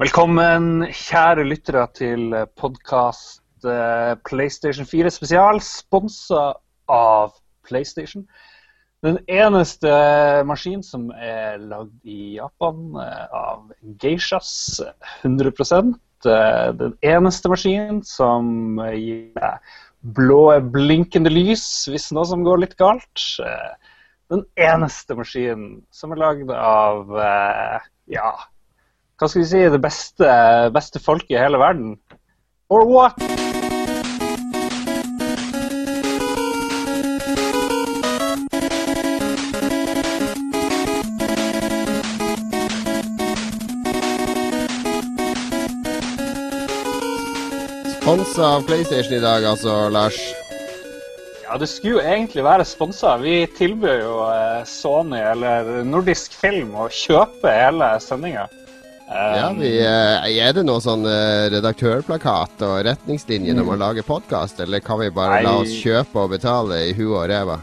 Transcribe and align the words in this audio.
Velkommen, 0.00 0.86
kjære 0.96 1.42
lyttere, 1.44 1.82
til 1.92 2.30
podkast 2.56 3.66
eh, 3.68 4.14
PlayStation 4.24 4.86
4 4.88 5.10
spesial, 5.12 5.58
sponsa 5.60 6.54
av 6.88 7.34
PlayStation. 7.68 8.22
Den 9.04 9.18
eneste 9.28 9.90
maskinen 10.48 10.80
som 10.86 11.10
er 11.12 11.58
lagd 11.60 12.08
i 12.08 12.38
Japan 12.38 12.96
eh, 12.96 13.26
av 13.36 13.74
geishas, 14.00 14.80
100 15.20 15.52
eh, 15.52 16.70
Den 16.80 16.94
eneste 17.04 17.52
maskinen 17.52 17.98
som 18.00 18.80
gir 18.94 19.34
deg 19.36 19.74
blå 20.16 20.46
blinkende 20.78 21.34
lys 21.34 21.66
hvis 21.92 22.08
noe 22.16 22.24
som 22.30 22.46
går 22.46 22.62
litt 22.62 22.78
galt. 22.80 23.26
Den 24.32 24.46
eneste 24.56 25.18
maskinen 25.20 25.82
som 25.92 26.16
er 26.16 26.22
lagd 26.24 26.54
av 26.56 27.12
ja, 28.08 28.32
hva 29.20 29.28
skal 29.28 29.42
vi 29.42 29.48
si, 29.50 29.58
det 29.68 29.78
beste, 29.84 30.28
beste 30.72 31.00
folket 31.04 31.34
i 31.34 31.40
hele 31.42 31.58
verden. 31.60 31.98
Or 32.72 32.86
what? 32.88 33.18
Sponsa 48.00 48.46
av 48.56 48.64
PlayStation 48.64 49.18
i 49.18 49.20
dag, 49.20 49.44
altså, 49.44 49.74
Lars. 49.92 50.16
Ja, 51.44 51.58
det 51.60 51.68
skulle 51.68 51.98
jo 51.98 52.00
egentlig 52.00 52.46
være 52.46 52.64
sponsa. 52.64 53.18
Vi 53.20 53.42
tilbyr 53.58 54.00
jo 54.00 54.16
eh, 54.30 54.64
Sony 54.64 55.20
eller 55.20 55.84
Nordisk 55.84 56.32
Film 56.40 56.72
å 56.78 56.88
kjøpe 56.88 57.52
hele 57.52 57.92
sendinga. 58.00 58.48
Ja, 59.10 59.48
vi, 59.58 59.72
eh, 59.82 60.38
Er 60.46 60.54
det 60.54 60.62
noe 60.68 60.78
sånn 60.82 61.02
redaktørplakat 61.50 62.62
og 62.62 62.76
retningslinjer 62.86 63.58
når 63.58 63.66
man 63.72 63.82
lager 63.82 64.06
podkast, 64.06 64.62
eller 64.62 64.78
kan 64.84 65.00
vi 65.02 65.10
bare 65.10 65.42
la 65.42 65.56
oss 65.64 65.74
kjøpe 65.82 66.24
og 66.24 66.32
betale 66.36 66.84
i 66.86 66.94
huet 66.94 67.16
og 67.18 67.28
ræva? 67.32 67.58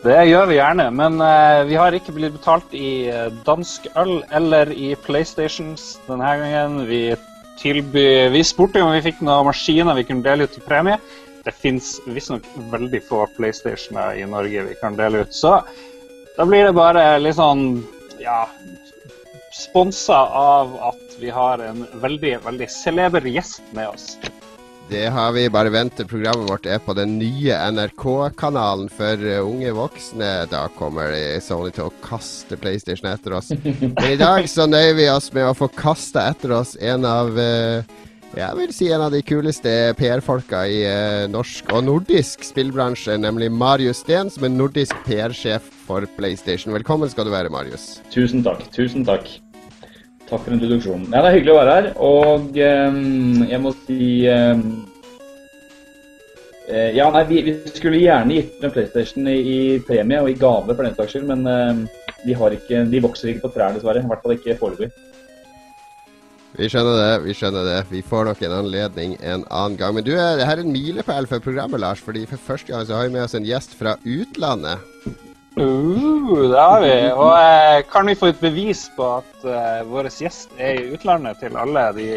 Det 0.00 0.16
gjør 0.30 0.46
vi 0.48 0.56
gjerne, 0.56 0.86
men 0.96 1.20
eh, 1.20 1.62
vi 1.68 1.76
har 1.76 1.92
ikke 1.92 2.14
blitt 2.16 2.32
betalt 2.32 2.72
i 2.72 3.10
eh, 3.12 3.26
dansk 3.44 3.84
øl 4.00 4.22
eller 4.32 4.70
i 4.72 4.94
PlayStations 5.04 5.98
denne 6.06 6.30
gangen. 6.40 6.86
Vi 6.88 7.02
tilbyr 7.60 8.32
Vi 8.32 8.40
spurte 8.48 8.80
om 8.80 8.94
vi 8.94 9.02
fikk 9.04 9.20
noen 9.20 9.50
maskiner 9.50 9.98
vi 9.98 10.06
kunne 10.08 10.24
dele 10.24 10.46
ut 10.48 10.54
til 10.56 10.64
premie. 10.64 10.96
Det 11.44 11.52
fins 11.52 11.98
visstnok 12.08 12.48
veldig 12.72 13.02
få 13.10 13.26
PlayStationer 13.36 14.16
i 14.16 14.24
Norge 14.24 14.64
vi 14.70 14.78
kan 14.80 14.96
dele 14.96 15.26
ut, 15.26 15.36
så 15.36 15.58
da 16.36 16.48
blir 16.48 16.64
det 16.64 16.76
bare 16.76 17.04
litt 17.20 17.36
sånn 17.36 17.82
ja 18.20 18.46
Sponsa 19.60 20.16
av 20.40 20.76
at 20.90 21.16
vi 21.20 21.30
har 21.30 21.60
en 21.60 21.84
veldig, 22.00 22.38
veldig 22.44 22.68
celeber 22.72 23.26
gjest 23.28 23.62
med 23.76 23.90
oss. 23.92 24.14
Det 24.90 25.06
har 25.06 25.32
vi. 25.36 25.44
Bare 25.52 25.70
vent 25.70 25.94
til 25.98 26.08
programmet 26.10 26.48
vårt 26.50 26.64
er 26.66 26.80
på 26.82 26.94
den 26.98 27.12
nye 27.20 27.54
NRK-kanalen 27.70 28.88
for 28.90 29.22
eh, 29.22 29.38
unge 29.44 29.70
voksne. 29.76 30.30
Da 30.50 30.64
kommer 30.78 31.12
de 31.14 31.38
Sony 31.44 31.70
til 31.76 31.86
å 31.86 31.94
kaste 32.02 32.58
PlayStation 32.58 33.06
etter 33.12 33.36
oss. 33.38 33.52
Men 33.52 34.08
i 34.08 34.18
dag 34.18 34.48
så 34.50 34.66
nøyer 34.66 34.96
vi 34.98 35.10
oss 35.12 35.30
med 35.36 35.46
å 35.46 35.54
få 35.54 35.68
kasta 35.76 36.24
etter 36.32 36.56
oss 36.56 36.74
en 36.80 37.06
av 37.06 37.38
eh, 37.38 38.00
jeg 38.30 38.54
vil 38.54 38.72
si 38.74 38.86
en 38.94 39.02
av 39.02 39.10
de 39.10 39.20
kuleste 39.26 39.70
PR-folka 39.98 40.62
i 40.70 40.80
eh, 40.86 41.26
norsk 41.30 41.70
og 41.74 41.82
nordisk 41.86 42.44
spillbransje, 42.46 43.16
nemlig 43.18 43.50
Marius 43.50 44.04
Steen, 44.04 44.30
som 44.30 44.46
er 44.46 44.54
nordisk 44.54 44.94
PR-sjef 45.06 45.66
for 45.86 46.06
PlayStation. 46.18 46.74
Velkommen 46.74 47.10
skal 47.10 47.26
du 47.26 47.34
være, 47.34 47.50
Marius. 47.50 47.96
Tusen 48.14 48.46
takk. 48.46 48.62
Tusen 48.74 49.06
takk. 49.06 49.26
Takk 50.30 50.44
for 50.46 50.54
introduksjonen. 50.54 51.08
Ja, 51.10 51.24
det 51.24 51.30
er 51.30 51.36
hyggelig 51.40 51.52
å 51.52 51.58
være 51.58 51.74
her. 51.74 51.88
Og 52.06 52.58
eh, 52.62 52.98
jeg 53.50 53.60
må 53.64 53.74
si 53.82 54.06
ehm, 54.30 54.64
eh, 56.70 56.90
Ja, 56.94 57.08
nei, 57.10 57.24
vi, 57.26 57.42
vi 57.48 57.56
skulle 57.74 57.98
gjerne 57.98 58.36
gitt 58.38 58.62
en 58.62 58.74
PlayStation 58.74 59.26
i, 59.26 59.38
i 59.40 59.60
premie 59.86 60.22
og 60.22 60.30
i 60.30 60.38
gave 60.38 60.70
for 60.70 60.86
den 60.86 60.94
saks 60.94 61.16
skyld, 61.16 61.26
men 61.32 61.42
eh, 61.50 62.04
de, 62.22 62.36
ikke, 62.36 62.84
de 62.92 63.02
vokser 63.02 63.32
ikke 63.32 63.48
på 63.48 63.54
trær, 63.56 63.74
dessverre. 63.74 64.04
I 64.04 64.12
hvert 64.12 64.22
fall 64.22 64.36
ikke 64.36 64.58
foreløpig. 64.60 64.92
Vi 66.60 66.66
skjønner 66.70 66.96
det, 66.98 67.10
vi 67.24 67.34
skjønner 67.34 67.66
det. 67.66 67.80
Vi 67.90 68.02
får 68.06 68.26
nok 68.26 68.40
en 68.46 68.54
anledning 68.54 69.16
en 69.22 69.42
annen 69.48 69.78
gang. 69.80 69.96
Men 69.96 70.06
du, 70.06 70.12
er, 70.14 70.38
det 70.38 70.46
her 70.46 70.58
er 70.58 70.62
en 70.62 70.74
milepæl 70.74 71.26
for 71.30 71.42
programmet, 71.42 71.82
Lars. 71.82 72.02
fordi 72.02 72.22
for 72.30 72.42
første 72.42 72.70
gang 72.70 72.86
så 72.86 72.98
har 72.98 73.10
vi 73.10 73.16
med 73.18 73.26
oss 73.26 73.34
en 73.38 73.46
gjest 73.46 73.74
fra 73.78 73.96
utlandet. 74.06 74.86
Uh, 75.58 76.50
det 76.50 76.60
har 76.60 76.80
vi. 76.84 76.94
Og 77.12 77.32
eh, 77.34 77.80
kan 77.90 78.06
vi 78.06 78.14
få 78.14 78.30
et 78.30 78.40
bevis 78.40 78.84
på 78.96 79.08
at 79.18 79.46
eh, 79.46 79.80
vår 79.90 80.10
gjest 80.14 80.54
er 80.58 80.78
i 80.78 80.92
utlandet 80.94 81.40
til 81.42 81.56
alle 81.58 81.88
de 81.96 82.08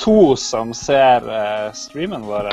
to 0.00 0.34
som 0.40 0.74
ser 0.74 1.28
eh, 1.30 1.68
streamen 1.76 2.26
vår? 2.26 2.50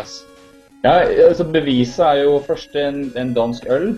Ja, 0.83 1.01
altså 1.27 1.45
Beviset 1.45 2.05
er 2.05 2.23
jo 2.23 2.39
først 2.45 2.75
en, 2.75 3.03
en 3.17 3.33
dansk 3.33 3.65
øl. 3.69 3.91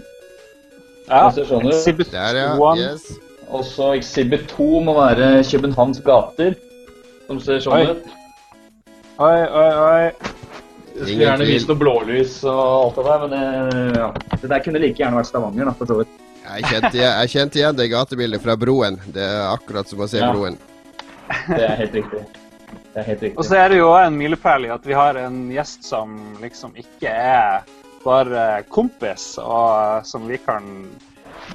Ja, 1.09 1.27
ut. 1.27 1.65
Exhibit 1.67 2.11
Der, 2.11 2.35
ja. 2.35 2.75
Yes. 2.75 3.11
Og 3.47 3.65
så 3.65 3.93
Exhibit 3.93 4.47
2 4.57 4.79
må 4.79 4.93
være 4.93 5.43
Københavns 5.51 6.01
gater. 6.03 6.55
Som 7.27 7.39
ser 7.39 7.59
sånn 7.63 7.93
ut. 7.93 8.07
Oi, 9.23 9.39
oi, 9.47 9.69
oi. 9.79 10.05
Jeg 10.93 11.07
skulle 11.07 11.25
gjerne 11.25 11.45
vist 11.49 11.67
noe 11.71 11.79
blålys 11.79 12.35
og 12.45 12.59
alt 12.59 12.95
det 12.99 13.05
der, 13.07 13.23
men 13.23 13.31
det, 13.33 13.97
ja. 13.97 14.09
det 14.43 14.49
der 14.51 14.59
kunne 14.65 14.79
like 14.83 14.99
gjerne 15.01 15.17
vært 15.17 15.29
Stavanger. 15.31 15.65
da, 15.65 15.73
for 15.79 15.89
så 15.89 15.97
vidt. 16.01 16.19
Jeg 16.43 16.63
kjente, 16.69 16.91
igjen- 16.99 17.17
jeg 17.23 17.29
kjente 17.33 17.59
igjen 17.61 17.75
det 17.79 17.89
gatebildet 17.91 18.41
fra 18.43 18.55
broen. 18.59 18.99
Det 19.15 19.23
er 19.23 19.47
akkurat 19.53 19.87
som 19.89 19.99
å 19.99 20.07
se 20.11 20.19
Ja. 20.19 20.31
broen. 20.33 20.57
Det 21.47 21.63
er 21.63 21.75
helt 21.79 21.93
riktig. 21.93 22.23
Det 22.93 22.99
er 23.01 23.03
helt 23.03 23.37
Og 23.37 23.45
så 23.47 23.55
er 23.57 23.69
det 23.69 23.77
jo 23.79 23.93
en 23.97 24.17
milepæl 24.17 24.65
i 24.67 24.69
at 24.69 24.83
vi 24.85 24.93
har 24.93 25.15
en 25.17 25.49
gjest 25.49 25.83
som 25.87 26.37
liksom 26.41 26.75
ikke 26.77 27.09
er 27.09 27.63
bare 28.03 28.63
kompis, 28.69 29.37
og 29.39 30.05
som 30.05 30.27
vi 30.27 30.37
kan 30.37 30.89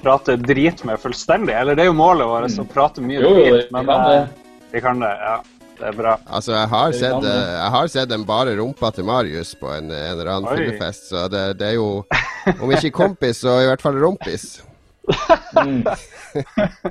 prate 0.03 0.37
drit 0.41 0.83
med 0.85 0.99
fullstendig. 0.99 1.55
Eller 1.55 1.75
det 1.77 1.83
er 1.85 1.91
jo 1.93 1.97
målet 1.99 2.27
vårt, 2.27 2.59
å 2.59 2.67
prate 2.67 3.01
mye 3.05 3.21
Jo, 3.21 3.35
drit, 3.37 3.69
vi 3.69 3.77
men 3.77 3.87
kan 3.87 4.05
det. 4.09 4.17
eh, 4.17 4.27
vi 4.73 4.81
kan 4.81 4.99
det. 5.01 5.13
Ja, 5.21 5.37
det 5.79 5.87
er 5.93 5.97
bra. 5.99 6.15
Altså, 6.27 6.53
jeg 6.57 6.69
har 6.73 6.93
sett, 6.97 7.25
eh, 7.31 7.51
jeg 7.55 7.71
har 7.75 7.91
sett 7.93 8.13
en 8.17 8.25
bare 8.29 8.55
rumpa 8.59 8.91
til 8.95 9.05
Marius 9.09 9.55
på 9.61 9.71
en, 9.77 9.91
en 9.91 10.13
eller 10.13 10.31
annen 10.35 10.49
fyllefest, 10.53 11.09
så 11.13 11.27
det, 11.33 11.45
det 11.61 11.69
er 11.73 11.77
jo 11.79 12.05
Om 12.63 12.71
ikke 12.73 12.91
kompis, 12.97 13.43
så 13.45 13.59
i 13.63 13.67
hvert 13.69 13.83
fall 13.85 13.99
rompis. 14.01 14.63
Mm. 15.57 15.83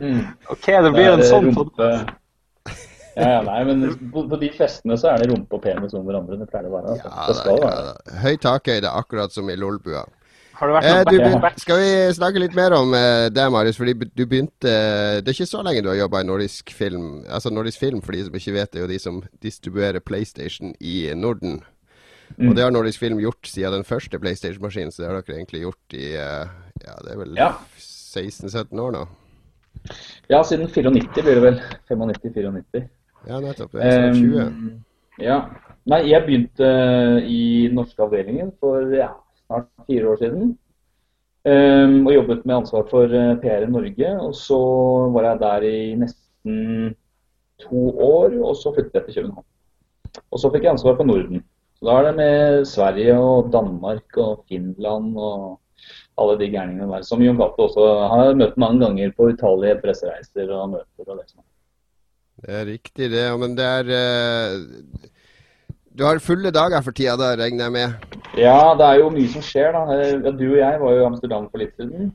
Mm. 0.02 0.22
OK, 0.54 0.66
det 0.66 0.92
blir 0.94 1.12
en 1.12 1.20
Det 1.22 1.26
en 1.26 1.30
sånn 1.32 1.52
rumpe- 1.54 1.92
Ja, 3.18 3.28
ja, 3.32 3.42
nei, 3.42 3.64
men 3.66 3.88
på, 4.14 4.24
på 4.30 4.38
de 4.42 4.52
festene 4.54 4.94
så 5.02 5.10
er 5.10 5.24
det 5.24 5.32
rumpe 5.32 5.58
og 5.58 5.64
penis 5.64 5.96
om 5.98 6.04
hverandre. 6.06 6.38
Det 6.38 6.46
pleier 6.52 6.68
det 6.68 6.70
å 6.70 6.76
være. 6.76 6.94
Altså. 6.94 7.10
Ja, 7.10 7.24
det 7.32 7.36
skal 7.40 7.62
være. 7.64 7.94
ja. 7.96 8.18
Høy 8.22 8.36
takhøyde, 8.44 8.92
akkurat 9.02 9.34
som 9.34 9.50
i 9.50 9.56
Lolbua. 9.58 10.04
Har 10.58 10.68
det 10.72 10.76
vært 10.76 10.86
Eh, 10.90 11.04
noe 11.06 11.30
back- 11.34 11.42
back- 11.42 11.60
skal 11.62 11.78
vi 11.78 11.90
snakke 12.18 12.40
litt 12.42 12.56
mer 12.58 12.74
om 12.74 12.94
eh, 12.98 13.30
det, 13.30 13.44
Marius? 13.54 13.78
Fordi 13.78 13.94
du 13.94 14.26
begynte 14.26 14.72
Det 15.22 15.28
er 15.30 15.34
ikke 15.36 15.46
så 15.50 15.62
lenge 15.64 15.84
du 15.86 15.90
har 15.90 16.00
jobba 16.00 16.22
i 16.24 16.26
Nordisk 16.26 16.72
Film. 16.74 17.24
Altså 17.30 17.52
Nordisk 17.54 17.80
Film, 17.80 18.02
for 18.02 18.12
de 18.12 18.24
som 18.26 18.34
ikke 18.40 18.54
vet, 18.56 18.72
det 18.74 18.80
er 18.80 18.86
jo 18.88 18.94
de 18.94 19.00
som 19.00 19.20
distribuerer 19.44 20.00
PlayStation 20.02 20.74
i 20.82 21.12
Norden. 21.16 21.62
Mm. 22.38 22.50
Og 22.50 22.56
det 22.58 22.64
har 22.64 22.72
Nordisk 22.72 23.00
Film 23.00 23.20
gjort 23.22 23.46
siden 23.48 23.72
den 23.74 23.84
første 23.88 24.20
PlayStation-maskinen, 24.20 24.92
så 24.92 25.04
det 25.04 25.08
har 25.12 25.22
dere 25.22 25.38
egentlig 25.38 25.62
gjort 25.62 25.94
i 25.94 26.14
eh, 26.16 26.48
Ja, 26.86 26.96
det 27.06 27.14
er 27.14 27.18
vel 27.22 27.36
Ja. 27.38 27.52
16-17 27.78 28.80
år 28.80 28.92
nå? 28.92 29.06
Ja, 30.30 30.42
siden 30.44 30.68
94 30.68 31.22
blir 31.24 31.36
det 31.38 31.44
vel. 31.44 31.62
95-94. 31.90 32.84
Ja, 33.28 33.40
nettopp. 33.40 33.72
Det 33.72 33.84
er 33.86 34.14
snart 34.14 34.16
20. 34.16 34.42
Um, 34.42 34.84
ja. 35.20 35.38
Nei, 35.88 36.02
jeg 36.10 36.26
begynte 36.26 36.68
i 37.24 37.70
norske 37.72 38.04
avdelingen 38.04 38.52
for 38.60 38.82
ja, 38.94 39.08
snart 39.48 39.68
fire 39.88 40.10
år 40.12 40.22
siden. 40.22 40.56
Um, 41.48 42.08
og 42.08 42.14
jobbet 42.14 42.46
med 42.46 42.56
ansvar 42.58 42.88
for 42.90 43.14
eh, 43.16 43.36
PR 43.40 43.64
i 43.64 43.72
Norge. 43.72 44.10
Og 44.20 44.34
så 44.36 44.58
var 45.16 45.30
jeg 45.30 45.44
der 45.44 45.68
i 45.68 45.78
nesten 45.96 46.96
to 47.64 47.84
år, 48.04 48.36
og 48.44 48.58
så 48.60 48.74
flyttet 48.76 49.00
jeg 49.00 49.06
til 49.06 49.22
København. 49.22 49.48
Og 50.32 50.42
så 50.42 50.52
fikk 50.52 50.68
jeg 50.68 50.76
ansvar 50.76 50.98
for 50.98 51.08
Norden. 51.08 51.46
Så 51.78 51.88
da 51.88 51.96
er 51.96 52.08
det 52.08 52.16
med 52.18 52.66
Sverige 52.66 53.16
og 53.22 53.52
Danmark 53.54 54.18
og 54.18 54.44
Finland 54.50 55.18
og 55.18 55.60
alle 56.18 56.38
de 56.40 56.50
gærningene 56.52 56.90
der. 56.92 57.06
Som 57.06 57.22
Jon 57.22 57.38
Cato 57.38 57.68
også 57.68 57.86
har 58.12 58.34
møtt 58.40 58.58
mange 58.58 58.82
ganger 58.86 59.14
på 59.16 59.30
utallige 59.32 59.78
pressereiser 59.84 60.52
og 60.52 60.74
møter 60.74 61.12
og 61.12 61.20
det 61.22 61.28
som 61.30 61.44
er. 61.44 61.52
Det 62.38 62.54
er 62.54 62.66
riktig, 62.70 63.12
det. 63.14 63.28
Men 63.40 63.56
det 63.58 63.66
er 63.66 63.94
eh, 63.98 65.08
Du 65.98 66.04
har 66.06 66.20
fulle 66.22 66.52
dager 66.54 66.84
for 66.86 66.94
tida, 66.94 67.16
da, 67.18 67.32
regner 67.40 67.66
jeg 67.66 67.74
med? 67.74 68.18
Ja, 68.38 68.76
det 68.78 68.86
er 68.86 69.00
jo 69.02 69.08
mye 69.16 69.30
som 69.34 69.42
skjer, 69.42 69.74
da. 69.74 69.96
Eh, 69.96 70.28
Du 70.38 70.44
og 70.52 70.60
jeg 70.60 70.82
var 70.84 70.94
jo 70.94 71.00
i 71.02 71.08
Amsterdam 71.08 71.48
for 71.50 71.64
litt 71.64 71.74
siden. 71.74 72.12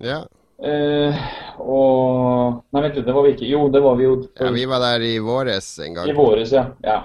Ja. 0.00 0.22
Eh, 0.64 1.18
og 1.60 2.62
Nei, 2.72 2.80
vent 2.86 2.96
litt, 2.96 3.04
det 3.04 3.16
var 3.16 3.26
vi 3.26 3.34
ikke. 3.34 3.50
Jo, 3.50 3.66
det 3.74 3.82
var 3.84 3.98
vi 3.98 4.06
jo 4.06 4.14
ja. 4.22 4.48
Vi 4.54 4.64
var 4.70 4.80
der 4.86 5.04
i 5.04 5.18
våres 5.20 5.68
en 5.84 5.98
gang. 5.98 6.08
i 6.08 6.16
våres, 6.16 6.54
ja. 6.56 6.64
ja. 6.86 7.02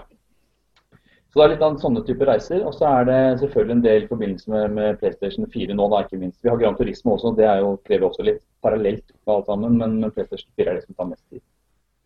Så 1.30 1.42
det 1.42 1.46
er 1.46 1.54
litt 1.58 1.68
av 1.68 1.76
sånne 1.84 2.06
typer 2.08 2.32
reiser. 2.32 2.64
Og 2.64 2.80
så 2.80 2.88
er 2.94 3.12
det 3.12 3.20
selvfølgelig 3.44 3.76
en 3.76 3.86
del 3.90 4.08
i 4.08 4.12
forbindelse 4.14 4.56
med, 4.56 4.80
med 4.80 5.04
PlayStation 5.04 5.52
4 5.52 5.76
nå, 5.76 5.92
da, 5.92 6.06
ikke 6.08 6.24
minst. 6.24 6.40
Vi 6.40 6.54
har 6.54 6.62
Gran 6.64 6.80
Turismo 6.80 7.18
også, 7.18 7.36
det 7.36 7.50
er 7.50 7.60
jo, 7.66 7.76
krever 7.84 8.08
også 8.08 8.24
litt 8.24 8.46
parallelt 8.64 9.04
med 9.28 9.36
alt 9.36 9.52
sammen, 9.52 9.76
men, 9.84 10.00
men 10.00 10.16
PlayStation 10.16 10.48
4 10.56 10.70
er 10.70 10.80
det 10.80 10.88
som 10.88 10.96
tar 10.96 11.12
mest 11.12 11.26
tid. 11.28 11.44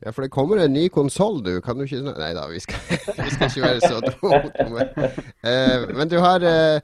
Ja, 0.05 0.11
for 0.11 0.25
det 0.25 0.33
kommer 0.35 0.59
en 0.59 0.73
ny 0.73 0.89
konsoll, 0.91 1.37
du. 1.43 1.61
Kan 1.63 1.79
du 1.79 1.85
ikke 1.85 2.01
Nei 2.03 2.33
da, 2.35 2.43
vi 2.51 2.59
skal, 2.63 2.79
vi 3.23 3.29
skal 3.31 3.49
ikke 3.49 3.63
være 3.63 3.81
så 3.87 4.01
dumme. 4.03 5.09
Eh, 5.43 5.85
men 5.95 6.11
du 6.11 6.17
har 6.23 6.43
eh, 6.43 6.81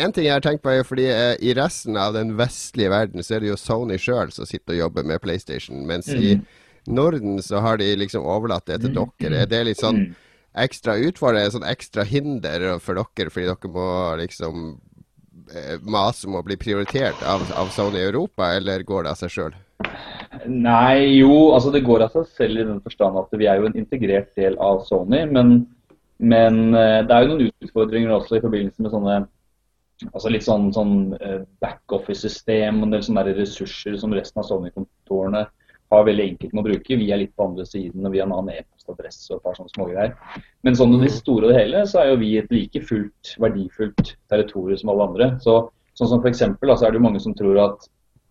En 0.00 0.14
ting 0.14 0.24
jeg 0.24 0.32
har 0.34 0.44
tenkt 0.44 0.64
på, 0.64 0.72
er 0.72 0.86
fordi 0.86 1.06
eh, 1.12 1.34
i 1.44 1.52
resten 1.56 1.98
av 2.00 2.16
den 2.16 2.32
vestlige 2.38 2.92
verden 2.92 3.24
så 3.24 3.36
er 3.36 3.44
det 3.44 3.52
jo 3.52 3.60
Sony 3.60 3.98
sjøl 4.00 4.32
som 4.32 4.48
sitter 4.48 4.76
og 4.76 4.80
jobber 4.86 5.08
med 5.08 5.20
PlayStation, 5.24 5.84
mens 5.88 6.08
mm. 6.08 6.22
i 6.22 6.92
Norden 6.92 7.42
så 7.42 7.60
har 7.60 7.80
de 7.80 7.90
liksom 7.98 8.24
overlatt 8.24 8.68
det 8.70 8.80
til 8.84 8.94
mm. 8.94 9.12
dere. 9.20 9.42
Er 9.44 9.52
det 9.52 9.62
litt 9.68 9.82
sånn 9.82 10.02
mm. 10.06 10.18
ekstra 10.64 10.96
utfordrende, 10.96 11.52
sånn 11.52 11.68
ekstra 11.68 12.06
hinder 12.08 12.68
for 12.80 12.96
dere, 12.96 13.32
fordi 13.32 13.50
dere 13.50 13.72
må 13.74 13.88
liksom 14.22 14.68
eh, 15.52 15.76
mase 15.84 16.28
om 16.30 16.38
å 16.40 16.44
bli 16.46 16.56
prioritert 16.60 17.20
av, 17.26 17.44
av 17.58 17.74
Sony 17.74 18.00
Europa, 18.06 18.54
eller 18.56 18.86
går 18.86 19.04
det 19.04 19.12
av 19.12 19.24
seg 19.24 19.34
sjøl? 19.36 19.58
Nei, 20.46 21.18
jo, 21.20 21.52
altså 21.54 21.72
det 21.74 21.84
går 21.86 22.06
av 22.06 22.12
seg 22.14 22.28
selv 22.38 22.60
i 22.60 22.66
den 22.68 22.82
forstand 22.84 23.18
at 23.20 23.32
vi 23.38 23.48
er 23.50 23.60
jo 23.60 23.70
en 23.70 23.78
integrert 23.78 24.32
del 24.38 24.58
av 24.62 24.82
Sony. 24.88 25.24
Men, 25.30 25.56
men 26.18 26.60
eh, 26.74 27.00
det 27.06 27.14
er 27.14 27.24
jo 27.24 27.32
noen 27.32 27.48
utfordringer 27.66 28.14
også 28.16 28.38
i 28.38 28.44
forbindelse 28.44 28.84
med 28.84 28.94
sånne 28.94 29.16
altså 30.12 30.30
litt 30.32 30.44
sånn, 30.44 30.68
sånn 30.76 30.96
eh, 31.16 31.38
backoffice-system 31.64 32.80
og 32.82 32.88
en 32.88 32.96
del 32.96 33.04
sånne 33.06 33.24
ressurser 33.38 33.96
som 34.00 34.12
resten 34.16 34.42
av 34.42 34.48
Sony-kontorene 34.48 35.46
har 35.94 36.06
veldig 36.06 36.24
enkelt 36.32 36.52
med 36.52 36.62
å 36.62 36.66
bruke. 36.66 36.98
Vi 36.98 37.10
er 37.14 37.20
litt 37.22 37.34
på 37.38 37.46
andre 37.46 37.66
siden, 37.68 38.04
og 38.04 38.12
vi 38.12 38.20
har 38.20 38.26
en 38.26 38.34
annen 38.34 38.58
e-postadresse 38.58 39.30
og 39.30 39.38
et 39.38 39.44
par 39.46 39.58
sånne 39.58 39.72
smågreier. 39.72 40.40
Men 40.66 40.78
sånn 40.78 40.96
i 40.96 41.02
det 41.04 41.12
store 41.14 41.46
og 41.46 41.54
det 41.54 41.60
hele, 41.60 41.84
så 41.86 42.02
er 42.02 42.10
jo 42.10 42.20
vi 42.24 42.32
et 42.40 42.50
like 42.54 42.82
fullt 42.88 43.36
verdifullt 43.42 44.16
territorium 44.32 44.80
som 44.80 44.92
alle 44.92 45.06
andre. 45.12 45.28
Så, 45.44 45.60
sånn 45.98 46.10
som 46.10 46.24
for 46.24 46.32
eksempel, 46.32 46.72
altså 46.72 46.88
er 46.88 46.94
det 46.94 47.00
jo 47.00 47.06
mange 47.06 47.22
som 47.22 47.36
tror 47.38 47.62
at 47.68 47.86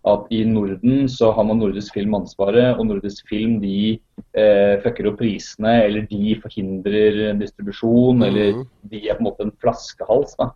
at 0.06 0.28
i 0.34 0.44
Norden 0.46 1.08
så 1.10 1.32
har 1.34 1.48
man 1.48 1.58
Nordisk 1.60 1.96
Film 1.98 2.14
ansvaret, 2.18 2.78
og 2.78 2.86
Nordisk 2.90 3.26
Film 3.30 3.58
de 3.64 3.96
eh, 4.38 4.76
fucker 4.84 5.10
opp 5.10 5.18
prisene, 5.22 5.74
eller 5.88 6.06
de 6.12 6.36
forhindrer 6.44 7.34
distribusjon, 7.40 8.22
mm. 8.22 8.26
eller 8.28 8.62
de 8.92 9.02
er 9.02 9.18
på 9.18 9.24
en 9.24 9.30
måte 9.30 9.48
en 9.48 9.56
flaskehals. 9.64 10.38
da. 10.42 10.52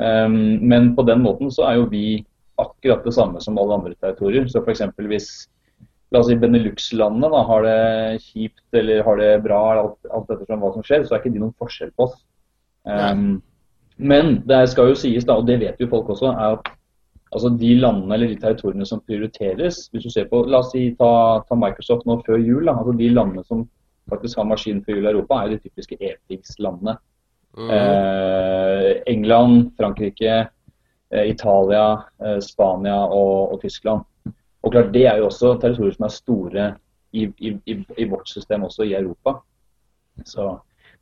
Um, 0.00 0.58
men 0.64 0.94
på 0.96 1.04
den 1.04 1.20
måten 1.22 1.52
så 1.52 1.66
er 1.68 1.76
jo 1.76 1.90
vi 1.92 2.22
akkurat 2.60 3.04
det 3.04 3.12
samme 3.14 3.40
som 3.44 3.58
alle 3.60 3.76
andre 3.78 3.94
territorier. 4.00 4.48
Så 4.48 4.62
f.eks. 4.64 4.82
hvis 5.10 5.28
la 6.10 6.22
oss 6.22 6.30
si 6.30 6.38
Benelux-landene 6.40 7.44
har 7.46 7.66
det 7.66 8.22
kjipt 8.24 8.80
eller 8.80 9.04
har 9.06 9.20
det 9.20 9.30
bra, 9.44 9.60
alt, 9.84 10.00
alt 10.10 10.32
ettersom 10.34 10.64
hva 10.64 10.72
som 10.74 10.86
skjer, 10.86 11.06
så 11.06 11.14
er 11.14 11.22
ikke 11.22 11.34
de 11.36 11.44
noen 11.44 11.56
forskjell 11.60 11.94
på 11.94 12.08
oss. 12.08 12.18
Um, 12.88 13.38
men 14.00 14.40
det 14.48 14.64
skal 14.72 14.90
jo 14.90 14.98
sies, 14.98 15.26
da, 15.28 15.36
og 15.38 15.46
det 15.46 15.60
vet 15.60 15.80
jo 15.80 15.90
folk 15.92 16.08
også, 16.10 16.32
er 16.32 16.58
at 16.58 16.72
altså 17.30 17.50
de 17.60 17.74
landene 17.78 18.14
eller 18.14 18.32
de 18.32 18.38
territoriene 18.40 18.86
som 18.86 19.02
prioriteres. 19.06 19.84
Hvis 19.92 20.06
du 20.06 20.10
ser 20.10 20.26
på, 20.30 20.42
La 20.50 20.62
oss 20.64 20.72
si 20.74 20.90
ta, 20.98 21.10
ta 21.46 21.58
Microsoft 21.58 22.08
nå 22.08 22.18
før 22.26 22.40
jul. 22.40 22.64
Da. 22.66 22.74
altså 22.74 22.94
De 22.98 23.10
landene 23.12 23.44
som 23.46 23.66
faktisk 24.10 24.40
har 24.40 24.48
maskin 24.50 24.82
før 24.84 24.98
jul 24.98 25.06
i 25.06 25.12
Europa, 25.12 25.42
er 25.42 25.54
de 25.54 25.60
typiske 25.62 25.98
EPIX-landene. 26.00 26.96
Mm. 27.58 27.70
Eh, 27.76 28.96
England, 29.10 29.72
Frankrike, 29.78 30.48
eh, 31.10 31.30
Italia, 31.30 32.02
eh, 32.24 32.38
Spania 32.42 32.96
og, 33.06 33.52
og, 33.52 33.60
Tyskland. 33.62 34.02
Og 34.62 34.72
klart 34.72 34.92
Det 34.92 35.06
er 35.06 35.18
jo 35.18 35.26
også 35.30 35.54
territorier 35.60 35.94
som 35.96 36.06
er 36.06 36.14
store 36.14 36.66
i, 37.12 37.28
i, 37.38 37.54
i, 37.66 37.78
i 37.98 38.08
vårt 38.10 38.28
system, 38.28 38.64
også 38.64 38.84
i 38.86 38.94
Europa. 38.94 39.40
Så 40.24 40.50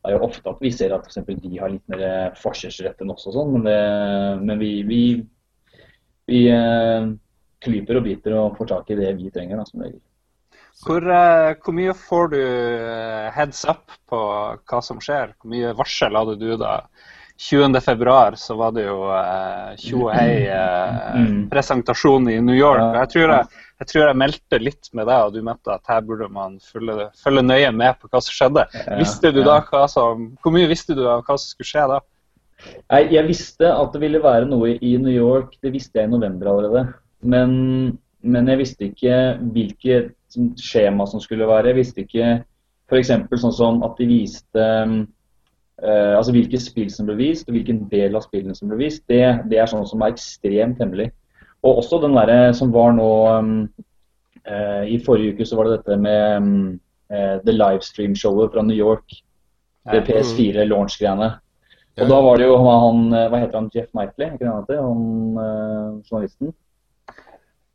det 0.04 0.12
er 0.12 0.14
jo 0.14 0.28
ofte 0.28 0.48
at 0.48 0.60
vi 0.62 0.70
ser 0.70 0.94
at 0.94 1.08
for 1.10 1.40
de 1.42 1.58
har 1.58 1.72
litt 1.72 1.88
mer 1.90 2.36
forskjellsrett 2.38 3.02
enn 3.02 3.10
oss 3.12 3.26
og 3.26 3.34
sånn, 3.34 3.56
men, 3.56 3.64
det, 3.66 3.80
men 4.46 4.60
vi, 4.60 4.70
vi 4.86 5.00
vi 6.28 6.44
eh, 6.52 7.08
klyper 7.64 8.00
og 8.00 8.06
biter 8.06 8.36
og 8.38 8.56
får 8.58 8.72
tak 8.74 8.92
i 8.92 8.98
det 9.00 9.14
vi 9.18 9.32
trenger, 9.34 9.60
da, 9.60 9.66
som 9.68 9.84
regel. 9.84 10.00
Hvor, 10.84 11.02
eh, 11.02 11.52
hvor, 11.58 11.74
mye 11.74 11.94
får 11.98 12.34
du 12.34 12.40
eh, 12.40 13.28
heads 13.34 13.64
up 13.68 13.94
på 14.10 14.18
hva 14.18 14.82
som 14.84 15.00
skjer? 15.02 15.32
Hvor 15.38 15.54
mye 15.54 15.76
varsel 15.78 16.18
hadde 16.18 16.36
du 16.40 16.52
da? 16.60 16.82
20.2 17.38 18.34
så 18.34 18.54
var 18.58 18.72
det 18.74 18.88
jo 18.88 18.96
tjo 19.78 20.08
og 20.08 20.08
hei 20.10 20.48
mm. 20.50 21.44
presentasjon 21.52 22.26
i 22.32 22.40
New 22.42 22.56
York. 22.56 22.82
Jeg 22.96 23.10
tror 23.12 23.30
jeg, 23.30 23.60
jeg 23.78 23.90
tror 23.92 24.02
jeg, 24.02 24.18
meldte 24.24 24.58
litt 24.58 24.90
med 24.90 25.06
deg, 25.06 25.28
og 25.28 25.36
du 25.36 25.44
mente 25.46 25.70
at 25.70 25.86
her 25.86 26.02
burde 26.02 26.26
man 26.34 26.56
følge, 26.58 27.06
følge 27.22 27.44
nøye 27.46 27.70
med 27.78 28.00
på 28.00 28.10
hva 28.10 28.18
som 28.26 28.34
skjedde. 28.34 28.64
Visste 28.98 29.30
du 29.30 29.44
da 29.46 29.60
som, 29.86 30.32
Hvor 30.42 30.56
mye 30.56 30.66
visste 30.66 30.98
du 30.98 31.04
av 31.06 31.22
hva 31.22 31.38
som 31.38 31.46
skulle 31.54 31.70
skje 31.70 31.86
da? 31.94 32.00
Nei, 32.90 33.02
Jeg 33.14 33.26
visste 33.28 33.70
at 33.70 33.92
det 33.94 34.02
ville 34.02 34.22
være 34.22 34.48
noe 34.48 34.74
i 34.74 34.96
New 34.98 35.14
York, 35.14 35.54
det 35.62 35.72
visste 35.74 36.00
jeg 36.00 36.08
i 36.08 36.12
november 36.12 36.50
allerede. 36.52 36.86
Men, 37.22 37.52
men 38.22 38.48
jeg 38.50 38.60
visste 38.62 38.88
ikke 38.88 39.18
hvilket 39.54 40.14
skjema 40.60 41.06
som 41.06 41.22
skulle 41.22 41.48
være. 41.48 41.70
Jeg 41.72 41.78
visste 41.78 42.04
ikke 42.04 42.32
f.eks. 42.88 43.12
sånn 43.42 43.54
som 43.54 43.80
at 43.86 43.98
de 44.00 44.08
viste 44.08 44.64
uh, 44.64 46.12
altså 46.16 46.34
hvilke 46.34 46.60
spill 46.62 46.90
som 46.92 47.08
ble 47.08 47.18
vist, 47.20 47.48
og 47.48 47.56
hvilken 47.56 47.84
del 47.92 48.16
av 48.18 48.26
spillene 48.26 48.56
som 48.56 48.70
ble 48.72 48.80
vist. 48.82 49.04
Det, 49.10 49.22
det 49.50 49.60
er 49.60 49.70
sånn 49.70 49.86
som 49.88 50.02
er 50.02 50.14
ekstremt 50.14 50.80
hemmelig. 50.82 51.10
Og 51.66 51.82
også 51.82 52.00
den 52.02 52.16
derre 52.16 52.52
som 52.54 52.72
var 52.74 52.92
nå 52.94 53.12
um, 53.34 53.54
uh, 54.46 54.84
I 54.86 54.98
forrige 55.04 55.34
uke 55.34 55.46
så 55.48 55.58
var 55.58 55.68
det 55.68 55.80
dette 55.80 55.98
med 56.00 56.52
uh, 57.10 57.36
The 57.42 57.54
Livestream-showet 57.54 58.54
fra 58.54 58.64
New 58.66 58.78
York. 58.78 59.20
Det 59.88 60.04
PS4 60.04 60.66
launch-greiene. 60.68 61.30
Og 61.98 62.10
da 62.10 62.18
var 62.22 62.38
det 62.38 62.46
jo 62.46 62.56
han, 62.62 63.04
eh, 63.12 63.28
hva 63.30 63.40
heter 63.42 63.58
han, 63.58 63.70
Jeff 63.74 63.90
Knightley, 63.90 64.32
ikke 64.34 64.46
han 64.46 64.62
heter, 64.62 64.80
han 64.82 65.38
uh, 65.38 66.00
journalisten? 66.06 66.52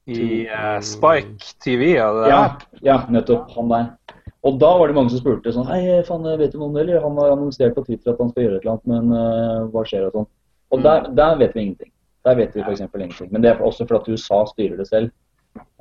I 0.08 0.44
uh, 0.48 0.80
Spike 0.84 1.56
TV, 1.64 1.94
ja, 1.96 2.10
det 2.16 2.30
ja, 2.32 2.44
ja, 2.84 2.98
nettopp. 3.12 3.52
Han 3.58 3.72
der. 3.72 3.90
Og 4.44 4.60
da 4.60 4.70
var 4.80 4.92
det 4.92 4.96
mange 4.98 5.14
som 5.14 5.22
spurte 5.22 5.54
sånn 5.56 5.70
Hei, 5.70 5.80
faen, 6.08 6.28
vet 6.40 6.52
du 6.52 6.60
noe 6.60 6.70
om 6.70 6.76
det, 6.76 6.84
eller? 6.84 7.04
Han 7.04 7.20
har 7.22 7.36
annonsert 7.36 7.76
på 7.78 7.86
Twitter 7.88 8.12
at 8.12 8.20
han 8.20 8.32
skal 8.34 8.48
gjøre 8.48 8.60
et 8.60 8.66
eller 8.66 8.74
annet, 8.76 8.88
men 8.92 9.12
uh, 9.16 9.68
hva 9.72 9.84
skjer 9.88 10.08
og 10.08 10.18
sånn. 10.20 10.30
Og 10.74 10.80
mm. 10.80 10.86
der, 10.88 11.12
der, 11.20 11.36
vet 11.40 11.56
vi 11.56 11.66
ingenting. 11.68 11.92
Der 12.28 12.40
vet 12.40 12.56
vi 12.56 12.64
f.eks. 12.64 12.84
ingenting. 12.84 13.32
Men 13.32 13.44
det 13.44 13.54
er 13.54 13.64
også 13.64 13.88
fordi 13.88 14.16
USA 14.16 14.44
styrer 14.52 14.80
det 14.80 14.88
selv. 14.92 15.12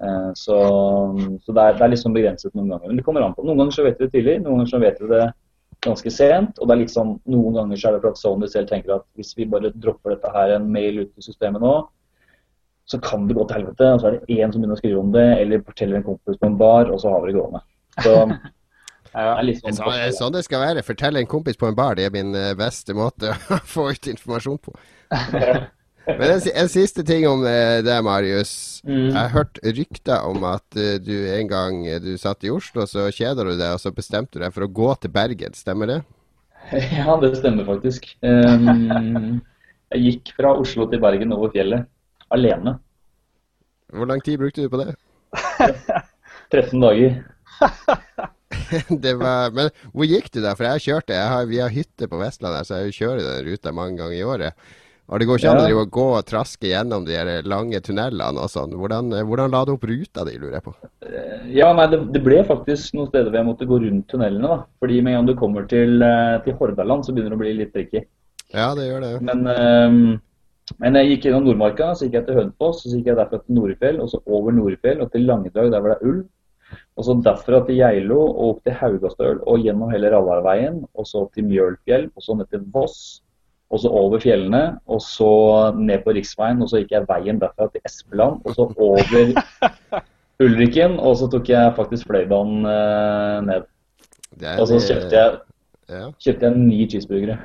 Uh, 0.03 0.31
så, 0.39 0.59
så 1.43 1.55
det, 1.55 1.62
er, 1.62 1.79
det 1.79 1.87
er 1.87 1.94
liksom 1.94 2.15
begrenset 2.15 2.55
noen 2.55 2.75
ganger. 2.75 2.91
Men 2.91 2.99
det 2.99 3.06
kommer 3.06 3.27
an 3.27 3.35
på. 3.35 3.47
Noen 3.47 3.65
ganger 3.65 3.79
så 3.79 3.87
vet 3.87 3.99
vi 3.99 4.06
det 4.06 4.15
tidlig, 4.15 4.39
noen 4.43 4.61
ganger 4.61 4.75
så 4.75 4.83
vet 4.83 5.03
vi 5.03 5.11
det 5.11 5.27
ganske 5.84 6.12
sent. 6.14 6.61
Og 6.61 6.69
det 6.69 6.75
er 6.75 6.81
litt 6.84 6.94
sånn, 6.94 7.17
noen 7.31 7.58
ganger 7.58 7.81
så 7.81 7.90
er 7.90 7.96
det 7.96 8.05
for 8.05 8.14
at 8.14 8.20
Sony 8.20 8.49
selv 8.50 8.70
tenker 8.70 8.96
at 8.99 9.06
hvis 9.19 9.34
vi 9.38 9.49
bare 9.50 9.73
dropper 9.75 10.14
dette 10.14 10.32
her 10.34 10.56
en 10.56 10.70
mail 10.73 11.02
ut 11.02 11.12
i 11.19 11.26
systemet 11.26 11.62
nå, 11.62 11.75
så 12.90 12.99
kan 13.02 13.29
det 13.29 13.37
gå 13.38 13.44
til 13.49 13.61
helvete. 13.61 13.90
Og 13.94 14.00
så 14.02 14.08
er 14.08 14.17
det 14.17 14.38
én 14.38 14.52
som 14.52 14.62
begynner 14.62 14.79
å 14.79 14.82
skrive 14.82 15.02
om 15.02 15.12
det, 15.14 15.29
eller 15.43 15.67
forteller 15.67 16.00
en 16.00 16.08
kompis 16.08 16.40
på 16.40 16.50
en 16.50 16.58
bar, 16.61 16.90
og 16.93 17.02
så 17.02 17.12
har 17.12 17.23
vi 17.23 17.32
det 17.32 17.38
gående. 17.38 17.62
Så 17.99 18.17
det 19.12 19.26
er 19.26 19.52
sånn, 19.61 19.79
sånn, 19.82 20.17
sånn 20.19 20.34
det 20.38 20.44
skal 20.49 20.64
være. 20.64 20.87
Fortelle 20.87 21.23
en 21.23 21.31
kompis 21.31 21.61
på 21.61 21.70
en 21.70 21.79
bar, 21.79 21.99
det 21.99 22.08
er 22.08 22.14
min 22.14 22.34
eh, 22.39 22.55
beste 22.58 22.96
måte 22.96 23.34
å 23.55 23.62
få 23.74 23.91
ut 23.93 24.10
informasjon 24.15 24.60
på. 24.62 24.77
Men 26.06 26.25
en, 26.35 26.41
en, 26.55 26.71
siste 26.71 27.05
ting 27.06 27.27
om 27.29 27.44
eh, 27.47 27.79
det, 27.87 27.94
Marius. 28.03 28.55
Mm. 28.87 29.13
Jeg 29.13 29.19
har 29.19 29.31
hørt 29.37 29.61
rykter 29.63 30.27
om 30.27 30.43
at 30.49 30.79
uh, 30.79 30.97
du 30.99 31.15
en 31.31 31.51
gang 31.51 31.85
du 32.03 32.11
satt 32.19 32.43
i 32.43 32.51
Oslo, 32.51 32.87
så 32.91 33.06
kjeder 33.15 33.47
du 33.47 33.55
deg, 33.55 33.77
og 33.77 33.82
så 33.82 33.93
bestemte 33.94 34.39
du 34.39 34.43
deg 34.43 34.55
for 34.55 34.67
å 34.67 34.73
gå 34.81 34.89
til 35.03 35.15
Bergen. 35.15 35.55
Stemmer 35.59 35.91
det? 35.93 36.01
Ja, 36.99 37.17
det 37.23 37.35
stemmer 37.39 37.67
faktisk. 37.67 38.06
Um, 38.23 39.41
jeg 39.93 40.05
gikk 40.06 40.35
fra 40.39 40.55
Oslo 40.59 40.87
til 40.91 41.03
Bergen 41.03 41.35
over 41.35 41.53
fjellet. 41.55 41.89
Alene. 42.32 42.79
Hvor 43.93 44.09
lang 44.09 44.23
tid 44.25 44.39
brukte 44.41 44.65
du 44.65 44.73
på 44.73 44.81
det? 44.81 44.94
13 46.53 46.81
dager. 46.81 47.19
det 49.05 49.15
var, 49.21 49.53
men 49.55 49.71
hvor 49.93 50.09
gikk 50.09 50.31
du 50.32 50.41
da? 50.43 50.55
For 50.56 50.69
jeg 50.69 50.85
kjørte, 50.87 51.13
kjørt. 51.13 51.17
Jeg 51.17 51.32
har, 51.32 51.51
vi 51.51 51.61
har 51.63 51.73
hytte 51.73 52.09
på 52.09 52.21
Vestlandet, 52.21 52.69
så 52.69 52.82
jeg 52.82 52.97
kjører 52.99 53.23
den 53.27 53.51
ruta 53.51 53.75
mange 53.77 54.01
ganger 54.01 54.17
i 54.17 54.25
året. 54.27 54.71
Og 55.11 55.21
det 55.21 55.27
går 55.29 55.41
ikke 55.41 55.53
an 55.53 55.75
å 55.77 55.85
gå 55.93 56.05
og 56.15 56.25
traske 56.25 56.71
gjennom 56.71 57.05
de 57.05 57.19
lange 57.44 57.81
tunnelene 57.85 58.41
og 58.41 58.49
sånn. 58.49 58.73
Hvordan, 58.79 59.11
hvordan, 59.29 59.53
la 59.53 59.63
du 59.67 59.75
opp 59.75 59.87
ruta 59.89 60.25
di, 60.29 60.37
lurer 60.39 60.56
jeg 60.61 60.65
på? 60.69 60.75
Eh, 61.05 61.49
ja, 61.59 61.73
nei, 61.77 61.89
det, 61.93 61.99
det, 62.15 62.23
ble 62.25 62.39
faktisk 62.49 62.94
noen 62.97 63.11
steder 63.11 63.29
hvor 63.29 63.41
jeg 63.41 63.49
måtte 63.51 63.69
gå 63.69 63.81
rundt 63.82 64.06
tunnelene. 64.13 64.49
da. 64.49 64.59
Fordi 64.81 65.01
med 65.03 65.13
en 65.13 65.19
gang 65.19 65.31
du 65.32 65.35
kommer 65.41 65.67
til, 65.69 65.99
eh, 66.06 66.37
til 66.47 66.56
Hordaland, 66.61 67.05
så 67.05 67.15
begynner 67.15 67.35
det 67.35 67.41
å 67.41 67.43
bli 67.43 67.56
litt 67.59 67.73
tricky. 67.75 68.05
Ja, 68.55 68.71
det 68.79 68.87
gjør 68.87 69.05
det. 69.05 69.11
Men, 69.27 69.43
um, 69.49 69.99
men 70.81 70.97
jeg 71.01 71.11
gikk 71.11 71.27
gjennom 71.29 71.49
Nordmarka, 71.49 71.91
så 71.97 72.06
gikk 72.06 72.21
jeg 72.21 72.29
til 72.29 72.39
Hønefoss, 72.39 72.85
så 72.85 72.94
gikk 72.94 73.11
jeg 73.11 73.19
derfra 73.19 73.41
til 73.43 73.59
Norefjell, 73.59 73.99
og 74.05 74.13
så 74.13 74.23
over 74.29 74.55
Norefjell 74.56 75.03
og 75.03 75.11
til 75.13 75.27
Langedrag, 75.29 75.73
der 75.73 75.82
hvor 75.82 75.93
det 75.93 75.99
er 75.99 76.13
ulv. 76.13 76.23
Og 76.97 77.05
så 77.05 77.17
derfra 77.25 77.61
til 77.67 77.81
Geilo 77.81 78.21
og 78.21 78.47
opp 78.47 78.65
til 78.65 78.77
Haugastøl 78.77 79.43
og 79.49 79.65
gjennom 79.65 79.93
hele 79.93 80.13
Rallarveien, 80.13 80.81
og 80.97 81.09
så 81.09 81.27
til 81.35 81.49
Mjølfjell, 81.49 82.09
og 82.17 82.25
så 82.25 82.37
ned 82.39 82.49
til 82.53 82.65
Voss 82.73 83.21
og 83.72 83.81
så 83.81 83.88
over 83.88 84.20
fjellene, 84.20 84.62
og 84.86 85.00
så 85.00 85.32
ned 85.79 86.02
på 86.05 86.12
riksveien, 86.12 86.60
og 86.60 86.69
så 86.69 86.82
gikk 86.82 86.93
jeg 86.93 87.08
veien 87.08 87.41
derfra 87.41 87.70
til 87.72 87.81
Espeland, 87.88 88.43
og 88.44 88.56
så 88.56 88.67
over 88.76 89.32
Ulriken, 90.44 90.98
og 91.00 91.17
så 91.20 91.29
tok 91.32 91.48
jeg 91.48 91.72
faktisk 91.79 92.10
Fløibanen 92.10 92.67
eh, 92.69 93.38
ned. 93.48 93.67
og 94.58 94.69
så 94.69 94.81
kjøpte 94.81 95.17
jeg, 95.17 96.12
kjøpte 96.20 96.48
jeg 96.48 96.58
ni 96.58 96.84
cheeseburgere. 96.84 97.38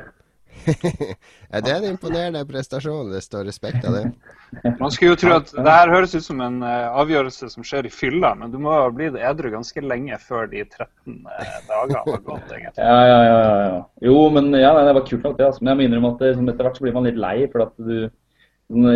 ja, 1.51 1.61
det 1.61 1.71
er 1.71 1.77
en 1.77 1.89
imponerende 1.91 2.41
prestasjon. 2.47 3.11
Det 3.11 3.21
står 3.23 3.45
respekt 3.47 3.85
av 3.87 3.95
det. 3.97 4.03
Man 4.81 4.91
skulle 4.93 5.13
jo 5.13 5.19
tro 5.21 5.33
at 5.37 5.51
det 5.53 5.73
her 5.73 5.91
høres 5.91 6.15
ut 6.15 6.25
som 6.25 6.41
en 6.43 6.59
uh, 6.63 6.93
avgjørelse 7.01 7.49
som 7.53 7.65
skjer 7.67 7.87
i 7.89 7.91
fylla, 7.93 8.33
men 8.39 8.53
du 8.53 8.59
må 8.63 8.71
ha 8.73 8.87
blitt 8.93 9.17
edru 9.19 9.49
ganske 9.53 9.83
lenge 9.83 10.19
før 10.23 10.49
de 10.51 10.63
13 10.63 10.87
uh, 11.27 11.57
dagene 11.69 12.03
har 12.03 12.23
gått, 12.29 12.51
egentlig. 12.57 12.83
Ja, 12.83 12.97
ja, 13.11 13.19
ja, 13.27 13.41
ja. 13.67 13.81
Jo, 14.09 14.17
men 14.33 14.51
ja, 14.55 14.71
det 14.79 14.95
var 14.99 15.07
kult 15.09 15.27
nok, 15.27 15.37
det. 15.39 15.49
Altså. 15.51 15.63
Men 15.63 15.73
jeg 15.73 15.79
må 15.79 15.87
innrømme 15.87 16.13
at 16.15 16.25
det, 16.25 16.33
sånn, 16.39 16.51
etter 16.53 16.69
hvert 16.69 16.79
så 16.79 16.87
blir 16.87 16.97
man 16.97 17.09
litt 17.09 17.21
lei. 17.21 17.37
for 17.53 17.67
at 17.67 17.75
du 17.77 17.95
sånn, 18.07 18.91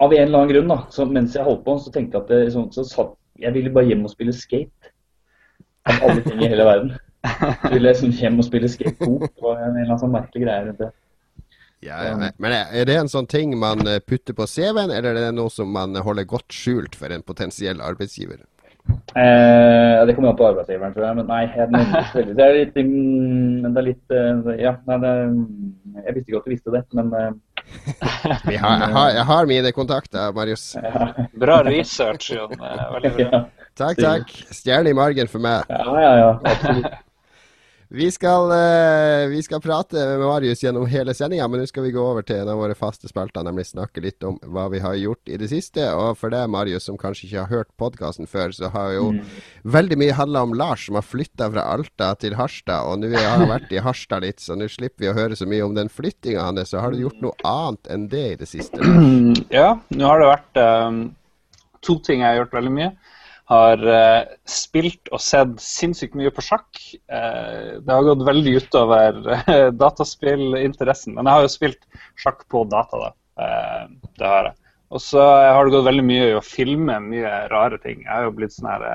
Av 0.00 0.14
en 0.16 0.24
eller 0.24 0.38
annen 0.38 0.54
grunn, 0.54 0.72
da, 0.72 0.80
så 0.92 1.04
mens 1.08 1.36
jeg 1.36 1.44
holdt 1.44 1.66
på, 1.66 1.76
så 1.80 1.92
tenkte 1.92 2.18
jeg 2.18 2.24
at 2.24 2.32
det, 2.32 2.42
så, 2.54 2.64
så 2.72 2.86
satt, 2.88 3.14
jeg 3.40 3.56
ville 3.56 3.72
bare 3.74 3.88
hjem 3.88 4.06
og 4.08 4.12
spille 4.12 4.36
skate. 4.36 4.92
Av 5.88 6.04
alle 6.08 6.24
ting 6.24 6.40
i 6.44 6.48
hele 6.48 6.64
verden. 6.68 6.94
Så 7.20 7.72
ville 7.74 7.90
liksom 7.90 8.12
hjem 8.16 8.40
og 8.40 8.46
spille 8.46 8.70
skate 8.72 8.96
2. 9.04 9.12
Det 9.26 9.44
var 9.44 9.60
en 9.60 9.74
eller 9.74 9.86
annen 9.86 10.02
sånn 10.02 10.14
merkelig 10.14 10.46
greie 10.46 10.66
rundt 10.68 10.82
det. 10.84 10.90
Ja, 11.80 12.02
ja, 12.04 12.16
men 12.36 12.52
er 12.52 12.84
det 12.84 12.96
en 13.00 13.08
sånn 13.08 13.28
ting 13.30 13.54
man 13.56 13.80
eh, 13.88 14.02
putter 14.04 14.36
på 14.36 14.44
CV-en, 14.44 14.92
eller 14.92 15.14
er 15.14 15.30
det 15.30 15.36
noe 15.38 15.48
som 15.52 15.70
man 15.72 15.96
holder 15.96 16.26
godt 16.28 16.52
skjult 16.52 16.96
for 16.98 17.12
en 17.12 17.24
potensiell 17.24 17.80
arbeidsgiver? 17.80 18.42
Eh, 19.14 20.06
det 20.06 20.14
kommer 20.14 20.30
an 20.30 20.36
på 20.36 20.46
arbeidsgiveren, 20.50 20.92
tror 20.94 21.06
jeg. 21.06 21.16
Men 21.20 21.30
nei, 21.30 21.40
jeg 21.56 21.70
veldig. 21.72 22.36
Det 22.36 22.44
er 22.46 22.56
litt, 22.58 22.74
det 22.76 23.82
er 23.82 23.86
litt 23.86 24.14
eh, 24.16 24.50
Ja, 24.60 24.74
nei, 24.88 24.98
det, 25.04 25.14
jeg 26.04 26.16
visste 26.16 26.30
ikke 26.30 26.40
at 26.40 26.48
du 26.48 26.54
visste 26.54 26.74
det, 26.76 26.84
men 26.98 27.12
eh, 27.16 27.30
har, 28.04 28.40
jeg, 28.50 28.60
har, 28.60 29.10
jeg, 29.14 29.26
har, 29.32 29.50
mine 29.50 29.72
kontakter, 29.76 30.32
Marius. 30.36 30.72
Ja. 30.76 31.12
Bra 31.40 31.60
research, 31.66 32.32
Jon. 32.34 32.56
Veldig 32.58 33.16
bra. 33.16 33.30
Ja. 33.80 33.86
Takk, 33.86 34.00
takk. 34.02 34.32
Stjerne 34.52 34.90
i 34.90 34.96
margen 34.96 35.28
for 35.30 35.40
meg. 35.40 35.70
Ja, 35.70 35.94
ja, 36.02 36.10
ja. 36.18 36.32
Absolutt. 36.50 36.98
Vi 37.92 38.10
skal, 38.10 38.44
uh, 38.50 39.28
vi 39.28 39.42
skal, 39.42 39.60
prate 39.60 39.96
med 39.96 40.20
Marius 40.20 40.60
gjennom 40.62 40.84
hele 40.86 41.10
sendinga, 41.14 41.48
men 41.50 41.58
nå 41.58 41.66
skal 41.66 41.82
vi 41.82 41.90
gå 41.90 42.04
over 42.06 42.22
til 42.22 42.38
en 42.38 42.52
av 42.52 42.60
våre 42.62 42.76
faste 42.78 43.10
spalter, 43.10 43.42
nemlig 43.42 43.64
snakke 43.66 44.04
litt 44.04 44.22
om 44.22 44.36
hva 44.46 44.68
vi 44.70 44.78
har 44.78 44.94
gjort 44.94 45.26
i 45.26 45.38
det 45.40 45.48
siste. 45.50 45.88
Og 45.98 46.14
for 46.20 46.30
deg, 46.30 46.46
Marius, 46.54 46.86
som 46.86 47.00
kanskje 47.00 47.26
ikke 47.26 47.40
har 47.40 47.50
hørt 47.50 47.70
podkasten 47.82 48.30
før, 48.30 48.54
så 48.54 48.70
har 48.70 48.94
jo 48.94 49.10
mm. 49.16 49.20
veldig 49.74 49.98
mye 50.04 50.14
handla 50.20 50.44
om 50.46 50.54
Lars, 50.54 50.86
som 50.86 51.00
har 51.00 51.08
flytta 51.08 51.50
fra 51.50 51.66
Alta 51.74 52.12
til 52.22 52.38
Harstad. 52.38 52.86
Og 52.86 53.02
nå 53.02 53.10
har 53.10 53.26
jeg 53.42 53.52
vært 53.56 53.74
i 53.74 53.82
Harstad 53.82 54.22
litt, 54.22 54.38
så 54.38 54.54
nå 54.54 54.70
slipper 54.70 55.08
vi 55.08 55.10
å 55.10 55.18
høre 55.18 55.42
så 55.42 55.50
mye 55.50 55.66
om 55.66 55.74
den 55.74 55.90
flyttinga 55.90 56.46
hans. 56.46 56.70
Så 56.70 56.78
har 56.78 56.94
du 56.94 57.02
gjort 57.02 57.18
noe 57.26 57.34
annet 57.42 57.90
enn 57.90 58.06
det 58.12 58.26
i 58.36 58.40
det 58.44 58.52
siste? 58.54 58.78
Lars? 58.78 59.46
Ja, 59.60 59.80
nå 59.90 60.06
har 60.06 60.22
det 60.22 60.30
vært 60.30 60.62
um, 60.62 61.06
to 61.82 61.98
ting 62.06 62.22
jeg 62.22 62.36
har 62.36 62.44
gjort 62.44 62.60
veldig 62.60 62.78
mye 62.78 62.92
har 63.50 63.82
uh, 63.82 64.30
spilt 64.46 65.10
og 65.10 65.22
sett 65.22 65.56
sinnssykt 65.62 66.14
mye 66.18 66.30
på 66.34 66.44
sjakk. 66.44 66.80
Uh, 67.10 67.80
det 67.82 67.90
har 67.90 68.06
gått 68.06 68.26
veldig 68.28 68.56
utover 68.62 69.18
uh, 69.26 69.68
dataspillinteressen. 69.74 71.16
Men 71.16 71.26
jeg 71.26 71.36
har 71.38 71.46
jo 71.46 71.52
spilt 71.56 72.02
sjakk 72.20 72.44
på 72.52 72.64
data, 72.70 73.08
da. 73.08 73.10
det 74.18 74.26
har 74.26 74.50
jeg. 74.50 74.56
Og 74.90 75.02
så 75.02 75.22
har 75.22 75.64
det 75.64 75.74
gått 75.74 75.86
veldig 75.86 76.06
mye 76.06 76.28
i 76.30 76.36
å 76.38 76.44
filme 76.44 76.96
mye 77.02 77.34
rare 77.50 77.78
ting. 77.82 78.02
Jeg 78.04 78.10
har 78.10 78.26
jo 78.26 78.36
blitt 78.38 78.54
sånn 78.56 78.70
her 78.70 78.86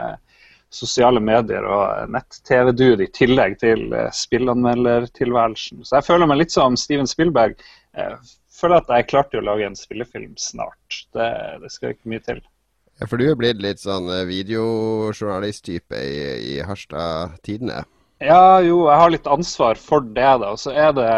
sosiale 0.75 1.21
medier 1.23 1.63
og 1.71 2.11
nett-TV-dude 2.11 3.05
i 3.05 3.11
tillegg 3.15 3.55
til 3.61 3.93
spillanmeldertilværelsen. 4.11 5.85
Så 5.87 6.01
jeg 6.01 6.07
føler 6.09 6.27
meg 6.27 6.41
litt 6.41 6.55
som 6.55 6.75
Steven 6.79 7.07
Spielberg. 7.07 7.55
Jeg 7.95 8.19
føler 8.59 8.81
at 8.81 8.91
jeg 8.91 9.07
klarte 9.07 9.39
å 9.39 9.45
lage 9.47 9.69
en 9.69 9.79
spillefilm 9.79 10.35
snart. 10.39 10.99
Det, 11.15 11.29
det 11.63 11.71
skal 11.71 11.95
ikke 11.95 12.11
mye 12.11 12.27
til. 12.27 12.43
Ja, 12.95 13.07
For 13.11 13.19
du 13.19 13.25
er 13.27 13.35
blitt 13.35 13.59
litt 13.63 13.81
sånn 13.83 14.07
eh, 14.07 14.23
videojournalist-type 14.29 15.99
i, 15.99 16.19
i 16.53 16.53
Harstad-tidene? 16.63 17.83
Ja, 18.23 18.61
jo, 18.63 18.85
jeg 18.87 18.99
har 19.01 19.11
litt 19.11 19.27
ansvar 19.27 19.75
for 19.75 20.05
det. 20.15 20.29
da. 20.39 20.53
Så 20.55 20.71
er 20.71 20.93
det 20.95 21.09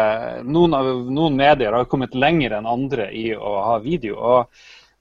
Noen, 0.48 0.74
av, 0.74 0.88
noen 1.06 1.38
medier 1.38 1.76
har 1.76 1.86
kommet 1.90 2.18
lenger 2.18 2.56
enn 2.58 2.66
andre 2.66 3.06
i 3.14 3.30
å 3.36 3.52
ha 3.62 3.76
video. 3.84 4.18
og 4.18 4.40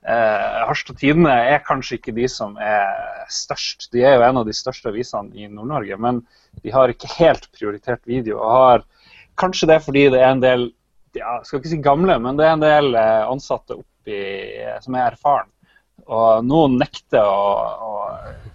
eh, 0.05 0.61
Harstad 0.69 1.01
Tidende 1.01 1.33
er 1.33 1.65
kanskje 1.65 1.97
ikke 1.97 2.13
de 2.19 2.29
som 2.29 2.53
er 2.61 3.25
størst. 3.33 3.89
De 3.89 4.05
er 4.05 4.19
jo 4.19 4.27
en 4.29 4.43
av 4.43 4.45
de 4.45 4.53
største 4.53 4.93
avisene 4.93 5.33
i 5.33 5.49
Nord-Norge, 5.49 5.97
men 5.97 6.21
de 6.61 6.77
har 6.77 6.93
ikke 6.93 7.09
helt 7.17 7.49
prioritert 7.57 8.05
video. 8.05 8.37
og 8.37 8.53
har 8.59 8.87
Kanskje 9.37 9.67
det 9.69 9.79
er 9.79 9.85
fordi 9.85 10.07
det 10.13 10.21
er 10.21 10.31
en 10.33 10.45
del 10.45 10.69
ja, 11.17 11.39
skal 11.45 11.57
ikke 11.57 11.73
si 11.73 11.81
gamle, 11.81 12.21
men 12.21 12.37
det 12.37 12.45
er 12.45 12.53
en 12.53 12.69
del 12.69 12.93
eh, 12.93 13.25
ansatte 13.25 13.81
oppi, 13.81 14.21
som 14.85 14.93
er 14.93 15.15
erfaren 15.15 15.49
og 16.05 16.45
noen 16.45 16.77
nekter 16.79 17.25
å, 17.25 17.53
å 17.83 17.97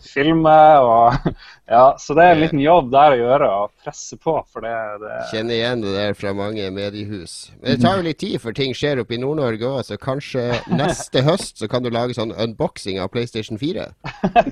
filme. 0.03 0.55
Og, 0.83 1.33
ja, 1.75 1.85
så 2.01 2.17
det 2.17 2.25
er 2.25 2.35
en 2.35 2.43
liten 2.43 2.63
jobb 2.63 2.91
der 2.93 3.15
å 3.15 3.19
gjøre, 3.21 3.49
å 3.63 3.67
presse 3.85 4.19
på. 4.21 4.35
for 4.53 4.65
det, 4.65 4.73
det 5.03 5.19
Kjenner 5.33 5.57
igjen 5.57 5.85
det 5.85 5.95
der 5.97 6.17
fra 6.19 6.35
mange 6.37 6.69
mediehus. 6.75 7.53
Men 7.61 7.75
det 7.75 7.85
tar 7.85 7.99
jo 7.99 8.07
litt 8.07 8.21
tid, 8.23 8.39
for 8.43 8.57
ting 8.57 8.75
skjer 8.77 9.03
oppe 9.03 9.17
i 9.17 9.21
Nord-Norge 9.23 9.69
òg. 9.69 9.83
Så 9.89 9.99
kanskje 10.01 10.47
neste 10.83 11.25
høst 11.27 11.63
så 11.63 11.69
kan 11.71 11.85
du 11.85 11.91
lage 11.93 12.17
sånn 12.19 12.35
unboxing 12.35 13.01
av 13.03 13.13
PlayStation 13.15 13.61
4? 13.61 13.89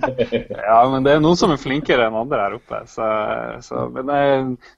ja, 0.71 0.81
men 0.93 1.07
det 1.07 1.17
er 1.17 1.25
noen 1.25 1.39
som 1.41 1.55
er 1.55 1.63
flinkere 1.63 2.09
enn 2.09 2.19
andre 2.21 2.43
her 2.45 2.59
oppe. 2.61 2.83
Så, 2.91 3.07
så 3.67 3.87
men 3.95 4.11
det, 4.11 4.21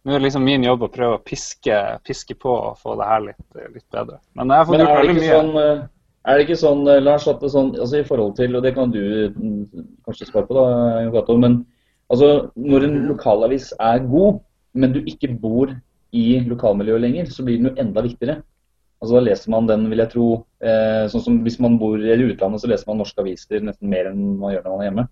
nå 0.03 0.15
er 0.15 0.21
det 0.21 0.27
liksom 0.29 0.47
min 0.47 0.69
jobb 0.69 0.87
å 0.87 0.93
prøve 0.93 1.19
å 1.19 1.25
piske, 1.25 1.81
piske 2.07 2.39
på 2.39 2.53
og 2.53 2.79
få 2.83 2.97
det 3.01 3.09
her 3.09 3.27
litt, 3.31 3.43
litt 3.73 3.89
bedre. 3.93 4.23
Men 4.39 4.53
jeg 4.53 4.63
har 4.63 4.71
fått 4.71 4.83
gjort 4.83 5.03
veldig 5.03 5.19
mye. 5.19 5.33
Sånn, 5.33 5.59
eh, 5.63 5.83
er 6.23 6.39
det 6.39 6.47
ikke 6.47 6.61
sånn, 6.61 6.85
eh, 6.87 7.03
Lars, 7.03 7.27
at 7.31 7.43
sånn, 7.51 7.73
altså 7.75 7.99
i 7.99 8.07
forhold 8.07 8.37
til, 8.39 8.55
og 8.57 8.63
det 8.63 8.75
kan 8.77 8.93
du 8.95 9.03
mm, 9.35 9.87
kanskje 10.07 10.29
svare 10.29 10.47
på, 10.47 10.55
da, 10.55 11.37
men 11.43 11.65
altså, 12.13 12.29
når 12.55 12.87
en 12.87 13.01
lokalavis 13.09 13.73
er 13.81 14.05
god, 14.07 14.39
men 14.75 14.95
du 14.95 15.01
ikke 15.03 15.33
bor 15.43 15.73
i 16.13 16.27
lokalmiljøet 16.47 17.03
lenger, 17.03 17.31
så 17.33 17.45
blir 17.45 17.59
den 17.59 17.71
jo 17.71 17.77
enda 17.81 18.05
viktigere. 18.05 18.43
Altså 19.03 19.17
Da 19.17 19.25
leser 19.25 19.51
man 19.51 19.67
den, 19.67 19.89
vil 19.91 19.99
jeg 19.99 20.13
tro, 20.13 20.27
eh, 20.63 21.09
sånn 21.11 21.25
som 21.25 21.41
hvis 21.43 21.59
man 21.59 21.79
bor 21.81 21.99
i 21.99 22.15
utlandet, 22.15 22.63
så 22.63 22.71
leser 22.71 22.87
man 22.87 23.03
norske 23.03 23.19
aviser 23.19 23.65
nesten 23.65 23.91
mer 23.91 24.13
enn 24.13 24.37
man 24.39 24.55
gjør 24.55 24.63
når 24.63 24.77
man 24.77 24.83
er 24.85 24.89
hjemme. 24.91 25.07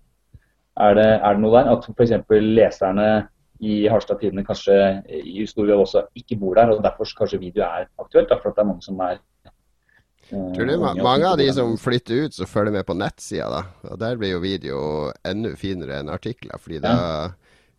Er 0.79 0.95
det, 0.95 1.09
er 1.19 1.35
det 1.35 1.43
noe 1.43 1.55
der? 1.57 1.71
At 1.73 1.89
f.eks. 1.91 2.13
leserne 2.31 3.09
i 3.61 3.81
Harstad 3.91 4.21
Tidende 4.21 4.45
kanskje 4.47 4.77
i 5.11 5.43
stor 5.49 5.67
grad 5.67 5.83
også 5.83 6.05
ikke 6.17 6.39
bor 6.39 6.55
der, 6.55 6.71
og 6.71 6.85
derfor 6.85 7.11
kanskje 7.17 7.41
video 7.41 7.65
er 7.67 7.89
aktuelt? 7.99 8.31
Derfor 8.31 8.53
at 8.53 8.61
det 8.61 8.63
er 8.63 8.71
mange 8.71 8.87
som 8.87 9.03
er 9.03 9.19
Tror 10.31 10.67
du 10.67 10.73
ma 10.79 10.93
mange 10.95 11.27
av 11.27 11.37
de 11.39 11.47
som 11.53 11.73
flytter 11.79 12.25
ut, 12.25 12.35
så 12.35 12.47
følger 12.47 12.77
med 12.77 12.85
på 12.87 12.95
nettsida, 12.95 13.49
da? 13.51 13.91
Og 13.91 13.99
der 13.99 14.19
blir 14.19 14.35
jo 14.35 14.43
video 14.43 14.81
enda 15.27 15.53
finere 15.59 15.99
enn 15.99 16.11
artikler. 16.13 16.59
fordi 16.61 16.79
da 16.83 16.95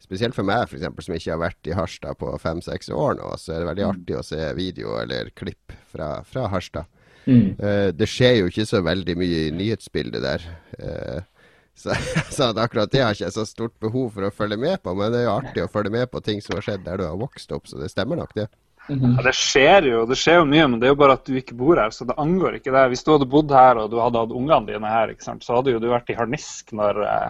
Spesielt 0.03 0.35
for 0.35 0.43
meg, 0.45 0.67
f.eks., 0.67 1.05
som 1.07 1.15
ikke 1.15 1.31
har 1.31 1.41
vært 1.41 1.69
i 1.71 1.75
Harstad 1.79 2.19
på 2.19 2.33
fem-seks 2.43 2.91
år 2.91 3.15
nå, 3.21 3.29
så 3.39 3.55
er 3.55 3.63
det 3.63 3.69
veldig 3.69 3.85
mm. 3.85 3.93
artig 3.93 4.17
å 4.19 4.25
se 4.27 4.49
video 4.59 4.97
eller 4.99 5.31
klipp 5.39 5.75
fra, 5.93 6.09
fra 6.27 6.49
Harstad. 6.51 6.91
Mm. 7.23 7.55
Uh, 7.61 7.89
det 7.95 8.09
skjer 8.11 8.41
jo 8.41 8.51
ikke 8.51 8.67
så 8.67 8.81
veldig 8.83 9.15
mye 9.21 9.45
i 9.45 9.53
nyhetsbildet 9.55 10.25
der. 10.25 10.49
Uh, 10.75 11.47
så, 11.79 11.95
så, 12.35 12.51
akkurat 12.51 12.91
det 12.93 13.05
har 13.05 13.15
ikke 13.15 13.29
jeg 13.29 13.37
så 13.39 13.47
stort 13.49 13.77
behov 13.81 14.11
for 14.17 14.27
å 14.27 14.35
følge 14.35 14.59
med 14.61 14.83
på, 14.83 14.97
men 14.99 15.15
det 15.15 15.23
er 15.23 15.29
jo 15.29 15.37
artig 15.39 15.65
å 15.65 15.71
følge 15.71 15.95
med 15.95 16.11
på 16.11 16.21
ting 16.27 16.43
som 16.43 16.59
har 16.59 16.67
skjedd 16.67 16.85
der 16.89 16.99
du 16.99 17.07
har 17.07 17.23
vokst 17.23 17.55
opp, 17.55 17.71
så 17.71 17.79
det 17.81 17.93
stemmer 17.95 18.19
nok, 18.19 18.35
det. 18.37 18.51
-hmm. 18.89 19.17
ja, 19.17 19.23
det 19.23 19.35
skjer 19.39 19.89
jo 19.89 20.05
det 20.11 20.19
skjer 20.19 20.41
jo 20.41 20.47
mye, 20.49 20.69
men 20.69 20.81
det 20.81 20.89
er 20.89 20.95
jo 20.95 21.01
bare 21.03 21.19
at 21.19 21.27
du 21.27 21.37
ikke 21.39 21.59
bor 21.59 21.79
her. 21.79 21.91
Så 21.91 22.05
det 22.05 22.19
angår 22.19 22.59
ikke 22.59 22.73
det. 22.75 22.89
Hvis 22.93 23.05
du 23.05 23.13
hadde 23.13 23.31
bodd 23.31 23.51
her 23.51 23.79
og 23.79 23.91
du 23.91 24.01
hadde 24.03 24.19
hatt 24.19 24.33
ungene 24.33 24.67
dine 24.67 24.89
her, 24.89 25.15
så 25.19 25.59
hadde 25.59 25.77
jo 25.77 25.83
du 25.83 25.91
vært 25.93 26.11
i 26.11 26.19
harnisk 26.19 26.73
når 26.73 27.03
eh, 27.07 27.29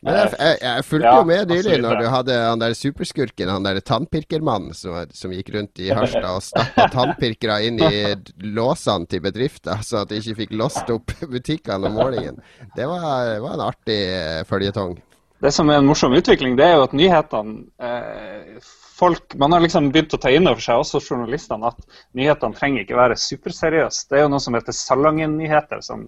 jeg, 0.00 0.30
jeg, 0.32 0.56
jeg 0.64 0.84
fulgte 0.88 1.10
ja, 1.10 1.16
jo 1.18 1.24
med 1.28 1.50
nylig 1.52 1.74
når 1.84 1.98
du 2.00 2.06
hadde 2.08 2.36
han 2.40 2.62
der 2.62 2.72
superskurken, 2.72 3.50
han 3.52 3.66
der 3.66 3.82
tannpirkermannen 3.84 4.72
som, 4.72 4.96
som, 5.12 5.34
gikk 5.36 5.50
rundt 5.52 5.82
i 5.84 5.90
Harstad 5.96 6.30
og 6.38 6.44
stappa 6.46 6.86
tannpirkere 6.94 7.58
inn 7.68 7.76
i 7.84 8.14
låsene 8.56 9.10
til 9.10 9.20
bedrifter, 9.26 9.82
så 9.84 10.00
at 10.00 10.08
de 10.08 10.22
ikke 10.22 10.38
fikk 10.38 10.56
låst 10.56 10.88
opp 10.94 11.12
butikkene 11.20 11.90
om 11.90 12.00
morgenen. 12.00 12.40
Det 12.72 12.88
var, 12.88 13.34
var 13.44 13.58
en 13.58 13.66
artig 13.66 14.00
uh, 14.08 14.40
føljetong. 14.48 14.96
Det 15.40 15.52
som 15.52 15.68
er 15.68 15.82
en 15.82 15.88
morsom 15.88 16.16
utvikling, 16.16 16.56
det 16.56 16.64
er 16.64 16.78
jo 16.78 16.86
at 16.88 16.96
nyhetene 16.96 17.68
eh, 17.80 18.56
folk, 19.00 19.36
Man 19.40 19.54
har 19.54 19.64
liksom 19.64 19.90
begynt 19.94 20.14
å 20.16 20.20
ta 20.20 20.32
inn 20.32 20.48
over 20.50 20.62
seg, 20.64 20.80
også 20.82 21.00
journalistene, 21.00 21.72
at 21.72 22.00
nyhetene 22.18 22.56
trenger 22.58 22.84
ikke 22.84 22.98
være 22.98 23.18
superseriøse. 23.20 24.08
Det 24.10 24.18
er 24.18 24.26
jo 24.26 24.32
noe 24.34 24.44
som 24.44 24.56
heter 24.58 24.76
Salangen-nyheter, 24.76 25.82
som 25.86 26.06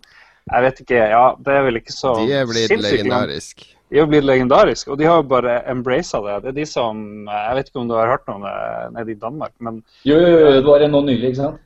jeg 0.50 0.64
vet 0.64 0.80
ikke 0.82 0.98
Ja, 1.12 1.26
det 1.38 1.54
er 1.54 1.62
vel 1.68 1.78
ikke 1.78 1.94
så 1.94 2.16
De 2.18 2.34
er 2.34 2.48
blitt 2.50 2.72
legendariske. 2.74 3.68
De 3.92 4.00
er 4.00 4.08
blitt 4.08 4.24
legendariske, 4.24 4.90
og 4.90 4.98
de 4.98 5.06
har 5.06 5.20
jo 5.20 5.26
bare 5.30 5.58
embraced 5.70 6.24
det. 6.26 6.38
Det 6.42 6.50
er 6.52 6.56
de 6.56 6.64
som 6.68 7.02
Jeg 7.28 7.58
vet 7.58 7.68
ikke 7.70 7.82
om 7.82 7.90
du 7.90 7.94
har 7.98 8.10
hørt 8.14 8.30
noe 8.30 8.54
nede 8.96 9.14
i 9.14 9.20
Danmark, 9.20 9.54
men 9.60 9.82
Jo, 10.08 10.16
jo, 10.18 10.32
jo, 10.40 10.54
det 10.56 10.64
var 10.66 10.86
en 10.86 10.96
nå 10.96 11.04
nylig, 11.10 11.32
ikke 11.32 11.42
sant? 11.44 11.60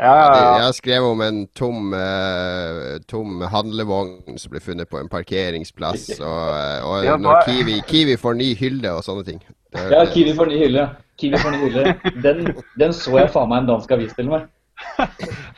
Ja, 0.00 0.12
ja, 0.16 0.28
ja. 0.34 0.52
Jeg 0.64 0.74
skrev 0.78 1.04
om 1.04 1.20
en 1.20 1.42
tom, 1.56 1.92
uh, 1.92 2.96
tom 3.10 3.42
handlevogn 3.52 4.38
som 4.40 4.54
ble 4.54 4.62
funnet 4.64 4.88
på 4.88 4.96
en 4.96 5.10
parkeringsplass. 5.12 6.06
Og, 6.30 6.46
eh, 6.56 6.86
og 6.88 7.20
når 7.20 7.42
Kiwi, 7.44 7.76
Kiwi, 7.88 8.16
får 8.20 8.38
ny 8.38 8.54
hylle 8.56 8.94
og 8.96 9.04
sånne 9.04 9.26
ting. 9.26 9.42
ja, 9.76 10.00
Kiwi 10.08 10.32
får 10.38 10.48
ny 10.48 10.62
hylle. 10.62 10.86
Kiwi 11.20 11.42
får 11.42 11.52
ny 11.52 11.60
hylle. 11.66 11.84
Den, 12.24 12.48
den 12.80 12.96
så 12.96 13.18
jeg 13.20 13.32
faen 13.34 13.52
meg 13.52 13.62
en 13.62 13.70
dansk 13.74 13.92
avis 13.98 14.16
til 14.16 14.30
og 14.30 14.38
med. 14.38 14.48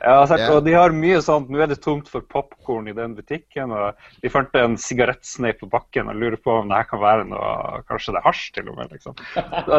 Ja, 0.02 0.12
altså, 0.14 0.36
og 0.52 0.64
de 0.66 0.74
har 0.74 0.94
mye 0.94 1.18
sånt 1.22 1.50
Nå 1.52 1.60
er 1.62 1.70
det 1.70 1.80
tomt 1.82 2.08
for 2.10 2.24
popkorn 2.30 2.88
i 2.90 2.94
den 2.96 3.14
butikken, 3.16 3.72
og 3.74 3.98
de 4.22 4.30
fant 4.32 4.54
en 4.58 4.76
sigarettsneip 4.80 5.60
på 5.62 5.68
bakken 5.72 6.10
og 6.10 6.18
lurer 6.18 6.38
på 6.42 6.54
om 6.60 6.70
det 6.70 6.80
her 6.80 6.88
kan 6.90 7.02
være 7.02 7.28
noe 7.30 7.82
Kanskje 7.88 8.14
det 8.14 8.22
er 8.22 8.26
hasj, 8.26 8.44
til 8.56 8.72
og 8.72 8.78
med. 8.78 8.92
liksom. 8.94 9.16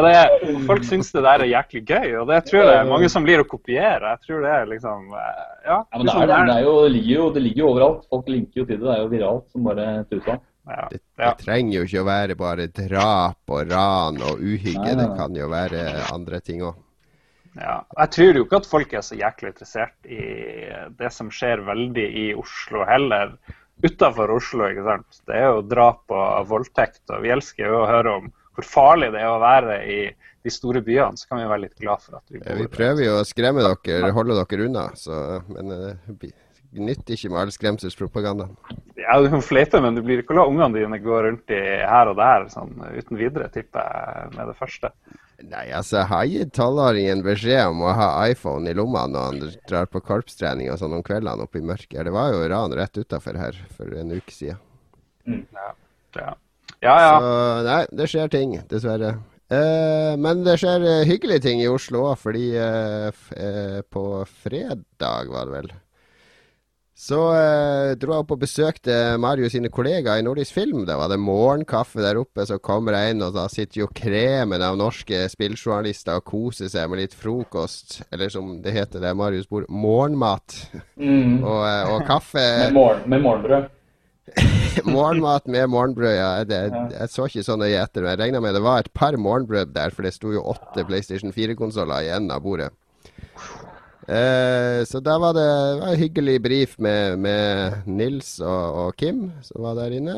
Det, 0.04 0.14
folk 0.68 0.86
syns 0.86 1.12
det 1.14 1.24
der 1.24 1.44
er 1.44 1.50
jæklig 1.50 1.84
gøy, 1.88 2.08
og 2.20 2.30
det 2.30 2.40
tror 2.48 2.60
jeg 2.60 2.70
det 2.70 2.78
er 2.78 2.90
mange 2.90 3.10
som 3.12 3.26
blir 3.26 3.42
å 3.42 3.48
kopiere. 3.48 4.14
Jeg 4.14 4.26
tror 4.26 4.44
det 4.44 4.54
er 4.54 4.66
liksom 4.70 5.12
eh, 5.12 5.44
Ja, 5.64 5.78
ja 5.80 6.00
men 6.00 6.08
det, 6.08 6.16
er, 6.16 6.32
det, 6.32 6.56
er 6.56 6.66
jo, 6.66 6.74
det, 6.84 6.90
ligger 6.96 7.14
jo, 7.14 7.28
det 7.34 7.44
ligger 7.46 7.64
jo 7.64 7.70
overalt. 7.74 8.02
Folk 8.12 8.28
linker 8.32 8.62
jo 8.62 8.66
til 8.68 8.78
det. 8.78 8.84
Det 8.84 8.96
er 8.96 9.04
jo 9.04 9.12
viralt 9.12 9.46
som 9.52 9.68
bare 9.68 9.88
tusen. 10.10 10.42
Ja. 10.64 10.88
Det, 10.90 11.00
det, 11.20 11.30
trenger 11.42 11.74
jo 11.76 11.84
ikke 11.88 12.00
å 12.00 12.08
være 12.08 12.36
bare 12.40 12.66
drap 12.72 13.52
og 13.52 13.72
ran 13.72 14.20
og 14.24 14.40
uhygge. 14.40 14.96
Det 15.00 15.10
kan 15.18 15.36
jo 15.36 15.50
være 15.52 15.84
andre 16.14 16.40
ting 16.44 16.64
òg. 16.64 16.83
Ja, 17.54 17.80
jeg 18.00 18.10
tror 18.14 18.38
jo 18.38 18.44
ikke 18.46 18.58
at 18.62 18.70
folk 18.70 18.94
er 18.96 19.04
så 19.06 19.18
jæklig 19.18 19.52
interessert 19.52 20.08
i 20.10 20.22
det 20.98 21.10
som 21.14 21.30
skjer 21.30 21.62
veldig 21.66 22.06
i 22.24 22.24
Oslo 22.38 22.82
heller. 22.88 23.36
Utafor 23.84 24.32
Oslo, 24.34 24.66
ikke 24.70 24.86
sant. 24.86 25.20
Det 25.28 25.38
er 25.38 25.48
jo 25.52 25.64
drap 25.66 26.14
og 26.14 26.48
voldtekt. 26.50 27.02
Og 27.10 27.22
vi 27.24 27.32
elsker 27.34 27.68
jo 27.68 27.82
å 27.82 27.90
høre 27.90 28.16
om 28.20 28.30
hvor 28.54 28.66
farlig 28.66 29.10
det 29.14 29.22
er 29.22 29.32
å 29.32 29.42
være 29.42 29.78
i 29.90 30.00
de 30.44 30.52
store 30.52 30.82
byene. 30.84 31.18
Så 31.18 31.30
kan 31.30 31.42
vi 31.42 31.50
være 31.50 31.64
litt 31.66 31.78
glad 31.80 32.02
for 32.02 32.18
at 32.18 32.24
vi 32.30 32.42
bor 32.42 32.62
Vi 32.62 32.70
prøver 32.70 33.06
jo 33.06 33.18
å 33.20 33.26
skremme 33.26 33.64
dere, 33.66 34.12
holde 34.14 34.38
dere 34.40 34.68
unna. 34.68 34.88
Så, 34.98 35.20
men 35.50 35.72
det 35.72 35.80
eh, 35.94 36.34
nytter 36.74 37.16
ikke 37.16 37.32
med 37.32 37.42
all 37.44 37.54
skremselspropaganda. 37.54 38.48
Ja, 39.04 39.18
du 39.20 39.28
kan 39.30 39.42
fleipe, 39.44 39.80
men 39.84 39.96
du 39.96 40.02
blir 40.04 40.22
ikke 40.22 40.36
la 40.36 40.46
ungene 40.48 40.78
dine 40.78 40.98
gå 41.02 41.20
rundt 41.26 41.52
i 41.52 41.60
her 41.84 42.10
og 42.10 42.16
der 42.18 42.48
sånn 42.52 42.72
uten 42.94 43.20
videre, 43.20 43.50
tipper 43.52 43.84
jeg, 43.84 44.32
med 44.36 44.50
det 44.50 44.56
første. 44.58 44.90
Nei, 45.44 45.66
altså, 45.74 45.98
jeg 45.98 46.08
har 46.12 46.28
gitt 46.30 46.54
tolvåringen 46.56 47.24
beskjed 47.26 47.72
om 47.72 47.82
å 47.84 47.92
ha 47.98 48.08
iPhone 48.30 48.70
i 48.70 48.76
lomma 48.76 49.04
når 49.10 49.26
han 49.26 49.52
drar 49.68 49.90
på 49.90 50.00
korpstrening 50.06 50.70
og 50.72 50.78
sånn 50.80 50.94
om 50.96 51.04
kveldene 51.04 51.44
oppe 51.44 51.60
i 51.60 51.66
mørket. 51.66 52.04
Det 52.06 52.14
var 52.14 52.32
jo 52.32 52.46
ran 52.48 52.74
rett 52.78 52.96
utafor 52.96 53.36
her 53.40 53.58
for 53.76 53.92
en 53.98 54.14
uke 54.14 54.32
siden. 54.32 54.62
Mm. 55.26 55.44
Ja, 55.52 55.68
ja. 56.16 56.32
ja, 56.80 56.96
ja. 57.02 57.14
Så 57.18 57.36
nei, 57.68 57.80
det 58.00 58.10
skjer 58.12 58.32
ting, 58.32 58.58
dessverre. 58.70 59.16
Eh, 59.52 60.14
men 60.20 60.44
det 60.46 60.56
skjer 60.62 60.84
uh, 60.86 61.04
hyggelige 61.04 61.44
ting 61.44 61.60
i 61.60 61.68
Oslo 61.68 62.06
òg, 62.08 62.16
fordi 62.22 62.46
uh, 62.56 63.82
på 63.92 64.04
fredag, 64.46 65.28
var 65.34 65.50
det 65.50 65.56
vel, 65.58 65.72
så 66.94 67.18
eh, 67.34 67.92
dro 67.98 68.14
jeg 68.14 68.22
opp 68.22 68.32
og 68.36 68.42
besøkte 68.44 68.94
Mario 69.18 69.48
sine 69.50 69.66
kollegaer 69.74 70.20
i 70.20 70.24
Nordisk 70.24 70.54
Film. 70.54 70.84
Da 70.86 70.94
var 71.00 71.10
det 71.10 71.18
morgenkaffe 71.18 71.98
der 72.04 72.20
oppe. 72.20 72.46
Så 72.46 72.60
kommer 72.62 72.94
jeg 72.94 73.16
inn, 73.16 73.24
og 73.26 73.34
da 73.34 73.48
sitter 73.50 73.82
jo 73.82 73.88
kremen 73.90 74.62
av 74.62 74.78
norske 74.78 75.24
spilljournalister 75.32 76.20
og 76.20 76.28
koser 76.30 76.70
seg 76.70 76.86
med 76.92 77.02
litt 77.02 77.16
frokost. 77.18 77.98
Eller 78.14 78.30
som 78.30 78.60
det 78.62 78.76
heter 78.76 79.02
der 79.02 79.16
Marius 79.18 79.50
bor, 79.50 79.66
morgenmat. 79.66 80.54
Mm. 80.94 81.42
Og, 81.42 81.64
eh, 81.66 81.90
og, 81.96 82.04
kaffe. 82.06 82.44
Med, 82.62 82.78
morgen, 82.78 83.02
med 83.10 83.26
morgenbrød. 83.26 83.72
morgenmat 84.96 85.46
med 85.50 85.66
morgenbrød, 85.68 86.14
ja. 86.14 86.30
Det, 86.48 86.60
jeg 86.94 87.10
så 87.10 87.26
ikke 87.28 87.44
så 87.44 87.58
nøye 87.58 87.82
etter, 87.82 88.06
men 88.06 88.14
jeg 88.14 88.22
regna 88.22 88.40
med 88.40 88.54
det 88.56 88.62
var 88.64 88.80
et 88.80 88.94
par 88.94 89.18
morgenbrød 89.20 89.74
der, 89.74 89.90
for 89.90 90.06
det 90.06 90.14
sto 90.14 90.30
jo 90.32 90.46
åtte 90.54 90.86
PlayStation 90.86 91.34
4-konsoller 91.34 92.06
i 92.06 92.14
enden 92.14 92.32
av 92.32 92.46
bordet. 92.46 92.70
Eh, 94.04 94.84
så 94.84 95.00
da 95.00 95.18
var 95.18 95.32
det 95.32 95.50
var 95.80 95.92
en 95.92 96.00
hyggelig 96.00 96.40
brief 96.42 96.78
med, 96.78 97.18
med 97.18 97.86
Nils 97.88 98.36
og, 98.40 98.64
og, 98.80 98.96
Kim 99.00 99.30
som 99.42 99.64
var 99.64 99.78
der 99.78 99.94
inne. 99.96 100.16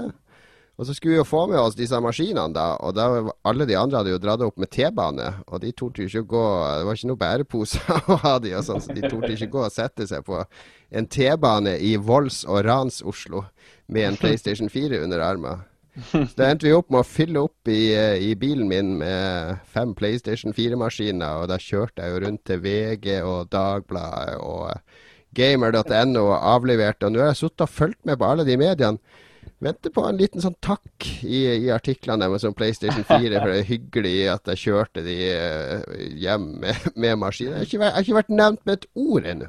Og 0.76 0.84
så 0.84 0.92
skulle 0.92 1.14
vi 1.14 1.20
jo 1.22 1.24
få 1.24 1.46
med 1.48 1.56
oss 1.56 1.76
disse 1.78 1.96
maskinene, 2.04 2.52
da. 2.52 2.66
Og 2.84 2.92
da, 2.98 3.06
alle 3.48 3.64
de 3.68 3.78
andre 3.78 4.02
hadde 4.02 4.12
jo 4.12 4.20
dratt 4.20 4.42
opp 4.44 4.58
med 4.60 4.68
T-bane. 4.74 5.30
Og 5.46 5.62
de 5.62 5.70
torde 5.72 6.04
ikke 6.04 6.26
gå 6.34 6.42
Det 6.66 6.88
var 6.88 6.98
ikke 6.98 7.10
noe 7.12 7.22
bæreposer 7.22 7.94
å 8.12 8.18
ha 8.26 8.34
de 8.42 8.52
og 8.58 8.66
sånn, 8.66 8.82
så 8.84 8.96
de 8.96 9.06
torde 9.06 9.32
ikke 9.32 9.52
gå 9.54 9.62
og 9.64 9.72
sette 9.72 10.08
seg 10.10 10.26
på 10.26 10.42
en 10.90 11.08
T-bane 11.08 11.78
i 11.80 11.94
volds- 11.96 12.44
og 12.44 12.60
rans-Oslo 12.66 13.46
med 13.86 14.10
en 14.10 14.18
PlayStation 14.20 14.68
4 14.72 15.00
under 15.06 15.24
armen. 15.24 15.64
Så 16.10 16.36
da 16.36 16.50
endte 16.50 16.68
vi 16.68 16.74
opp 16.76 16.90
med 16.92 17.00
å 17.00 17.08
fylle 17.08 17.42
opp 17.46 17.70
i, 17.72 17.94
eh, 17.96 18.20
i 18.20 18.34
bilen 18.36 18.68
min 18.68 18.96
med 19.00 19.62
fem 19.72 19.94
PlayStation 19.96 20.52
4-maskiner, 20.56 21.42
og 21.42 21.50
da 21.52 21.56
kjørte 21.60 22.04
jeg 22.04 22.12
jo 22.12 22.22
rundt 22.26 22.42
til 22.48 22.60
VG 22.64 23.20
og 23.24 23.48
Dagbladet 23.52 24.36
og 24.44 24.66
eh, 24.74 25.04
gamer.no 25.36 26.26
og 26.26 26.36
avleverte. 26.36 27.08
Og 27.08 27.14
nå 27.14 27.24
har 27.24 27.32
jeg 27.32 27.40
sittet 27.44 27.64
og 27.64 27.72
fulgt 27.72 28.02
med 28.08 28.20
på 28.20 28.28
alle 28.28 28.44
de 28.48 28.58
mediene. 28.60 29.22
Venter 29.62 29.92
på 29.94 30.02
en 30.04 30.18
liten 30.20 30.42
sånn 30.44 30.56
takk 30.60 31.06
i, 31.24 31.46
i 31.64 31.72
artiklene 31.72 32.26
deres 32.26 32.44
om 32.44 32.52
PlayStation 32.56 33.06
4, 33.08 33.38
for 33.38 33.48
det 33.48 33.60
er 33.62 33.68
hyggelig 33.70 34.16
at 34.34 34.50
jeg 34.52 34.62
kjørte 34.66 35.04
de 35.06 35.16
uh, 35.32 35.94
hjem 36.12 36.50
med, 36.60 36.88
med 36.92 37.16
maskiner. 37.22 37.64
Jeg 37.64 37.80
har 37.80 38.02
ikke 38.04 38.18
vært 38.18 38.34
nevnt 38.36 38.66
med 38.68 38.82
et 38.82 38.88
ord 39.00 39.30
ennå. 39.32 39.48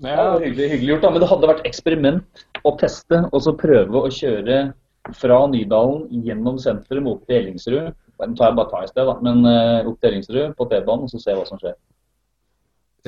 Ja, 0.00 0.38
hyggelig, 0.40 0.70
hyggelig, 0.72 0.94
gjort, 0.94 1.02
da. 1.04 1.10
Men 1.12 1.22
det 1.22 1.30
hadde 1.30 1.50
vært 1.50 1.66
eksperiment 1.68 2.44
å 2.64 2.72
teste 2.80 3.24
og 3.28 3.42
så 3.44 3.52
prøve 3.58 4.00
å 4.00 4.12
kjøre 4.12 4.60
fra 5.16 5.38
Nydalen 5.50 6.24
gjennom 6.24 6.58
senteret 6.60 7.04
mot 7.04 7.20
til 7.26 7.40
Ellingsrud. 7.40 7.92
Den 8.20 8.36
tar 8.36 8.50
jeg 8.50 8.58
bare 8.58 8.72
ta 8.72 8.82
i 8.84 8.90
sted, 8.90 9.08
da. 9.08 9.16
Men 9.24 9.44
uh, 9.44 9.88
opp 9.88 10.00
til 10.00 10.12
Ellingsrud 10.12 10.56
på 10.56 10.68
T-banen, 10.72 11.06
og 11.06 11.12
så 11.12 11.20
se 11.20 11.36
hva 11.36 11.46
som 11.48 11.60
skjer. 11.60 11.76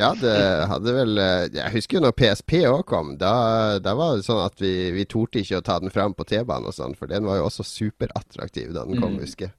Ja, 0.01 0.15
det 0.17 0.33
hadde 0.71 0.93
vel 0.97 1.19
eh, 1.21 1.51
Jeg 1.53 1.69
husker 1.75 1.99
jo 1.99 2.01
når 2.07 2.15
PSP 2.17 2.55
òg 2.65 2.87
kom. 2.89 3.11
Da, 3.21 3.77
da, 3.85 3.93
var 3.99 4.17
det 4.17 4.25
sånn 4.25 4.41
at 4.41 4.57
vi, 4.63 4.89
vi 4.97 5.05
torde 5.05 5.43
ikke 5.43 5.61
å 5.61 5.67
ta 5.67 5.77
den 5.83 5.93
fram 5.93 6.15
på 6.17 6.25
T-banen 6.31 6.71
og 6.71 6.77
sånn, 6.77 6.97
for 6.97 7.13
den 7.13 7.29
var 7.29 7.43
jo 7.43 7.51
også 7.51 7.67
superattraktiv 7.69 8.73
da 8.73 8.87
den 8.89 9.03
kom, 9.03 9.19
mm. 9.19 9.27
husker 9.27 9.51
jeg. 9.51 9.57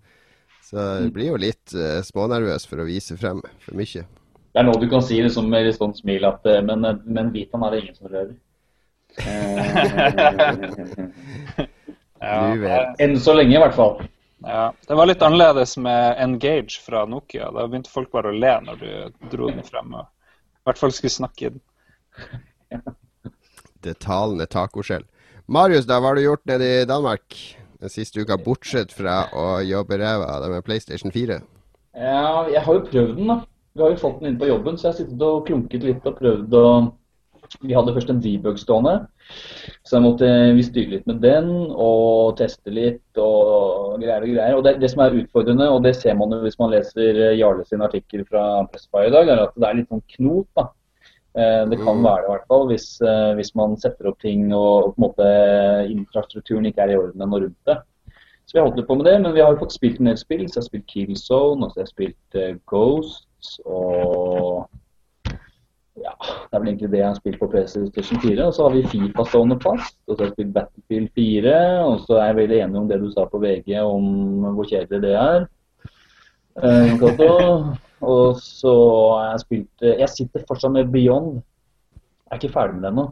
Så 0.66 0.82
jeg 1.04 1.14
blir 1.14 1.30
jo 1.30 1.38
litt 1.38 1.76
uh, 1.78 2.02
smånervøs 2.02 2.66
for 2.66 2.82
å 2.82 2.88
vise 2.90 3.18
frem 3.20 3.44
for 3.62 3.78
mye. 3.78 4.08
Det 4.54 4.62
er 4.62 4.68
nå 4.68 4.74
du 4.78 4.86
kan 4.90 5.02
si 5.02 5.18
liksom, 5.18 5.50
med 5.50 5.66
litt 5.66 5.80
sånn 5.80 5.96
smil 5.98 6.26
at 6.30 6.46
eh, 6.46 6.62
Men, 6.66 6.86
eh, 6.86 7.00
men 7.06 7.32
Vitan 7.34 7.64
er 7.66 7.70
det 7.74 7.80
ingen 7.82 7.96
som 7.98 8.08
rører. 8.12 8.36
ja, 12.24 12.94
Enn 13.02 13.20
så 13.22 13.34
lenge, 13.38 13.56
i 13.56 13.62
hvert 13.62 13.78
fall. 13.78 13.96
Ja, 14.44 14.74
Det 14.88 14.96
var 15.00 15.06
litt 15.10 15.22
annerledes 15.26 15.78
med 15.82 16.20
Engage 16.22 16.82
fra 16.84 17.06
Nokia. 17.10 17.50
Da 17.56 17.68
begynte 17.68 17.94
folk 17.94 18.12
bare 18.14 18.30
å 18.30 18.38
le 18.38 18.54
når 18.66 18.76
du 18.82 18.90
dro 19.32 19.50
den 19.50 19.64
frem. 19.66 19.94
Og 19.98 20.06
I 20.06 20.70
hvert 20.70 20.82
fall 20.82 20.94
skulle 20.96 21.18
snakke 21.18 21.48
i 21.48 21.54
den. 21.56 21.64
Det 23.84 23.98
talende 24.00 24.46
tacoskjell. 24.48 25.04
Marius, 25.52 25.86
da, 25.90 25.98
hva 26.00 26.14
har 26.14 26.16
du 26.16 26.24
gjort 26.24 26.46
nede 26.48 26.68
i 26.70 26.86
Danmark 26.88 27.36
den 27.84 27.92
siste 27.92 28.24
uka, 28.24 28.38
bortsett 28.40 28.94
fra 28.96 29.26
å 29.36 29.60
jobbe 29.66 29.98
ræva 30.00 30.30
av 30.38 30.46
deg 30.46 30.54
med 30.54 30.64
PlayStation 30.64 31.12
4? 31.12 31.42
Ja, 32.00 32.46
jeg 32.48 32.62
har 32.64 32.78
jo 32.78 32.86
prøvd 32.88 33.18
den, 33.18 33.28
da. 33.34 33.42
Vi 33.74 33.82
har 33.82 33.94
jo 33.94 34.02
fått 34.02 34.20
den 34.22 34.32
inn 34.32 34.42
på 34.42 34.50
jobben, 34.50 34.76
så 34.78 34.88
jeg 34.88 34.92
har 34.92 35.00
sittet 35.00 35.24
og 35.26 35.48
klunket 35.48 35.86
litt 35.86 36.06
og 36.06 36.20
prøvd 36.20 36.60
å 36.60 36.68
Vi 37.62 37.74
hadde 37.76 37.94
først 37.94 38.10
en 38.10 38.22
debug 38.24 38.58
stående, 38.58 38.94
så 39.86 39.98
jeg 39.98 40.04
måtte 40.06 40.28
vi 40.58 40.64
styre 40.66 40.92
litt 40.94 41.10
med 41.10 41.20
den 41.22 41.50
og 41.70 42.38
teste 42.40 42.72
litt 42.74 43.20
og 43.20 44.00
greier 44.02 44.24
og 44.24 44.32
greier. 44.32 44.56
Og 44.58 44.64
det, 44.66 44.78
det, 44.82 44.90
som 44.90 45.04
er 45.04 45.18
utfordrende, 45.20 45.68
og 45.70 45.84
det 45.86 45.92
ser 46.00 46.16
man 46.18 46.34
jo 46.34 46.40
hvis 46.42 46.58
man 46.58 46.72
leser 46.74 47.20
Jarle 47.38 47.66
sin 47.68 47.84
artikkel 47.86 48.24
fra 48.30 48.64
Pressfire 48.72 49.12
i 49.12 49.14
dag, 49.14 49.30
er 49.30 49.44
at 49.44 49.60
det 49.60 49.68
er 49.70 49.78
litt 49.78 49.92
sånn 49.92 50.06
knot. 50.16 50.48
da. 50.58 50.66
Eh, 51.38 51.66
det 51.70 51.82
kan 51.82 52.00
mm. 52.00 52.08
være 52.08 52.24
det 52.24 52.30
i 52.30 52.32
hvert 52.32 52.48
fall, 52.56 52.66
hvis, 52.72 52.88
eh, 53.02 53.34
hvis, 53.38 53.54
man 53.60 53.76
setter 53.82 54.10
opp 54.10 54.20
ting 54.24 54.48
og 54.54 54.94
på 54.94 54.96
en 54.96 55.06
måte 55.08 55.28
infrastrukturen 55.90 56.70
ikke 56.70 56.88
er 56.88 56.96
i 56.96 56.98
orden 57.02 57.28
og 57.28 57.44
rundt 57.44 57.70
det. 57.70 57.78
Så 58.48 58.56
vi 58.56 58.64
har 58.64 58.70
holdt 58.70 58.88
på 58.88 58.98
med 58.98 59.08
det, 59.12 59.20
men 59.22 59.34
vi 59.36 59.44
har 59.44 59.54
jo 59.54 59.62
fått 59.62 59.76
spilt 59.76 60.02
en 60.02 60.10
del 60.10 60.18
spill. 60.20 60.48
Så 60.48 60.58
jeg 60.58 60.64
har 60.64 60.70
spilt 60.72 60.90
Killzone, 60.96 61.66
og 61.66 61.70
så 61.70 61.80
har 61.82 61.86
jeg 61.86 61.94
spilt 61.94 62.40
uh, 62.40 62.58
Ghost 62.70 63.28
og 63.66 64.70
ja, 65.94 66.14
det 66.18 66.58
er 66.58 66.62
vel 66.62 66.70
egentlig 66.72 66.90
det 66.90 67.00
jeg 67.00 67.08
har 67.08 67.18
spilt 67.20 67.40
på 67.40 67.50
PlayStation 67.52 68.22
4. 68.22 68.46
Og 68.48 68.54
så 68.56 68.66
har 68.66 68.74
vi 68.74 68.86
Fifa 68.90 69.26
stående 69.30 69.60
fast, 69.62 69.98
og 70.08 70.16
så 70.16 70.24
har 70.24 70.30
jeg 70.30 70.36
spilt 70.38 70.54
Battlefield 70.56 71.10
4. 71.20 71.58
Og 71.86 72.00
så 72.08 72.18
er 72.18 72.32
jeg 72.32 72.40
veldig 72.42 72.62
enig 72.64 72.80
om 72.82 72.88
det 72.90 73.02
du 73.04 73.10
sa 73.14 73.28
på 73.30 73.42
VG 73.44 73.76
om 73.82 74.08
hvor 74.58 74.70
kjedelig 74.70 75.04
det 75.06 75.14
er. 75.20 75.46
Eh, 76.64 77.04
og 78.04 78.36
så 78.38 78.74
har 79.18 79.30
jeg 79.32 79.42
spilt 79.42 79.86
Jeg 79.88 80.10
sitter 80.12 80.44
fortsatt 80.48 80.74
med 80.76 80.92
Beyond. 80.94 81.42
Jeg 82.26 82.32
er 82.32 82.42
ikke 82.42 82.56
ferdig 82.58 82.76
med 82.76 82.84
det 82.84 82.92
ennå. 82.94 83.06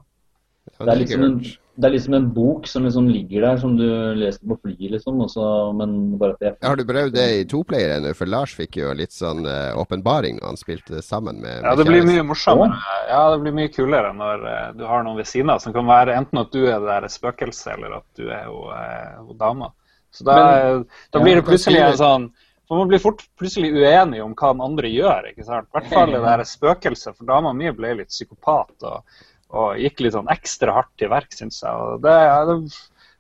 Det 0.86 0.96
er 0.96 1.04
liksom 1.04 1.28
en 1.28 1.36
det 1.82 1.88
er 1.88 1.94
liksom 1.96 2.14
en 2.14 2.26
bok 2.34 2.68
som 2.68 2.84
liksom 2.86 3.08
ligger 3.10 3.42
der, 3.46 3.58
som 3.58 3.78
du 3.78 3.86
leste 4.20 4.46
på 4.46 4.58
flyet, 4.60 4.92
liksom. 4.92 5.22
Også, 5.24 5.44
men 5.80 5.94
bare 6.20 6.36
at 6.36 6.44
jeg... 6.46 6.56
Har 6.68 6.78
du 6.78 6.84
prøvd 6.86 7.16
det 7.16 7.28
i 7.40 7.46
toplayer 7.50 7.96
ennå? 7.96 8.12
For 8.18 8.30
Lars 8.30 8.54
fikk 8.58 8.78
jo 8.82 8.92
litt 8.98 9.16
sånn 9.16 9.46
uh, 9.48 9.72
åpenbaring 9.80 10.42
når 10.42 10.52
han 10.52 10.60
spilte 10.60 10.98
det 10.98 11.06
sammen 11.08 11.40
med, 11.40 11.62
med 11.64 11.70
Ja, 11.70 11.74
det 11.80 11.88
blir 11.88 12.06
mye 12.06 12.28
morsommere. 12.28 12.76
Ja, 13.08 13.24
det 13.34 13.40
blir 13.46 13.56
mye 13.56 13.72
kulere 13.72 14.12
når 14.18 14.46
uh, 14.46 14.60
du 14.78 14.86
har 14.90 15.08
noen 15.08 15.22
ved 15.24 15.32
siden 15.32 15.54
av 15.54 15.64
som 15.64 15.74
kan 15.74 15.88
være 15.88 16.20
enten 16.20 16.44
at 16.44 16.52
du 16.54 16.62
er 16.66 16.76
det 16.76 16.92
der 16.92 17.10
spøkelset, 17.16 17.74
eller 17.78 17.98
at 18.02 18.20
du 18.20 18.28
er 18.28 18.46
jo 18.52 18.68
uh, 18.68 19.34
dama. 19.40 19.72
Så 20.12 20.28
da, 20.28 20.38
men, 20.38 20.86
da 21.16 21.24
blir 21.24 21.40
det 21.40 21.48
plutselig 21.48 21.86
en 21.88 22.00
sånn 22.04 22.32
for 22.72 22.80
Man 22.80 22.88
blir 22.88 23.02
fort 23.04 23.26
plutselig 23.36 23.74
uenig 23.76 24.22
om 24.24 24.32
hva 24.32 24.54
den 24.54 24.62
andre 24.64 24.88
gjør. 24.88 25.26
ikke 25.34 25.44
sant? 25.44 25.68
I 25.68 25.76
hvert 25.76 25.90
fall 25.92 26.14
det 26.14 26.22
der 26.24 26.44
spøkelset, 26.48 27.18
for 27.18 27.28
dama 27.28 27.52
mi 27.52 27.68
ble 27.76 27.98
litt 28.00 28.14
psykopat. 28.14 28.76
og 28.88 29.18
og 29.52 29.80
gikk 29.82 30.04
litt 30.04 30.16
sånn 30.16 30.32
ekstra 30.32 30.76
hardt 30.80 30.94
til 31.00 31.12
verk, 31.12 31.32
syns 31.36 31.62
jeg. 31.64 31.98
Det, 32.04 32.16
det, 32.48 32.58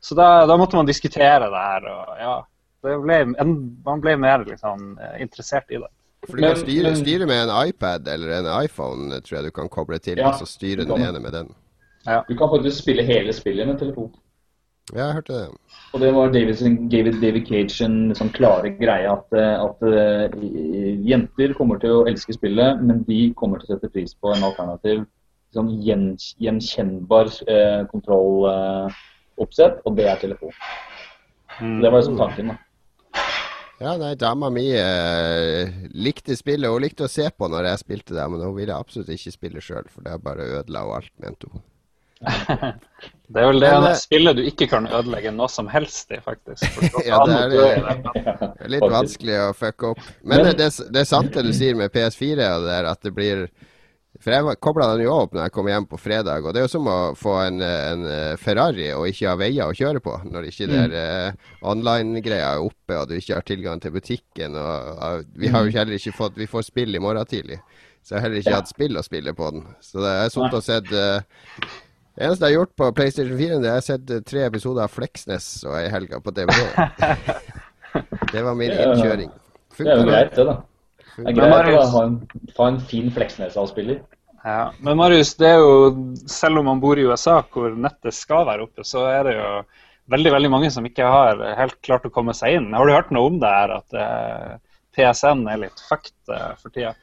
så 0.02 0.17
da, 0.17 0.30
da, 0.50 0.58
måtte 0.60 0.80
man 0.80 0.89
diskutere 0.89 1.50
det 1.52 1.63
her. 1.65 1.88
og 1.91 2.22
ja, 2.22 2.36
det 2.88 3.00
ble, 3.04 3.20
en, 3.44 3.58
Man 3.86 4.04
ble 4.04 4.15
mer 4.20 4.46
liksom, 4.48 4.96
interessert 5.22 5.70
i 5.70 5.82
det. 5.82 5.91
For 6.28 6.38
du 6.38 6.46
kan 6.46 6.60
styre, 6.60 6.94
styre, 7.00 7.28
med 7.30 7.48
en 7.48 7.54
iPad 7.67 8.08
eller 8.08 8.36
en 8.39 8.50
iPhone, 8.62 9.22
tror 9.26 9.39
jeg 9.39 9.50
du 9.50 9.56
kan 9.56 9.70
koble 9.74 9.98
til, 10.00 10.22
ja, 10.22 10.30
og 10.30 10.41
så 10.41 10.46
styre 10.50 10.86
den 10.86 11.02
ene 11.02 11.22
med 11.22 11.34
den. 11.34 11.54
Ja. 12.06 12.22
Du 12.28 12.36
kan 12.38 12.50
faktisk 12.50 12.82
spille 12.82 13.06
hele 13.06 13.34
spillet 13.34 13.67
med 13.67 13.80
telefon. 13.82 14.12
Ja, 14.91 15.08
jeg 15.08 15.15
hørte 15.20 15.34
det. 15.34 15.48
Og 15.94 16.02
det 16.02 16.10
var 16.13 16.32
David, 16.34 16.62
David, 16.91 17.17
David 17.22 17.46
Cage 17.48 17.86
en 17.86 17.98
liksom 18.10 18.30
klare 18.36 18.74
greie 18.76 19.10
at, 19.10 19.34
at 19.38 19.86
uh, 19.86 20.46
jenter 21.08 21.54
kommer 21.58 21.80
til 21.82 22.02
å 22.02 22.06
elske 22.10 22.36
spillet, 22.36 22.82
men 22.84 23.04
de 23.08 23.22
kommer 23.38 23.62
til 23.62 23.70
å 23.70 23.76
sette 23.76 23.91
pris 23.94 24.13
på 24.17 24.34
en 24.34 24.46
alternativ 24.50 25.06
sånn 25.56 25.72
gjen, 25.84 26.10
gjenkjennbar 26.42 27.32
eh, 27.48 27.80
kontrolloppsett, 27.92 29.80
eh, 29.80 29.86
og 29.86 29.96
det 29.98 30.10
er 30.12 30.22
telefon. 30.22 30.54
Mm. 31.60 31.80
Det 31.84 31.90
var 31.90 31.98
liksom 32.00 32.20
tanken. 32.20 32.54
da. 32.54 32.60
Ja, 33.82 33.96
nei, 33.98 34.14
dama 34.16 34.52
mi 34.54 34.68
eh, 34.78 35.72
likte 35.98 36.36
spillet. 36.38 36.70
Hun 36.70 36.84
likte 36.84 37.08
å 37.08 37.12
se 37.12 37.26
på 37.34 37.50
når 37.50 37.72
jeg 37.72 37.82
spilte 37.82 38.14
det, 38.14 38.28
men 38.30 38.44
hun 38.46 38.54
ville 38.60 38.78
absolutt 38.78 39.10
ikke 39.10 39.34
spille 39.34 39.64
sjøl, 39.64 39.90
for 39.90 40.06
det 40.06 40.20
bare 40.22 40.46
ødela 40.60 40.86
hun 40.86 40.98
alt, 41.00 41.14
mente 41.24 41.50
hun. 41.50 41.64
det 43.34 43.42
er 43.42 43.48
vel 43.50 43.64
det 43.64 43.70
men, 43.74 43.88
eh, 43.90 43.96
spillet 43.98 44.38
du 44.38 44.44
ikke 44.46 44.68
kan 44.70 44.86
ødelegge 44.86 45.32
noe 45.34 45.50
som 45.50 45.66
helst 45.72 46.14
i, 46.14 46.20
faktisk. 46.22 46.68
ja, 47.10 47.24
det 47.26 47.40
er, 47.40 47.56
det 47.56 48.22
er, 48.22 48.70
litt 48.70 48.86
vanskelig 48.86 49.40
å 49.48 49.50
fucke 49.58 49.96
opp. 49.96 50.06
Men, 50.22 50.46
men 50.46 50.54
det, 50.54 50.70
det, 50.70 51.02
er 51.02 51.10
sant 51.10 51.34
det 51.34 51.48
du 51.50 51.52
sier 51.58 51.80
med 51.80 51.90
PS4, 51.96 52.38
og 52.38 52.68
det 52.70 52.78
er 52.78 52.92
at 52.92 53.02
det 53.02 53.16
blir 53.18 53.48
for 54.22 54.36
jeg 54.36 54.60
kobla 54.62 54.88
den 54.94 55.04
jo 55.06 55.14
opp 55.16 55.34
når 55.34 55.48
jeg 55.48 55.54
kom 55.56 55.70
hjem 55.72 55.88
på 55.90 55.98
fredag, 56.02 56.46
og 56.46 56.54
det 56.54 56.62
er 56.62 56.66
jo 56.68 56.72
som 56.76 56.90
å 56.92 56.98
få 57.18 57.36
en, 57.42 57.62
en 57.66 58.06
eh, 58.06 58.34
Ferrari 58.42 58.92
og 58.94 59.08
ikke 59.10 59.32
ha 59.32 59.38
veier 59.40 59.72
å 59.72 59.78
kjøre 59.78 60.02
på, 60.06 60.14
når 60.30 60.50
ikke 60.52 60.68
mm. 60.70 60.74
der 60.76 60.96
uh, 60.96 61.52
online-greia 61.74 62.54
er 62.54 62.66
oppe 62.66 63.00
og 63.00 63.10
du 63.10 63.16
ikke 63.18 63.40
har 63.40 63.48
tilgang 63.48 63.82
til 63.82 63.96
butikken. 63.96 64.58
Og, 64.62 64.92
uh, 65.02 65.24
vi 65.42 65.50
har 65.50 65.66
jo 65.66 65.72
mm. 65.72 65.78
heller 65.80 65.98
ikke 65.98 66.14
fått 66.16 66.38
Vi 66.38 66.50
får 66.50 66.68
spill 66.70 66.98
i 66.98 67.02
morgen 67.02 67.26
tidlig, 67.30 67.58
så 68.02 68.16
jeg 68.16 68.20
har 68.20 68.28
heller 68.28 68.44
ikke 68.44 68.58
hatt 68.60 68.70
spill 68.70 69.02
å 69.02 69.06
spille 69.06 69.34
på 69.38 69.52
den. 69.56 69.66
Så 69.82 70.06
det 70.06 70.14
er 70.20 70.34
sånt 70.34 70.58
å 70.58 70.62
sett 70.66 70.94
uh, 70.94 71.22
det 72.12 72.28
eneste 72.28 72.46
jeg 72.46 72.52
har 72.52 72.60
gjort 72.60 72.74
på 72.78 72.90
PlayStation 72.94 73.38
4, 73.40 73.60
det 73.64 73.70
er 73.70 73.72
jeg 73.72 73.80
har 73.80 73.86
sett 73.88 74.18
tre 74.28 74.42
episoder 74.46 74.86
av 74.86 74.92
Fleksnes 74.94 75.54
og 75.66 75.78
ei 75.80 75.86
helga 75.90 76.20
på 76.22 76.34
DVD. 76.36 76.60
det 78.34 78.44
var 78.46 78.58
min 78.60 78.74
innkjøring. 78.76 79.32
Funker 79.72 79.88
det 79.88 79.96
er 79.96 80.04
jo 80.04 80.10
greit, 80.12 80.36
det, 80.36 80.46
da. 80.52 80.58
Det 81.17 81.28
er 81.30 81.38
greit 81.38 81.69
å 81.76 81.86
ha 81.93 82.04
en, 82.08 82.17
ha 82.58 82.67
en 82.71 82.82
fin 82.91 83.12
Fleksnes-avspiller. 83.13 84.02
Ja, 84.43 84.71
Men 84.82 84.97
Marius, 84.97 85.36
det 85.38 85.52
er 85.54 85.62
jo, 85.62 85.91
selv 86.30 86.62
om 86.62 86.69
man 86.71 86.82
bor 86.82 86.97
i 86.97 87.06
USA 87.06 87.41
hvor 87.54 87.76
nettet 87.78 88.17
skal 88.17 88.47
være 88.47 88.65
oppe, 88.65 88.86
så 88.88 89.06
er 89.12 89.28
det 89.28 89.36
jo 89.38 89.52
veldig 90.12 90.34
veldig 90.34 90.52
mange 90.52 90.71
som 90.74 90.88
ikke 90.88 91.08
har 91.08 91.43
helt 91.60 91.78
klart 91.86 92.08
å 92.08 92.13
komme 92.13 92.34
seg 92.38 92.58
inn. 92.58 92.71
Har 92.74 92.88
du 92.88 92.95
hørt 92.95 93.13
noe 93.13 93.30
om 93.30 93.38
det 93.41 93.52
her, 93.54 93.76
at 93.78 93.97
eh, 94.02 94.56
PSN 94.97 95.45
er 95.52 95.62
litt 95.67 95.84
fucked 95.88 96.34
eh, 96.34 96.52
for 96.60 96.74
tida? 96.74 96.95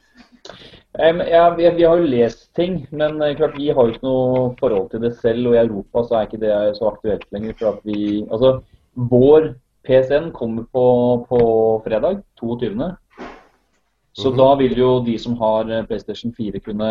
Um, 0.99 1.21
ja, 1.23 1.45
vi, 1.55 1.69
vi, 1.77 1.85
har 1.87 2.01
jo 2.01 2.11
lest 2.11 2.49
ting, 2.59 2.81
men 2.91 3.21
uh, 3.23 3.31
klart 3.39 3.57
vi 3.59 3.69
har 3.71 3.87
jo 3.87 3.95
ikke 3.95 4.07
noe 4.07 4.43
forhold 4.59 4.89
til 4.93 5.05
det 5.05 5.13
selv. 5.21 5.51
Og 5.51 5.57
i 5.57 5.63
Europa 5.63 6.05
så 6.07 6.19
er 6.19 6.29
ikke 6.29 6.43
det 6.43 6.55
så 6.79 6.91
aktuelt 6.91 7.27
lenger. 7.35 7.57
for 7.61 7.71
at 7.77 7.87
vi, 7.87 8.25
altså, 8.27 8.59
Vår 8.99 9.53
PSN 9.87 10.33
kommer 10.35 10.67
på, 10.75 10.87
på 11.31 11.41
fredag, 11.85 12.25
22. 12.41 12.91
Så 14.19 14.33
da 14.35 14.49
vil 14.59 14.75
jo 14.79 14.99
de 15.07 15.15
som 15.21 15.37
har 15.39 15.71
eh, 15.71 15.87
PlayStation 15.87 16.35
4 16.35 16.61
kunne 16.65 16.91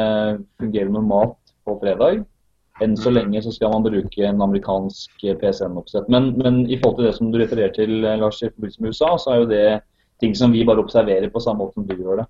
fungere 0.62 0.94
normalt 0.94 1.54
på 1.68 1.76
fredag. 1.82 2.24
Enn 2.84 2.94
så 2.98 3.10
mhm. 3.10 3.18
lenge 3.18 3.42
så 3.42 3.52
skal 3.52 3.74
man 3.74 3.86
bruke 3.88 4.24
en 4.24 4.42
amerikansk 4.46 5.26
eh, 5.26 5.38
PCN-oppsett. 5.42 6.10
Men, 6.14 6.34
men, 6.40 6.64
i 6.70 6.80
forhold 6.80 7.02
til 7.02 7.10
det 7.10 7.16
som 7.18 7.32
du 7.34 7.40
refererer 7.42 7.74
til, 7.76 8.00
eh, 8.06 8.20
Lars, 8.22 8.42
i 8.42 8.52
forbindelse 8.52 8.84
med 8.84 8.96
USA, 8.96 9.14
så 9.20 9.34
er 9.34 9.42
jo 9.42 9.52
det 9.52 9.68
ting 10.22 10.36
som 10.38 10.54
vi 10.54 10.66
bare 10.66 10.82
observerer 10.82 11.30
på 11.34 11.42
samme 11.44 11.66
måte 11.66 11.78
som 11.78 11.88
du 11.88 11.96
gjør 11.98 12.24
det. 12.24 12.28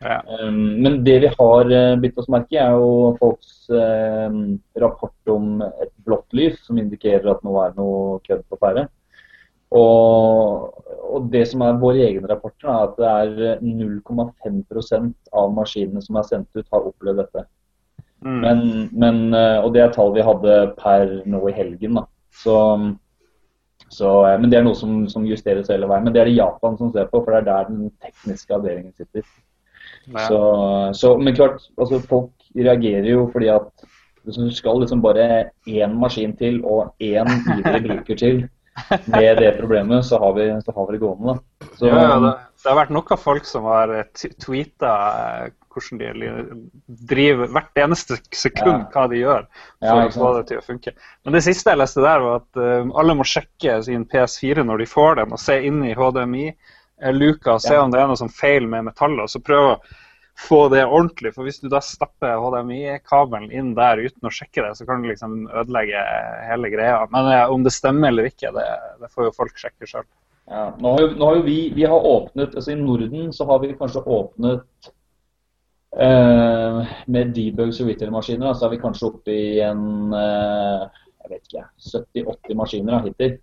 Ja. 0.00 0.22
Um, 0.40 0.80
men 0.80 1.02
det 1.04 1.18
vi 1.20 1.28
har 1.28 1.70
uh, 1.70 1.98
bitt 2.00 2.16
oss 2.20 2.28
merke 2.32 2.56
i, 2.56 2.60
er 2.60 2.72
jo 2.72 3.12
folks 3.20 3.68
uh, 3.68 4.32
rapport 4.80 5.32
om 5.32 5.60
et 5.68 5.92
blått 6.08 6.36
lys, 6.36 6.56
som 6.64 6.80
indikerer 6.80 7.28
at 7.28 7.44
nå 7.44 7.52
er 7.60 7.76
noe 7.76 8.16
kødd 8.24 8.46
på 8.48 8.58
ferde. 8.64 8.86
Og, 9.70 10.84
og, 11.06 11.26
det 11.30 11.44
som 11.50 11.62
er 11.62 11.78
våre 11.78 12.02
egne 12.08 12.26
rapporter, 12.30 12.66
er 12.70 12.88
at 12.88 12.96
det 12.98 13.10
er 13.10 13.60
0,5% 13.62 15.34
av 15.42 15.52
maskinene 15.54 16.02
som 16.02 16.18
er 16.18 16.26
sendt 16.26 16.58
ut, 16.58 16.66
har 16.72 16.88
opplevd 16.90 17.22
dette. 17.22 17.44
Mm. 18.20 18.40
Men, 18.40 18.64
men, 18.92 19.20
eh, 19.34 19.58
og 19.62 19.72
det 19.74 19.84
er 19.84 19.94
tall 19.94 20.10
vi 20.16 20.24
hadde 20.26 20.56
per 20.80 21.20
nå 21.30 21.44
i 21.48 21.54
helgen. 21.56 22.00
da. 22.00 22.04
Så, 22.42 22.56
så, 23.88 24.10
eh, 24.26 24.36
men 24.40 24.50
det 24.50 24.58
er 24.58 24.66
noe 24.66 24.76
som, 24.78 25.04
som, 25.12 25.28
justeres 25.28 25.70
hele 25.72 25.88
veien. 25.90 26.04
Men 26.04 26.16
det 26.16 26.24
er 26.24 26.32
det 26.32 26.40
Japan 26.40 26.76
som 26.80 26.92
ser 26.94 27.08
på, 27.12 27.22
for 27.22 27.32
det 27.32 27.40
er 27.42 27.48
der 27.48 27.70
den 27.70 27.94
tekniske 28.02 28.58
avdelingen 28.58 28.92
sitter. 28.98 29.24
Ja. 30.10 30.26
Så, 30.26 30.42
så, 30.98 31.14
men 31.20 31.36
klart, 31.36 31.62
altså 31.78 32.00
folk 32.10 32.32
reagerer 32.56 33.08
jo 33.12 33.26
fordi 33.32 33.50
at 33.52 33.88
du 34.26 34.50
skal 34.52 34.80
liksom 34.82 35.00
bare 35.02 35.50
én 35.68 35.94
maskin 35.96 36.32
til 36.36 36.60
og 36.64 36.94
én 37.00 37.28
ivrig 37.58 37.82
bruker 37.86 38.18
til, 38.20 38.42
med 39.06 39.36
det 39.36 39.52
problemet, 39.58 40.04
så 40.06 40.18
har 40.18 40.34
vi, 40.36 40.46
så 40.64 40.72
har 40.76 40.86
vi 40.86 40.96
det 40.96 41.02
gående. 41.02 41.34
Da. 41.34 41.66
Så, 41.76 41.86
ja, 41.86 42.02
ja, 42.02 42.18
det, 42.20 42.34
det, 42.62 42.68
har 42.68 42.78
vært 42.78 42.92
noen 42.94 43.20
folk 43.20 43.48
som 43.48 43.66
har 43.70 43.92
eh, 43.94 44.28
tweeta 44.40 44.92
eh, 45.46 45.50
hvordan 45.70 46.00
de 46.00 46.30
driver 47.10 47.50
hvert 47.54 47.78
eneste 47.78 48.18
sekund 48.34 48.88
hva 48.94 49.06
de 49.10 49.20
gjør 49.20 49.46
for 49.78 50.02
å 50.02 50.10
få 50.14 50.30
det 50.38 50.44
til 50.48 50.60
å 50.60 50.66
funke. 50.66 50.94
Men 51.24 51.36
det 51.36 51.44
siste 51.46 51.72
jeg 51.72 51.80
leste 51.80 52.04
der, 52.04 52.24
var 52.24 52.40
at 52.40 52.60
uh, 52.60 52.90
alle 52.98 53.14
må 53.14 53.26
sjekke 53.28 53.78
sin 53.86 54.06
PS4 54.10 54.64
når 54.66 54.82
de 54.82 54.88
får 54.90 55.20
den, 55.20 55.34
og 55.36 55.42
se 55.42 55.60
inn 55.68 55.84
i 55.86 55.94
HDMI-luka 55.94 57.54
og 57.54 57.62
se 57.62 57.78
om 57.78 57.94
det 57.94 58.02
er 58.02 58.10
noe 58.10 58.18
som 58.18 58.32
feil 58.34 58.66
med 58.70 58.88
metallet. 58.90 59.28
og 59.28 59.30
så 59.30 59.42
prøve 59.44 59.76
få 60.48 60.60
det 60.72 60.84
ordentlig. 60.86 61.32
For 61.34 61.46
hvis 61.46 61.60
du 61.62 61.68
da 61.72 61.80
stapper 61.84 62.40
HDMI-kabelen 62.42 63.50
inn 63.54 63.74
der 63.78 64.02
uten 64.02 64.28
å 64.28 64.32
sjekke 64.34 64.64
det, 64.64 64.72
så 64.78 64.86
kan 64.88 65.02
du 65.02 65.10
liksom 65.10 65.44
ødelegge 65.48 66.04
hele 66.48 66.70
greia. 66.72 67.02
Men 67.12 67.28
eh, 67.32 67.52
om 67.52 67.66
det 67.66 67.74
stemmer 67.74 68.12
eller 68.12 68.30
ikke, 68.30 68.52
det, 68.56 68.66
det 69.02 69.10
får 69.12 69.28
jo 69.28 69.36
folk 69.36 69.60
sjekke 69.60 69.88
sjøl. 69.90 70.08
Ja, 70.50 70.70
nå 70.82 70.94
har, 70.96 71.36
jo, 71.36 71.42
vi, 71.46 71.58
vi 71.76 71.84
har 71.86 72.06
åpnet, 72.06 72.56
altså 72.58 72.72
I 72.72 72.80
Norden 72.80 73.28
så 73.32 73.46
har 73.46 73.60
vi 73.62 73.68
kanskje 73.78 74.00
åpnet 74.02 74.88
eh, 75.94 76.88
Med 77.06 77.30
debug 77.36 77.70
og 77.70 77.90
retail-maskiner 77.92 78.56
så 78.58 78.66
er 78.66 78.72
vi 78.72 78.80
kanskje 78.82 79.12
oppe 79.12 79.36
i 79.36 79.60
en 79.62 80.16
eh, 80.16 81.04
jeg 81.20 81.30
vet 81.36 81.46
ikke, 81.52 81.64
70-80 82.16 82.58
maskiner 82.58 82.96
da, 82.96 83.00
hittil. 83.04 83.38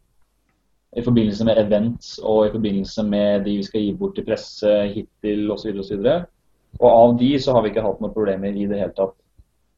I 0.97 1.03
forbindelse 1.05 1.45
med 1.45 1.59
events 1.61 2.17
og 2.25 2.47
i 2.47 2.51
forbindelse 2.51 3.03
med 3.07 3.45
de 3.45 3.57
vi 3.59 3.67
skal 3.67 3.83
gi 3.85 3.93
bort 3.95 4.17
til 4.17 4.25
presse 4.27 4.73
hittil 4.95 5.51
osv. 5.53 5.79
osv. 5.79 6.01
Og 6.01 6.36
av 6.85 7.17
de 7.17 7.31
så 7.39 7.55
har 7.55 7.63
vi 7.63 7.71
ikke 7.73 7.85
hatt 7.85 8.01
noen 8.03 8.13
problemer 8.13 8.53
i 8.53 8.67
det 8.69 8.81
hele 8.81 8.93
tatt. 8.97 9.15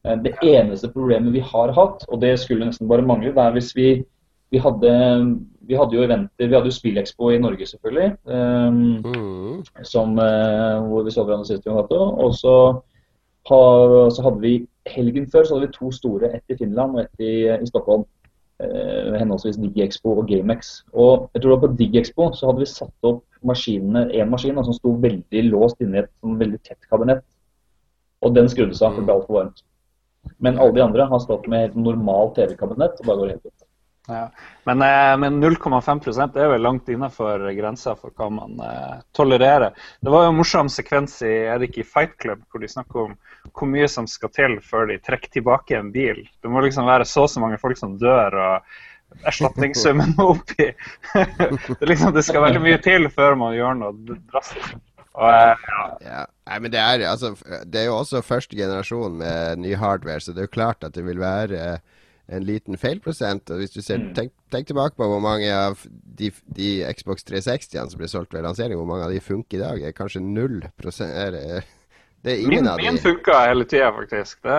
Eh, 0.04 0.16
det 0.24 0.34
eneste 0.44 0.92
problemet 0.92 1.32
vi 1.32 1.44
har 1.44 1.72
hatt, 1.76 2.04
og 2.08 2.20
det 2.20 2.34
skulle 2.42 2.68
nesten 2.68 2.90
bare 2.90 3.06
mangle, 3.06 3.32
det 3.36 3.44
er 3.44 3.56
hvis 3.56 3.72
vi, 3.76 3.88
vi 4.50 4.60
hadde 4.60 4.92
vi 5.70 5.76
hadde 5.78 5.94
jo 5.94 6.02
eventer, 6.02 6.48
vi 6.48 6.56
hadde 6.56 6.66
jo 6.66 6.74
Spillekspo 6.74 7.30
i 7.30 7.38
Norge, 7.38 7.66
selvfølgelig. 7.66 8.08
Um, 8.26 8.78
mm. 9.04 9.84
som, 9.86 10.16
uh, 10.18 10.80
hvor 10.88 11.04
vi 11.06 11.12
så 11.14 11.22
hverandre 11.22 11.46
sist 11.46 11.66
vi 11.66 11.76
hadde. 11.76 11.98
Og 12.24 12.34
så, 12.34 12.54
ha, 13.50 13.60
så, 14.10 14.24
hadde 14.26 14.42
vi 14.42 14.54
helgen 14.90 15.28
før 15.30 15.46
så 15.46 15.54
hadde 15.54 15.68
vi 15.68 15.76
to 15.76 15.92
store, 15.94 16.32
ett 16.34 16.50
i 16.50 16.58
Finland 16.58 16.98
og 16.98 17.04
ett 17.04 17.22
i, 17.22 17.34
i 17.54 17.70
Stockholm. 17.70 18.02
Uh, 18.60 19.14
henholdsvis 19.16 19.56
Digexpo 19.56 20.18
og 20.20 20.26
GameX. 20.28 20.82
Og 20.92 21.30
jeg 21.32 21.46
tror 21.46 21.62
på 21.62 21.70
Digexpo 21.78 22.26
så 22.36 22.50
hadde 22.50 22.60
vi 22.60 22.68
satt 22.68 23.08
opp 23.08 23.22
maskinene, 23.46 24.02
en 24.12 24.28
maskin 24.28 24.58
som 24.60 24.76
sto 24.76 24.92
veldig 25.00 25.44
låst 25.48 25.80
inni 25.80 26.02
et 26.02 26.10
sånn 26.20 26.36
veldig 26.40 26.60
tett 26.66 26.90
kabinett. 26.92 27.24
Og 28.20 28.34
den 28.36 28.50
skrudde 28.52 28.76
seg 28.76 28.92
for 28.92 29.00
det 29.00 29.08
ble 29.08 29.16
altfor 29.16 29.38
varmt. 29.38 29.64
Men 30.44 30.60
alle 30.60 30.76
de 30.76 30.84
andre 30.84 31.08
har 31.08 31.22
stått 31.24 31.48
med 31.48 31.64
helt 31.64 31.78
normal 31.80 32.34
TV-kabinett, 32.36 33.00
og 33.00 33.08
da 33.08 33.16
går 33.16 33.30
det 33.30 33.36
helt 33.38 33.46
fint. 33.48 33.66
Ja. 34.10 34.26
Men, 34.68 34.82
eh, 34.82 35.16
men 35.22 35.38
0,5% 35.40 36.36
er 36.36 36.52
vel 36.52 36.62
langt 36.62 36.88
innenfor 36.92 37.46
grensa 37.56 37.94
for 37.98 38.14
hva 38.18 38.28
man 38.34 38.60
eh, 38.64 38.98
tolererer. 39.16 39.76
Det 40.00 40.12
var 40.12 40.26
jo 40.26 40.34
en 40.34 40.38
morsom 40.40 40.70
sekvens 40.72 41.20
i 41.26 41.32
Erik 41.54 41.78
i 41.80 41.86
Fight 41.86 42.18
Club 42.20 42.42
hvor 42.50 42.62
de 42.62 42.70
snakker 42.70 43.06
om 43.06 43.16
hvor 43.56 43.70
mye 43.70 43.88
som 43.88 44.06
skal 44.10 44.32
til 44.36 44.58
før 44.64 44.90
de 44.90 45.00
trekker 45.00 45.32
tilbake 45.38 45.78
en 45.78 45.92
bil. 45.94 46.22
Det 46.42 46.52
må 46.52 46.62
liksom 46.64 46.88
være 46.88 47.08
så 47.08 47.24
og 47.24 47.32
så 47.32 47.42
mange 47.42 47.60
folk 47.62 47.78
som 47.80 47.98
dør. 48.00 48.36
og 48.36 48.70
erstatningssummen 49.26 50.14
må 50.18 50.28
opp 50.36 50.52
i. 50.58 50.70
det, 51.80 51.86
liksom, 51.86 52.12
det, 52.14 52.22
skal 52.26 52.44
veldig 52.46 52.62
mye 52.62 52.78
til 52.84 53.08
før 53.12 53.38
man 53.38 53.56
gjør 53.56 53.80
noe 53.80 54.18
drastisk. 54.30 54.76
Og, 55.10 55.26
eh, 55.26 55.64
ja. 55.66 55.86
Ja. 56.04 56.20
Nei, 56.50 56.58
men 56.64 56.72
det 56.72 56.80
er, 56.82 57.02
altså, 57.10 57.32
det 57.66 57.82
er 57.82 57.88
jo 57.90 57.98
også 57.98 58.22
første 58.26 58.56
generasjon 58.58 59.18
med 59.20 59.62
ny 59.62 59.74
hardware, 59.78 60.22
så 60.22 60.34
det 60.34 60.44
er 60.44 60.48
jo 60.48 60.58
klart 60.58 60.86
at 60.86 60.94
det 60.96 61.04
vil 61.06 61.20
være 61.22 61.78
en 62.30 62.46
liten 62.46 62.78
feilprosent. 62.80 63.50
Og 63.50 63.62
hvis 63.62 63.74
du 63.74 63.80
ser, 63.82 64.00
mm. 64.02 64.12
tenk, 64.16 64.32
tenk, 64.54 64.70
tilbake 64.70 64.98
på 64.98 65.08
hvor 65.10 65.22
mange 65.24 65.50
av 65.54 65.82
de, 65.90 66.30
de 66.56 66.70
Xbox 66.96 67.26
360-ene 67.28 67.90
som 67.90 68.00
ble 68.00 68.10
solgt 68.10 68.36
ved 68.36 68.46
lansering, 68.46 68.78
hvor 68.78 68.88
mange 68.88 69.08
av 69.08 69.14
de 69.14 69.22
funker 69.24 69.58
i 69.58 69.62
dag, 69.64 69.82
er 69.82 69.96
kanskje 69.96 70.24
null 70.24 70.62
prosent, 70.80 71.66
Det 72.20 72.34
er 72.34 72.42
ingen 72.42 72.50
Min, 72.50 72.66
av 72.68 72.76
de. 72.76 72.84
min 72.84 72.98
funka 73.00 73.34
hele 73.48 73.64
tida, 73.64 73.92
faktisk. 73.96 74.42
Det, 74.44 74.56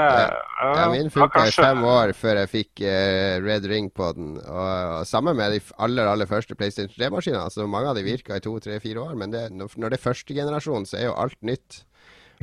Ja, 0.62 0.88
min 0.90 1.04
ja, 1.04 1.10
funka 1.14 1.44
i 1.46 1.52
fem 1.54 1.84
år 1.86 2.14
før 2.18 2.40
jeg 2.40 2.50
fikk 2.50 2.82
uh, 2.82 3.38
Red 3.46 3.68
Ring 3.70 3.92
på 3.94 4.08
den. 4.18 4.32
Og, 4.42 4.72
og 4.98 5.06
Sammen 5.06 5.38
med 5.38 5.54
de 5.54 5.60
aller 5.78 6.10
aller 6.10 6.30
første 6.30 6.58
PlayStation 6.58 6.96
3-maskinene. 6.98 7.44
Altså, 7.44 7.68
mange 7.70 7.92
av 7.92 8.00
de 8.00 8.06
virka 8.08 8.40
i 8.40 8.42
to, 8.42 8.56
tre, 8.60 8.80
fire 8.82 9.06
år, 9.06 9.14
men 9.20 9.34
det, 9.34 9.44
når 9.54 9.94
det 9.94 10.00
er 10.00 10.06
første 10.08 10.34
generasjon, 10.34 10.90
så 10.90 10.98
er 10.98 11.10
jo 11.12 11.18
alt 11.22 11.38
nytt. 11.46 11.84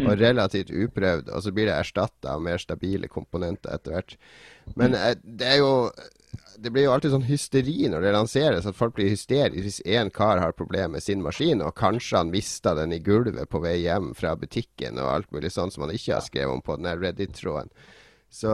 Og 0.05 0.21
relativt 0.21 0.71
uprøvd, 0.71 1.33
og 1.35 1.43
så 1.43 1.53
blir 1.55 1.67
det 1.69 1.75
erstatta 1.75 2.37
av 2.37 2.45
mer 2.45 2.61
stabile 2.63 3.11
komponenter 3.11 3.75
etter 3.75 3.97
hvert. 3.97 4.15
Men 4.79 4.95
eh, 4.95 5.17
det 5.23 5.53
er 5.57 5.61
jo 5.63 5.73
Det 6.59 6.73
blir 6.75 6.85
jo 6.85 6.93
alltid 6.93 7.13
sånn 7.15 7.27
hysteri 7.29 7.87
når 7.89 8.03
det 8.03 8.13
lanseres, 8.13 8.67
at 8.67 8.77
folk 8.77 8.97
blir 8.97 9.09
hysteriske 9.09 9.63
hvis 9.63 9.79
én 9.87 10.11
kar 10.11 10.41
har 10.43 10.57
problemer 10.59 10.97
med 10.97 11.03
sin 11.03 11.23
maskin, 11.23 11.63
og 11.63 11.77
kanskje 11.79 12.19
han 12.19 12.33
mista 12.35 12.75
den 12.75 12.93
i 12.93 12.99
gulvet 12.99 13.49
på 13.49 13.61
vei 13.63 13.77
hjem 13.85 14.11
fra 14.19 14.35
butikken, 14.37 14.99
og 14.99 15.13
alt 15.13 15.31
mulig 15.33 15.53
sånn 15.55 15.71
som 15.71 15.87
han 15.87 15.95
ikke 15.95 16.17
har 16.17 16.27
skrevet 16.27 16.53
om 16.53 16.65
på 16.67 16.77
den 16.77 16.91
der 16.91 16.99
Reddit-tråden. 16.99 17.71
Så, 18.29 18.53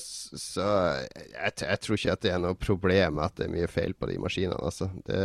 så 0.00 0.64
jeg, 1.04 1.52
jeg 1.60 1.78
tror 1.84 1.98
ikke 1.98 2.16
at 2.16 2.24
det 2.24 2.32
er 2.32 2.40
noe 2.42 2.58
problem 2.58 3.20
at 3.22 3.36
det 3.38 3.46
er 3.46 3.52
mye 3.52 3.68
feil 3.70 3.94
på 3.94 4.08
de 4.10 4.18
maskinene, 4.18 4.58
altså. 4.58 4.88
Det, 5.06 5.20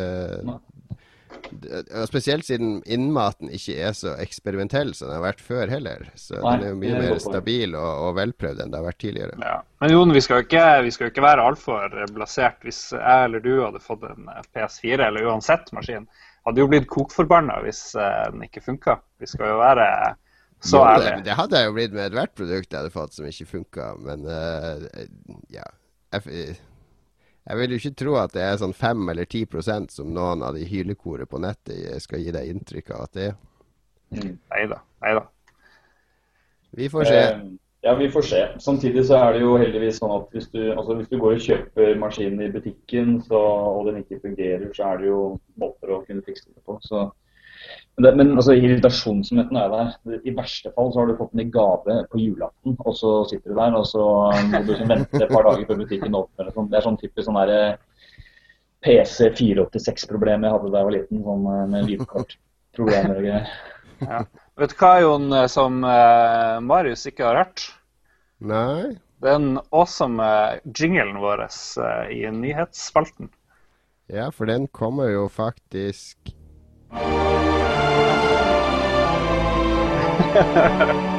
spesielt 2.08 2.46
siden 2.48 2.80
innmaten 2.86 3.52
ikke 3.54 3.76
er 3.88 3.96
så 3.98 4.14
eksperimentell 4.22 4.94
som 4.98 5.10
den 5.10 5.18
har 5.18 5.26
vært 5.26 5.44
før 5.44 5.72
heller. 5.72 6.08
Så 6.20 6.40
Nei, 6.40 6.58
den 6.58 6.66
er 6.66 6.72
jo 6.74 6.80
mye 6.82 6.94
er 6.94 7.04
mer 7.06 7.22
stabil 7.24 7.76
og, 7.78 7.90
og 8.08 8.18
velprøvd 8.20 8.64
enn 8.64 8.74
det 8.74 8.80
har 8.80 8.88
vært 8.88 9.02
tidligere. 9.04 9.40
Ja. 9.44 9.58
Men 9.84 9.94
Jon, 9.94 10.14
vi 10.16 10.24
skal 10.26 10.42
jo 10.42 10.48
ikke, 10.48 10.66
vi 10.86 10.94
skal 10.96 11.08
jo 11.08 11.14
ikke 11.16 11.26
være 11.28 11.48
altfor 11.50 11.98
blasert. 12.16 12.62
Hvis 12.66 12.82
jeg 12.96 13.28
eller 13.30 13.44
du 13.44 13.52
hadde 13.64 13.84
fått 13.84 14.06
en 14.08 14.32
eh, 14.34 14.46
PS4, 14.56 15.00
eller 15.10 15.28
uansett 15.32 15.74
maskin, 15.76 16.08
hadde 16.48 16.64
jo 16.64 16.70
blitt 16.72 16.88
kokforbanna 16.92 17.60
hvis 17.66 17.84
eh, 18.00 18.24
den 18.34 18.48
ikke 18.48 18.64
funka. 18.70 19.00
Vi 19.22 19.30
skal 19.30 19.54
jo 19.54 19.60
være 19.62 19.90
så 20.60 20.80
det, 20.82 20.94
ærlige. 20.94 21.24
det 21.28 21.36
hadde 21.38 21.60
jeg 21.60 21.70
jo 21.70 21.74
blitt 21.76 21.94
med 21.94 22.08
ethvert 22.08 22.34
produkt 22.38 22.72
jeg 22.72 22.80
hadde 22.80 22.94
fått 22.94 23.14
som 23.14 23.28
ikke 23.30 23.46
funka, 23.52 23.92
men 24.02 24.26
uh, 24.26 24.88
ja. 25.54 25.68
Jeg, 26.16 26.56
jeg 27.48 27.60
vil 27.62 27.74
jo 27.74 27.80
ikke 27.82 28.00
tro 28.04 28.16
at 28.20 28.34
det 28.36 28.44
er 28.44 28.58
sånn 28.60 28.76
5 28.76 29.14
eller 29.14 29.26
10% 29.26 29.94
som 29.94 30.10
noen 30.14 30.44
av 30.44 30.58
de 30.58 30.66
hylekoret 30.68 31.30
på 31.32 31.40
nettet 31.40 32.02
skal 32.04 32.20
gi 32.24 32.34
deg 32.36 32.50
inntrykk 32.52 32.92
av 32.96 33.06
at 33.06 33.14
det 33.16 33.30
er. 33.30 33.38
Mm. 34.12 34.34
Nei 34.52 34.66
da. 34.72 34.82
Nei 35.04 35.14
da. 35.20 35.24
Vi 36.78 36.90
får 36.92 37.08
se. 37.08 37.24
Eh, 37.24 37.48
Ja, 37.86 37.94
vi 37.96 38.10
får 38.12 38.22
se. 38.22 38.40
Samtidig 38.60 39.06
så 39.06 39.16
er 39.22 39.36
det 39.36 39.44
jo 39.46 39.54
heldigvis 39.56 40.00
sånn 40.02 40.12
at 40.12 40.34
hvis 40.34 40.50
du, 40.52 40.60
altså 40.74 40.96
hvis 40.98 41.08
du 41.12 41.20
går 41.22 41.36
og 41.38 41.44
kjøper 41.46 42.00
maskinen 42.02 42.42
i 42.44 42.50
butikken, 42.52 43.22
så, 43.24 43.38
og 43.38 43.86
den 43.88 44.02
ikke 44.02 44.18
fungerer, 44.26 44.66
så 44.76 44.90
er 44.90 44.98
det 45.04 45.08
jo 45.08 45.20
måter 45.62 45.94
å 45.94 46.02
kunne 46.08 46.26
fikse 46.26 46.50
det 46.50 46.64
på. 46.66 46.76
Så, 46.84 47.06
men, 47.98 48.06
det, 48.06 48.12
men 48.20 48.36
altså, 48.36 48.54
irritasjonsmøtene 48.54 49.62
er 49.64 49.72
der. 49.74 50.20
I 50.22 50.34
verste 50.38 50.70
fall 50.76 50.92
så 50.94 51.02
har 51.02 51.10
du 51.10 51.18
fått 51.18 51.32
den 51.34 51.48
i 51.48 51.52
gave 51.54 51.96
på 52.12 52.20
julaften, 52.22 52.76
og 52.86 52.98
så 52.98 53.14
sitter 53.30 53.50
du 53.54 53.58
der, 53.58 53.78
og 53.80 53.88
så 53.90 54.04
må 54.52 54.62
du 54.68 54.76
sånn 54.76 54.92
vente 54.92 55.22
et 55.24 55.32
par 55.32 55.48
dager 55.48 55.66
før 55.66 55.80
butikken 55.82 56.20
åpner. 56.20 56.52
Sånn. 56.54 56.68
Det 56.70 56.78
er 56.78 56.86
sånn 56.86 57.00
typisk 57.02 57.26
sånn 57.26 57.40
derre 57.42 57.62
PC 58.86 59.32
486-problem 59.40 60.46
jeg 60.46 60.54
hadde 60.54 60.70
da 60.70 60.84
jeg 60.84 60.90
var 60.90 60.96
liten, 61.00 61.24
sånn 61.26 61.50
eh, 61.56 61.64
med 61.74 61.90
lydkortproblemer 61.90 63.18
og 63.18 63.26
greier. 63.26 63.50
Ja. 64.06 64.22
Vet 64.62 64.74
du 64.74 64.78
hva, 64.78 64.94
Jon, 65.02 65.28
eh, 65.34 65.50
som 65.50 65.82
uh, 65.86 66.62
Marius 66.66 67.08
ikke 67.10 67.26
har 67.26 67.42
hørt? 67.42 67.66
Nei? 68.46 68.94
Den 69.26 69.58
awesome 69.74 70.22
eh, 70.22 70.60
jinglen 70.70 71.18
vår 71.24 71.48
uh, 71.50 72.06
i 72.14 72.24
nyhetsspalten. 72.30 73.34
Ja, 74.14 74.30
for 74.30 74.46
den 74.50 74.70
kommer 74.70 75.10
jo 75.10 75.26
faktisk 75.34 76.38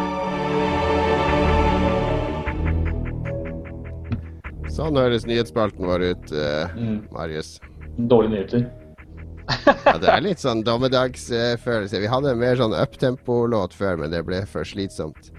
Sånn 4.78 4.94
høres 4.98 5.24
nyhetsspalten 5.26 5.86
vår 5.88 6.04
ut, 6.12 6.32
uh, 6.34 6.68
Mm. 6.76 6.98
Marius. 7.14 7.56
Dårlige 7.98 8.30
nyheter. 8.34 8.68
Ja, 9.48 9.94
det 9.96 10.08
er 10.12 10.20
litt 10.22 10.42
sånn 10.42 10.60
dommedagsfølelse. 10.62 11.98
Vi 12.02 12.10
hadde 12.12 12.30
en 12.34 12.38
mer 12.40 12.58
sånn 12.60 12.74
uptempo-låt 12.76 13.72
før, 13.74 13.96
men 14.02 14.12
det 14.12 14.20
ble 14.28 14.42
for 14.46 14.62
slitsomt. 14.68 15.30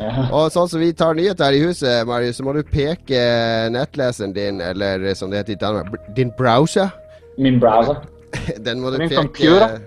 Ja. 0.00 0.26
Og 0.34 0.50
sånn 0.50 0.68
som 0.68 0.80
vi 0.82 0.90
tar 0.96 1.14
nyheter 1.14 1.46
her 1.46 1.56
i 1.56 1.62
huset, 1.62 2.02
Marius, 2.08 2.40
så 2.40 2.44
må 2.46 2.52
du 2.56 2.62
peke 2.66 3.22
nettleseren 3.70 4.34
din, 4.34 4.60
eller 4.64 5.14
som 5.14 5.30
det 5.30 5.44
heter 5.44 5.54
i 5.54 5.60
Danmark, 5.62 5.94
din 6.16 6.32
browser. 6.38 6.90
Min 7.38 7.60
browser. 7.62 8.02
Den 8.66 8.80
må 8.80 8.90
du 8.90 8.98
Min 8.98 9.08
peke 9.12 9.20
computer. 9.20 9.78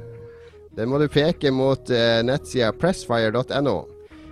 Den 0.76 0.92
må 0.92 1.00
du 1.00 1.08
peke 1.12 1.52
mot 1.56 1.92
uh, 1.92 2.22
nettsida 2.28 2.72
pressfire.no. 2.76 3.76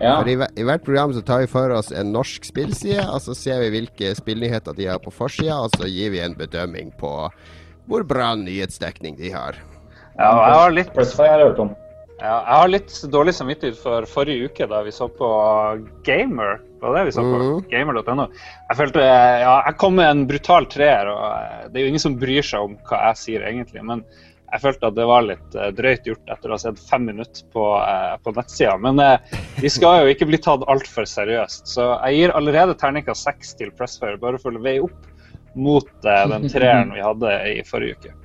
Ja. 0.01 0.17
For 0.19 0.27
i, 0.27 0.36
I 0.60 0.65
hvert 0.67 0.84
program 0.84 1.13
så 1.15 1.21
tar 1.23 1.43
vi 1.43 1.51
for 1.51 1.71
oss 1.71 1.91
en 1.95 2.12
norsk 2.12 2.47
spillside, 2.49 3.06
og 3.08 3.21
så 3.23 3.36
ser 3.38 3.62
vi 3.63 3.71
hvilke 3.77 4.12
spillnyheter 4.17 4.75
de 4.75 4.89
har 4.91 4.99
på 5.03 5.13
forsida, 5.13 5.62
og 5.63 5.71
så 5.77 5.88
gir 5.88 6.12
vi 6.15 6.23
en 6.23 6.36
bedømming 6.38 6.91
på 6.99 7.13
hvor 7.88 8.03
bra 8.08 8.34
nyhetsdekning 8.39 9.17
de 9.19 9.32
har. 9.34 9.58
Ja, 10.17 10.29
jeg 10.29 10.60
har 10.60 10.75
litt 10.75 10.91
Pressfire 10.95 11.32
har 11.32 11.41
jeg 11.41 11.51
hørt 11.51 11.63
om. 11.65 11.71
Ja, 12.23 12.36
jeg 12.38 12.60
har 12.62 12.69
litt 12.71 12.93
dårlig 13.12 13.34
samvittighet 13.36 13.79
for 13.82 14.06
forrige 14.08 14.47
uke 14.47 14.67
da 14.71 14.84
vi 14.86 14.93
så 14.95 15.10
på 15.12 15.29
Gamer. 16.08 16.62
Det 16.62 16.86
var 16.86 16.99
det 16.99 17.08
vi 17.10 17.15
så 17.15 17.23
på. 17.25 17.39
Mhm. 17.39 17.63
Gamer.no. 17.71 18.27
Jeg 18.69 18.79
følte 18.79 19.03
Ja, 19.03 19.56
jeg 19.65 19.77
kom 19.82 19.97
med 19.99 20.08
en 20.10 20.27
brutal 20.29 20.67
treer, 20.71 21.10
og 21.12 21.25
eh, 21.32 21.65
det 21.71 21.79
er 21.79 21.88
jo 21.88 21.91
ingen 21.93 22.06
som 22.06 22.19
bryr 22.19 22.45
seg 22.45 22.69
om 22.69 22.77
hva 22.88 23.01
jeg 23.10 23.19
sier 23.23 23.47
egentlig. 23.49 23.84
Men 23.84 24.06
jeg 24.54 24.62
følte 24.62 24.89
at 24.89 24.98
det 24.98 25.06
var 25.10 25.26
litt 25.26 25.56
eh, 25.58 25.72
drøyt 25.74 26.08
gjort 26.08 26.34
etter 26.36 26.52
å 26.52 26.54
ha 26.54 26.62
sett 26.62 26.82
fem 26.82 27.08
minutter 27.10 27.46
på, 27.54 27.63
eh, 27.82 28.13
på 28.22 28.34
nettsida. 28.36 28.76
Men 28.82 29.02
eh, 29.02 29.38
vi 29.58 29.72
skal 29.74 30.04
jo 30.04 30.13
ikke 30.13 30.28
bli 30.30 30.39
tatt 30.42 30.66
altfor 30.70 31.08
seriøst, 31.10 31.66
så 31.74 31.94
jeg 31.96 32.20
gir 32.20 32.36
allerede 32.38 32.78
terningkast 32.78 33.26
seks 33.26 33.56
til 33.58 33.74
Pressfire, 33.74 34.20
bare 34.22 34.42
for 34.42 34.54
å 34.54 34.62
veie 34.62 34.84
opp 34.86 35.10
mot 35.58 35.89
eh, 36.06 36.28
den 36.30 36.46
treeren 36.54 36.94
vi 36.94 37.02
hadde 37.02 37.34
i 37.50 37.63
forrige 37.66 37.98
uke. 37.98 38.20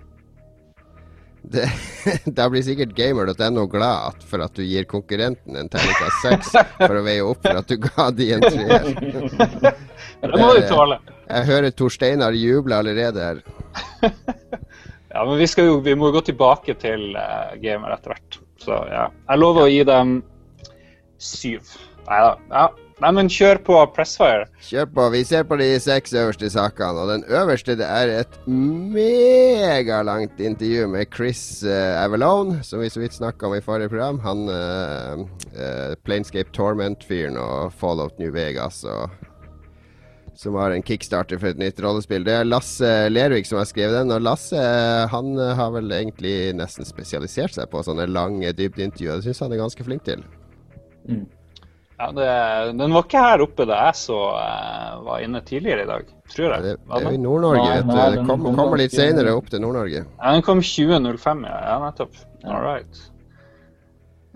Det, 1.49 1.65
da 2.37 2.49
blir 2.53 2.65
sikkert 2.67 2.93
gamer.no 2.99 3.65
glad 3.73 4.21
for 4.29 4.45
at 4.45 4.53
du 4.59 4.67
gir 4.69 4.85
konkurrenten 4.91 5.57
en 5.57 5.71
terningkast 5.73 6.25
seks 6.27 6.53
for 6.77 6.99
å 7.01 7.05
veie 7.07 7.25
opp 7.25 7.41
for 7.47 7.63
at 7.63 7.73
du 7.73 7.79
ga 7.89 8.11
de 8.13 8.33
en 8.37 8.45
treer. 8.45 8.91
Det 10.19 10.35
må 10.35 10.51
du 10.57 10.65
tåle. 10.67 10.99
Jeg 11.29 11.47
hører 11.47 11.73
Tor 11.77 11.93
Steinar 11.95 12.37
juble 12.37 12.77
allerede 12.77 13.23
her. 13.23 13.43
Ja, 15.19 15.25
men 15.27 15.39
vi, 15.41 15.47
jo, 15.67 15.81
vi 15.83 15.97
må 15.99 16.13
gå 16.15 16.21
tilbake 16.23 16.77
til 16.79 17.09
uh, 17.19 17.57
gamer 17.59 17.91
etter 17.97 18.13
hvert. 18.15 18.37
Så 18.63 18.77
ja. 18.87 19.09
Jeg 19.27 19.41
lover 19.43 19.65
å 19.67 19.71
gi 19.73 19.81
dem 19.89 20.21
syv. 21.19 21.73
Nei 22.07 22.21
da. 22.23 22.37
Ja. 22.53 22.69
Nei, 23.03 23.11
men 23.15 23.29
kjør 23.31 23.59
på 23.67 23.81
Pressfire. 23.95 24.47
Kjør 24.63 24.87
på. 24.95 25.09
Vi 25.15 25.25
ser 25.27 25.45
på 25.47 25.59
de 25.59 25.67
seks 25.83 26.15
øverste 26.15 26.51
sakene. 26.55 27.03
Og 27.03 27.11
den 27.11 27.25
øverste 27.27 27.75
det 27.79 27.87
er 27.87 28.13
et 28.21 28.39
megalangt 28.47 30.39
intervju 30.39 30.87
med 30.95 31.11
Chris 31.15 31.43
uh, 31.67 31.99
Avalone, 31.99 32.61
som 32.67 32.79
vi 32.83 32.91
så 32.91 33.03
vidt 33.03 33.19
snakka 33.19 33.51
om 33.51 33.59
i 33.59 33.63
forrige 33.63 33.91
program. 33.91 34.23
Han 34.23 34.47
uh, 34.51 35.27
uh, 35.59 35.99
Planescape 36.07 36.55
Torment-fyren 36.55 37.39
og 37.43 37.75
Fallout 37.75 38.23
New 38.23 38.31
Vegas 38.35 38.85
og 38.87 39.11
som 40.39 40.55
har 40.55 40.71
en 40.71 40.85
kickstarter 40.87 41.41
for 41.43 41.51
et 41.51 41.59
nytt 41.59 41.81
rollespill. 41.83 42.23
Det 42.27 42.37
er 42.39 42.47
Lasse 42.47 42.91
Lervik 43.11 43.49
som 43.49 43.59
har 43.59 43.67
skrevet 43.67 43.97
den. 43.99 44.13
Og 44.15 44.23
Lasse 44.23 44.61
han 45.11 45.33
har 45.35 45.73
vel 45.75 45.91
egentlig 45.97 46.53
nesten 46.55 46.87
spesialisert 46.87 47.57
seg 47.57 47.67
på 47.73 47.83
sånne 47.83 48.07
lange 48.07 48.53
dybdeintervjuer. 48.55 49.19
Det 49.19 49.27
syns 49.27 49.43
han 49.43 49.57
er 49.57 49.65
ganske 49.65 49.87
flink 49.89 50.07
til. 50.07 50.23
Mm. 51.09 51.27
Ja, 51.99 52.13
det, 52.15 52.29
den 52.79 52.95
var 52.95 53.03
ikke 53.09 53.25
her 53.25 53.43
oppe 53.43 53.65
da 53.67 53.81
jeg 53.89 53.99
så 53.99 54.19
uh, 54.39 55.01
var 55.03 55.25
inne 55.25 55.41
tidligere 55.43 55.83
i 55.83 55.89
dag, 55.89 56.13
tror 56.31 56.53
jeg. 56.53 56.63
Det, 56.63 56.75
det 56.79 57.01
er 57.01 57.09
jo 57.09 57.15
i? 57.17 57.23
Nord-Norge, 57.25 57.65
vet 57.73 57.89
du. 57.89 57.97
Det 57.99 58.27
kom, 58.29 58.45
kom 58.47 58.61
kommer 58.61 58.79
litt 58.79 58.95
senere 58.95 59.35
opp 59.35 59.51
til 59.51 59.65
Nord-Norge. 59.65 60.05
Ja, 60.07 60.37
den 60.37 60.47
kom 60.47 60.63
20.05, 60.63 61.43
ja. 61.51 61.59
ja 61.73 61.75
nettopp. 61.83 62.23
All 62.47 62.63
right. 62.63 63.03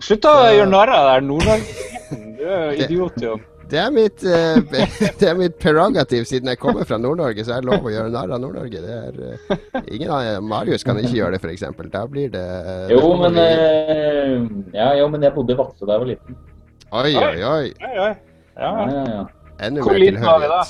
Slutt 0.03 0.27
å 0.27 0.35
gjøre 0.51 0.67
narr 0.73 0.91
av 0.91 1.07
det 1.07 1.15
der 1.15 1.25
Nord-Norge-driten. 1.29 2.29
Du 2.35 2.43
er 2.43 2.65
jo 2.65 2.75
idiot, 2.89 3.23
Jon. 3.23 3.47
Det 3.73 3.79
er 3.81 3.93
mitt, 3.93 4.21
uh, 4.21 4.59
det 5.19 5.25
er 5.25 5.37
mitt 5.37 5.55
prerogativ 5.61 6.27
siden 6.29 6.51
jeg 6.51 6.59
kommer 6.61 6.85
fra 6.85 6.99
Nord-Norge, 7.01 7.41
så 7.45 7.55
er 7.55 7.63
det 7.63 7.71
lov 7.71 7.87
å 7.89 7.93
gjøre 7.93 8.11
narr 8.13 8.35
av 8.35 8.41
Nord-Norge. 8.43 8.81
Det 8.83 8.97
eh, 9.57 9.87
ingen 9.95 10.13
av 10.13 10.43
Marius 10.45 10.85
kan 10.85 10.99
ikke 11.01 11.15
gjøre 11.17 11.39
det, 11.39 11.41
f.eks. 11.41 11.65
Da 11.93 12.03
blir 12.09 12.29
det 12.35 12.43
Jo, 12.93 13.15
men, 13.17 13.39
eh, 13.41 14.35
ja, 14.77 14.91
jo, 14.99 15.09
men 15.09 15.25
jeg 15.25 15.33
bodde 15.33 15.55
i 15.55 15.57
Vadsø 15.57 15.89
da 15.89 15.97
jeg 15.97 16.05
var 16.05 16.11
liten. 16.11 16.37
Oi, 16.93 17.15
oi, 17.17 17.35
oi. 17.49 17.65
Oi, 17.73 17.93
oi. 18.05 18.13
Ja. 18.53 18.69
Ja, 18.69 18.87
ja, 18.93 19.03
ja. 19.09 19.25
Enda 19.65 19.85
Hvor 19.89 19.97
liten 19.97 20.21
var 20.21 20.41
vi 20.43 20.53
da? 20.53 20.63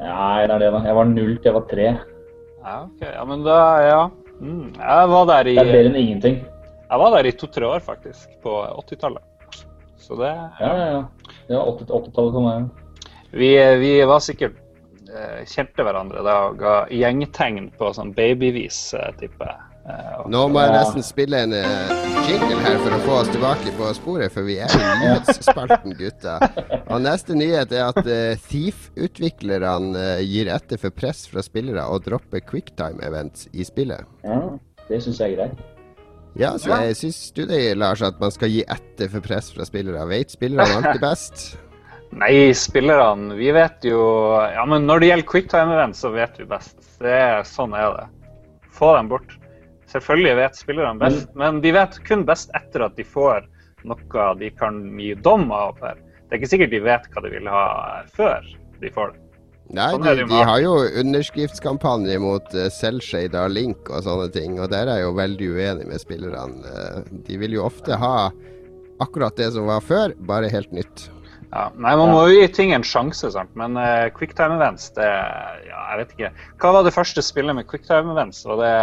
Nei, 0.00 0.46
det 0.46 0.54
er 0.54 0.62
det, 0.64 0.70
da. 0.72 0.84
Jeg 0.88 0.96
var 1.02 1.10
null 1.12 1.34
til 1.36 1.50
jeg 1.50 1.58
var 1.58 1.66
tre. 1.68 1.88
Ja, 2.64 2.76
okay. 2.86 3.10
Ja, 3.12 3.26
men 3.28 3.44
da, 3.44 3.62
ja. 3.84 4.04
Mm. 4.40 4.68
Jeg 4.72 5.12
var 5.12 5.32
der 5.36 5.52
i 5.52 5.58
Det 5.58 5.66
er 5.66 5.74
bedre 5.74 5.92
enn 5.92 6.00
ingenting. 6.00 6.44
Jeg 6.86 7.04
var 7.04 7.18
der 7.18 7.28
i 7.28 7.36
to-tre 7.36 7.68
år, 7.76 7.84
faktisk. 7.84 8.30
På 8.40 8.62
80-tallet. 8.86 9.26
Så 10.00 10.16
det 10.20 10.32
Ja, 10.32 10.72
ja, 10.76 10.86
ja. 10.96 11.04
Det 11.46 11.56
var 11.56 11.72
80 11.76 11.94
80-tallet 12.00 12.36
for 12.36 12.46
meg. 12.46 12.68
Vi, 13.30 13.50
vi 13.78 13.92
var 14.10 14.22
sikkert 14.24 14.58
eh, 15.10 15.42
kjente 15.46 15.86
hverandre 15.86 16.22
da 16.26 16.36
og 16.48 16.60
ga 16.60 16.76
gjengtegn 16.90 17.70
på 17.78 17.90
sånn 17.94 18.14
babyvis, 18.16 18.78
eh, 18.98 19.10
tipper 19.20 19.52
jeg. 19.52 19.66
Eh, 19.90 20.22
Nå 20.30 20.42
må 20.52 20.62
jeg 20.62 20.74
nesten 20.74 21.04
spille 21.04 21.40
en 21.46 21.54
uh, 21.56 21.92
jingle 22.28 22.58
her 22.64 22.78
for 22.82 22.94
å 22.94 23.00
få 23.06 23.16
oss 23.22 23.30
tilbake 23.32 23.72
på 23.78 23.90
sporet, 23.96 24.34
for 24.34 24.46
vi 24.46 24.58
er 24.62 24.74
i 24.76 24.90
nyhetsspalten, 25.00 25.96
gutta. 25.98 26.36
Og 26.90 27.00
neste 27.06 27.38
nyhet 27.38 27.72
er 27.74 27.86
at 27.88 28.00
uh, 28.04 28.46
Thief-utviklerne 28.50 29.90
uh, 29.96 30.22
gir 30.22 30.52
etter 30.52 30.80
for 30.80 30.94
press 30.94 31.24
fra 31.30 31.44
spillere 31.46 31.86
og 31.90 32.04
dropper 32.06 32.44
quicktime-events 32.46 33.48
i 33.54 33.66
spillet. 33.66 34.06
Ja, 34.26 34.42
det 34.90 35.02
syns 35.06 35.22
jeg 35.22 35.36
er 35.36 35.44
greit. 35.44 35.79
Ja, 36.38 36.52
så 36.58 36.76
jeg 36.84 36.96
syns 36.98 37.18
du 37.34 37.42
det, 37.48 37.74
Lars, 37.78 38.02
at 38.06 38.20
man 38.22 38.30
skal 38.30 38.52
gi 38.52 38.62
etter 38.62 39.10
for 39.10 39.24
press 39.24 39.50
fra 39.54 39.66
spillere? 39.66 40.04
Vet 40.10 40.30
spillerne 40.36 40.78
alltid 40.78 41.02
best? 41.02 41.44
Nei, 42.20 42.50
spillerne 42.58 43.36
Vi 43.38 43.52
vet 43.54 43.84
jo 43.86 44.00
Ja, 44.50 44.64
men 44.66 44.86
når 44.88 45.02
det 45.02 45.10
gjelder 45.10 45.30
quicktime-event, 45.30 45.98
så 45.98 46.10
vet 46.14 46.38
vi 46.40 46.46
best. 46.50 46.78
Det 47.02 47.12
er, 47.14 47.42
sånn 47.46 47.74
er 47.78 47.94
det. 47.96 48.06
Få 48.74 48.92
dem 48.96 49.10
bort. 49.10 49.36
Selvfølgelig 49.90 50.36
vet 50.38 50.58
spillerne 50.58 51.02
best, 51.02 51.30
men 51.38 51.58
de 51.64 51.72
vet 51.74 51.96
kun 52.06 52.22
best 52.26 52.52
etter 52.54 52.86
at 52.86 52.94
de 52.98 53.06
får 53.06 53.46
noe 53.88 54.26
de 54.38 54.50
kan 54.54 54.78
gi 55.00 55.14
dom 55.18 55.48
av. 55.54 55.80
Det 55.80 56.36
er 56.36 56.38
ikke 56.38 56.50
sikkert 56.52 56.74
de 56.74 56.82
vet 56.84 57.08
hva 57.10 57.24
de 57.24 57.32
vil 57.32 57.50
ha 57.50 57.64
før 58.14 58.46
de 58.82 58.92
får 58.94 59.14
det. 59.14 59.29
Nei, 59.70 59.90
Sånn 59.94 60.02
de, 60.26 60.38
har 60.48 60.58
jo 60.64 60.72
underskriftskampanje 60.98 62.16
mot 62.22 62.54
uh, 62.58 62.66
selvshada 62.74 63.44
link 63.52 63.90
og 63.90 64.02
sånne 64.02 64.26
ting, 64.34 64.56
og 64.58 64.72
der 64.72 64.88
er 64.90 64.98
jeg 64.98 65.06
jo 65.06 65.12
veldig 65.18 65.50
uenig 65.54 65.86
med 65.86 66.02
spillerne. 66.02 66.58
Eh, 66.66 67.12
de 67.28 67.38
vil 67.38 67.54
jo 67.54 67.68
ofte 67.68 67.94
ha 68.00 68.32
akkurat 69.00 69.38
det 69.38 69.52
som 69.54 69.68
var 69.70 69.84
før, 69.86 70.16
bare 70.26 70.50
helt 70.50 70.74
nytt. 70.74 71.06
Ja, 71.50 71.68
nei, 71.76 71.94
Man 71.98 72.10
må 72.10 72.24
jo 72.30 72.40
gi 72.40 72.48
ting 72.54 72.74
en 72.74 72.86
sjanse, 72.86 73.30
sant? 73.34 73.50
men 73.58 73.78
uh, 73.78 74.10
quicktime 74.14 74.58
events, 74.58 74.90
det 74.98 75.06
Ja, 75.06 75.84
jeg 75.92 76.02
vet 76.02 76.16
ikke. 76.16 76.32
Hva 76.62 76.74
var 76.78 76.86
det 76.86 76.94
første 76.94 77.22
spillet 77.26 77.58
med 77.58 77.70
quicktime 77.70 78.14
events? 78.14 78.42
Var 78.46 78.60
det 78.60 78.74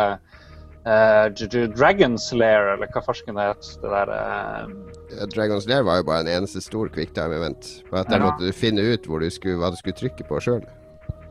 uh, 0.87 1.67
Dragon's 1.75 2.31
Lair, 2.35 2.73
eller 2.75 2.91
hva 2.95 3.03
farsken 3.03 3.39
det 3.39 3.51
het? 3.51 3.71
Det 3.83 3.91
der 3.91 4.11
uh, 4.15 4.97
Eh, 5.11 5.27
Dragon's 5.31 5.67
Lair 5.67 5.83
var 5.83 6.01
jo 6.01 6.03
bare 6.07 6.25
en 6.25 6.27
eneste 6.27 6.61
stor 6.61 6.89
quicktime-event. 6.91 7.83
På 7.89 7.97
at 7.97 8.09
der 8.09 8.19
Ja. 8.19 8.25
måtte 8.25 8.45
du 8.45 8.51
finne 8.51 8.81
ut 8.81 9.03
du 9.03 9.29
skulle, 9.29 9.57
hva 9.57 9.71
du 9.71 9.77
skulle 9.77 9.95
trykke 9.95 10.27
på 10.27 10.39
sjøl. 10.41 10.63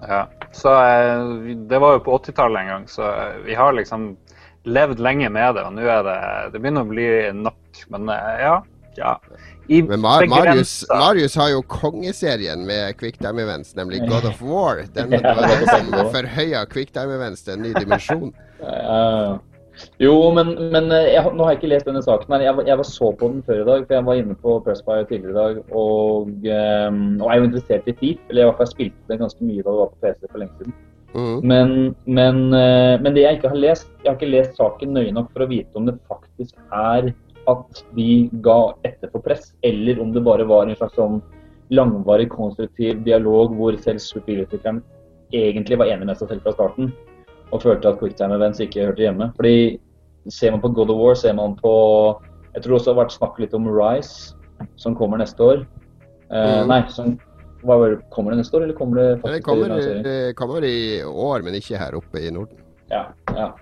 Ja. 0.03 0.29
Så 0.53 0.69
uh, 0.69 1.57
Det 1.69 1.79
var 1.79 1.97
jo 1.97 2.05
på 2.07 2.19
80-tallet 2.19 2.63
en 2.63 2.69
gang, 2.69 2.89
så 2.89 3.03
uh, 3.03 3.37
vi 3.45 3.55
har 3.55 3.73
liksom 3.73 4.17
levd 4.67 5.01
lenge 5.01 5.31
med 5.31 5.55
det. 5.55 5.67
Og 5.67 5.77
nå 5.77 5.85
er 5.87 6.07
det 6.07 6.21
Det 6.55 6.63
begynner 6.63 6.87
å 6.87 6.91
bli 6.91 7.09
nok. 7.37 7.83
Men 7.93 8.09
uh, 8.11 8.33
ja. 8.41 8.55
ja. 8.99 9.17
I 9.67 9.83
Men 9.83 10.01
Mar 10.01 10.27
Marius, 10.31 10.85
Marius 10.91 11.35
har 11.37 11.51
jo 11.51 11.63
kongeserien 11.67 12.63
med 12.67 12.97
quicktime-events, 13.01 13.75
nemlig 13.79 14.05
God 14.07 14.29
of 14.31 14.43
War. 14.43 14.85
Den 14.95 15.17
Ja, 15.17 15.35
var 15.35 15.51
den 15.51 15.67
som 15.67 16.15
forhøya 16.15 16.65
quicktime-events 16.71 17.47
til 17.47 17.59
en 17.59 17.67
ny 17.67 17.75
dimensjon. 17.75 18.33
Ja. 18.63 19.39
Jo, 20.01 20.15
men, 20.37 20.55
men 20.73 20.91
eh, 20.95 21.12
jeg, 21.15 21.33
nå 21.37 21.45
har 21.45 21.55
jeg 21.55 21.61
ikke 21.61 21.71
lest 21.73 21.89
denne 21.89 22.03
saken. 22.05 22.33
her. 22.33 22.47
Jeg, 22.47 22.67
jeg 22.69 22.81
var 22.81 22.89
så 22.89 23.11
på 23.21 23.31
den 23.33 23.45
før 23.47 23.62
i 23.62 23.69
dag, 23.69 23.85
for 23.85 23.97
jeg 23.97 24.07
var 24.09 24.21
inne 24.21 24.37
på 24.41 24.57
Pressfire 24.65 25.07
tidligere 25.09 25.35
i 25.35 25.39
dag. 25.39 25.61
Og, 25.83 26.33
eh, 26.49 26.99
og 27.21 27.31
er 27.31 27.41
jo 27.41 27.49
interessert 27.51 27.89
i 27.91 27.97
FIF. 28.01 28.21
Eller 28.31 28.45
i 28.45 28.49
hvert 28.49 28.61
fall 28.62 28.73
spilte 28.73 29.12
den 29.12 29.23
ganske 29.25 29.45
mye 29.45 29.62
da 29.62 29.71
det 29.71 29.81
var 29.83 29.93
på 29.93 30.03
PC 30.05 30.31
for 30.31 30.43
lenge 30.43 30.61
siden. 30.61 30.77
Mm. 31.17 31.37
Men, 31.49 31.71
men, 32.05 32.43
eh, 32.57 32.97
men 33.01 33.15
det 33.15 33.23
jeg 33.23 33.39
ikke 33.39 33.49
har 33.49 33.61
lest 33.62 33.87
Jeg 34.03 34.11
har 34.11 34.17
ikke 34.19 34.35
lest 34.35 34.59
saken 34.59 34.91
nøye 34.93 35.15
nok 35.15 35.31
for 35.33 35.45
å 35.45 35.49
vite 35.49 35.79
om 35.79 35.87
det 35.89 35.95
faktisk 36.11 36.59
er 36.75 37.12
at 37.47 37.81
de 37.95 38.27
ga 38.43 38.59
etter 38.85 39.11
for 39.12 39.23
press, 39.23 39.53
eller 39.65 40.01
om 40.03 40.11
det 40.12 40.25
bare 40.27 40.45
var 40.51 40.67
en 40.67 40.77
slags 40.77 40.99
sånn 40.99 41.21
langvarig, 41.71 42.27
konstruktiv 42.33 43.05
dialog 43.07 43.55
hvor 43.55 43.79
selv 43.83 44.03
spillutvikleren 44.03 44.83
egentlig 45.35 45.79
var 45.79 45.91
enig 45.91 46.11
med 46.11 46.19
seg 46.19 46.33
selv 46.33 46.43
fra 46.43 46.55
starten 46.57 46.91
og 47.53 47.63
følte 47.63 47.89
at 47.89 48.01
quicktime 48.01 48.35
events 48.35 48.61
ikke 48.61 48.89
hørte 48.89 49.05
hjemme. 49.07 49.33
Fordi 49.37 49.79
Ser 50.29 50.51
man 50.51 50.61
på 50.61 50.73
God 50.75 50.91
of 50.91 50.99
War, 50.99 51.15
ser 51.15 51.33
man 51.39 51.55
på 51.55 51.73
Jeg 52.55 52.63
tror 52.65 52.75
også 52.75 52.91
det 52.91 52.97
har 52.97 53.05
vært 53.05 53.15
snakk 53.15 53.37
litt 53.39 53.55
om 53.55 53.69
Rise, 53.69 54.35
som 54.81 54.97
kommer 54.97 55.21
neste 55.21 55.45
år. 55.45 55.67
Eh, 56.33 56.63
Mhm. 56.63 56.69
Nei, 56.69 56.83
som 56.89 57.13
det, 57.15 58.03
kommer 58.11 58.31
det 58.33 58.39
neste 58.39 58.57
år, 58.57 58.63
eller 58.63 58.75
kommer 58.75 58.97
det 58.97 59.21
faktisk 59.23 59.35
Det 59.35 59.45
kommer, 59.45 60.03
det 60.03 60.37
kommer 60.37 60.65
i 60.65 61.03
år, 61.03 61.43
men 61.45 61.55
ikke 61.55 61.79
her 61.79 61.95
oppe 61.95 62.19
i 62.19 62.31
Norden. 62.31 62.59
Ja, 62.91 63.05
ja. 63.35 63.53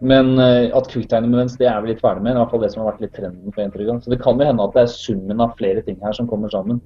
Men 0.00 0.38
eh, 0.38 0.70
at 0.76 0.88
quicktime 0.88 1.32
events 1.32 1.56
det 1.56 1.66
er 1.66 1.80
vi 1.82 1.88
litt 1.92 2.00
ferdig 2.00 2.22
med. 2.22 2.32
I 2.34 2.38
hvert 2.40 2.50
fall 2.50 2.60
det 2.60 2.72
som 2.72 2.82
har 2.82 2.92
vært 2.92 3.00
litt 3.00 3.14
trenden 3.14 3.52
på 3.52 3.62
en. 3.62 4.00
Så 4.00 4.10
det 4.10 4.20
kan 4.22 4.38
jo 4.38 4.44
hende 4.44 4.62
at 4.62 4.74
det 4.74 4.82
er 4.82 4.86
summen 4.86 5.40
av 5.40 5.56
flere 5.56 5.82
ting 5.82 5.98
her 6.02 6.12
som 6.12 6.26
kommer 6.26 6.48
sammen. 6.48 6.80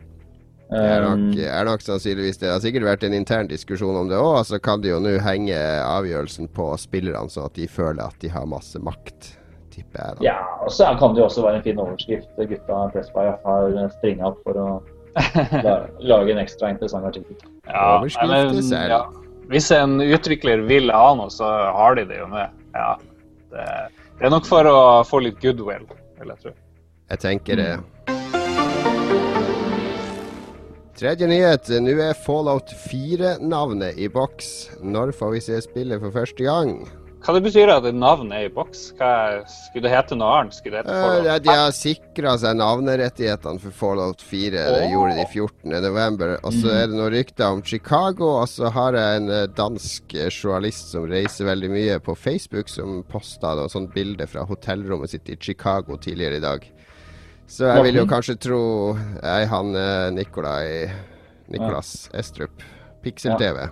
Det 0.70 0.80
er 0.86 1.02
nok, 1.02 1.22
Um, 1.34 1.38
er 1.42 1.64
nok 1.66 1.82
sannsynligvis 1.82 2.38
det. 2.38 2.46
Det 2.46 2.52
har 2.52 2.62
sikkert 2.62 2.86
vært 2.86 3.04
en 3.06 3.16
intern 3.16 3.48
diskusjon 3.50 3.96
om 3.98 4.10
det 4.10 4.18
òg, 4.20 4.38
så 4.46 4.60
kan 4.62 4.82
de 4.84 4.92
jo 4.92 5.00
nå 5.02 5.16
henge 5.24 5.58
avgjørelsen 5.82 6.50
på 6.54 6.70
spillerne, 6.78 7.30
sånn 7.32 7.48
at 7.50 7.58
de 7.58 7.66
føler 7.70 8.04
at 8.04 8.14
de 8.22 8.30
har 8.30 8.46
masse 8.46 8.78
makt, 8.78 9.32
tipper 9.74 9.98
jeg. 9.98 10.20
da. 10.20 10.26
ja, 10.28 10.36
og 10.62 10.70
så 10.74 10.92
kan 11.00 11.16
det 11.16 11.24
jo 11.24 11.26
også 11.26 11.42
være 11.46 11.58
en 11.58 11.66
fin 11.66 11.82
overskrift. 11.82 12.30
Gutta 12.38 12.84
Pressby 12.94 13.26
har 13.42 13.76
stringa 13.98 14.30
opp 14.30 14.38
for 14.46 14.62
å 14.62 14.68
lage 16.12 16.36
en 16.36 16.42
ekstra 16.44 16.70
interessant 16.70 17.10
artikkel. 17.10 17.34
Ja, 17.66 17.98
men, 18.30 18.62
ja. 18.70 19.04
Hvis 19.50 19.70
en 19.74 19.98
utvikler 19.98 20.62
vil 20.70 20.92
ha 20.94 21.14
noe, 21.18 21.30
så 21.34 21.48
har 21.74 21.98
de 21.98 22.06
det 22.06 22.20
jo 22.22 22.30
med. 22.30 22.54
Ja. 22.78 22.92
Det, 23.50 23.66
det 24.20 24.28
er 24.28 24.30
nok 24.30 24.46
for 24.46 24.70
å 24.70 24.80
få 25.02 25.24
litt 25.26 25.42
goodwill, 25.42 25.88
vil 26.20 26.30
jeg 26.30 26.44
tro. 26.44 26.52
Jeg 27.10 27.22
tenker 27.24 27.58
det. 27.58 27.72
Tredje 31.00 31.24
nyhet. 31.24 31.68
Nå 31.80 31.94
er 32.04 32.16
Fallout 32.26 32.74
4-navnet 32.76 33.96
i 33.96 34.10
boks. 34.12 34.48
Når 34.84 35.14
får 35.16 35.30
vi 35.32 35.38
se 35.46 35.60
spillet 35.64 36.02
for 36.02 36.12
første 36.12 36.44
gang? 36.44 36.74
Hva 37.24 37.32
det 37.36 37.40
betyr 37.46 37.70
at 37.72 37.86
navnet 37.96 38.34
er 38.36 38.48
i 38.50 38.50
boks? 38.52 38.82
Hva, 38.98 39.40
skulle 39.48 39.86
det 39.86 39.94
hete 39.94 40.18
noe 40.20 40.34
annet? 40.42 40.58
Skulle 40.58 40.76
det 40.76 40.82
hete 40.82 40.98
Eh, 40.98 41.06
Fallout? 41.06 41.44
De 41.46 41.54
har 41.56 41.72
sikra 41.72 42.34
seg 42.42 42.58
navnerettighetene 42.60 43.62
for 43.62 43.78
Fallout 43.78 44.20
4. 44.20 44.50
Det 44.52 44.82
Åh. 44.82 44.92
gjorde 44.92 45.16
de 45.16 45.24
14.11. 45.24 46.34
Og 46.36 46.58
så 46.58 46.74
er 46.74 46.92
det 46.92 46.98
noen 46.98 47.14
rykter 47.16 47.46
om 47.48 47.64
Chicago. 47.64 48.28
Og 48.42 48.52
så 48.52 48.68
har 48.68 49.00
jeg 49.00 49.22
en 49.22 49.32
eh, 49.38 49.46
dansk 49.56 50.18
eh, 50.20 50.28
journalist 50.28 50.92
som 50.92 51.08
reiser 51.08 51.48
veldig 51.48 51.72
mye 51.78 51.96
på 52.04 52.12
Facebook, 52.26 52.68
som 52.68 53.00
posta 53.08 53.56
et 53.56 53.72
sånt 53.72 53.96
bilde 53.96 54.28
fra 54.28 54.44
hotellrommet 54.44 55.16
sitt 55.16 55.32
i 55.32 55.40
Chicago 55.40 55.96
tidligere 55.96 56.42
i 56.42 56.44
dag. 56.44 56.68
Så 57.50 57.66
jeg 57.66 57.82
vil 57.88 57.98
jo 57.98 58.06
kanskje 58.10 58.36
tro 58.38 58.60
jeg 58.94 59.48
han 59.50 59.74
eh, 59.76 60.08
Nikolai 60.14 60.66
Nicolas 61.50 62.08
Estrup. 62.14 62.62
Pixel-TV. 63.02 63.64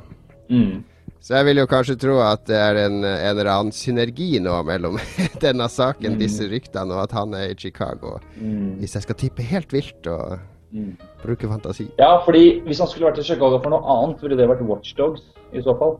Mm. 0.51 0.81
Så 1.21 1.35
jeg 1.37 1.45
vil 1.49 1.61
jo 1.61 1.67
kanskje 1.69 1.95
tro 2.01 2.17
at 2.25 2.45
det 2.49 2.57
er 2.59 2.79
en, 2.87 2.97
en 3.05 3.29
eller 3.35 3.51
annen 3.53 3.75
synergi 3.77 4.39
nå 4.43 4.55
mellom 4.67 4.97
denne 5.45 5.67
saken, 5.71 6.15
Mm. 6.17 6.21
disse 6.23 6.47
ryktene, 6.49 6.95
og 6.95 7.03
at 7.05 7.13
han 7.19 7.35
er 7.37 7.53
i 7.53 7.59
Chicago. 7.59 8.17
Mm. 8.41 8.79
Hvis 8.81 8.95
jeg 8.97 9.05
skal 9.07 9.19
tippe 9.25 9.43
helt 9.55 9.73
vilt 9.75 10.07
og 10.11 10.39
Mm. 10.69 10.99
bruke 11.23 11.49
fantasi. 11.49 11.87
Ja, 11.97 12.19
fordi 12.27 12.61
hvis 12.67 12.79
han 12.83 12.89
skulle 12.91 13.07
vært 13.09 13.23
i 13.23 13.25
Chicago 13.25 13.57
for 13.63 13.73
noe 13.73 13.81
annet, 13.89 14.19
ville 14.21 14.37
det 14.37 14.49
vært 14.51 14.61
Watchdogs 14.69 15.23
i 15.57 15.63
så 15.65 15.73
fall. 15.81 15.95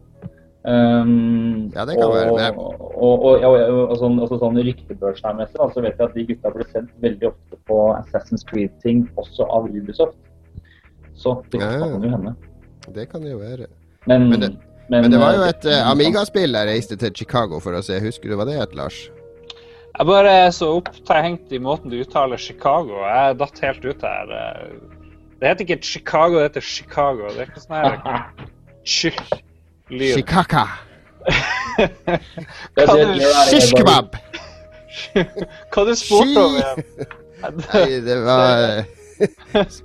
Um, 0.65 1.71
Ja, 1.75 1.85
det 1.87 1.95
kan 1.97 2.05
og, 2.09 2.15
være, 2.15 2.33
men- 2.35 2.59
Og, 2.59 2.81
og, 3.03 3.23
og, 3.25 3.41
ja, 3.41 3.49
og, 3.71 3.91
og 3.93 3.97
sånn, 4.01 4.19
også 4.21 4.39
sånn 4.43 4.59
ryktebørsmessig, 4.59 5.55
da, 5.55 5.69
så 5.71 5.83
vet 5.85 5.99
jeg 5.99 6.09
at 6.09 6.15
de 6.15 6.25
gutta 6.27 6.51
blir 6.51 6.67
sendt 6.73 6.91
veldig 7.01 7.29
ofte 7.31 7.59
på 7.69 7.77
Assassin's 7.95 8.45
Creed-ting, 8.49 9.05
også 9.17 9.47
av 9.47 9.69
Ubisoft. 9.71 10.17
Så 11.15 11.37
det 11.53 11.61
ja. 11.63 11.71
kan 11.79 11.95
jo 12.03 12.11
hende. 12.11 12.35
Det 12.95 13.07
kan 13.11 13.23
det 13.23 13.33
jo 13.33 13.39
være. 13.39 13.67
Men, 14.07 14.29
Men 14.31 14.41
det- 14.41 14.57
Men 14.91 15.11
det 15.11 15.21
var 15.21 15.35
jo 15.35 15.43
eh, 15.43 15.49
et 15.53 15.65
uh, 15.69 15.91
Amiga-spill 15.91 16.55
jeg 16.55 16.67
reiste 16.67 16.97
til 16.97 17.13
Chicago 17.15 17.59
for 17.61 17.73
å 17.77 17.83
se. 17.85 18.01
Husker 18.01 18.31
du 18.31 18.37
hva 18.37 18.47
det 18.49 18.55
het, 18.57 18.75
Lars? 18.75 19.11
Jeg 19.99 20.07
bare 20.07 20.31
er 20.47 20.51
så 20.51 20.71
opptenkt 20.79 21.53
i 21.53 21.59
måten 21.59 21.91
du 21.91 21.99
uttaler 22.01 22.39
Chicago. 22.39 23.03
Jeg 23.05 23.37
datt 23.39 23.59
helt 23.59 23.85
ut 23.85 24.03
her. 24.03 24.33
Det 25.41 25.49
heter 25.49 25.67
ikke 25.67 25.83
Chicago, 25.83 26.39
det 26.39 26.43
heter 26.53 26.61
Chicago. 26.61 27.29
Det 27.29 27.41
er 27.45 27.51
ikke 27.51 27.61
sånn 27.61 27.77
her. 27.77 28.25
Shikaka. 29.91 30.67
Shishkebab! 33.51 34.13
det- 34.13 34.19
det. 35.15 35.49
Hva 35.73 35.85
du 35.85 35.95
spurte 36.03 36.45
om 36.45 36.57
igjen? 36.59 36.83
Nei, 37.73 38.01
det 38.03 38.17
var 38.27 38.85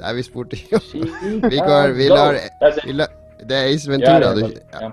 Nei, 0.02 0.14
vi 0.18 0.24
spurte 0.26 0.58
jo 0.72 0.80
Vi 0.84 1.60
går 1.60 1.94
Vi 1.98 2.08
lar, 2.10 2.40
vi 2.86 2.94
lar 2.98 3.08
Det 3.44 3.58
er 3.58 3.70
Ace 3.74 3.90
Ventura. 3.92 4.34
Du, 4.34 4.48
ja. 4.74 4.92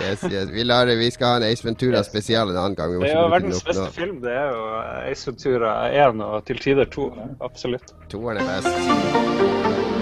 Yes, 0.00 0.24
yes. 0.26 0.48
Vi, 0.50 0.64
lar, 0.66 0.86
vi 0.86 1.10
skal 1.14 1.26
ha 1.28 1.36
en 1.36 1.46
Ace 1.52 1.62
Ventura 1.66 2.02
spesial 2.02 2.50
en 2.50 2.56
annen 2.58 2.74
gang. 2.74 2.90
Vi 2.90 2.98
må 2.98 3.04
Det 3.04 3.12
er 3.14 3.20
jo 3.20 3.28
verdens 3.30 3.62
beste 3.62 3.86
film. 3.94 4.20
Det 4.24 4.32
er 4.32 4.48
jo 4.50 4.64
Ace 5.12 5.30
Ventura 5.30 5.74
1 6.08 6.22
og 6.26 6.46
til 6.48 6.58
tider 6.64 6.90
2. 6.90 7.08
Absolutt. 7.46 7.94
2 8.10 8.24
er 8.34 8.42
best. 8.48 9.93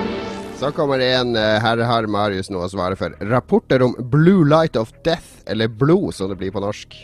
Så 0.62 0.70
kommer 0.77 0.98
det 1.03 1.09
en 1.16 1.35
herre 1.35 1.83
Her 1.83 1.83
har 1.90 2.07
Marius 2.07 2.51
nå 2.53 2.61
å 2.62 2.68
svare 2.70 2.94
for. 2.98 3.14
Rapporter 3.33 3.83
om 3.83 3.96
Blue 4.12 4.44
Light 4.46 4.77
of 4.79 4.92
Death, 5.03 5.42
eller 5.51 5.66
Blod 5.68 6.14
som 6.14 6.31
det 6.31 6.37
blir 6.38 6.53
på 6.55 6.62
norsk. 6.62 6.94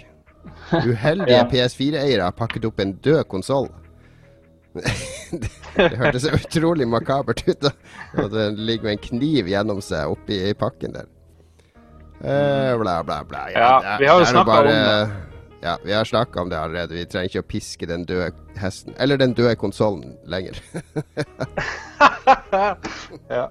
Uheldige 0.71 1.35
Ja. 1.41 1.45
PS4-eiere 1.51 2.23
har 2.29 2.33
pakket 2.39 2.65
opp 2.69 2.79
en 2.81 2.93
død 3.03 3.25
konsoll. 3.29 3.69
det, 4.79 5.49
det 5.77 5.97
hørtes 5.99 6.29
utrolig 6.31 6.87
makabert 6.89 7.43
ut. 7.49 7.61
da. 7.67 7.73
At 8.15 8.31
den 8.33 8.61
ligger 8.69 8.85
med 8.91 8.93
en 8.99 9.05
kniv 9.09 9.49
gjennom 9.51 9.81
seg 9.83 10.13
oppi 10.13 10.39
pakken 10.59 10.95
der. 10.95 11.09
Uh, 12.19 12.75
bla, 12.81 13.01
bla, 13.07 13.21
bla. 13.27 13.45
Ja, 13.55 13.73
det 13.83 13.89
er- 13.95 13.99
vi 14.03 14.07
har 14.11 14.19
jo 14.19 14.25
det 14.25 14.31
snakket 14.33 14.49
om 14.49 14.67
bare- 14.69 15.11
Ja, 15.61 15.79
vi 15.85 15.93
har 15.93 16.05
snakka 16.05 16.41
om 16.41 16.49
det 16.49 16.59
allerede. 16.59 16.95
Vi 16.95 17.07
trenger 17.07 17.33
ikke 17.33 17.43
å 17.43 17.49
piske 17.51 17.87
den 17.91 18.05
døde 18.07 18.31
hesten. 18.59 18.95
Eller 18.99 19.19
den 19.19 19.35
døde 19.35 19.57
konsollen 19.59 20.15
lenger. 20.31 20.61
ja. 23.29 23.49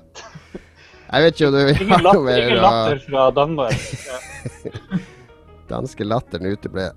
Jeg 1.07 1.23
vet 1.23 1.35
ikke 1.35 1.49
om 1.49 1.55
du 1.55 1.59
vil 1.67 1.91
ha 1.91 1.99
noe 2.03 2.23
mer 2.23 2.45
ingen 2.45 2.63
latter 2.63 3.03
fra 3.03 3.27
Danmark. 3.35 3.83
Ja. 4.07 4.21
Danske 5.71 6.07
latteren 6.07 6.47
uteble. 6.47 6.89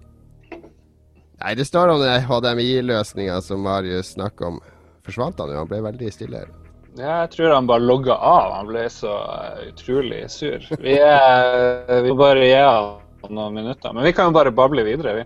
Nei, 1.40 1.54
det 1.58 1.66
står 1.66 1.94
om 1.94 2.02
den 2.02 2.22
HDMI-løsninga 2.28 3.40
som 3.42 3.62
Marius 3.66 4.14
snakka 4.14 4.46
om. 4.46 4.58
Forsvant 5.06 5.38
han 5.40 5.50
jo? 5.50 5.62
Han 5.62 5.70
ble 5.70 5.82
veldig 5.88 6.10
stille 6.14 6.44
her. 6.44 6.50
Ja, 6.98 7.22
jeg 7.22 7.30
tror 7.34 7.54
han 7.54 7.66
bare 7.70 7.82
logga 7.82 8.14
av. 8.14 8.52
Han 8.60 8.70
ble 8.70 8.86
så 8.92 9.10
eh, 9.10 9.70
utrolig 9.70 10.24
sur. 10.30 10.58
Vi, 10.82 10.98
er, 11.00 12.02
vi 12.02 12.10
må 12.12 12.18
bare 12.20 12.44
gi 12.44 12.58
han 12.58 12.98
noen 13.28 13.54
minutter. 13.54 13.92
Men 13.92 14.08
vi 14.08 14.14
kan 14.16 14.30
jo 14.30 14.36
bare 14.38 14.54
bable 14.54 14.86
videre, 14.86 15.14
vi. 15.20 15.24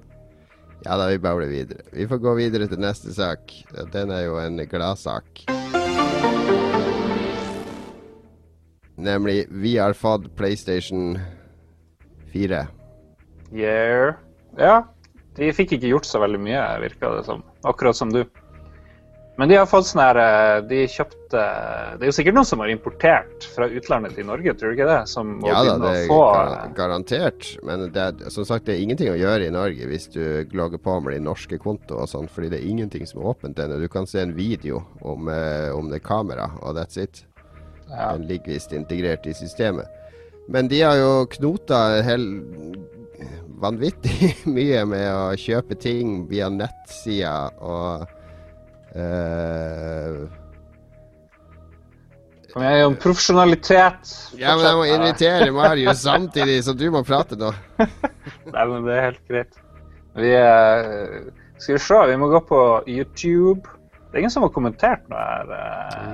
Ja 0.84 0.98
da, 1.00 1.06
vi 1.08 1.18
babler 1.18 1.48
videre. 1.48 1.86
Vi 1.92 2.04
får 2.08 2.18
gå 2.20 2.34
videre 2.36 2.66
til 2.68 2.80
neste 2.82 3.14
sak. 3.16 3.52
Den 3.92 4.10
er 4.12 4.26
jo 4.26 4.36
en 4.36 4.58
gladsak. 4.68 5.46
Nemlig 9.00 9.46
vi 9.48 9.76
har 9.78 9.96
fått 9.96 10.28
PlayStation 10.36 11.16
4. 12.32 12.66
Yeah. 13.54 14.18
Ja. 14.58 14.82
De 15.34 15.50
fikk 15.56 15.72
ikke 15.78 15.90
gjort 15.90 16.06
så 16.06 16.20
veldig 16.22 16.42
mye, 16.42 16.62
virka 16.82 17.10
det 17.16 17.24
som. 17.26 17.42
Akkurat 17.66 17.96
som 17.96 18.12
du. 18.12 18.22
Men 19.36 19.48
de 19.50 19.56
har 19.58 19.66
fått 19.66 19.88
sånn 19.88 20.02
her 20.02 20.18
eh, 20.22 20.60
De 20.70 20.84
kjøpte 20.86 21.40
Det 21.98 22.06
er 22.06 22.10
jo 22.10 22.14
sikkert 22.14 22.36
noen 22.36 22.46
som 22.46 22.60
har 22.62 22.70
importert 22.70 23.46
fra 23.54 23.66
utlandet 23.66 24.14
til 24.14 24.28
Norge, 24.28 24.54
tror 24.54 24.70
du 24.70 24.76
ikke 24.76 24.86
det? 24.86 25.00
Som 25.10 25.32
må 25.40 25.50
Ja 25.50 25.64
da, 25.66 25.74
det 25.82 25.92
er 26.04 26.06
få 26.10 26.20
gar 26.22 26.70
garantert. 26.76 27.48
Men 27.66 27.88
det 27.94 28.04
er, 28.04 28.30
som 28.34 28.46
sagt, 28.46 28.68
det 28.68 28.76
er 28.76 28.84
ingenting 28.84 29.10
å 29.10 29.18
gjøre 29.18 29.48
i 29.48 29.54
Norge 29.54 29.90
hvis 29.90 30.06
du 30.14 30.22
logger 30.54 30.82
på 30.82 30.96
med 31.02 31.16
din 31.16 31.26
norske 31.26 31.58
konto 31.62 31.98
og 32.04 32.10
sånn, 32.10 32.30
fordi 32.30 32.52
det 32.54 32.60
er 32.60 32.70
ingenting 32.70 33.06
som 33.10 33.22
er 33.22 33.32
åpent 33.34 33.58
ennå. 33.64 33.80
Du 33.82 33.90
kan 33.90 34.06
se 34.10 34.22
en 34.22 34.36
video 34.36 34.84
om, 35.02 35.28
eh, 35.32 35.70
om 35.74 35.90
det 35.90 36.04
kameraet, 36.06 36.60
og 36.62 36.78
that's 36.78 37.00
it. 37.00 37.24
ja. 37.90 38.12
Den 38.14 38.28
ligger 38.30 38.54
visst 38.54 38.72
integrert 38.72 39.26
i 39.26 39.34
systemet. 39.34 39.90
Men 40.48 40.68
de 40.68 40.82
har 40.84 40.98
jo 41.00 41.12
knota 41.34 42.02
hel 42.04 42.28
vanvittig 43.64 44.34
mye 44.56 44.84
med 44.88 45.08
å 45.10 45.32
kjøpe 45.38 45.76
ting 45.80 46.24
via 46.30 46.50
nettsida 46.52 47.50
og 47.64 48.04
eh, 48.94 50.16
Kom 52.54 52.62
igjen, 52.62 52.86
om 52.86 52.96
profesjonalitet. 53.02 54.10
Ja, 54.38 54.52
men 54.54 54.62
jeg 54.68 54.76
må 54.78 54.84
invitere 54.86 55.48
Marius 55.56 56.04
samtidig, 56.04 56.60
som 56.66 56.76
du 56.78 56.84
må 56.94 57.00
prate 57.06 57.34
nå. 57.40 57.48
Nei, 57.80 58.66
men 58.70 58.84
det 58.86 58.94
er 58.94 59.06
helt 59.08 59.24
greit. 59.30 59.56
Vi 60.14 60.30
er, 60.38 60.84
Skal 61.58 61.74
vi 61.74 61.80
se, 61.82 61.98
vi 62.12 62.18
må 62.22 62.28
gå 62.30 62.38
på 62.46 62.60
YouTube. 62.86 63.66
Det 64.06 64.20
er 64.20 64.22
ingen 64.22 64.30
som 64.30 64.44
har 64.46 64.52
kommentert 64.54 65.02
noe 65.10 65.18
her. 65.26 65.50
eh, 65.56 66.06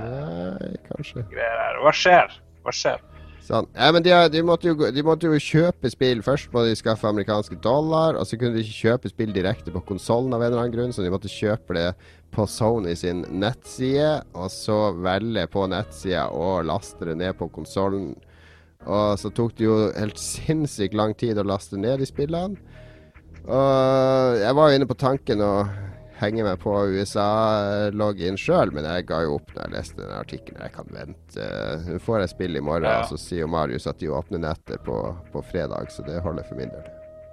Nei, 0.57 0.71
kanskje. 0.89 1.21
greier 1.29 1.61
her. 1.67 1.77
Hva 1.85 1.93
skjer? 1.93 2.33
Hva 2.65 2.73
skjer? 2.73 3.03
Sånn. 3.51 3.67
Ja, 3.75 3.89
men 3.91 4.03
de, 4.05 4.11
de, 4.31 4.41
måtte 4.47 4.69
jo, 4.69 4.75
de 4.95 5.03
måtte 5.03 5.27
jo 5.27 5.35
kjøpe 5.43 5.89
spill. 5.91 6.21
Først 6.23 6.53
må 6.53 6.63
de 6.63 6.75
skaffe 6.79 7.09
amerikanske 7.09 7.57
dollar, 7.59 8.15
og 8.15 8.23
så 8.27 8.39
kunne 8.39 8.55
de 8.55 8.63
ikke 8.63 8.87
kjøpe 8.87 9.11
spill 9.11 9.33
direkte 9.35 9.73
på 9.75 9.81
konsollen 9.89 10.31
av 10.31 10.39
en 10.39 10.53
eller 10.53 10.61
annen 10.61 10.75
grunn, 10.77 10.93
så 10.95 11.03
de 11.03 11.11
måtte 11.11 11.31
kjøpe 11.31 11.75
det 11.75 11.89
på 12.31 12.45
Sony 12.47 12.93
sin 12.95 13.25
nettside, 13.41 14.21
og 14.39 14.47
så 14.53 14.79
velge 14.95 15.43
på 15.51 15.65
nettsida 15.67 16.29
og 16.31 16.69
laste 16.69 17.09
det 17.09 17.17
ned 17.19 17.35
på 17.41 17.49
konsollen. 17.51 18.13
Og 18.87 19.19
så 19.19 19.33
tok 19.35 19.57
det 19.59 19.67
jo 19.67 19.75
helt 19.89 20.21
sinnssykt 20.21 20.95
lang 20.95 21.11
tid 21.19 21.37
å 21.37 21.45
laste 21.45 21.75
ned 21.75 21.99
de 21.99 22.07
spillene. 22.07 22.55
Og 23.51 24.39
jeg 24.39 24.55
var 24.55 24.69
jo 24.69 24.79
inne 24.79 24.87
på 24.87 25.01
tanken 25.01 25.43
å 25.43 25.53
henge 26.21 26.43
meg 26.45 26.59
på 26.61 26.71
USA-login 26.93 28.37
sjøl, 28.39 28.71
men 28.75 28.85
jeg 28.87 29.07
ga 29.09 29.21
jo 29.25 29.35
opp 29.39 29.51
når 29.55 29.63
jeg 29.65 29.73
leste 29.75 29.99
den 30.03 30.15
artikkelen. 30.17 30.61
Jeg 30.65 30.73
kan 30.77 30.89
vente. 30.95 31.49
Nå 31.89 31.99
får 32.05 32.23
jeg 32.23 32.33
spill 32.35 32.57
i 32.59 32.63
morgen, 32.63 32.87
Ja. 32.89 33.01
og 33.03 33.11
så 33.11 33.17
sier 33.19 33.43
jo 33.45 33.51
Marius 33.51 33.87
at 33.89 33.99
de 34.01 34.09
åpner 34.13 34.41
nettet 34.45 34.83
på, 34.85 34.97
på 35.33 35.43
fredag, 35.51 35.91
så 35.91 36.05
det 36.07 36.21
holder 36.25 36.47
for 36.47 36.55
min 36.61 36.69
del. 36.73 36.89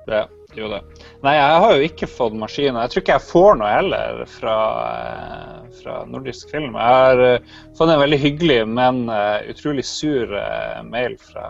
Det, 0.09 0.23
jo 0.57 0.71
det. 0.73 0.79
Nei, 1.21 1.35
jeg 1.37 1.57
har 1.61 1.75
jo 1.77 1.85
ikke 1.85 2.07
fått 2.09 2.33
maskin. 2.41 2.79
Jeg 2.81 2.91
tror 2.95 3.03
ikke 3.03 3.17
jeg 3.19 3.27
får 3.29 3.59
noe 3.61 3.73
heller 3.75 4.23
fra, 4.39 4.55
eh, 4.97 5.67
fra 5.83 5.97
nordisk 6.09 6.49
film. 6.55 6.79
Jeg 6.81 6.95
har 7.03 7.21
eh, 7.27 7.51
fått 7.77 7.93
en 7.93 8.01
veldig 8.01 8.19
hyggelig, 8.23 8.63
men 8.73 9.03
eh, 9.13 9.51
utrolig 9.53 9.85
sur 9.85 10.33
mail 10.89 11.19
fra 11.21 11.45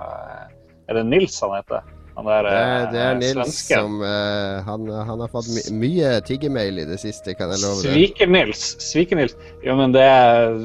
Er 0.89 0.97
det 0.99 1.05
Nils 1.07 1.39
han 1.45 1.55
heter? 1.55 1.87
Han 2.19 2.27
der 2.27 2.43
Det 2.49 2.53
er, 2.59 2.85
det 2.91 3.01
er 3.01 3.11
eh, 3.13 3.19
Nils 3.21 3.33
svensken. 3.37 3.79
som 3.79 4.01
uh, 4.03 4.59
han, 4.67 4.89
han 5.07 5.21
har 5.23 5.31
fått 5.31 5.49
my 5.55 5.63
mye 5.85 6.13
tiggemail 6.27 6.81
i 6.83 6.87
det 6.89 6.99
siste, 6.99 7.35
kan 7.39 7.53
jeg 7.55 7.63
love 7.63 7.85
deg. 7.85 7.95
Sviker-Nils. 7.95 8.65
Sviker-Nils. 8.83 9.37
Jo, 9.63 9.77
men 9.79 9.95
det 9.95 10.03
er 10.03 10.59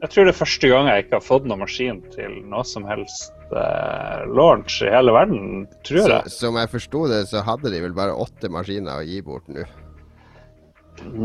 Jeg 0.00 0.10
tror 0.12 0.26
det 0.26 0.32
er 0.34 0.38
første 0.40 0.68
gang 0.72 0.88
jeg 0.88 1.04
ikke 1.04 1.18
har 1.20 1.24
fått 1.24 1.46
noen 1.48 1.60
maskin 1.64 2.00
til 2.14 2.40
noe 2.48 2.64
som 2.68 2.88
helst 2.88 3.32
uh, 3.52 4.24
launch 4.32 4.80
i 4.84 4.90
hele 4.92 5.12
verden, 5.16 5.64
tror 5.84 6.02
Så, 6.08 6.10
jeg. 6.16 6.34
som 6.40 6.58
jeg 6.60 6.72
forsto 6.72 7.04
det, 7.12 7.22
så 7.30 7.44
hadde 7.46 7.72
de 7.72 7.84
vel 7.84 7.94
bare 7.96 8.16
åtte 8.24 8.50
maskiner 8.52 9.00
å 9.00 9.06
gi 9.06 9.20
bort 9.24 9.48
nå. 9.52 9.64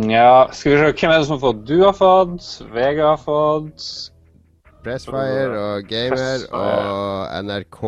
Ja, 0.10 0.48
skal 0.52 0.72
vi 0.74 0.78
se. 0.80 0.94
Hvem 0.98 1.12
er 1.14 1.20
det 1.22 1.28
som 1.28 1.36
har 1.38 1.44
fått? 1.44 1.60
Du 1.68 1.76
har 1.86 1.94
fått, 1.96 2.48
Vega 2.74 3.12
har 3.14 3.20
fått. 3.22 3.84
Pressfire 4.84 5.60
og 5.60 5.90
Gamer 5.90 6.46
og 6.56 7.46
NRK 7.46 7.80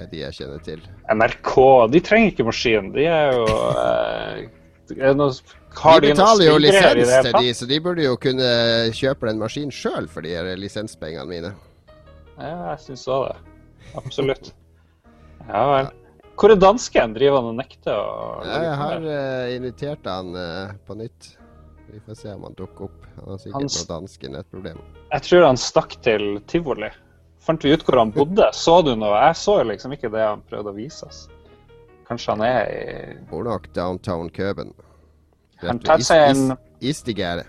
er 0.00 0.06
de 0.10 0.22
jeg 0.22 0.38
kjenner 0.38 0.62
til. 0.64 0.80
NRK. 1.12 1.52
De 1.92 2.00
trenger 2.04 2.32
ikke 2.32 2.46
maskin. 2.48 2.88
De 2.94 3.04
er 3.04 3.36
jo 3.36 3.44
eh, 3.82 5.12
noe, 5.18 5.30
har 5.76 6.00
De 6.00 6.12
betaler 6.14 6.48
jo 6.48 6.56
lisens 6.62 7.12
til 7.26 7.36
de, 7.36 7.52
så 7.58 7.68
de 7.68 7.80
burde 7.84 8.06
jo 8.06 8.16
kunne 8.20 8.48
kjøpe 8.96 9.28
en 9.28 9.42
maskin 9.42 9.72
sjøl 9.74 10.08
for 10.08 10.24
de 10.24 10.56
lisenspengene 10.56 11.28
mine. 11.28 11.52
Ja, 12.36 12.72
jeg 12.72 12.80
syns 12.86 13.06
òg 13.12 13.28
det. 13.28 13.36
Absolutt. 13.96 14.52
Ja 15.46 15.62
vel. 15.72 15.92
Hvor 16.36 16.52
er 16.52 16.60
dansken? 16.60 17.14
Driver 17.16 17.40
han 17.40 17.52
og 17.52 17.56
nekter 17.56 17.96
Jeg 18.44 18.72
har 18.80 19.04
uh, 19.04 19.54
invitert 19.54 20.08
han 20.08 20.34
uh, 20.36 20.74
på 20.88 20.96
nytt. 20.98 21.35
Vi 21.92 22.00
får 22.06 22.14
se 22.18 22.32
om 22.34 22.42
han 22.42 22.54
dukker 22.58 22.84
opp. 22.88 23.06
Han 23.16 23.28
har 23.30 23.38
sikkert 23.38 23.54
Han 23.60 23.68
noe 23.70 23.86
danske 23.88 24.30
nettproblem. 24.32 24.78
Jeg 25.12 25.22
tror 25.28 25.46
han 25.46 25.56
stakk 25.60 25.96
til 26.04 26.24
tivoli. 26.50 26.90
Fant 27.46 27.62
vi 27.64 27.72
ut 27.76 27.84
hvor 27.86 27.98
han 28.00 28.10
bodde? 28.14 28.48
Så 28.58 28.80
du 28.82 28.92
noe? 28.98 29.14
Jeg 29.28 29.36
så 29.38 29.60
liksom 29.64 29.94
ikke 29.94 30.10
det 30.10 30.24
han 30.26 30.42
prøvde 30.50 30.72
å 30.72 30.76
vise 30.76 31.06
oss. 31.06 31.26
Kanskje 32.08 32.34
han 32.34 32.42
er 32.46 32.58
i 32.70 33.14
Bor 33.30 33.46
nok 33.46 33.70
downtown 33.74 34.28
Køben. 34.30 34.74
Han 35.62 35.78
tar 35.80 36.02
seg 36.04 36.26
en 36.30 36.44
Is- 36.80 36.98
Istigere. 36.98 37.46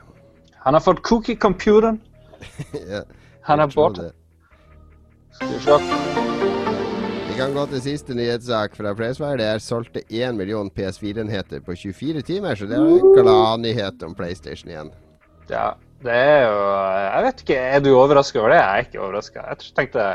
Han 0.64 0.74
har 0.78 0.82
fått 0.82 1.02
cookie-computeren. 1.04 2.00
ja, 2.94 3.04
Han 3.42 3.60
har 3.60 3.68
er 3.68 3.74
tror 3.74 4.14
Skal 5.38 5.54
vi 5.54 5.60
se. 5.66 6.27
Kan 7.38 7.54
gå 7.54 7.68
til 7.70 7.82
siste 7.86 8.16
nyhetssak 8.18 8.74
fra 8.74 8.96
Pressfire. 8.98 9.38
Det 9.38 9.46
er 9.46 9.60
solgte 9.62 10.02
1 10.10 10.34
million 10.40 10.72
PS4-enheter 10.74 11.62
på 11.62 11.76
24 11.78 12.24
timer, 12.26 12.58
så 12.58 12.66
det 12.66 12.80
er 12.80 12.88
en 12.96 13.12
gladnyhet 13.14 14.02
om 14.08 14.16
PlayStation 14.18 14.72
igjen. 14.72 14.90
Ja, 15.52 15.76
det 16.02 16.16
er 16.18 16.48
jo 16.48 16.56
Jeg 16.64 17.28
vet 17.28 17.44
ikke, 17.44 17.60
er 17.76 17.84
du 17.86 17.92
overraska 17.92 18.42
over 18.42 18.56
det? 18.56 18.58
Jeg 18.58 18.72
er 18.72 18.88
ikke 18.88 19.04
overraska. 19.06 19.46
Jeg 19.52 19.76
tenkte 19.78 20.08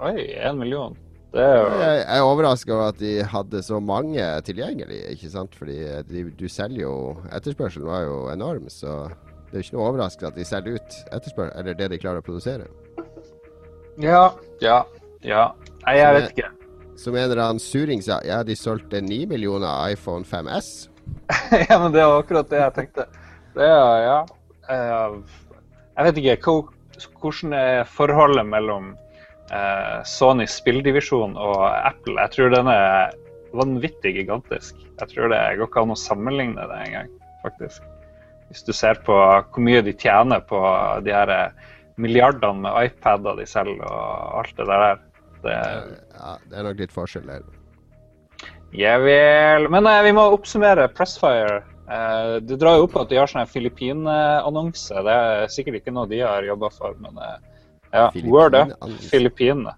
Oi, 0.00 0.14
1 0.32 0.56
million. 0.56 0.96
Det 1.36 1.44
er 1.44 1.60
jo 1.60 1.68
jeg 1.82 2.00
er 2.16 2.30
overraska 2.30 2.72
over 2.72 2.88
at 2.94 3.04
de 3.04 3.12
hadde 3.34 3.62
så 3.68 3.82
mange 3.92 4.32
tilgjengelig, 4.48 5.02
ikke 5.12 5.32
sant. 5.36 5.60
Fordi 5.60 5.78
de, 6.08 6.24
du 6.40 6.48
selger 6.48 6.86
jo 6.86 6.96
Etterspørselen 7.36 7.92
var 7.92 8.08
jo 8.08 8.18
enorm, 8.32 8.72
så 8.72 9.10
det 9.52 9.52
er 9.52 9.60
jo 9.60 9.68
ikke 9.68 9.76
noe 9.76 9.88
overraskende 9.92 10.32
at 10.32 10.40
de 10.40 10.48
selger 10.48 10.80
ut 10.80 11.00
etterspørsel, 11.12 11.52
eller 11.60 11.76
det 11.76 11.92
de 11.92 12.00
klarer 12.00 12.24
å 12.24 12.28
produsere. 12.32 12.72
Ja, 14.00 14.30
ja, 14.64 14.86
ja. 15.20 15.50
Nei, 15.86 15.96
jeg 16.00 16.14
vet 16.16 16.32
ikke. 16.34 16.52
En 17.06 17.16
eller 17.20 17.42
annen 17.44 17.62
suring 17.62 18.00
sa, 18.02 18.18
ja, 18.26 18.40
de 18.42 18.56
solgte 18.58 18.98
9 19.04 19.26
millioner 19.30 19.92
iPhone 19.92 20.26
5S. 20.26 20.88
ja, 21.68 21.78
men 21.78 21.92
det 21.94 22.02
var 22.02 22.18
akkurat 22.18 22.48
det 22.50 22.58
jeg 22.58 22.74
tenkte. 22.74 23.06
Det 23.56 23.64
er, 23.64 24.00
ja 24.04 24.16
eh, 24.68 25.12
Jeg 25.96 26.06
vet 26.08 26.18
ikke 26.20 26.56
hvordan 27.20 27.54
er 27.56 27.84
forholdet 27.88 28.48
mellom 28.48 28.90
eh, 29.54 30.00
Sonys 30.08 30.56
spilldivisjon 30.58 31.36
og 31.38 31.62
Apple. 31.70 32.16
Jeg 32.24 32.34
tror 32.34 32.52
den 32.56 32.72
er 32.72 33.14
vanvittig 33.56 34.16
gigantisk. 34.18 34.80
Jeg 34.98 35.12
tror 35.12 35.30
det 35.32 35.42
går 35.60 35.70
ikke 35.70 35.84
an 35.86 35.94
å 35.94 36.00
sammenligne 36.00 36.66
det 36.72 36.82
engang, 36.88 37.14
faktisk. 37.44 37.86
Hvis 38.50 38.66
du 38.66 38.72
ser 38.76 38.98
på 39.06 39.14
hvor 39.14 39.62
mye 39.62 39.82
de 39.86 39.94
tjener 39.94 40.42
på 40.48 40.60
de 41.06 41.14
her 41.14 41.32
eh, 41.32 41.72
milliardene 42.02 42.66
med 42.66 42.90
iPader 42.90 43.38
de 43.38 43.46
selger 43.48 43.86
og 43.86 44.40
alt 44.42 44.58
det 44.58 44.68
der. 44.68 45.05
Det, 45.46 45.60
Ja, 46.16 46.34
det 46.50 46.58
er 46.58 46.68
nok 46.68 46.82
litt 46.82 46.94
forskjell 46.94 47.30
der. 47.30 47.46
ja 48.76 48.98
vel. 49.02 49.70
Men 49.72 49.86
nei, 49.86 49.96
vi 50.08 50.12
må 50.16 50.26
oppsummere 50.34 50.88
Pressfire. 50.94 51.62
Uh, 51.86 52.42
det 52.42 52.58
drar 52.58 52.80
jo 52.80 52.88
opp 52.88 52.96
at 52.98 53.12
de 53.12 53.20
har 53.20 53.30
sånn 53.30 53.46
Filippin-annonse. 53.46 55.02
Det 55.06 55.18
er 55.26 55.50
sikkert 55.54 55.80
ikke 55.80 55.94
noe 55.94 56.10
de 56.10 56.18
har 56.24 56.46
jobba 56.46 56.70
for, 56.74 56.96
men 57.02 57.20
uh, 57.22 57.36
ja. 57.94 58.08
Word 58.26 58.58
up. 58.58 58.74
Filippinene. 59.10 59.76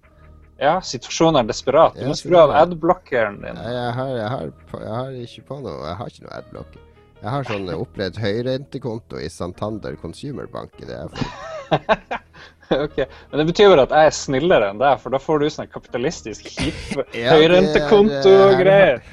Ja, 0.59 0.81
situasjonen 0.83 1.45
er 1.45 1.51
desperat. 1.53 1.95
Du 1.95 2.09
må 2.09 2.17
skru 2.19 2.35
av 2.41 2.51
adblockeren 2.59 3.39
din. 3.45 3.55
Nei, 3.61 3.75
jeg 3.77 3.91
har, 3.95 4.09
jeg, 4.17 4.31
har, 4.33 4.49
jeg 4.83 4.95
har 4.97 5.19
ikke 5.23 5.45
på 5.53 5.59
noe 5.63 5.77
Jeg 5.85 5.99
har 6.01 6.11
ikke 6.11 6.25
noe 6.25 6.39
adblocker. 6.41 6.87
Jeg 7.19 7.31
har 7.35 7.47
sånn 7.47 7.71
oppredd 7.75 8.19
høyrentekonto 8.23 9.21
i 9.23 9.29
Santander 9.31 9.99
Consumer 9.99 10.51
Bank. 10.51 10.75
Det 10.83 10.95
er 10.95 11.11
for 11.11 12.19
ok, 12.85 12.97
Men 13.31 13.41
det 13.41 13.47
betyr 13.51 13.73
vel 13.73 13.83
at 13.83 13.93
jeg 13.95 14.11
er 14.11 14.17
snillere 14.17 14.71
enn 14.73 14.81
deg, 14.81 15.01
for 15.03 15.15
da 15.15 15.21
får 15.23 15.43
du 15.43 15.51
sånn 15.53 15.71
kapitalistisk 15.73 16.49
kjip 16.53 17.03
Ja, 17.17 17.37
høyrentekonto 17.37 18.33
og 18.33 18.55
eh, 18.55 18.63
greier. 18.63 19.05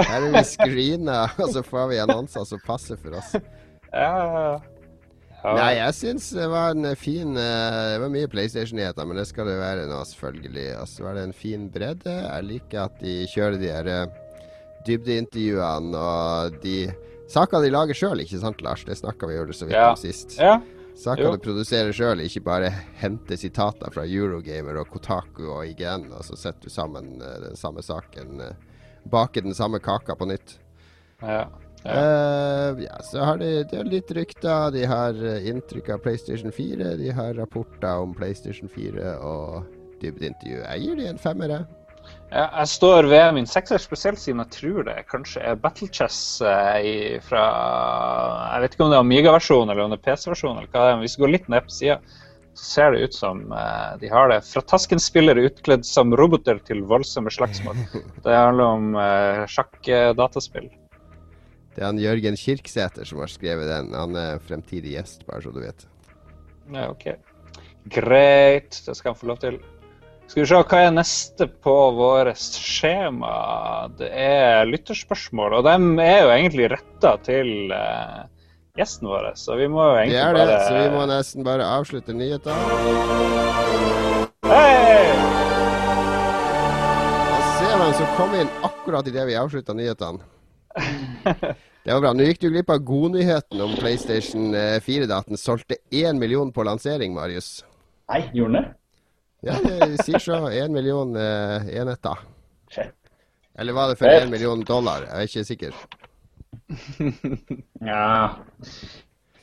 Her 0.00 0.26
er 0.26 0.34
vi 0.34 0.44
screena, 0.48 1.22
og 1.42 1.54
så 1.54 1.64
får 1.66 1.90
vi 1.92 2.02
annonser 2.02 2.46
som 2.48 2.62
passer 2.66 3.00
for 3.00 3.18
oss. 3.20 3.34
Ja, 3.90 4.12
ja. 4.14 4.58
Nei, 5.40 5.70
jeg 5.78 5.96
syns 5.96 6.26
det 6.36 6.46
var 6.52 6.74
en 6.74 6.84
fin 7.00 7.30
eh, 7.40 7.76
Det 7.94 8.00
var 8.02 8.10
mye 8.12 8.28
PlayStation-nyheter, 8.28 9.06
men 9.08 9.16
det 9.16 9.24
skal 9.30 9.48
det 9.48 9.54
være 9.56 9.86
nå, 9.88 10.02
selvfølgelig. 10.10 10.66
Og 10.82 10.90
så 10.90 11.06
var 11.06 11.16
det 11.16 11.22
en 11.24 11.36
fin 11.36 11.62
bredde. 11.72 12.12
Jeg 12.12 12.44
liker 12.44 12.82
at 12.84 12.98
de 13.00 13.14
kjører 13.32 13.56
de 13.62 13.70
her 13.72 13.88
eh, 13.88 14.18
dybdeintervjuene 14.88 15.96
og 15.96 16.60
de 16.64 16.82
Saker 17.30 17.62
de 17.62 17.70
lager 17.70 17.94
sjøl, 17.94 18.20
ikke 18.24 18.40
sant, 18.42 18.58
Lars? 18.66 18.82
Det 18.82 18.96
snakka 18.98 19.28
vi 19.30 19.36
jo 19.36 19.44
så 19.54 19.68
vidt 19.68 19.78
om 19.78 19.98
sist. 19.98 20.34
ja. 20.40 20.58
Saker 21.00 21.32
du 21.32 21.44
produserer 21.44 21.94
sjøl, 21.96 22.20
ikke 22.26 22.42
bare 22.44 22.68
hente 23.00 23.38
sitater 23.40 23.92
fra 23.94 24.04
Eurogamer 24.04 24.82
og 24.82 24.90
Kotaku 24.92 25.46
og 25.46 25.64
IGN, 25.70 26.10
og 26.12 26.26
så 26.26 26.36
setter 26.36 26.68
du 26.68 26.74
sammen 26.74 27.14
eh, 27.24 27.38
den 27.46 27.56
samme 27.56 27.84
saken. 27.84 28.40
eh, 28.44 28.84
baker 29.10 29.46
den 29.46 29.56
samme 29.56 29.80
kaka 29.80 30.14
på 30.14 30.28
nytt. 30.28 30.58
ja. 31.22 31.48
Ja. 31.80 31.96
Uh, 31.96 32.82
ja, 32.82 32.98
så 33.00 33.22
har 33.24 33.38
de, 33.40 33.64
de 33.64 33.76
har 33.78 33.86
litt 33.88 34.10
rykter. 34.12 34.70
De 34.74 34.82
har 34.84 35.16
inntrykk 35.48 35.86
av 35.94 36.02
PlayStation 36.04 36.52
4. 36.52 36.90
De 37.00 37.08
har 37.16 37.32
rapporter 37.38 38.02
om 38.02 38.12
PlayStation 38.12 38.68
4 38.68 39.14
og 39.24 39.64
dybdeintervju. 40.02 40.60
Gir 40.82 41.00
de 41.00 41.06
en 41.08 41.22
femmer, 41.22 41.54
jeg. 42.30 42.70
Står 42.70 43.08
ved 43.10 43.34
min 43.34 43.48
sekser, 43.48 43.82
spesielt 43.82 44.20
siden 44.22 44.42
jeg 44.44 44.54
tror 44.54 44.86
det 44.86 44.96
kanskje 45.10 45.42
er 45.42 45.60
Battle 45.60 45.88
Chess 45.92 46.40
eh, 46.46 46.80
i, 46.86 46.96
fra 47.26 47.44
Jeg 48.54 48.64
vet 48.64 48.74
ikke 48.74 48.86
om 48.86 48.92
det 48.92 48.98
er 48.98 49.06
Amiga-versjonen 49.06 49.72
eller 49.74 49.86
om 49.86 49.94
det 49.94 50.00
er 50.00 50.06
PC-versjonen. 50.08 50.60
eller 50.60 50.72
hva 50.72 50.84
det 50.84 50.90
er, 50.90 50.98
men 50.98 51.06
hvis 51.06 51.16
vi 51.18 51.24
går 51.24 51.34
litt 51.34 51.48
ned 51.52 51.66
på 51.66 51.74
sida, 51.74 52.00
så 52.54 52.66
ser 52.66 52.92
det 52.94 53.08
ut 53.08 53.16
som 53.16 53.42
eh, 53.52 53.88
de 54.02 54.12
har 54.12 54.30
det. 54.32 54.40
Fra 54.46 54.62
taskenspillere 54.74 55.46
utkledd 55.50 55.86
som 55.86 56.14
roboter 56.18 56.60
til 56.66 56.84
voldsomme 56.90 57.32
slagsmål. 57.34 57.78
Det 58.24 58.36
handler 58.36 58.76
om 58.76 58.94
eh, 59.00 59.42
sjakk-dataspill. 59.50 60.70
Det 61.70 61.82
er 61.84 61.86
han 61.86 62.00
Jørgen 62.02 62.36
Kirksæter 62.36 63.06
som 63.06 63.22
har 63.22 63.30
skrevet 63.30 63.70
den. 63.70 63.92
Han 63.94 64.16
er 64.18 64.40
fremtidig 64.42 64.96
gjest, 64.96 65.26
bare 65.26 65.42
så 65.44 65.54
du 65.54 65.60
vet. 65.62 65.86
Ja, 66.70 66.90
OK. 66.90 67.06
Greit, 67.90 68.82
det 68.86 68.94
skal 68.98 69.14
han 69.14 69.18
få 69.18 69.30
lov 69.30 69.38
til. 69.42 69.60
Skal 70.30 70.44
vi 70.44 70.46
se, 70.46 70.58
hva 70.62 70.78
er 70.78 70.92
neste 70.94 71.46
på 71.58 71.72
vårt 71.96 72.38
skjema? 72.38 73.30
Det 73.98 74.06
er 74.14 74.68
lytterspørsmål, 74.68 75.56
og 75.58 75.66
de 75.66 76.04
er 76.04 76.20
jo 76.22 76.28
egentlig 76.30 76.68
retta 76.70 77.16
til 77.26 77.74
uh, 77.74 78.28
gjesten 78.78 79.10
vår, 79.10 79.26
så 79.34 79.58
vi 79.58 79.66
må 79.66 79.88
jo 79.88 79.96
Det 79.96 80.04
egentlig 80.04 80.20
er 80.22 80.38
det, 80.38 80.44
bare 80.44 80.60
så 80.68 80.76
vi 80.76 80.94
må 80.94 81.02
nesten 81.10 81.48
bare 81.50 81.66
avslutte 81.66 82.14
nyhetene. 82.14 82.78
Hei! 84.46 85.10
Og 87.26 87.52
se 87.58 87.74
hvem 87.74 87.94
som 87.98 88.16
kom 88.22 88.38
inn 88.38 88.56
akkurat 88.70 89.10
idet 89.10 89.26
vi 89.32 89.38
avslutta 89.42 89.74
nyhetene. 89.74 90.22
Det 91.80 91.90
var 91.96 92.04
bra. 92.04 92.14
Nå 92.14 92.26
gikk 92.28 92.44
du 92.44 92.52
glipp 92.52 92.70
av 92.70 92.84
godnyheten 92.86 93.66
om 93.66 93.74
PlayStation 93.82 94.52
4, 94.54 95.10
da 95.10 95.24
at 95.24 95.32
den 95.32 95.42
solgte 95.42 95.82
én 95.90 96.22
million 96.22 96.54
på 96.54 96.62
lansering, 96.70 97.18
Marius. 97.18 97.64
Nei, 98.12 98.28
gjorde 98.30 98.60
den 98.60 98.62
det? 98.62 98.79
Ja, 99.40 99.56
vi 99.62 99.96
sier 100.04 100.20
så. 100.20 100.40
Én 100.52 100.72
million 100.72 101.16
eh, 101.16 101.68
enheter. 101.80 102.18
Eller 103.58 103.72
var 103.72 103.88
det 103.88 103.96
for 104.00 104.08
én 104.08 104.30
million 104.30 104.64
dollar? 104.64 105.06
Jeg 105.08 105.16
er 105.16 105.30
ikke 105.30 105.44
sikker. 105.48 105.78
Ja 107.80 108.36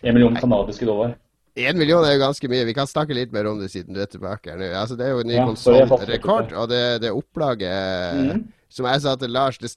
Én 0.03 0.13
million 0.13 0.35
kanadiske 0.35 0.85
dollar. 0.85 1.15
Én 1.57 1.77
million 1.77 2.05
er 2.05 2.13
jo 2.13 2.21
ganske 2.21 2.49
mye. 2.51 2.67
Vi 2.69 2.75
kan 2.77 2.87
snakke 2.87 3.15
litt 3.17 3.33
mer 3.33 3.49
om 3.49 3.57
det 3.59 3.71
siden 3.73 3.95
du 3.97 4.01
er 4.03 4.09
tilbake 4.11 4.53
her 4.53 4.59
nå. 4.61 4.67
Altså, 4.77 4.95
det 4.99 5.07
er 5.07 5.15
jo 5.15 5.23
en 5.23 5.31
ny 5.31 5.39
Ja, 5.39 5.47
konsollrekord, 5.49 6.53
og 6.53 6.69
det, 6.69 6.83
det 7.01 7.13
opplaget 7.15 8.21
mm. 8.21 8.43
Som 8.69 8.85
jeg 8.85 9.01
sa 9.01 9.15
til 9.17 9.31
Lars, 9.31 9.57
det, 9.57 9.71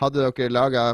hadde 0.00 0.24
dere 0.24 0.50
laga 0.50 0.84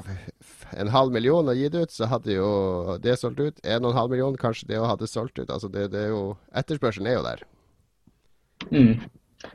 en 0.76 0.90
halv 0.92 1.14
million 1.14 1.48
og 1.48 1.56
gitt 1.56 1.76
ut, 1.78 1.92
så 1.94 2.08
hadde 2.10 2.34
jo 2.34 2.98
det 3.00 3.14
solgt 3.16 3.40
ut. 3.40 3.62
En 3.64 3.86
og 3.86 3.94
en 3.94 4.00
halv 4.02 4.12
million, 4.12 4.36
kanskje 4.36 4.68
det 4.68 4.80
òg 4.80 4.90
hadde 4.90 5.08
solgt 5.08 5.38
ut. 5.38 5.48
Altså, 5.48 5.70
det, 5.72 5.86
det 5.94 6.08
er 6.08 6.12
jo 6.12 6.34
Etterspørselen 6.52 7.08
er 7.08 7.16
jo 7.20 7.24
der. 7.24 7.46
Mm. 8.70 8.94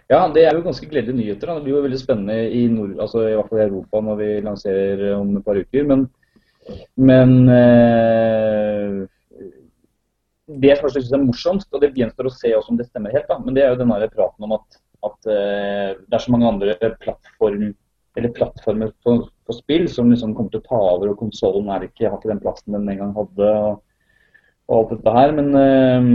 Ja, 0.08 0.20
det 0.32 0.46
er 0.46 0.56
jo 0.56 0.64
ganske 0.64 0.88
gledelige 0.88 1.18
nyheter. 1.18 1.50
Da. 1.50 1.58
Det 1.58 1.66
blir 1.66 1.76
jo 1.76 1.86
veldig 1.86 2.00
spennende 2.00 2.38
i, 2.56 2.66
nord, 2.72 2.96
altså 3.04 3.26
i 3.28 3.34
hvert 3.36 3.50
fall 3.50 3.62
i 3.62 3.66
Europa 3.68 4.02
når 4.06 4.20
vi 4.22 4.30
lanserer 4.46 5.04
om 5.18 5.36
et 5.38 5.46
par 5.46 5.60
uker. 5.60 5.88
Men, 5.90 6.06
men 7.10 7.36
eh, 7.52 9.04
det 10.64 10.74
jeg 10.74 10.94
syns 10.96 11.12
er 11.12 11.24
morsomst, 11.24 11.70
og 11.72 11.84
det 11.84 11.94
gjenstår 11.98 12.30
å 12.30 12.34
se 12.34 12.52
også 12.56 12.74
om 12.74 12.80
det 12.80 12.90
stemmer 12.90 13.16
helt, 13.16 13.30
da, 13.30 13.40
men 13.44 13.56
det 13.56 13.64
er 13.64 13.74
jo 13.74 13.80
denne 13.80 14.12
praten 14.12 14.48
om 14.48 14.58
at, 14.58 14.82
at 15.08 15.32
eh, 15.32 15.90
det 16.04 16.18
er 16.18 16.26
så 16.26 16.34
mange 16.36 16.52
andre 16.52 16.76
plattform, 17.04 17.72
plattformer 18.38 18.92
på, 19.04 19.18
på, 19.48 19.56
spill 19.58 19.88
som 19.90 20.12
liksom 20.12 20.36
kommer 20.38 20.54
til 20.54 20.62
å 20.62 20.68
ta 20.68 20.82
over, 20.94 21.12
og 21.12 21.24
konsollen 21.24 21.72
har 21.72 21.86
ikke 21.88 22.12
den 22.28 22.44
plassen 22.44 22.76
den 22.76 22.88
en 22.92 23.02
gang 23.02 23.18
hadde. 23.18 23.50
og, 23.66 23.82
og 24.70 24.78
alt 24.78 24.96
dette 24.96 25.16
her, 25.18 25.36
men 25.40 25.52
eh, 25.60 26.10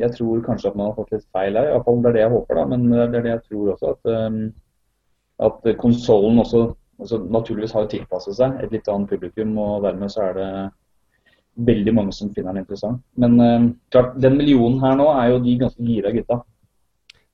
jeg 0.00 0.14
tror 0.16 0.44
kanskje 0.44 0.70
at 0.70 0.76
man 0.78 0.88
har 0.88 0.96
fått 0.96 1.12
litt 1.12 1.24
feil 1.34 1.56
her. 1.58 1.68
I 1.68 1.72
hvert 1.74 1.88
fall 1.88 1.98
det 2.02 2.10
er 2.10 2.16
det 2.16 2.22
jeg 2.22 2.34
håper, 2.34 2.58
da. 2.58 2.66
Men 2.70 2.86
det 2.92 3.02
er 3.18 3.24
det 3.26 3.32
jeg 3.32 3.42
tror 3.48 3.72
også. 3.74 3.96
At, 3.96 4.12
um, 4.12 4.38
at 5.48 5.66
konsollen 5.80 6.40
også 6.42 6.62
altså, 7.02 7.18
naturligvis 7.36 7.74
har 7.76 7.90
tilpasset 7.92 8.38
seg 8.38 8.62
et 8.62 8.72
litt 8.72 8.88
annet 8.88 9.12
publikum. 9.12 9.52
Og 9.60 9.84
dermed 9.84 10.12
så 10.12 10.28
er 10.30 10.38
det 10.38 10.52
veldig 11.68 11.94
mange 11.98 12.16
som 12.16 12.32
finner 12.32 12.54
den 12.54 12.64
interessant. 12.64 13.02
Men 13.20 13.36
um, 13.40 13.68
klart, 13.92 14.16
den 14.22 14.38
millionen 14.40 14.80
her 14.80 14.96
nå 14.96 15.10
er 15.12 15.34
jo 15.34 15.42
de 15.44 15.58
ganske 15.60 15.84
gira 15.84 16.14
gutta. 16.14 16.40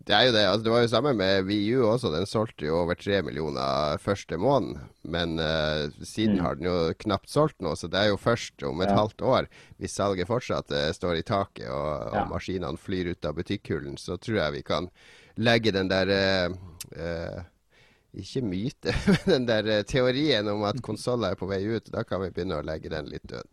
Det 0.09 0.17
er 0.17 0.23
jo 0.25 0.33
det. 0.33 0.43
altså 0.49 0.65
Det 0.65 0.73
var 0.73 0.81
jo 0.81 0.89
samme 0.89 1.11
med 1.13 1.43
VU 1.45 1.83
også. 1.85 2.09
Den 2.15 2.25
solgte 2.27 2.65
jo 2.65 2.79
over 2.81 2.97
tre 2.97 3.19
millioner 3.23 3.99
første 4.01 4.39
måned. 4.41 4.79
Men 5.05 5.35
uh, 5.39 5.91
siden 6.01 6.39
Mm. 6.39 6.45
har 6.47 6.55
den 6.57 6.65
jo 6.65 6.95
knapt 7.05 7.29
solgt 7.29 7.61
nå, 7.61 7.75
så 7.77 7.91
det 7.93 8.01
er 8.01 8.09
jo 8.09 8.17
først 8.17 8.63
om 8.65 8.81
et 8.81 8.89
Ja. 8.89 8.97
halvt 8.97 9.21
år, 9.21 9.47
hvis 9.79 9.93
salget 9.93 10.27
fortsatt 10.31 10.73
uh, 10.73 10.89
står 10.97 11.19
i 11.19 11.23
taket 11.29 11.69
og, 11.69 12.09
Ja. 12.15 12.23
og 12.23 12.31
maskinene 12.33 12.79
flyr 12.81 13.11
ut 13.13 13.25
av 13.29 13.35
butikkhullen, 13.37 13.99
så 14.01 14.17
tror 14.17 14.37
jeg 14.41 14.53
vi 14.53 14.63
kan 14.63 14.89
legge 15.37 15.73
den 15.73 15.89
der 15.93 16.09
uh, 16.97 17.43
Ikke 18.17 18.41
myte, 18.41 18.89
men 19.27 19.45
den 19.45 19.47
der 19.47 19.83
teorien 19.83 20.49
om 20.49 20.63
at 20.65 20.81
konsoller 20.83 21.31
er 21.33 21.37
på 21.37 21.47
vei 21.47 21.61
ut. 21.69 21.93
Da 21.93 22.03
kan 22.03 22.23
vi 22.23 22.31
begynne 22.31 22.57
å 22.57 22.65
legge 22.65 22.89
den 22.89 23.07
litt 23.13 23.27
død. 23.29 23.45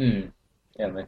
Mm, 0.00 0.32
enig. 0.80 1.06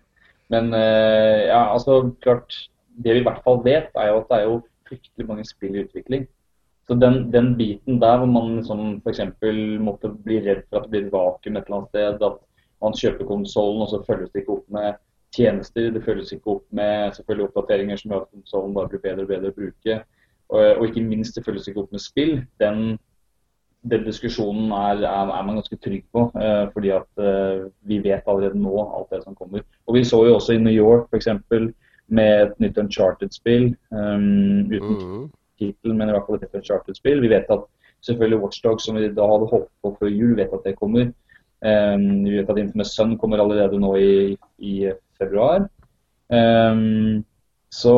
Men 0.51 0.73
ja, 0.73 1.73
altså 1.73 2.13
klart 2.21 2.69
Det 3.03 3.15
vi 3.15 3.21
i 3.21 3.25
hvert 3.25 3.43
fall 3.45 3.63
vet, 3.65 3.89
er 3.97 4.09
jo 4.11 4.19
at 4.21 4.29
det 4.29 4.37
er 4.37 4.45
jo 4.45 4.61
fryktelig 4.91 5.27
mange 5.29 5.47
spill 5.49 5.79
i 5.79 5.85
utvikling. 5.87 6.29
Så 6.91 6.97
den, 6.99 7.33
den 7.33 7.53
biten 7.57 8.01
der 8.03 8.19
hvor 8.19 8.27
man 8.27 8.57
liksom 8.57 9.03
f.eks. 9.07 9.21
måtte 9.81 10.11
bli 10.25 10.41
redd 10.43 10.65
for 10.69 10.81
at 10.81 10.89
det 10.89 10.91
blir 10.91 11.07
et 11.07 11.13
vakuum 11.13 11.57
et 11.57 11.69
eller 11.69 11.77
annet 11.77 11.93
sted, 11.95 12.25
at 12.27 12.41
man 12.83 12.97
kjøper 12.99 13.29
konsollen 13.29 13.85
og 13.85 13.93
så 13.93 14.01
følges 14.09 14.33
det 14.33 14.43
ikke 14.43 14.57
opp 14.57 14.73
med 14.75 14.99
tjenester, 15.37 15.91
det 15.95 16.03
følges 16.05 16.33
ikke 16.35 16.57
opp 16.57 16.65
med 16.75 17.13
selvfølgelig 17.15 17.47
oppdateringer 17.49 18.01
som 18.01 18.11
gjør 18.11 18.25
at 18.25 18.33
konsollen 18.35 18.75
bare 18.75 18.91
blir 18.91 19.05
bedre 19.05 19.27
og 19.27 19.31
bedre 19.31 19.53
å 19.53 19.59
bruke, 19.61 20.01
og, 20.51 20.65
og 20.81 20.89
ikke 20.89 21.07
minst 21.07 21.39
det 21.39 21.45
følges 21.47 21.69
ikke 21.71 21.85
opp 21.85 21.95
med 21.95 22.03
spill. 22.03 22.33
Den, 22.63 22.99
den 23.93 24.09
diskusjonen 24.09 24.73
er, 24.75 25.05
er, 25.07 25.31
er 25.37 25.47
man 25.47 25.61
ganske 25.61 25.79
trygg 25.85 26.03
på, 26.13 26.27
eh, 26.43 26.65
fordi 26.75 26.91
at 26.97 27.23
eh, 27.23 27.69
vi 27.87 28.01
vet 28.03 28.27
allerede 28.27 28.59
nå 28.59 28.75
alt 28.83 29.15
det 29.15 29.23
som 29.23 29.39
kommer. 29.39 29.63
Og 29.87 29.95
Vi 29.95 30.05
så 30.05 30.25
jo 30.27 30.35
også 30.41 30.59
i 30.59 30.63
New 30.65 30.75
York 30.75 31.07
f.eks. 31.13 31.31
med 32.11 32.43
et 32.47 32.61
nytt 32.61 32.79
Uncharted-spill, 32.79 33.71
um, 33.93 34.67
uten 34.71 34.97
Mhm. 34.97 35.31
tittel, 35.61 35.95
men 35.95 36.09
i 36.09 36.13
hvert 36.13 36.27
fall 36.27 36.37
et 36.37 36.43
nytt 36.47 36.61
Uncharted-spill. 36.63 37.21
Vi 37.21 37.29
vet 37.29 37.51
at 37.51 37.65
selvfølgelig 38.03 38.41
Watchdog, 38.43 38.81
som 38.81 38.97
vi 38.97 39.09
da 39.09 39.27
hadde 39.29 39.51
håpet 39.51 39.75
på 39.85 39.97
før 40.01 40.09
jul, 40.11 40.37
vet 40.37 40.53
at 40.53 40.65
det 40.65 40.77
kommer. 40.79 41.13
Um, 41.63 42.25
vi 42.25 42.39
vet 42.39 42.49
at 42.51 42.59
Infamous 42.59 42.95
Sun 42.97 43.19
kommer 43.19 43.39
allerede 43.39 43.79
nå 43.81 43.95
i, 44.01 44.37
i 44.59 44.93
februar. 45.19 45.69
Um, 46.33 47.25
så 47.71 47.95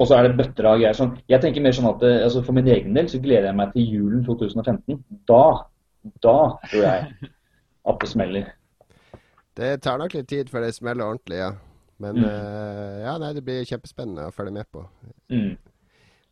og 0.00 0.06
så 0.08 0.16
er 0.16 0.28
det 0.28 0.36
bøtter 0.38 0.64
av 0.64 0.78
greier. 0.80 0.96
Sånn, 0.96 1.18
jeg 1.28 1.42
tenker 1.42 1.60
mer 1.60 1.74
sånn 1.76 1.90
at 1.94 2.02
eh, 2.08 2.22
altså 2.24 2.40
For 2.42 2.56
min 2.56 2.68
egen 2.72 2.94
del 2.96 3.08
så 3.12 3.18
gleder 3.20 3.50
jeg 3.50 3.56
meg 3.58 3.74
til 3.74 3.90
julen 3.94 4.22
2015. 4.24 4.96
Da, 5.28 5.42
da 6.24 6.36
tror 6.70 6.86
jeg 6.86 7.28
at 7.90 7.98
det 8.00 8.08
smeller. 8.08 8.46
Det 9.60 9.82
tar 9.84 9.98
nok 10.00 10.14
litt 10.16 10.28
tid 10.28 10.48
før 10.48 10.64
det 10.64 10.74
smeller 10.74 11.04
ordentlig, 11.04 11.36
ja. 11.42 11.50
Men 12.00 12.16
Mm. 12.16 12.24
uh, 12.24 13.00
ja, 13.04 13.18
nei, 13.20 13.32
det 13.36 13.42
blir 13.44 13.66
kjempespennende 13.68 14.28
å 14.30 14.32
følge 14.32 14.54
med 14.56 14.66
på. 14.72 14.86
Mm. 15.30 15.58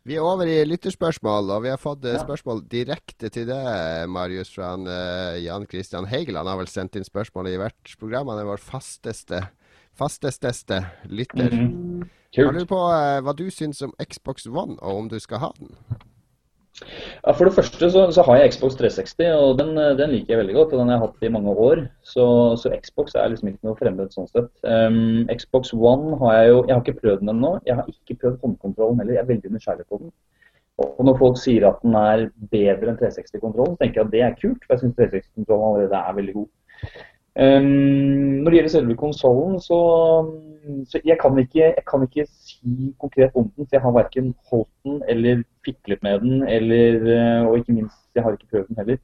Vi 0.07 0.15
er 0.15 0.25
over 0.25 0.47
i 0.49 0.63
lytterspørsmål, 0.65 1.51
og 1.53 1.61
vi 1.65 1.69
har 1.69 1.77
fått 1.77 2.05
eh, 2.07 2.15
Ja. 2.15 2.23
spørsmål 2.23 2.63
direkte 2.71 3.29
til 3.29 3.45
deg, 3.45 4.07
Marius, 4.09 4.49
fra 4.55 4.71
han, 4.71 4.87
uh, 4.87 5.37
Jan 5.37 5.67
Christian 5.69 6.07
Heigeland. 6.09 6.47
Han 6.47 6.55
har 6.57 6.63
vel 6.63 6.71
sendt 6.71 6.95
inn 6.97 7.05
spørsmål 7.05 7.51
i 7.51 7.57
hvert 7.61 7.93
program. 7.99 8.31
Han 8.33 8.39
er 8.41 8.47
vår 8.49 8.63
fasteste, 8.63 9.43
fastesteste 9.99 10.85
lytter. 11.05 11.51
Mm 11.53 11.67
-hmm. 11.67 12.09
Kult. 12.33 12.45
Har 12.45 12.53
du 12.53 12.65
på 12.65 12.77
uh, 12.77 13.21
hva 13.21 13.33
du 13.35 13.49
syns 13.51 13.81
om 13.81 13.93
Xbox 14.01 14.47
One, 14.47 14.77
og 14.81 14.97
om 14.97 15.09
du 15.09 15.19
skal 15.19 15.37
ha 15.39 15.51
den? 15.59 15.75
Ja, 16.79 17.33
For 17.33 17.45
det 17.45 17.53
første 17.57 17.89
så, 17.91 18.05
så, 18.15 18.23
har 18.25 18.39
jeg 18.39 18.53
Xbox 18.53 18.77
360, 18.79 19.31
og 19.35 19.59
den, 19.59 19.75
den, 19.99 20.13
liker 20.13 20.33
jeg 20.33 20.41
veldig 20.41 20.55
godt. 20.55 20.73
og 20.73 20.79
Den 20.79 20.91
har 20.91 20.97
jeg 20.97 21.05
hatt 21.05 21.27
i 21.27 21.31
mange 21.35 21.55
år. 21.67 21.83
Så, 22.03 22.25
så 22.61 22.71
Xbox 22.85 23.15
er 23.15 23.31
liksom 23.31 23.51
ikke 23.51 23.67
noe 23.67 23.79
fremmed 23.79 24.15
sånn 24.15 24.29
sett. 24.31 24.51
Um, 24.63 25.27
Xbox 25.31 25.73
One 25.75 26.17
har 26.23 26.37
jeg 26.39 26.51
jo 26.53 26.57
Jeg 26.63 26.75
har 26.75 26.83
ikke 26.85 27.01
prøvd 27.01 27.23
den 27.23 27.33
ennå. 27.35 27.53
Jeg 27.67 27.79
har 27.79 27.91
ikke 27.91 28.19
prøvd 28.23 28.39
håndkontrollen 28.45 29.03
heller. 29.03 29.17
Jeg 29.17 29.25
er 29.25 29.31
veldig 29.33 29.53
nysgjerrig 29.55 29.87
på 29.89 30.01
den. 30.03 30.13
Og 30.79 31.01
når 31.03 31.17
folk 31.19 31.39
sier 31.41 31.67
at 31.67 31.81
den 31.83 31.95
er 31.99 32.29
bedre 32.53 32.93
enn 32.93 32.99
360-kontrollen, 33.01 33.75
så 33.75 33.83
tenker 33.83 33.99
jeg 33.99 34.07
at 34.07 34.13
det 34.13 34.21
er 34.23 34.37
kult. 34.39 34.63
For 34.63 34.75
jeg 34.75 34.85
syns 34.85 34.99
360-kontrollen 35.01 35.67
allerede 35.69 35.99
er 35.99 36.19
veldig 36.21 36.37
god. 36.39 36.49
Um, 37.39 38.43
når 38.43 38.51
det 38.51 38.57
gjelder 38.57 38.71
selve 38.73 38.95
konsollen, 38.99 39.59
så, 39.63 39.77
så 40.91 40.99
jeg, 41.05 41.15
kan 41.21 41.37
ikke, 41.39 41.61
jeg, 41.61 41.83
kan 41.87 42.01
ikke, 42.03 42.25
si 42.27 42.89
konkret 42.99 43.31
om 43.35 43.47
den. 43.55 43.67
For 43.67 43.77
jeg 43.77 43.83
har 43.85 43.95
verken 43.95 44.33
holdt 44.49 44.71
den 44.83 44.99
eller 45.07 45.45
fiklet 45.65 46.03
med 46.03 46.19
den, 46.25 46.43
eller, 46.43 47.07
eh, 47.15 47.47
og 47.47 47.57
ikke 47.57 47.77
minst, 47.77 48.01
jeg 48.15 48.25
har 48.25 48.35
ikke 48.35 48.51
prøvd 48.51 48.67
den 48.67 48.81
heller. 48.81 48.99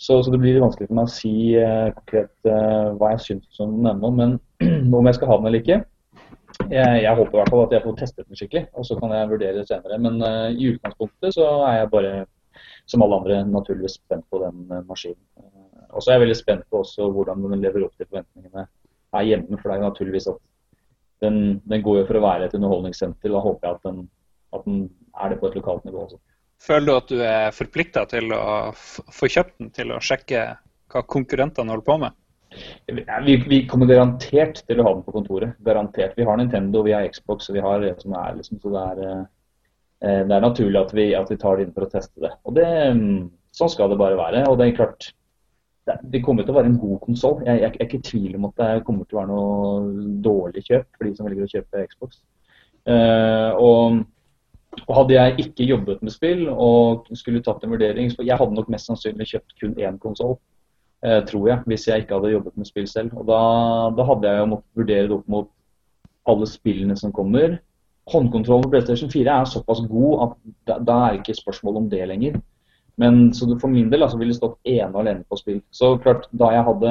Så, 0.00 0.22
så 0.22 0.32
det 0.32 0.40
blir 0.40 0.58
vanskelig 0.62 0.88
for 0.88 0.96
meg 0.96 1.06
å 1.06 1.12
si 1.12 1.32
uh, 1.60 1.92
konkret 1.92 2.32
uh, 2.48 2.96
hva 2.96 3.12
jeg 3.12 3.24
syns 3.26 3.62
om 3.62 3.76
den 3.76 3.90
ennå. 3.92 4.10
Men 4.18 4.36
om 4.98 5.06
jeg 5.06 5.18
skal 5.20 5.30
ha 5.30 5.38
den 5.38 5.50
eller 5.50 5.62
ikke, 5.62 5.80
jeg, 6.72 7.02
jeg, 7.04 7.14
håper 7.20 7.36
i 7.36 7.38
hvert 7.38 7.52
fall 7.52 7.66
at 7.68 7.74
jeg 7.76 7.84
får 7.84 7.98
testet 8.00 8.26
den 8.26 8.40
skikkelig, 8.40 8.64
og 8.74 8.88
så 8.88 8.96
kan 8.98 9.12
jeg 9.14 9.30
vurdere 9.30 9.58
det 9.60 9.68
senere. 9.68 10.00
Men 10.08 10.18
uh, 10.24 10.48
i 10.50 10.72
utgangspunktet 10.72 11.38
så 11.38 11.52
er 11.68 11.82
jeg 11.82 11.94
bare, 11.94 12.14
som 12.90 13.06
alle 13.06 13.22
andre, 13.22 13.42
naturligvis 13.46 14.00
spent 14.00 14.26
på 14.32 14.42
den 14.42 14.64
maskinen. 14.88 15.20
Og 15.90 16.02
så 16.02 16.10
er 16.10 16.18
jeg 16.18 16.24
veldig 16.26 16.38
spent 16.38 16.64
på 16.70 16.82
også 16.84 17.10
hvordan 17.14 17.42
den 17.46 17.64
lever 17.64 17.86
opp 17.86 17.96
til 17.96 18.08
forventningene 18.08 18.66
her 19.16 19.26
hjemme. 19.26 19.58
For 19.58 19.68
det 19.68 19.76
er 19.76 19.82
jo 19.82 19.88
naturligvis 19.88 20.30
at 20.32 20.40
den, 21.24 21.38
den 21.68 21.84
går 21.84 22.00
jo 22.00 22.08
for 22.08 22.20
å 22.20 22.24
være 22.24 22.48
et 22.48 22.56
underholdningssenter. 22.56 23.32
Da 23.32 23.44
håper 23.44 23.68
jeg 23.68 23.78
at 23.78 23.88
den, 23.88 24.02
at 24.56 24.66
den 24.66 24.82
er 25.20 25.32
det 25.32 25.40
på 25.40 25.50
et 25.50 25.58
lokalt 25.58 25.86
nivå 25.88 26.06
også. 26.06 26.20
Føler 26.60 26.86
du 26.86 26.94
at 26.94 27.10
du 27.10 27.20
er 27.24 27.56
forplikta 27.56 28.04
til 28.08 28.34
å 28.36 28.72
få 28.76 29.30
kjøpt 29.32 29.54
den 29.62 29.70
til 29.76 29.94
å 29.94 30.00
sjekke 30.04 30.44
hva 30.90 31.02
konkurrentene 31.08 31.72
holder 31.72 31.86
på 31.86 31.96
med? 32.02 32.16
Vi, 32.90 33.36
vi, 33.46 33.60
kommer 33.70 33.86
garantert 33.86 34.64
til 34.66 34.80
å 34.80 34.86
ha 34.88 34.94
den 34.96 35.04
på 35.06 35.14
kontoret. 35.14 35.54
Garantert. 35.64 36.16
Vi 36.18 36.26
har 36.26 36.40
Nintendo, 36.40 36.82
vi 36.84 36.94
har 36.96 37.06
Xbox, 37.08 37.48
og 37.48 37.56
vi 37.56 37.64
har 37.64 37.84
det 37.84 37.94
som 38.02 38.16
er 38.18 38.34
liksom, 38.40 38.58
så 38.60 38.72
det 38.74 38.82
er, 38.82 39.20
eh, 40.02 40.22
det 40.26 40.34
er 40.36 40.44
naturlig 40.44 40.80
at 40.80 40.94
vi, 40.96 41.06
at 41.16 41.30
vi, 41.30 41.38
tar 41.40 41.56
det 41.56 41.68
inn 41.68 41.76
for 41.76 41.86
å 41.86 41.92
teste 41.92 42.26
det. 42.26 42.32
Og 42.44 42.58
det, 42.58 42.70
mm, 42.96 43.28
Sånn 43.50 43.70
skal 43.72 43.90
det 43.90 43.98
bare 43.98 44.14
være. 44.14 44.44
Og 44.46 44.60
det 44.60 44.68
er 44.68 44.76
klart, 44.76 45.08
det 45.86 46.22
kommer 46.24 46.44
til 46.44 46.52
å 46.52 46.58
være 46.58 46.70
en 46.70 46.78
god 46.80 46.98
konsoll. 47.04 47.40
Jeg, 47.46 47.60
jeg, 47.62 47.72
jeg, 47.72 47.80
er 47.80 47.88
ikke 47.88 48.00
i 48.00 48.08
tvil 48.10 48.38
om 48.38 48.48
at 48.50 48.60
det 48.60 48.84
kommer 48.86 49.06
til 49.06 49.16
å 49.16 49.20
være 49.20 49.30
noe 49.30 50.16
dårlig 50.24 50.64
kjøp 50.66 50.88
for 50.96 51.06
de 51.06 51.12
som 51.16 51.28
velger 51.28 51.46
å 51.46 51.52
kjøpe 51.54 51.84
Xbox. 51.90 52.20
Uh, 52.88 53.50
og, 53.60 54.00
og, 54.86 54.92
Hadde 54.96 55.16
jeg 55.16 55.46
ikke 55.46 55.68
jobbet 55.68 56.04
med 56.06 56.14
spill 56.14 56.46
og 56.50 57.08
skulle 57.18 57.42
tatt 57.44 57.64
en 57.66 57.74
vurdering 57.74 58.08
så 58.08 58.24
Jeg 58.24 58.38
hadde 58.40 58.56
nok 58.56 58.70
mest 58.72 58.88
sannsynlig 58.88 59.26
kjøpt 59.32 59.56
kun 59.60 59.74
én 59.82 59.98
konsoll, 60.00 60.36
uh, 61.06 61.20
tror 61.28 61.48
jeg, 61.50 61.64
hvis 61.70 61.88
jeg 61.88 62.04
ikke 62.04 62.20
hadde 62.20 62.34
jobbet 62.36 62.60
med 62.60 62.70
spill 62.70 62.86
selv. 62.90 63.16
Og 63.18 63.26
Da, 63.30 63.40
da 63.96 64.06
hadde 64.12 64.30
jeg 64.30 64.44
jo 64.44 64.52
måttet 64.54 64.82
vurdere 64.82 65.08
det 65.10 65.18
opp 65.18 65.34
mot 65.36 65.50
alle 66.30 66.46
spillene 66.48 66.96
som 66.96 67.12
kommer. 67.16 67.58
Håndkontrollen 68.10 68.66
på 68.66 68.72
PlayStation 68.72 69.10
4 69.12 69.34
er 69.40 69.50
såpass 69.50 69.82
god 69.90 70.24
at 70.24 70.38
da, 70.68 70.78
da 70.86 70.96
er 71.06 71.18
ikke 71.18 71.36
spørsmål 71.38 71.82
om 71.82 71.90
det 71.90 72.06
lenger. 72.08 72.40
Men 73.00 73.30
så 73.34 73.48
for 73.60 73.72
min 73.72 73.88
del 73.92 74.04
altså, 74.04 74.18
ville 74.20 74.34
det 74.34 74.40
stått 74.40 74.58
ene 74.68 74.92
og 74.92 75.00
alene 75.02 75.24
på 75.24 75.38
spill. 75.40 75.62
Så 75.72 75.94
klart, 76.04 76.26
da 76.36 76.50
jeg 76.52 76.66
hadde 76.66 76.90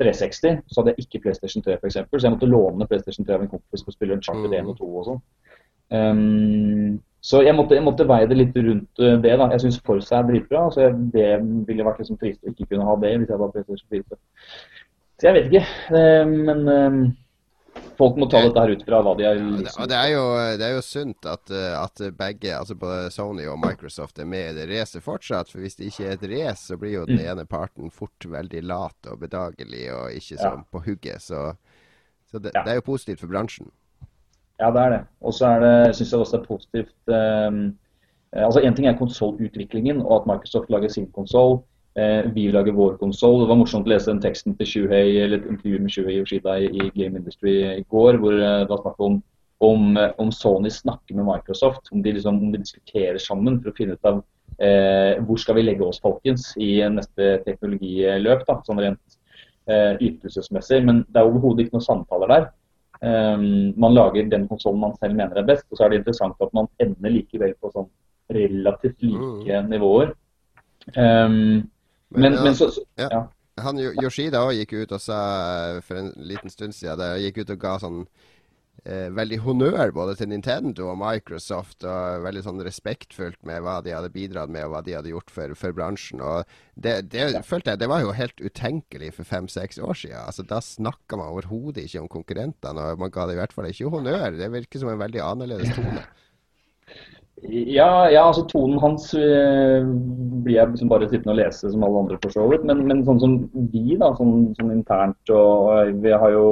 360, 0.00 0.64
så 0.66 0.80
hadde 0.80 0.94
jeg 0.94 1.06
ikke 1.06 1.22
PlayStation 1.26 1.62
3 1.62 1.78
f.eks. 1.78 2.00
Så 2.10 2.26
jeg 2.26 2.34
måtte 2.34 2.50
låne 2.50 2.88
PlayStation 2.90 3.26
3 3.28 3.36
av 3.36 3.44
en 3.44 3.52
kompis 3.52 3.84
for 3.84 3.92
å 3.92 3.96
spille 3.96 4.18
Uncharted 4.18 4.56
1 4.58 4.72
og 4.72 4.78
2 4.80 4.90
og 4.90 5.08
sånn. 5.08 5.24
Um, 5.92 7.00
så 7.22 7.42
jeg 7.46 7.54
måtte, 7.54 7.76
jeg 7.78 7.84
måtte, 7.86 8.08
veie 8.08 8.26
det 8.26 8.38
litt 8.38 8.56
rundt 8.56 8.98
eh, 8.98 9.18
det. 9.22 9.36
da. 9.38 9.46
Jeg 9.54 9.62
syns 9.62 9.82
Forsa 9.86 10.18
er 10.18 10.30
dritbra. 10.30 10.64
så 10.74 10.88
jeg, 10.88 10.96
Det 11.14 11.28
ville 11.68 11.86
vært 11.86 12.00
liksom 12.02 12.18
trist 12.18 12.42
å 12.42 12.50
ikke 12.50 12.72
kunne 12.72 12.86
ha 12.88 12.96
det 13.04 13.12
hvis 13.14 13.30
jeg 13.30 13.38
hadde 13.38 13.52
PlayStation 13.54 13.88
4. 13.94 14.22
Så 15.20 15.28
jeg 15.28 15.36
vet 15.36 15.52
ikke. 15.52 15.66
Um, 15.94 16.32
men 16.48 16.64
um, 16.66 16.98
folk 17.98 18.16
må 18.20 18.26
ta 18.30 18.40
dette 18.44 18.62
her 18.62 18.72
ut 18.74 18.84
fra 18.86 19.00
hva 19.04 19.12
de 19.18 19.26
har 19.26 19.38
liksom. 19.38 19.86
det, 19.90 19.98
er 19.98 20.12
jo, 20.14 20.22
det 20.60 20.66
er 20.66 20.74
jo 20.76 20.84
sunt 20.86 21.28
at, 21.28 21.52
at, 21.54 22.02
begge, 22.18 22.54
altså 22.56 22.76
både 22.78 23.10
Sony 23.14 23.46
og 23.50 23.60
Microsoft, 23.62 24.18
er 24.22 24.28
med 24.28 24.52
i 24.52 24.56
det 24.60 24.68
racet 24.70 25.04
fortsatt. 25.04 25.52
For 25.52 25.62
hvis 25.64 25.78
det 25.78 25.90
ikke 25.90 26.08
er 26.08 26.16
et 26.16 26.26
race, 26.32 26.66
så 26.70 26.78
blir 26.80 26.96
jo 26.96 27.04
den 27.08 27.20
mm. 27.20 27.26
ene 27.34 27.46
parten 27.48 27.92
fort 27.94 28.28
veldig 28.28 28.64
lat 28.68 29.12
og 29.12 29.20
bedagelig 29.22 29.86
og 29.94 30.18
ikke 30.18 30.40
sånn 30.40 30.66
på 30.72 30.84
hugget. 30.86 31.24
Så, 31.24 31.52
så 32.30 32.40
det, 32.40 32.54
det, 32.56 32.66
er 32.66 32.80
jo 32.80 32.88
positivt 32.92 33.24
for 33.24 33.32
bransjen. 33.32 33.70
Ja, 34.60 34.70
det 34.70 34.82
er 34.82 34.96
det. 34.96 35.02
Og 35.24 35.34
så 35.34 35.52
syns 35.92 36.12
jeg 36.12 36.20
også 36.20 36.36
det 36.36 36.42
er 36.42 36.48
positivt 36.48 37.14
um, 37.14 37.62
Altså 38.32 38.62
Én 38.64 38.72
ting 38.72 38.86
er 38.88 38.96
konsollutviklingen 38.96 39.98
og 40.00 40.22
at 40.22 40.28
Microsoft 40.30 40.70
lager 40.72 40.88
sin 40.88 41.10
konsoll. 41.12 41.58
Eh, 41.94 42.30
vi 42.32 42.46
lager 42.52 42.72
vår 42.72 42.96
konsoll. 42.96 43.42
Det 43.42 43.50
var 43.50 43.58
morsomt 43.60 43.88
å 43.88 43.92
lese 43.92 44.08
den 44.08 44.22
teksten 44.24 44.54
til 44.56 44.68
Shuhei, 44.68 45.18
eller 45.20 45.42
et 45.42 45.48
intervju 45.50 45.80
med 45.82 45.92
Shuhei 45.92 46.14
Yoshida 46.22 46.54
i, 46.56 46.70
i 46.72 46.88
Game 46.94 47.20
Industry 47.20 47.58
i 47.68 47.84
går, 47.92 48.16
hvor 48.22 48.36
eh, 48.38 48.62
det 48.62 48.70
var 48.70 48.80
snakk 48.80 49.02
om, 49.04 49.18
om, 49.68 49.90
eh, 50.00 50.14
om, 50.22 50.30
Sony 50.32 50.72
snakker 50.72 51.18
med 51.18 51.28
Microsoft, 51.28 51.90
om 51.92 52.00
de, 52.04 52.14
liksom, 52.16 52.38
om 52.40 52.54
de 52.54 52.62
diskuterer 52.62 53.20
sammen 53.20 53.58
for 53.60 53.72
å 53.72 53.76
finne 53.76 53.98
ut 53.98 54.08
av 54.08 54.22
eh, 54.56 55.20
hvor 55.26 55.42
skal 55.42 55.58
vi 55.58 55.66
legge 55.66 55.84
oss, 55.84 56.00
folkens, 56.00 56.54
i 56.56 56.78
neste 56.96 57.34
teknologiløp, 57.44 58.46
da, 58.48 58.56
sånn 58.64 58.80
rent 58.86 59.18
eh, 59.68 60.00
ytelsesmessig. 60.00 60.80
Men 60.88 61.04
det 61.12 61.20
er 61.20 61.28
overhodet 61.28 61.66
ikke 61.66 61.76
noen 61.76 61.88
samtaler 61.90 62.32
der. 62.32 62.48
Um, 63.02 63.72
man 63.82 63.96
lager 63.96 64.28
den 64.30 64.44
konsollen 64.46 64.78
man 64.78 64.92
selv 65.02 65.16
mener 65.18 65.40
er 65.40 65.46
best, 65.48 65.66
og 65.68 65.76
så 65.76 65.84
er 65.84 65.90
det 65.90 66.00
interessant 66.04 66.38
at 66.40 66.52
man 66.54 66.68
ender 66.80 67.10
likevel 67.10 67.50
på 67.58 67.72
sånn 67.74 67.88
relativt 68.32 69.02
like 69.02 69.58
mm. 69.58 69.72
nivåer. 69.72 70.12
Um, 70.94 71.64
men, 72.14 72.34
men, 72.34 72.42
men 72.48 72.58
så, 72.58 72.70
ja. 73.00 73.08
ja. 73.10 73.22
Han, 73.60 73.78
Yoshida 73.78 74.46
gikk 74.56 74.72
ut 74.72 74.94
og 74.96 75.00
sa 75.02 75.22
for 75.84 76.00
en 76.00 76.12
liten 76.16 76.52
stund 76.52 76.76
siden 76.76 77.00
det, 77.00 77.10
gikk 77.26 77.42
ut 77.42 77.52
og 77.52 77.60
ga 77.60 77.74
sånn 77.82 77.98
eh, 78.84 79.08
veldig 79.12 79.38
honnør 79.44 79.92
både 79.94 80.14
til 80.18 80.30
Nintendo 80.32 80.88
og 80.92 80.98
Microsoft, 81.00 81.84
og 81.84 82.24
veldig 82.24 82.44
sånn 82.46 82.62
respektfullt 82.64 83.40
med 83.48 83.62
hva 83.64 83.78
de 83.84 83.94
hadde 83.94 84.12
bidratt 84.14 84.52
med, 84.52 84.64
og 84.66 84.74
hva 84.74 84.82
de 84.86 84.96
hadde 84.96 85.12
gjort 85.12 85.32
for, 85.34 85.54
for 85.58 85.76
bransjen. 85.76 86.22
Og 86.24 86.48
det, 86.74 86.96
det 87.12 87.28
ja. 87.36 87.44
følte 87.46 87.74
jeg 87.74 87.82
det 87.82 87.90
var 87.92 88.04
jo 88.04 88.16
helt 88.16 88.40
utenkelig 88.40 89.12
for 89.18 89.28
fem-seks 89.28 89.80
år 89.82 90.00
siden. 90.04 90.20
Altså, 90.24 90.46
da 90.48 90.62
snakka 90.64 91.20
man 91.20 91.32
overhodet 91.34 91.86
ikke 91.86 92.06
om 92.06 92.12
konkurrentene, 92.18 92.92
og 92.92 93.04
man 93.04 93.14
ga 93.14 93.28
det 93.28 93.36
i 93.36 93.42
hvert 93.42 93.56
fall 93.56 93.70
ikke 93.70 93.92
honnør. 93.92 94.38
Det 94.40 94.52
virker 94.56 94.82
som 94.82 94.92
en 94.92 95.02
veldig 95.02 95.24
annerledes 95.28 95.76
tone. 95.76 96.06
Ja, 97.50 98.06
ja, 98.10 98.20
altså 98.22 98.44
tonen 98.46 98.78
hans 98.78 99.08
øh, 99.18 99.86
blir 100.44 100.54
jeg 100.54 100.68
liksom 100.70 100.90
bare 100.92 101.08
sittende 101.10 101.32
og 101.34 101.40
lese 101.40 101.72
som 101.72 101.82
alle 101.82 102.02
andre, 102.04 102.18
for 102.22 102.30
så 102.30 102.44
vidt. 102.46 102.62
Men, 102.68 102.84
men, 102.86 103.00
sånn 103.06 103.18
som 103.18 103.34
vi, 103.72 103.96
da, 103.98 104.12
sånn, 104.18 104.52
sånn 104.58 104.70
internt 104.76 105.32
og 105.34 105.90
Vi 106.04 106.12
har 106.22 106.30
jo 106.36 106.44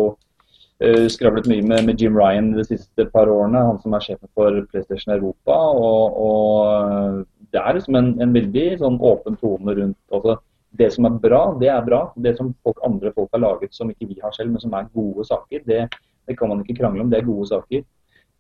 øh, 0.83 1.07
skravlet 1.15 1.47
mye 1.53 1.63
med, 1.63 1.85
med, 1.87 2.03
Jim 2.03 2.19
Ryan 2.19 2.51
de 2.57 2.65
siste 2.67 3.07
par 3.15 3.31
årene, 3.31 3.63
han 3.69 3.79
som 3.85 3.95
er 3.95 4.03
sjefen 4.03 4.33
for 4.35 4.59
PlayStation 4.73 5.15
Europa. 5.15 5.61
Og, 5.79 6.19
og 6.27 7.23
det 7.55 7.63
er 7.63 7.79
liksom 7.79 8.01
en, 8.01 8.11
en, 8.19 8.35
veldig 8.35 8.67
sånn 8.83 8.99
åpen 9.13 9.39
tone 9.39 9.77
rundt 9.79 9.99
altså, 10.11 10.41
Det 10.75 10.91
som 10.95 11.07
er 11.07 11.23
bra, 11.23 11.45
det 11.63 11.71
er 11.71 11.87
bra. 11.87 12.03
Det 12.19 12.35
som 12.39 12.51
folk, 12.67 12.83
andre 12.87 13.15
folk 13.15 13.31
har 13.39 13.47
laget 13.47 13.79
som 13.79 13.95
ikke 13.95 14.11
vi 14.11 14.19
har 14.25 14.35
selv, 14.35 14.51
men 14.51 14.67
som 14.67 14.75
er 14.75 14.91
gode 14.91 15.29
saker, 15.31 15.63
det, 15.71 15.87
det 16.27 16.39
kan 16.39 16.51
man 16.51 16.67
ikke 16.67 16.81
krangle 16.83 17.07
om. 17.07 17.15
Det 17.15 17.23
er 17.23 17.31
gode 17.31 17.47
saker. 17.55 17.87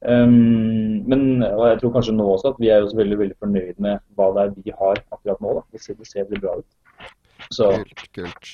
Um, 0.01 1.03
men 1.05 1.43
og 1.45 1.67
jeg 1.69 1.81
tror 1.83 1.93
kanskje 1.99 2.15
nå 2.17 2.25
også 2.33 2.55
at 2.55 2.61
vi 2.63 2.71
er 2.73 2.81
jo 2.81 2.93
veldig, 2.97 3.19
veldig 3.21 3.37
fornøyd 3.37 3.81
med 3.85 4.01
hva 4.17 4.31
det 4.33 4.47
er 4.47 4.55
vi 4.57 4.73
har 4.73 5.01
akkurat 5.13 5.43
nå. 5.45 5.55
Da. 5.59 5.65
Det 5.73 5.85
ser, 5.85 5.99
det 6.01 6.09
ser 6.09 6.29
veldig 6.29 6.43
bra 6.47 6.57
ut. 6.63 7.11
Så, 7.53 7.69
kult, 7.77 8.07
kult. 8.17 8.53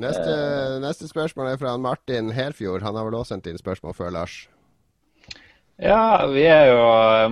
Neste, 0.00 0.30
uh, 0.30 0.78
neste, 0.82 1.08
spørsmål 1.08 1.52
er 1.52 1.60
fra 1.60 1.76
Martin 1.80 2.30
Helfjord. 2.36 2.84
Han 2.84 2.98
har 2.98 3.08
vel 3.08 3.16
også 3.18 3.34
sendt 3.34 3.48
inn 3.50 3.60
spørsmål 3.60 3.96
før, 3.96 4.12
Lars? 4.20 4.42
Ja, 5.80 6.26
vi 6.28 6.42
er 6.44 6.66
jo 6.68 6.80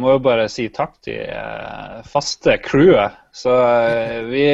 Må 0.01 0.15
jo 0.15 0.21
bare 0.25 0.47
si 0.49 0.71
takk 0.73 0.95
til 1.05 1.21
uh, 1.29 2.01
faste 2.09 2.57
crewet. 2.65 3.19
Så 3.37 3.53
uh, 3.53 4.25
vi, 4.31 4.47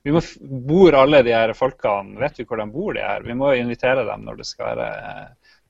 vi 0.00 0.14
må 0.16 0.22
bor 0.40 0.96
alle 0.96 1.20
de 1.26 1.34
her 1.36 1.52
folkene 1.56 2.16
Vet 2.22 2.40
vi 2.40 2.48
hvor 2.48 2.62
de 2.62 2.66
bor, 2.72 2.96
de 2.96 3.04
her? 3.04 3.20
Vi 3.28 3.36
må 3.36 3.52
invitere 3.58 4.06
dem 4.08 4.24
når 4.24 4.40
det 4.40 4.48
skal 4.48 4.80
være 4.80 4.90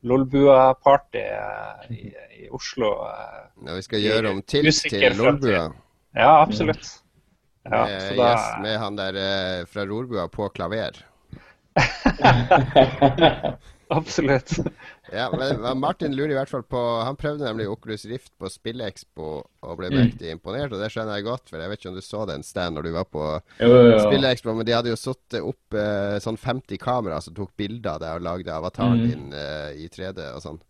Lolbua-party 0.03 1.19
eh, 1.19 1.93
i, 1.95 2.13
i, 2.43 2.49
Oslo. 2.51 2.91
Når 3.63 3.71
ja, 3.71 3.79
vi 3.79 3.87
skal 3.87 4.03
gjøre 4.03 4.35
om 4.35 4.43
til 4.43 4.69
til 4.73 5.17
Lolbua? 5.19 5.69
Ja, 6.17 6.33
absolutt. 6.43 6.99
Ja, 7.63 7.85
med, 7.87 8.17
da... 8.19 8.33
yes, 8.33 8.47
med 8.63 8.79
han 8.83 8.97
der 8.99 9.19
eh, 9.23 9.67
fra 9.71 9.87
Rorbua 9.87 10.27
på 10.29 10.49
klaver. 10.49 10.99
Absolutt. 13.93 14.59
Ja, 15.13 15.29
men 15.37 15.79
Martin 15.81 16.15
lurer 16.17 16.33
i 16.33 16.37
hvert 16.39 16.51
fall 16.51 16.65
på 16.65 16.81
Han 17.05 17.19
prøvde 17.21 17.45
nemlig 17.45 17.69
Oculus 17.69 18.07
Rift 18.09 18.33
på 18.41 18.49
Spillekspo 18.51 19.29
og 19.43 19.79
ble 19.79 19.91
mektig 19.93 20.31
mm. 20.31 20.39
imponert, 20.39 20.73
og 20.73 20.81
det 20.83 20.89
skjønner 20.93 21.21
jeg 21.21 21.27
godt. 21.29 21.51
For 21.51 21.61
jeg 21.61 21.71
vet 21.71 21.81
ikke 21.81 21.93
om 21.93 21.99
du 21.99 22.05
så 22.05 22.25
den 22.31 22.47
stand 22.47 22.79
når 22.79 22.89
du 22.89 22.93
var 22.97 23.07
på 23.13 23.27
Spillekspo, 23.61 24.57
men 24.57 24.69
de 24.69 24.75
hadde 24.77 24.93
jo 24.93 24.99
satt 24.99 25.39
opp 25.43 25.77
eh, 25.79 26.17
sånn 26.25 26.41
50 26.41 26.81
kamera 26.83 27.21
som 27.23 27.37
tok 27.37 27.53
bilder 27.61 27.95
av 27.95 28.03
deg 28.03 28.19
og 28.19 28.27
lagde 28.27 28.57
avataren 28.57 29.03
mm. 29.03 29.07
din 29.11 29.37
eh, 29.39 29.85
i 29.85 29.91
3D 29.93 30.33
og 30.33 30.43
sånn. 30.47 30.63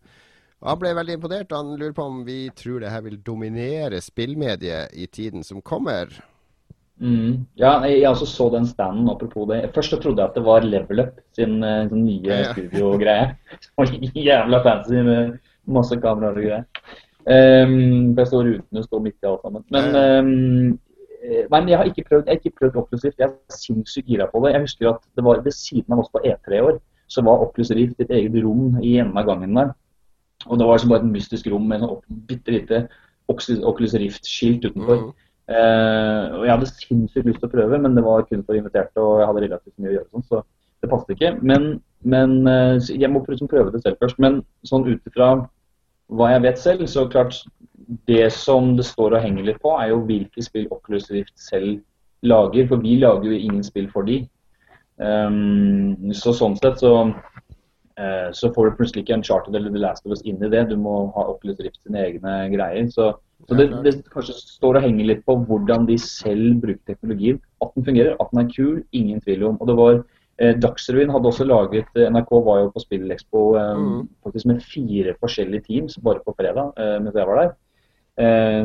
Og 0.63 0.69
han 0.71 0.79
ble 0.79 0.93
veldig 0.95 1.17
imponert. 1.19 1.51
og 1.51 1.57
Han 1.59 1.79
lurer 1.79 1.95
på 1.95 2.05
om 2.07 2.21
vi 2.27 2.37
tror 2.55 2.83
det 2.83 2.91
her 2.93 3.03
vil 3.03 3.19
dominere 3.19 3.99
spillmediet 4.03 4.95
i 4.95 5.09
tiden 5.11 5.43
som 5.43 5.61
kommer. 5.61 6.13
Mm. 7.01 7.45
Ja, 7.59 7.79
jeg 7.89 8.05
også 8.07 8.25
så 8.29 8.49
den 8.53 8.67
standen, 8.69 9.09
apropos 9.09 9.47
det. 9.49 9.71
Først 9.75 9.89
så 9.89 9.99
trodde 9.99 10.21
jeg 10.21 10.29
at 10.29 10.35
det 10.37 10.45
var 10.45 10.65
Level 10.65 11.01
Up 11.03 11.17
sin, 11.35 11.57
sin 11.59 11.89
sånn 11.89 12.05
nye 12.05 12.29
ja, 12.29 12.37
ja. 12.43 12.51
studiogreie. 12.53 13.33
Jævla 14.27 14.61
fancy 14.63 15.01
med 15.01 15.33
masse 15.65 15.97
kameraer 15.99 16.37
og 16.37 16.45
greier. 16.45 16.63
Um, 17.23 18.13
jeg 18.17 18.27
står 18.27 18.49
uten 18.57 18.79
å 18.79 18.83
stå 18.83 18.99
midt 19.03 19.23
i 19.23 19.29
alt 19.29 19.45
sammen. 19.45 19.65
Men, 19.73 19.93
um, 19.95 21.43
men 21.51 21.69
jeg 21.71 21.79
har 21.79 21.89
ikke 21.89 22.05
prøvd, 22.09 22.27
jeg 22.27 22.35
har 22.35 22.41
ikke 22.41 22.57
prøvd 22.61 22.79
Oculus 22.81 23.05
Rift. 23.07 23.21
Jeg 23.21 23.29
er 23.29 23.57
sinnssykt 23.57 24.11
gira 24.11 24.27
på 24.31 24.43
det. 24.43 24.53
Jeg 24.55 24.65
husker 24.65 24.91
at 24.91 25.05
det 25.15 25.23
var 25.25 25.43
ved 25.45 25.55
siden 25.55 25.95
av 25.95 26.03
oss 26.03 26.11
på 26.13 26.21
E3 26.23 26.59
i 26.59 26.65
år, 26.67 26.81
så 27.11 27.23
var 27.25 27.45
Oculus 27.45 27.71
Rift 27.75 28.03
et 28.03 28.11
eget 28.11 28.35
rom 28.43 28.77
i 28.83 28.97
enden 28.99 29.19
av 29.19 29.27
gangen 29.29 29.55
der. 29.59 29.73
Og 30.49 30.59
det 30.59 30.67
var 30.67 30.75
liksom 30.75 30.91
bare 30.91 31.05
et 31.05 31.13
mystisk 31.13 31.47
rom 31.51 31.67
med 31.69 31.83
et 31.87 32.07
bitte 32.27 32.51
lite 32.51 32.81
Oculus 33.31 33.95
Rift-skilt 33.95 34.67
utenfor. 34.67 34.99
Mm. 34.99 35.29
Uh, 35.43 36.39
og 36.39 36.45
Jeg 36.47 36.53
hadde 36.53 36.69
sinnssykt 36.71 37.27
lyst 37.27 37.41
til 37.43 37.49
å 37.49 37.53
prøve, 37.53 37.79
men 37.83 37.97
det 37.97 38.03
var 38.05 38.23
kun 38.29 38.45
for 38.47 38.55
inviterte, 38.55 38.95
og 39.01 39.19
jeg 39.19 39.29
hadde 39.29 39.43
relativt 39.43 39.75
mye 39.75 39.91
å 39.91 39.95
gjøre, 39.97 40.09
sånn, 40.13 40.27
så 40.29 40.43
det 40.83 40.91
passet 40.91 41.15
ikke. 41.15 41.33
Men, 41.43 41.67
men 42.07 42.37
uh, 42.47 42.77
jeg 42.87 43.11
må 43.11 43.23
liksom 43.27 43.51
prøve 43.51 43.73
det 43.73 43.83
selv 43.83 43.99
først. 44.03 44.19
Men 44.23 44.41
sånn 44.67 44.87
ut 44.87 45.11
ifra 45.11 45.33
hva 46.13 46.29
jeg 46.33 46.43
vet 46.45 46.61
selv, 46.61 46.87
så 46.91 47.07
klart 47.11 47.41
det 48.07 48.27
som 48.35 48.73
det 48.77 48.85
står 48.87 49.17
og 49.17 49.23
henger 49.23 49.47
litt 49.47 49.61
på, 49.63 49.73
er 49.79 49.91
jo 49.91 50.03
hvilke 50.07 50.43
spill 50.45 50.69
Oculus 50.71 51.09
Rift 51.11 51.35
selv 51.39 51.81
lager. 52.23 52.67
For 52.69 52.83
vi 52.83 52.97
lager 53.01 53.31
jo 53.31 53.39
ingen 53.39 53.63
spill 53.65 53.89
for 53.91 54.07
de. 54.07 54.21
Um, 55.01 56.13
så 56.15 56.35
sånn 56.37 56.55
sett 56.59 56.83
så, 56.83 56.93
uh, 57.09 58.29
så 58.35 58.51
får 58.53 58.69
du 58.69 58.77
plutselig 58.79 59.03
ikke 59.03 59.17
en 59.17 59.25
charter 59.25 59.55
eller 59.55 59.73
The 59.73 59.81
Last 59.81 60.05
of 60.05 60.15
Us 60.15 60.23
inn 60.27 60.43
i 60.43 60.51
det. 60.51 60.67
Du 60.71 60.77
må 60.79 61.07
ha 61.15 61.27
Oculus 61.33 61.59
Rift 61.63 61.81
sine 61.81 62.03
egne 62.07 62.37
greier. 62.53 62.87
Så, 62.93 63.13
så 63.49 63.55
det, 63.59 63.67
det, 63.83 63.93
kanskje 64.13 64.35
står 64.39 64.79
og 64.79 64.85
henger 64.85 65.09
litt 65.09 65.23
på 65.27 65.35
hvordan 65.47 65.87
de 65.89 65.97
selv 65.99 66.61
bruker 66.63 66.83
teknologien. 66.87 67.41
At 67.63 67.73
den 67.75 67.85
fungerer, 67.87 68.15
at 68.19 68.29
den 68.31 68.43
er 68.43 68.51
kul, 68.53 68.77
ingen 68.95 69.19
tvil 69.23 69.43
om. 69.49 69.57
Og 69.59 69.67
det 69.67 69.75
var 69.79 69.97
Eh, 70.41 70.55
Dagsrevyen 70.57 71.11
hadde 71.13 71.29
også 71.29 71.45
laget 71.45 71.99
eh, 71.99 72.09
NRK 72.09 72.31
var 72.45 72.63
jo 72.63 72.69
på 72.73 72.81
Spillekspo 72.81 73.41
eh, 73.59 73.73
mm. 73.77 73.99
faktisk 74.25 74.47
med 74.49 74.63
fire 74.65 75.13
forskjellige 75.21 75.67
teams 75.67 75.99
bare 76.01 76.23
på 76.25 76.33
fredag 76.39 76.73
mens 77.03 77.13
jeg 77.19 77.29
var 77.29 77.41
der. 77.41 77.53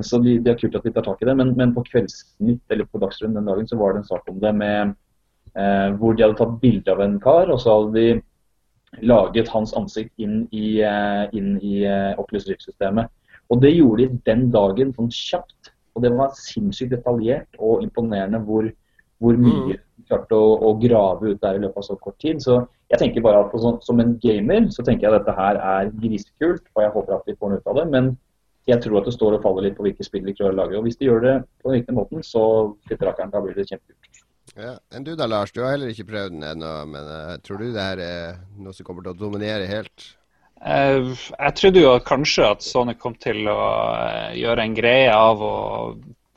Så 0.04 0.18
de, 0.20 0.34
det 0.44 0.50
er 0.52 0.56
kult 0.60 0.74
at 0.76 0.84
de 0.84 0.90
tar 0.92 1.04
tak 1.06 1.22
i 1.22 1.26
det. 1.28 1.34
Men, 1.36 1.54
men 1.56 1.70
på 1.72 1.84
Kveldsnytt 1.86 2.72
eller 2.72 2.88
på 2.88 3.00
Dagsrevyen 3.00 3.36
den 3.38 3.46
dagen 3.48 3.68
så 3.68 3.78
var 3.80 3.94
det 3.94 4.02
en 4.02 4.08
sak 4.10 4.26
om 4.28 4.40
det 4.42 4.52
med 4.54 4.96
hvor 5.98 6.12
de 6.14 6.22
hadde 6.22 6.36
tatt 6.36 6.58
bilde 6.60 6.92
av 6.92 7.00
en 7.00 7.16
kar, 7.18 7.48
og 7.50 7.56
så 7.62 7.72
hadde 7.72 7.94
de 7.96 9.06
laget 9.08 9.48
hans 9.50 9.72
ansikt 9.74 10.12
inn 10.20 10.42
i, 10.52 10.76
inn 11.32 11.56
i 11.64 11.80
Oculus 12.20 12.44
Rift-systemet. 12.50 13.08
Og 13.48 13.62
det 13.62 13.74
gjorde 13.74 14.06
de 14.06 14.22
den 14.28 14.48
dagen 14.54 14.92
sånn 14.96 15.10
kjapt. 15.14 15.72
Og 15.96 16.04
det 16.04 16.12
var 16.14 16.34
sinnssykt 16.36 16.92
detaljert 16.94 17.58
og 17.58 17.82
imponerende 17.82 18.40
hvor, 18.46 18.68
hvor 19.18 19.38
mye 19.40 19.78
de 19.78 20.04
klart 20.06 20.32
å, 20.34 20.42
å, 20.62 20.74
grave 20.80 21.32
ut 21.32 21.40
der 21.42 21.58
i 21.58 21.62
løpet 21.64 21.80
av 21.80 21.86
så 21.88 21.96
kort 21.98 22.18
tid. 22.22 22.42
Så 22.44 22.60
jeg 22.92 23.00
tenker 23.02 23.24
bare 23.24 23.42
at 23.44 23.56
sånn, 23.58 23.80
som 23.84 24.00
en 24.02 24.14
gamer 24.22 24.68
så 24.74 24.84
tenker 24.86 25.08
jeg 25.08 25.14
at 25.14 25.24
dette 25.24 25.36
her 25.38 25.58
er 25.58 25.90
grisekult, 26.04 26.64
og 26.76 26.84
jeg 26.84 26.94
håper 26.94 27.16
at 27.18 27.28
vi 27.28 27.36
får 27.38 27.52
noe 27.52 27.62
ut 27.62 27.72
av 27.72 27.80
det. 27.80 27.86
Men 27.96 28.12
jeg 28.68 28.84
tror 28.84 29.00
at 29.00 29.08
det 29.08 29.16
står 29.16 29.38
og 29.38 29.44
faller 29.44 29.66
litt 29.66 29.78
på 29.78 29.86
hvilke 29.86 30.06
spill 30.06 30.28
de 30.28 30.36
klarer 30.36 30.54
å 30.54 30.60
lage. 30.60 30.78
Og 30.78 30.86
hvis 30.86 31.00
de 31.00 31.08
gjør 31.08 31.24
det 31.24 31.36
på 31.62 31.70
den 31.70 31.80
riktige 31.80 31.98
måten, 31.98 32.24
så 32.26 32.44
da 32.84 33.42
blir 33.42 33.56
det 33.56 33.68
kjempekult. 33.70 34.24
Ja. 34.58 34.74
Enn 34.94 35.04
du 35.06 35.12
da, 35.16 35.28
Lars? 35.28 35.52
Du 35.54 35.62
har 35.62 35.74
heller 35.74 35.92
ikke 35.92 36.08
prøvd 36.08 36.36
den 36.36 36.46
ennå, 36.46 36.72
men 36.90 37.08
uh, 37.08 37.34
tror 37.44 37.60
du 37.62 37.68
det 37.72 37.84
her 37.84 38.00
er 38.02 38.38
noe 38.58 38.76
som 38.76 38.86
kommer 38.86 39.06
til 39.06 39.14
å 39.14 39.20
dominere 39.20 39.68
helt? 39.70 40.12
Uh, 40.58 41.14
jeg 41.14 41.54
trodde 41.54 41.82
jo 41.84 41.92
kanskje 42.02 42.46
at 42.48 42.64
Sony 42.66 42.96
kom 42.98 43.14
til 43.22 43.46
å 43.46 43.58
uh, 43.58 44.30
gjøre 44.34 44.64
en 44.64 44.74
greie 44.74 45.12
av 45.14 45.42
å 45.44 45.58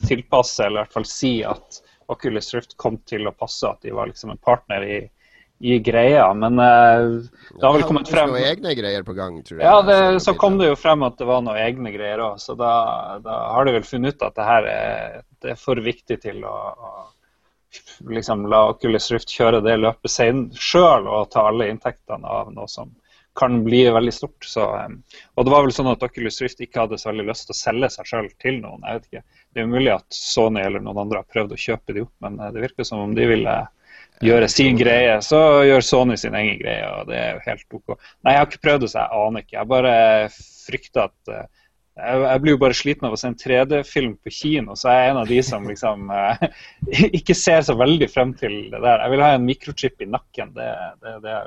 tilpasse, 0.05 0.65
eller 0.65 0.81
i 0.81 0.83
hvert 0.83 0.99
fall 0.99 1.07
si 1.09 1.31
at 1.45 1.81
Oculus 2.11 2.53
Rift 2.53 2.77
kom 2.81 2.99
til 3.09 3.25
å 3.29 3.33
passe, 3.33 3.65
at 3.65 3.81
de 3.81 3.93
var 3.95 4.11
liksom 4.11 4.33
en 4.33 4.41
partner 4.41 4.85
i, 4.85 4.99
i 5.65 5.79
greia. 5.81 6.27
Men 6.37 6.59
uh, 6.61 7.17
det 7.49 7.65
har 7.65 7.77
vel 7.77 7.87
kommet 7.89 8.11
frem 8.11 8.33
noen 8.33 8.45
egne 8.51 8.75
greier 8.77 9.07
på 9.07 9.17
gang, 9.17 9.41
tror 9.47 9.57
jeg. 9.57 9.65
Ja, 9.65 9.81
det, 9.87 9.97
så 10.21 10.35
kom 10.37 10.59
det 10.61 10.69
jo 10.69 10.77
frem 10.77 11.07
at 11.07 11.17
det 11.17 11.29
var 11.29 11.41
noen 11.45 11.61
egne 11.63 11.93
greier 11.95 12.21
òg. 12.27 12.37
Så 12.43 12.57
da, 12.59 12.73
da, 13.25 13.41
har 13.55 13.65
de 13.65 13.77
vel 13.79 13.87
funnet 13.87 14.19
ut 14.19 14.29
at 14.29 14.37
det 14.37 14.49
her 14.51 14.69
er, 14.69 15.19
det 15.41 15.55
er 15.55 15.61
for 15.61 15.81
viktig 15.81 16.21
til 16.21 16.45
å, 16.45 16.55
å 16.77 16.93
liksom 18.11 18.45
la 18.51 18.67
Oculus 18.75 19.09
Rift 19.15 19.33
kjøre 19.33 19.63
det 19.65 19.79
løpet 19.79 20.57
sjøl 20.59 21.07
og 21.07 21.29
ta 21.33 21.47
alle 21.49 21.71
inntektene 21.71 22.27
av 22.27 22.53
noe 22.53 22.69
som 22.69 22.91
kan 23.39 23.63
bli 23.63 23.83
veldig 23.89 24.13
stort. 24.13 24.45
Så, 24.45 24.65
um, 24.85 25.01
og 25.35 25.45
det 25.45 25.53
var 25.53 25.65
vel 25.65 25.75
sånn 25.75 25.91
at 25.91 26.03
Oculus 26.03 26.41
Rift 26.43 26.63
ikke 26.63 26.83
hadde 26.83 26.99
så 26.99 27.11
veldig 27.11 27.27
lyst 27.29 27.47
til 27.47 27.55
å 27.55 27.59
selge 27.59 27.91
seg 27.95 28.09
sjøl 28.09 28.31
til 28.43 28.59
noen. 28.63 28.83
jeg 28.85 28.99
vet 28.99 29.09
ikke. 29.09 29.43
Det 29.51 29.63
er 29.63 29.69
mulig 29.71 29.93
at 29.93 30.07
Sony 30.15 30.63
eller 30.63 30.83
noen 30.83 31.05
andre 31.05 31.21
har 31.21 31.31
prøvd 31.31 31.55
å 31.55 31.61
kjøpe 31.65 31.95
de 31.95 32.03
opp, 32.05 32.13
men 32.25 32.41
uh, 32.41 32.49
det 32.55 32.65
virker 32.65 32.87
som 32.87 33.05
om 33.05 33.15
de 33.17 33.29
ville 33.31 33.55
gjøre 34.21 34.51
sin 34.51 34.77
greie. 34.79 35.15
Så 35.25 35.39
gjør 35.67 35.85
Sony 35.85 36.19
sin 36.19 36.35
egen 36.37 36.59
greie, 36.61 36.91
og 36.91 37.09
det 37.09 37.17
er 37.19 37.33
jo 37.35 37.45
helt 37.47 37.79
OK. 37.79 37.95
Nei, 38.21 38.35
jeg 38.35 38.43
har 38.43 38.51
ikke 38.51 38.67
prøvd 38.67 38.85
det, 38.85 38.91
så 38.93 39.01
jeg 39.01 39.25
aner 39.25 39.45
ikke. 39.45 39.57
Jeg 39.57 39.71
bare 39.71 39.95
frykter 40.35 41.07
at 41.07 41.33
uh, 41.33 41.49
jeg, 42.01 42.39
blir 42.41 42.55
jo 42.55 42.61
bare 42.61 42.77
sliten 42.77 43.07
av 43.07 43.15
å 43.15 43.19
se 43.19 43.29
en 43.29 43.37
3D-film 43.37 44.13
på 44.23 44.33
kino, 44.33 44.77
så 44.79 44.93
jeg 44.93 45.05
er 45.05 45.11
en 45.11 45.21
av 45.21 45.31
de 45.31 45.41
som 45.45 45.67
liksom 45.67 46.11
uh, 46.13 46.45
ikke 47.19 47.35
ser 47.37 47.63
så 47.67 47.75
veldig 47.79 48.07
frem 48.11 48.35
til 48.39 48.57
det 48.71 48.79
der. 48.79 49.03
Jeg 49.03 49.15
vil 49.15 49.25
ha 49.25 49.33
en 49.35 49.47
mikrochip 49.47 50.03
i 50.03 50.09
nakken. 50.09 50.53
Det, 50.55 50.71
det, 51.03 51.17
det, 51.25 51.37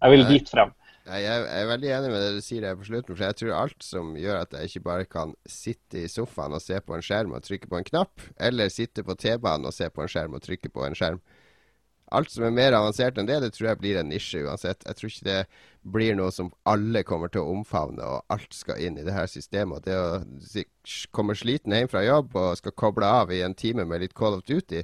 jeg 0.00 0.16
vil 0.16 0.28
dit 0.30 0.52
frem. 0.52 0.72
Jeg 1.06 1.44
er 1.48 1.68
veldig 1.70 1.90
enig 1.96 2.10
med 2.12 2.22
det 2.22 2.32
du 2.36 2.42
sier 2.44 2.62
der 2.64 2.76
på 2.78 2.84
slutten. 2.86 3.16
For 3.16 3.24
jeg 3.24 3.38
tror 3.40 3.54
alt 3.56 3.84
som 3.84 4.12
gjør 4.20 4.42
at 4.44 4.56
jeg 4.56 4.70
ikke 4.70 4.86
bare 4.86 5.06
kan 5.08 5.32
sitte 5.48 6.04
i 6.04 6.10
sofaen 6.12 6.54
og 6.54 6.62
se 6.62 6.76
på 6.84 6.96
en 6.96 7.04
skjerm 7.04 7.32
og 7.34 7.44
trykke 7.46 7.70
på 7.70 7.80
en 7.80 7.88
knapp, 7.88 8.26
eller 8.36 8.72
sitte 8.72 9.04
på 9.06 9.16
T-banen 9.18 9.70
og 9.70 9.74
se 9.74 9.88
på 9.90 10.04
en 10.04 10.12
skjerm 10.12 10.36
og 10.36 10.44
trykke 10.44 10.72
på 10.72 10.84
en 10.86 10.98
skjerm 10.98 11.22
Alt 12.10 12.32
som 12.32 12.42
er 12.42 12.54
mer 12.54 12.74
avansert 12.74 13.18
enn 13.20 13.28
det, 13.28 13.36
det 13.44 13.52
tror 13.54 13.68
jeg 13.68 13.78
blir 13.78 13.98
en 14.00 14.08
nisje 14.10 14.40
uansett. 14.42 14.82
Jeg 14.82 14.98
tror 14.98 15.12
ikke 15.12 15.26
det 15.28 15.42
blir 15.94 16.16
noe 16.18 16.32
som 16.34 16.48
alle 16.66 17.04
kommer 17.06 17.30
til 17.30 17.44
å 17.44 17.52
omfavne, 17.54 18.02
og 18.02 18.34
alt 18.34 18.56
skal 18.56 18.82
inn 18.82 18.98
i 18.98 19.04
det 19.06 19.14
her 19.14 19.30
systemet. 19.30 19.86
Det 19.86 19.94
å 19.94 20.64
komme 21.14 21.38
sliten 21.38 21.76
hjem 21.76 21.90
fra 21.92 22.02
jobb 22.02 22.34
og 22.34 22.58
skal 22.58 22.74
koble 22.74 23.06
av 23.06 23.30
i 23.30 23.44
en 23.46 23.54
time 23.54 23.86
med 23.86 24.02
litt 24.02 24.16
Call 24.18 24.40
of 24.40 24.42
Duty, 24.42 24.82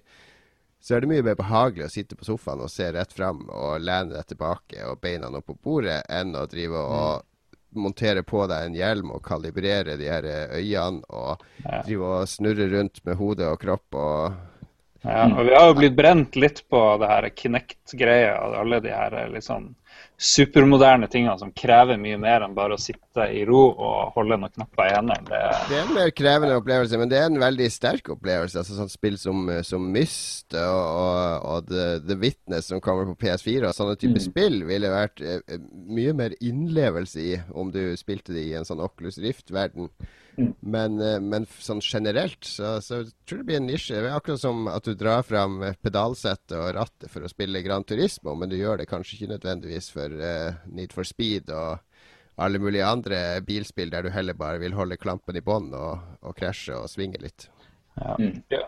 så 0.87 0.95
er 0.95 1.03
det 1.03 1.09
mye 1.11 1.23
mer 1.27 1.35
behagelig 1.35 1.89
å 1.89 1.91
sitte 1.91 2.15
på 2.15 2.23
sofaen 2.29 2.61
og 2.63 2.71
se 2.71 2.87
rett 2.95 3.11
fram 3.11 3.41
og 3.51 3.81
lene 3.83 4.15
deg 4.15 4.29
tilbake 4.31 4.85
og 4.87 5.01
beina 5.03 5.33
opp 5.35 5.49
på 5.51 5.57
bordet, 5.59 6.05
enn 6.07 6.31
å 6.39 6.45
drive 6.47 6.79
og 6.79 7.25
mm. 7.25 7.57
montere 7.83 8.23
på 8.23 8.45
deg 8.47 8.69
en 8.69 8.77
hjelm 8.79 9.11
og 9.17 9.25
kalibrere 9.27 9.97
de 9.99 10.07
her 10.07 10.29
øynene 10.29 11.03
og 11.11 11.43
ja. 11.65 11.81
drive 11.89 12.13
og 12.13 12.31
snurre 12.31 12.69
rundt 12.71 13.03
med 13.03 13.19
hode 13.19 13.49
og 13.51 13.59
kropp 13.65 13.99
og 13.99 14.39
Ja, 15.03 15.27
og 15.27 15.43
vi 15.47 15.57
har 15.59 15.67
jo 15.73 15.75
blitt 15.81 15.99
brent 15.99 16.39
litt 16.39 16.63
på 16.71 16.85
det 17.03 17.11
her 17.11 17.29
Kinect-greia 17.35 18.39
alle 18.63 18.79
de 18.83 18.95
her 18.95 19.19
liksom 19.35 19.67
sånn 19.67 19.69
supermoderne 20.17 21.09
tingene 21.13 21.37
som 21.39 21.51
krever 21.53 21.99
mye 22.01 22.17
mer 22.21 22.45
enn 22.47 22.55
bare 22.57 22.77
å 22.77 22.81
sitte 22.81 23.27
i 23.37 23.43
ro 23.45 23.67
og 23.69 24.15
holde 24.15 24.39
noen 24.41 24.53
knapper 24.55 24.89
i 24.89 24.95
hendene. 24.95 25.27
Det, 25.29 25.41
det, 25.69 25.77
er 25.77 25.83
en 25.83 25.97
mer 25.99 26.13
krevende 26.17 26.57
opplevelse, 26.57 27.01
men 27.01 27.11
det 27.13 27.19
er 27.21 27.29
en 27.29 27.41
veldig 27.43 27.69
sterk 27.73 28.09
opplevelse. 28.17 28.63
altså 28.63 28.79
sånn 28.79 28.93
Spill 28.93 29.19
som, 29.21 29.45
som 29.67 29.85
Myst 29.93 30.57
og, 30.57 30.83
og, 31.03 31.49
og 31.53 31.69
The, 31.69 31.87
The, 32.07 32.19
Witness 32.23 32.73
som 32.73 32.81
kommer 32.85 33.11
på 33.13 33.19
PS4 33.27 33.69
og 33.69 33.77
sånne 33.77 33.99
type 34.01 34.17
mm. 34.17 34.25
spill 34.25 34.63
ville 34.69 34.93
vært 34.93 35.21
eh, 35.21 35.59
mye 35.71 36.17
mer 36.17 36.37
innlevelse 36.41 37.21
i 37.21 37.35
om 37.53 37.69
du 37.75 37.83
spilte 38.01 38.33
det 38.37 38.47
i 38.49 38.55
en 38.57 38.65
sånn 38.69 38.81
Oculus 38.85 39.21
Rift-verden. 39.21 39.93
Mm. 40.37 40.53
Men, 40.61 41.01
eh, 41.01 41.19
men, 41.21 41.47
sånn 41.65 41.81
generelt 41.81 42.45
så, 42.45 42.77
så 42.85 43.01
tror 43.25 43.39
jeg 43.39 43.43
det 43.43 43.49
blir 43.49 43.61
en 43.61 43.69
nisje. 43.71 43.97
Det 43.97 44.11
er 44.11 44.19
akkurat 44.19 44.43
som 44.43 44.69
at 44.69 44.85
du 44.85 44.93
drar 44.99 45.25
fram 45.25 45.59
pedalsettet 45.83 46.57
og 46.59 46.75
rattet 46.77 47.11
for 47.13 47.25
å 47.25 47.33
spille 47.33 47.65
Gran 47.65 47.87
Turismo, 47.89 48.37
men 48.37 48.53
du 48.53 48.59
gjør 48.59 48.83
det 48.83 48.91
kanskje 48.91 49.17
ikke 49.17 49.33
nødvendigvis 49.33 49.89
for 49.95 50.13
uh, 50.21 50.59
Need 50.69 50.93
for 50.97 51.09
Speed 51.09 51.53
og 51.55 51.81
alle 52.37 52.61
mulige 52.61 52.85
andre 52.85 53.41
bilspill 53.47 53.89
der 53.93 54.05
du 54.05 54.13
heller 54.13 54.37
bare 54.37 54.61
vil 54.61 54.77
holde 54.77 54.99
klampen 55.01 55.39
i 55.39 55.45
bånn 55.45 55.71
og, 55.73 56.03
og 56.21 56.37
krasje 56.37 56.77
og 56.77 56.91
svinge 56.93 57.23
litt. 57.23 57.49
Ja. 57.97 58.17
Mm. 58.21 58.43
ja. 58.53 58.67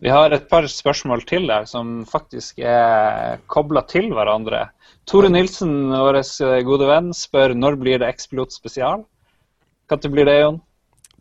Vi 0.00 0.08
har 0.08 0.32
et 0.32 0.48
par 0.48 0.64
spørsmål 0.64 1.26
til 1.28 1.44
der 1.50 1.66
som 1.68 2.06
faktisk 2.08 2.62
er 2.64 3.42
kobla 3.52 3.84
til 3.84 4.08
hverandre. 4.16 4.70
Tore 5.04 5.28
Nilsen, 5.28 5.92
vår 5.92 6.22
gode 6.64 6.88
venn, 6.88 7.12
spør 7.12 7.52
når 7.52 7.76
blir 7.76 8.00
det 8.00 8.08
X-Pilot 8.16 8.56
spesial? 8.56 9.04
Når 9.92 10.08
blir 10.08 10.24
det, 10.24 10.38
Jon? 10.40 10.62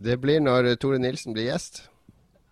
Det 0.02 0.18
blir 0.18 0.42
når 0.42 0.76
Tore 0.82 0.98
Nilsen 1.02 1.36
blir 1.36 1.52
gjest. 1.52 1.84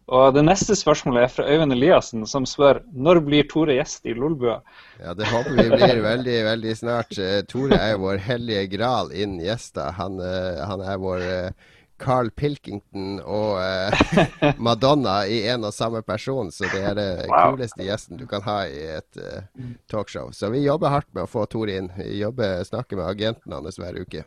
Og 0.10 0.34
Det 0.34 0.42
neste 0.42 0.74
spørsmålet 0.78 1.24
er 1.24 1.32
fra 1.34 1.46
Øyvind 1.50 1.74
Eliassen, 1.74 2.26
som 2.30 2.46
spør 2.50 2.82
når 2.94 3.22
blir 3.26 3.50
Tore 3.50 3.76
gjest 3.78 4.06
i 4.10 4.16
Lolbua? 4.18 4.60
Ja, 5.02 5.14
Det 5.14 5.28
håper 5.30 5.58
vi 5.58 5.68
blir 5.70 6.02
veldig 6.02 6.38
veldig 6.46 6.78
snart. 6.78 7.18
Eh, 7.18 7.42
Tore 7.50 7.78
er 7.78 7.98
vår 8.02 8.22
hellige 8.26 8.68
gral 8.74 9.12
innen 9.14 9.42
gjester. 9.42 9.92
Han, 9.98 10.18
uh, 10.22 10.66
han 10.66 10.82
er 10.82 10.98
vår 11.02 11.26
uh, 11.26 11.68
Carl 12.02 12.32
Pilkington 12.32 13.20
og 13.22 13.60
Madonna 14.66 15.28
i 15.28 15.44
en 15.52 15.66
og 15.68 15.74
samme 15.74 16.02
person. 16.02 16.50
Så 16.52 16.70
det 16.74 16.82
er 16.82 16.98
det 16.98 17.10
wow. 17.30 17.54
kuleste 17.54 17.86
gjesten 17.86 18.18
du 18.18 18.26
kan 18.30 18.46
ha 18.46 18.64
i 18.66 18.82
et 18.96 19.22
talkshow. 19.92 20.32
Så 20.32 20.50
vi 20.50 20.64
jobber 20.66 20.94
hardt 20.96 21.10
med 21.14 21.26
å 21.26 21.30
få 21.30 21.46
Tore 21.46 21.78
inn. 21.82 21.92
Vi 21.98 22.22
jobber, 22.22 22.64
snakker 22.64 22.98
med 22.98 23.10
agenten 23.10 23.58
hans 23.58 23.82
hver 23.82 24.00
uke. 24.00 24.26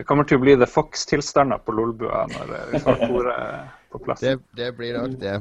Det 0.00 0.06
kommer 0.08 0.24
til 0.24 0.38
å 0.38 0.40
bli 0.40 0.54
The 0.56 0.64
Fox-tilstander 0.64 1.60
på 1.60 1.74
Lolbua 1.76 2.22
når 2.30 2.52
vi 2.70 2.78
får 2.80 3.02
koret 3.02 3.72
på 3.92 3.98
plass. 4.00 4.22
Det, 4.24 4.38
det 4.56 4.70
blir 4.78 4.96
nok 4.96 5.18
det. 5.20 5.34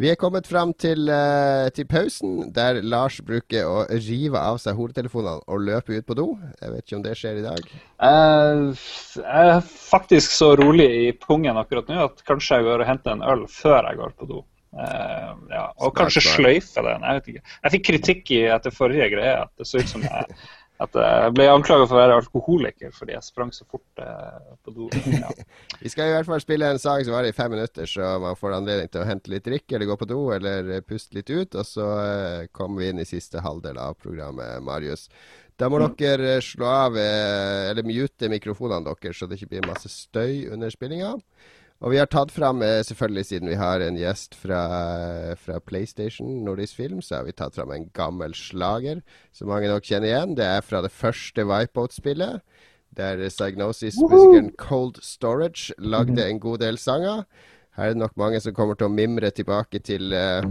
Vi 0.00 0.08
er 0.08 0.16
kommet 0.16 0.46
fram 0.48 0.70
til, 0.80 1.10
uh, 1.12 1.68
til, 1.76 1.84
pausen, 1.84 2.46
der 2.56 2.78
Lars 2.80 3.18
bruker 3.20 3.68
å 3.68 3.82
rive 3.92 4.40
av 4.40 4.56
seg 4.62 4.78
hodetelefonene 4.78 5.44
og 5.44 5.66
løpe 5.66 5.98
ut 5.98 6.06
på 6.08 6.16
do. 6.16 6.24
Jeg 6.62 6.72
vet 6.72 6.86
ikke 6.86 6.96
om 6.96 7.04
det 7.04 7.18
skjer 7.20 7.42
i 7.42 7.44
dag? 7.44 7.74
Jeg 8.00 9.42
er 9.42 9.60
faktisk 9.66 10.32
så 10.38 10.54
rolig 10.56 10.88
i 11.02 11.12
pungen 11.26 11.60
akkurat 11.60 11.92
nå 11.92 12.00
at 12.06 12.24
kanskje 12.24 12.62
jeg 12.62 12.68
går 12.70 12.86
og 12.86 12.88
henter 12.88 13.12
en 13.18 13.28
øl 13.34 13.44
før 13.52 13.90
jeg 13.90 14.00
går 14.00 14.16
på 14.16 14.30
do. 14.32 14.40
Uh, 14.72 15.36
ja. 15.52 15.66
Og 15.84 15.92
kanskje 16.00 16.24
sløyfe 16.30 16.80
den. 16.80 17.04
Jeg 17.04 17.20
vet 17.20 17.30
ikke. 17.34 17.46
Jeg 17.60 17.76
fikk 17.76 17.86
kritikk 17.90 18.34
i 18.38 18.42
etter 18.56 18.72
forrige 18.72 19.12
greie 19.12 19.36
at 19.44 19.52
det 19.60 19.68
så 19.68 19.84
ut 19.84 19.92
som 19.92 20.08
jeg 20.08 20.40
at 20.82 20.96
jeg 20.98 21.34
ble 21.36 21.46
anklaget 21.52 21.88
for 21.90 21.96
å 21.96 22.00
være 22.00 22.16
alkoholiker 22.20 22.94
fordi 22.96 23.14
jeg 23.14 23.26
sprang 23.26 23.52
så 23.54 23.66
fort 23.68 24.02
eh, 24.02 24.54
på 24.64 24.74
do. 24.76 24.88
Ja. 25.22 25.30
Vi 25.82 25.90
skal 25.92 26.08
i 26.08 26.14
hvert 26.16 26.28
fall 26.28 26.42
spille 26.42 26.70
en 26.72 26.80
sang 26.82 27.04
som 27.04 27.14
varer 27.14 27.30
i 27.30 27.36
fem 27.36 27.52
minutter, 27.52 27.86
så 27.88 28.16
man 28.22 28.38
får 28.38 28.56
anledning 28.56 28.90
til 28.90 29.02
å 29.02 29.06
hente 29.06 29.32
litt 29.32 29.46
drikk, 29.46 29.66
eller 29.70 29.90
gå 29.90 29.96
på 30.00 30.08
do 30.10 30.20
eller 30.34 30.72
puste 30.86 31.18
litt 31.18 31.30
ut. 31.30 31.54
Og 31.58 31.68
så 31.68 31.88
eh, 32.02 32.50
kommer 32.54 32.82
vi 32.82 32.90
inn 32.92 33.02
i 33.02 33.08
siste 33.08 33.42
halvdel 33.44 33.78
av 33.82 33.96
programmet, 34.00 34.58
Marius. 34.64 35.08
Da 35.60 35.68
må 35.70 35.78
mm. 35.78 35.96
dere 35.98 36.36
slå 36.42 36.68
av, 36.68 36.96
eh, 36.98 37.70
eller 37.70 37.86
mute 37.86 38.30
mikrofonene 38.32 38.86
deres, 38.88 39.18
så 39.18 39.28
det 39.28 39.38
ikke 39.38 39.54
blir 39.56 39.68
masse 39.68 39.90
støy 39.92 40.48
under 40.52 40.72
spillinga. 40.72 41.16
Og 41.82 41.90
vi 41.90 41.98
har 41.98 42.06
tatt 42.06 42.30
fram, 42.30 42.62
eh, 42.62 42.80
selvfølgelig 42.86 43.24
siden 43.26 43.50
vi 43.50 43.58
har 43.58 43.82
en 43.82 43.96
gjest 43.98 44.36
fra, 44.38 44.62
fra, 45.34 45.58
PlayStation 45.58 46.44
Nordisk 46.46 46.78
Film, 46.78 47.00
så 47.02 47.16
har 47.18 47.24
vi 47.26 47.34
tatt 47.34 47.58
fram 47.58 47.72
en 47.74 47.88
gammel 47.92 48.34
slager 48.38 49.02
som 49.34 49.50
mange 49.50 49.70
nok 49.70 49.82
kjenner 49.82 50.12
igjen. 50.12 50.36
Det 50.38 50.46
er 50.46 50.62
fra 50.62 50.82
det 50.82 50.92
første 50.94 51.42
Wipeout-spillet, 51.42 52.38
der 52.94 53.24
Psygnosis-musikeren 53.26 54.52
Cold 54.60 55.00
Storage 55.02 55.74
lagde 55.78 56.22
en 56.22 56.38
god 56.38 56.62
del 56.62 56.78
sanger. 56.78 57.24
Her 57.74 57.88
er 57.88 57.94
det 57.96 58.02
nok 58.04 58.14
mange 58.20 58.38
som 58.44 58.54
kommer 58.54 58.76
til 58.76 58.86
å 58.86 58.92
mimre 58.92 59.30
tilbake 59.32 59.80
til 59.80 60.12
uh, 60.12 60.44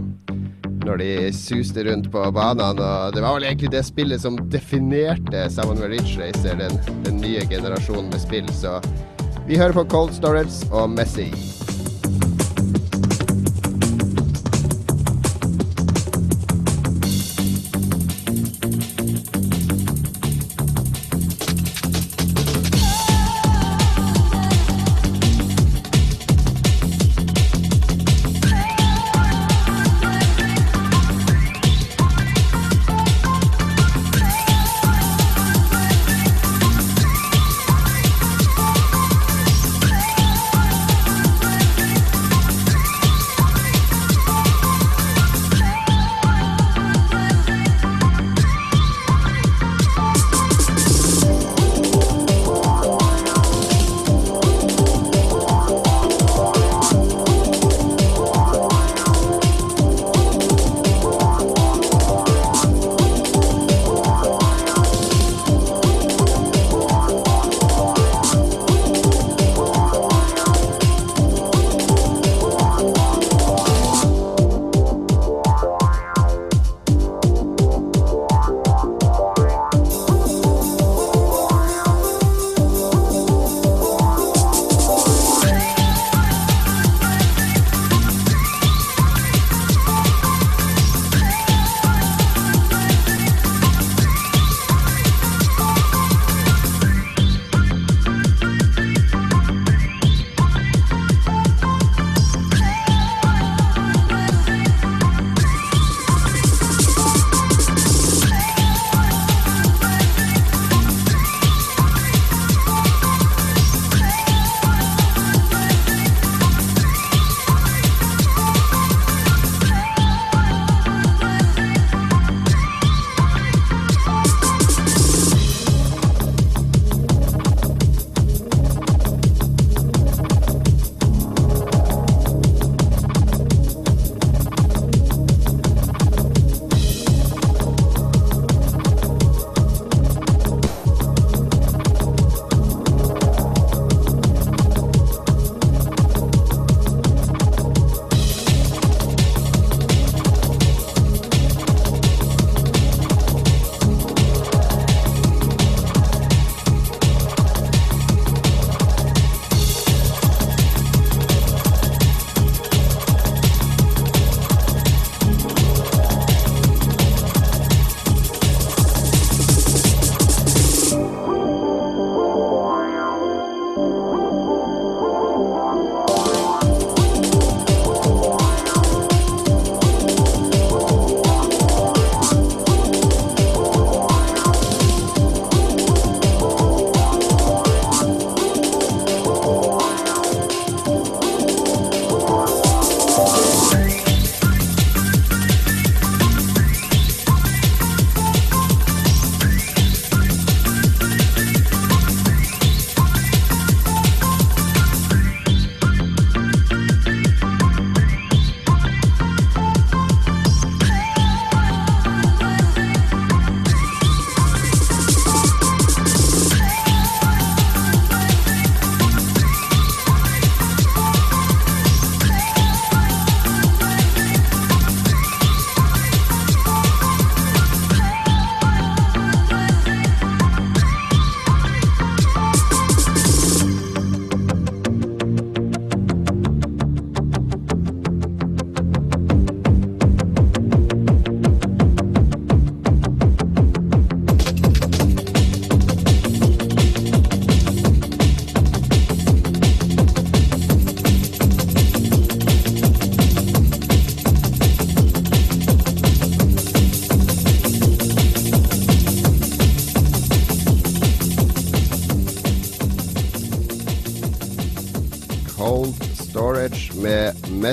når 0.82 0.98
de 0.98 1.10
suste 1.38 1.84
rundt 1.86 2.10
på 2.10 2.24
banene. 2.34 2.82
Og 2.82 3.14
det 3.14 3.22
var 3.22 3.38
vel 3.38 3.46
egentlig 3.46 3.70
det 3.72 3.84
spillet 3.86 4.20
som 4.20 4.40
definerte 4.50 5.46
sammen 5.54 5.78
med 5.78 5.94
Ridge 5.94 6.18
Racer 6.18 6.58
den, 6.58 6.76
den 7.06 7.22
nye 7.22 7.46
generasjonen 7.46 8.10
med 8.10 8.24
spill. 8.24 8.50
Så 8.58 8.80
vi 9.52 9.58
hører 9.58 9.72
på 9.72 9.84
Cold 9.84 10.14
Storage 10.16 10.72
og 10.72 10.90
Messi. 10.90 11.26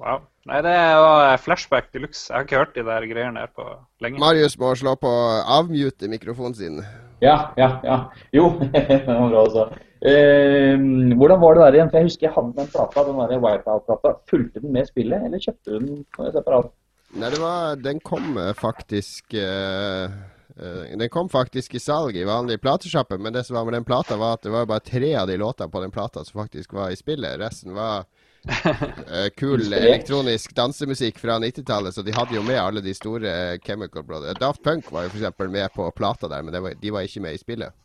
Wow. 0.00 0.24
Nei, 0.50 0.58
det 0.66 0.74
var 0.98 1.36
flashback 1.38 1.92
de 1.94 2.00
luxe. 2.02 2.26
Jeg 2.26 2.34
har 2.34 2.46
ikke 2.46 2.58
hørt 2.58 2.74
de 2.74 2.82
der 2.82 3.04
greiene 3.06 3.38
der 3.44 3.50
på 3.54 3.66
lenge. 4.02 4.18
Marius 4.18 4.56
må 4.58 4.72
slå 4.74 4.96
på 4.98 5.10
avmute 5.46 6.10
mikrofonen 6.10 6.56
sin. 6.58 6.80
Ja, 7.22 7.52
ja, 7.56 7.68
ja. 7.86 7.98
Jo, 8.34 8.48
det 8.72 9.04
var 9.06 9.28
bra 9.30 9.44
også. 9.44 9.68
Eh, 10.02 10.74
hvordan 11.14 11.40
var 11.44 11.54
det 11.54 11.62
der 11.62 11.78
igjen? 11.78 11.92
For 11.92 12.00
Jeg 12.00 12.08
husker 12.08 12.26
jeg 12.26 12.34
hadde 12.34 12.56
den 12.56 12.72
plata, 12.72 13.04
den 13.06 13.20
der 13.20 13.44
Wipeout-plata. 13.44 14.14
Fulgte 14.30 14.64
den 14.64 14.74
med 14.74 14.90
spillet, 14.90 15.28
eller 15.28 15.44
kjøpte 15.44 15.70
du 15.70 15.78
den 15.78 16.34
separat? 16.34 16.74
Nei, 17.12 17.30
det 17.30 17.38
var, 17.38 17.78
den 17.78 18.00
kom 18.02 18.38
faktisk 18.56 19.34
uh, 19.36 20.08
uh, 20.56 20.84
Den 20.96 21.10
kom 21.12 21.28
faktisk 21.28 21.76
i 21.76 21.82
salg 21.84 22.16
i 22.16 22.24
vanlig 22.26 22.56
platesjappe, 22.64 23.18
men 23.20 23.36
det 23.36 23.44
som 23.46 23.60
var 23.60 23.68
med 23.68 23.76
den 23.76 23.86
plata, 23.86 24.16
var 24.18 24.40
at 24.40 24.48
det 24.48 24.54
var 24.54 24.66
bare 24.66 24.82
tre 24.90 25.14
av 25.20 25.30
de 25.30 25.38
låtene 25.38 25.70
på 25.70 25.84
den 25.84 25.94
plata 25.94 26.24
som 26.24 26.40
faktisk 26.42 26.72
var 26.74 26.90
i 26.90 26.98
spillet. 26.98 27.38
Resten 27.38 27.76
var 27.76 28.08
kul 29.36 29.72
elektronisk 29.72 30.54
dansemusikk 30.56 31.18
fra 31.22 31.38
90-tallet, 31.38 31.94
så 31.94 32.02
de 32.02 32.14
hadde 32.16 32.36
jo 32.36 32.42
med 32.46 32.58
alle 32.60 32.82
de 32.82 32.94
store 32.94 33.58
Chemical 33.62 34.02
Brothers. 34.02 34.38
Daft 34.40 34.62
Punk 34.64 34.90
var 34.92 35.06
jo 35.06 35.12
f.eks. 35.12 35.44
med 35.48 35.74
på 35.74 35.90
plata 35.96 36.30
der, 36.30 36.42
men 36.42 36.62
var, 36.62 36.78
de 36.80 36.94
var 36.94 37.06
ikke 37.06 37.22
med 37.22 37.38
i 37.38 37.42
spillet. 37.42 37.76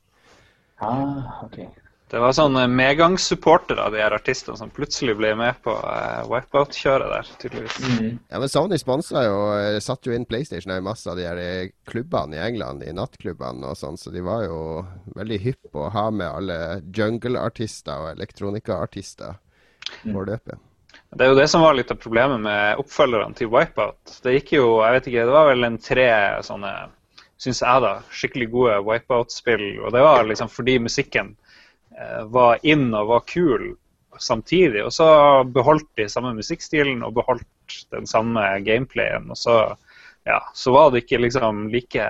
Ah, 0.82 1.44
okay. 1.46 1.70
Det 2.08 2.22
var 2.24 2.32
sånn 2.32 2.56
medgangssupportere 2.72 3.84
av 3.84 3.92
de 3.92 4.00
her 4.00 4.14
artistene 4.16 4.56
som 4.56 4.70
plutselig 4.72 5.18
ble 5.20 5.34
med 5.36 5.58
på 5.66 5.74
uh, 5.76 6.22
wipeout-kjøret 6.32 7.12
der, 7.12 7.32
tydeligvis. 7.42 7.80
Mm. 7.84 8.14
Ja, 8.32 8.40
men 8.40 8.52
Sony 8.52 8.78
sponsa 8.80 9.26
jo, 9.26 9.42
satt 9.84 10.08
jo 10.08 10.16
inn 10.16 10.24
PlayStation 10.30 10.72
i 10.72 10.80
masse 10.86 11.10
av 11.12 11.20
de 11.20 11.26
her 11.28 11.74
klubbene 11.90 12.38
i 12.38 12.46
England, 12.46 12.86
i 12.88 12.94
nattklubbene 12.96 13.74
og 13.74 13.76
sånn, 13.76 14.00
så 14.00 14.14
de 14.16 14.24
var 14.24 14.46
jo 14.48 14.62
veldig 15.20 15.42
hypp 15.44 15.68
på 15.74 15.84
å 15.84 15.92
ha 15.98 16.06
med 16.16 16.32
alle 16.32 16.62
jungle-artister 16.96 18.06
og 18.06 18.14
elektronika-artister 18.14 19.36
på 20.04 20.26
løpet. 20.28 20.60
Det 21.18 21.24
er 21.24 21.32
jo 21.32 21.40
det 21.40 21.48
som 21.48 21.64
var 21.64 21.78
litt 21.78 21.92
av 21.94 22.00
problemet 22.02 22.42
med 22.44 22.82
oppfølgerne 22.82 23.38
til 23.38 23.50
Wipeout. 23.54 24.20
Det 24.24 24.34
gikk 24.36 24.54
jo, 24.58 24.68
jeg 24.84 24.98
vet 24.98 25.10
ikke, 25.10 25.26
det 25.30 25.36
var 25.38 25.50
vel 25.50 25.68
en 25.68 25.80
tre 25.82 26.08
sånne, 26.46 26.72
syns 27.40 27.62
jeg 27.64 27.84
da, 27.86 27.94
skikkelig 28.12 28.48
gode 28.52 28.80
Wipeout-spill, 28.86 29.68
og 29.86 29.94
det 29.96 30.04
var 30.04 30.28
liksom 30.28 30.52
fordi 30.52 30.78
musikken 30.84 31.36
var 32.34 32.60
inn 32.68 32.92
og 32.94 33.12
var 33.14 33.24
kul 33.30 33.72
samtidig. 34.20 34.84
Og 34.86 34.94
så 34.94 35.08
beholdt 35.54 35.90
de 35.98 36.08
samme 36.12 36.34
musikkstilen 36.38 37.04
og 37.06 37.16
beholdt 37.18 37.78
den 37.94 38.08
samme 38.10 38.44
gameplayen. 38.66 39.30
Og 39.32 39.38
så, 39.40 39.58
ja, 40.28 40.42
så 40.54 40.74
var 40.76 40.92
det 40.92 41.06
ikke 41.06 41.24
liksom 41.26 41.68
like 41.74 42.08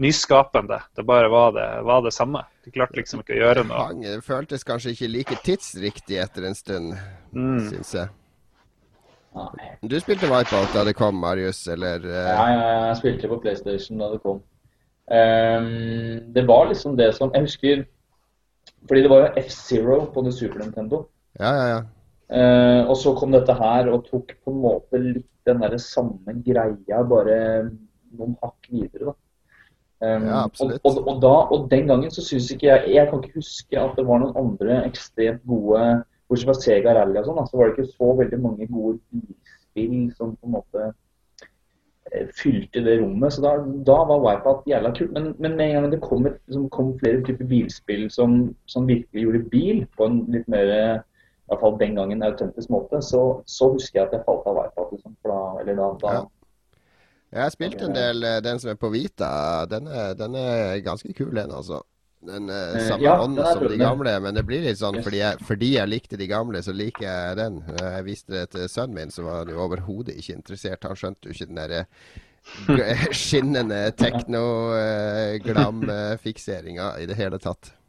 nyskapende. 0.00 0.80
Det 0.96 1.04
bare 1.04 1.28
var 1.28 1.52
det, 1.52 1.66
var 1.82 2.02
det 2.02 2.12
samme. 2.16 2.44
De 2.64 2.72
klarte 2.72 2.96
liksom 2.96 3.20
ikke 3.20 3.36
å 3.36 3.40
gjøre 3.42 3.66
noe. 3.68 3.90
Det 4.00 4.16
føltes 4.24 4.64
kanskje 4.64 4.94
ikke 4.94 5.10
like 5.12 5.38
tidsriktig 5.44 6.20
etter 6.22 6.48
en 6.48 6.56
stund, 6.56 6.94
mm. 7.36 7.60
syns 7.68 7.94
jeg. 7.98 8.08
Du 9.86 9.94
spilte 10.02 10.26
Wipeout 10.26 10.72
da 10.74 10.82
det 10.88 10.96
kom, 10.98 11.20
Marius, 11.22 11.62
eller? 11.70 12.02
Uh... 12.02 12.16
Ja, 12.16 12.46
ja, 12.50 12.72
jeg 12.88 12.98
spilte 13.02 13.30
på 13.30 13.38
PlayStation 13.44 14.00
da 14.00 14.10
det 14.14 14.22
kom. 14.24 14.40
Um, 15.10 15.70
det 16.34 16.44
var 16.46 16.68
liksom 16.70 16.94
det 16.94 17.08
som 17.16 17.32
Jeg 17.34 17.48
husker 17.48 17.80
fordi 18.86 19.00
det 19.02 19.10
var 19.10 19.24
jo 19.24 19.40
F-Zero 19.42 19.96
på 20.14 20.22
det 20.22 20.32
Super 20.36 20.62
Nintendo. 20.62 21.00
Ja, 21.38 21.50
ja, 21.50 21.64
ja. 21.74 21.80
Uh, 22.30 22.88
og 22.88 22.94
så 22.96 23.12
kom 23.18 23.34
dette 23.34 23.54
her 23.58 23.90
og 23.90 24.06
tok 24.06 24.32
på 24.38 24.52
en 24.54 24.60
måte 24.62 25.00
litt 25.02 25.26
den 25.48 25.60
der 25.62 25.76
samme 25.82 26.34
greia, 26.46 27.02
bare 27.10 27.36
noen 28.14 28.36
hakk 28.40 28.70
videre. 28.70 29.10
da. 29.10 29.16
Um, 30.00 30.26
ja. 30.30 30.44
Og, 30.48 30.70
og, 30.80 31.00
og, 31.04 31.16
da, 31.20 31.34
og 31.52 31.66
den 31.68 31.90
gangen 31.90 32.12
så 32.14 32.22
syns 32.24 32.46
ikke 32.54 32.70
jeg 32.70 32.94
Jeg 32.94 33.08
kan 33.10 33.20
ikke 33.20 33.42
huske 33.42 33.76
at 33.76 33.98
det 33.98 34.06
var 34.08 34.22
noen 34.22 34.38
andre 34.40 34.78
ekstremt 34.86 35.42
gode 35.44 35.82
Bortsett 36.30 36.48
fra 36.48 36.54
Sega 36.56 36.94
Rally 36.96 37.18
og 37.20 37.26
sånn, 37.26 37.42
så 37.50 37.58
var 37.58 37.68
det 37.68 37.74
ikke 37.74 37.92
så 37.98 38.14
veldig 38.22 38.38
mange 38.40 38.68
gode 38.70 38.96
bilspill 39.10 39.96
som 40.16 40.36
på 40.38 40.48
en 40.48 40.54
måte 40.54 40.92
fylte 42.38 42.82
det 42.84 42.96
rommet. 43.00 43.32
Så 43.32 43.42
da, 43.42 43.54
da 43.86 43.98
var 44.08 44.22
Wipeout 44.24 44.66
jævla 44.66 44.92
kult. 44.96 45.12
Men, 45.12 45.34
men, 45.38 45.56
med 45.56 45.66
en 45.66 45.76
gang 45.76 45.92
det 45.92 46.00
kom, 46.02 46.26
liksom, 46.26 46.68
kom 46.74 46.92
flere 46.98 47.22
typer 47.26 47.46
bilspill 47.50 48.10
som, 48.10 48.54
som, 48.66 48.88
virkelig 48.88 49.22
gjorde 49.22 49.44
bil 49.52 49.86
på 49.96 50.08
en 50.08 50.20
litt 50.32 50.48
mer 50.50 50.70
i 50.70 50.82
hvert 51.50 51.62
fall 51.62 51.78
den 51.80 51.96
gangen 51.98 52.22
autentisk 52.22 52.70
måte, 52.70 53.02
så, 53.02 53.42
så 53.46 53.72
husker 53.72 53.98
jeg 53.98 54.08
at 54.08 54.12
jeg 54.14 54.26
falt 54.26 54.46
av 54.46 54.58
Wipeout. 54.58 54.92
Liksom, 54.94 55.16
da, 55.26 55.40
eller 55.62 55.80
da, 55.82 55.88
da 56.02 56.14
ja. 56.14 56.26
Jeg 57.30 57.44
har 57.44 57.52
spilt 57.54 57.82
en 57.86 57.94
del 57.94 58.24
den 58.42 58.58
som 58.58 58.72
er 58.72 58.78
på 58.80 58.90
Vita. 58.90 59.30
Den 59.70 59.86
er, 59.86 60.16
den 60.18 60.34
er 60.38 60.80
ganske 60.82 61.12
kul, 61.14 61.34
den, 61.36 61.52
altså. 61.54 61.82
Den 62.26 62.50
er 62.52 62.74
samme 62.84 63.04
ja, 63.04 63.20
ånd 63.22 63.38
som 63.40 63.62
de 63.64 63.76
gamle, 63.80 64.20
men 64.20 64.34
det 64.36 64.42
blir 64.44 64.60
litt 64.66 64.76
sånn 64.76 64.98
fordi, 65.00 65.18
jeg, 65.22 65.38
fordi 65.48 65.70
jeg 65.78 65.88
likte 65.88 66.16
de 66.20 66.26
gamle, 66.28 66.60
så 66.62 66.72
liker 66.76 67.04
jeg 67.06 67.36
den. 67.38 67.62
Jeg 67.80 68.04
viste 68.04 68.32
det 68.34 68.50
til 68.52 68.68
sønnen 68.68 68.94
min, 68.98 69.10
så 69.14 69.22
var 69.24 69.38
han 69.40 69.48
jo 69.54 69.62
overhodet 69.64 70.14
ikke 70.20 70.36
interessert. 70.36 70.84
Han 70.84 70.96
skjønte 71.00 71.28
jo 71.28 71.32
ikke 71.36 71.48
den 71.48 71.60
derre 71.62 71.82
skinnende 73.22 73.80
tekno-glam-fikseringa 73.96 76.86
i 77.00 77.06
det 77.08 77.16
hele 77.16 77.38
tatt. 77.40 77.79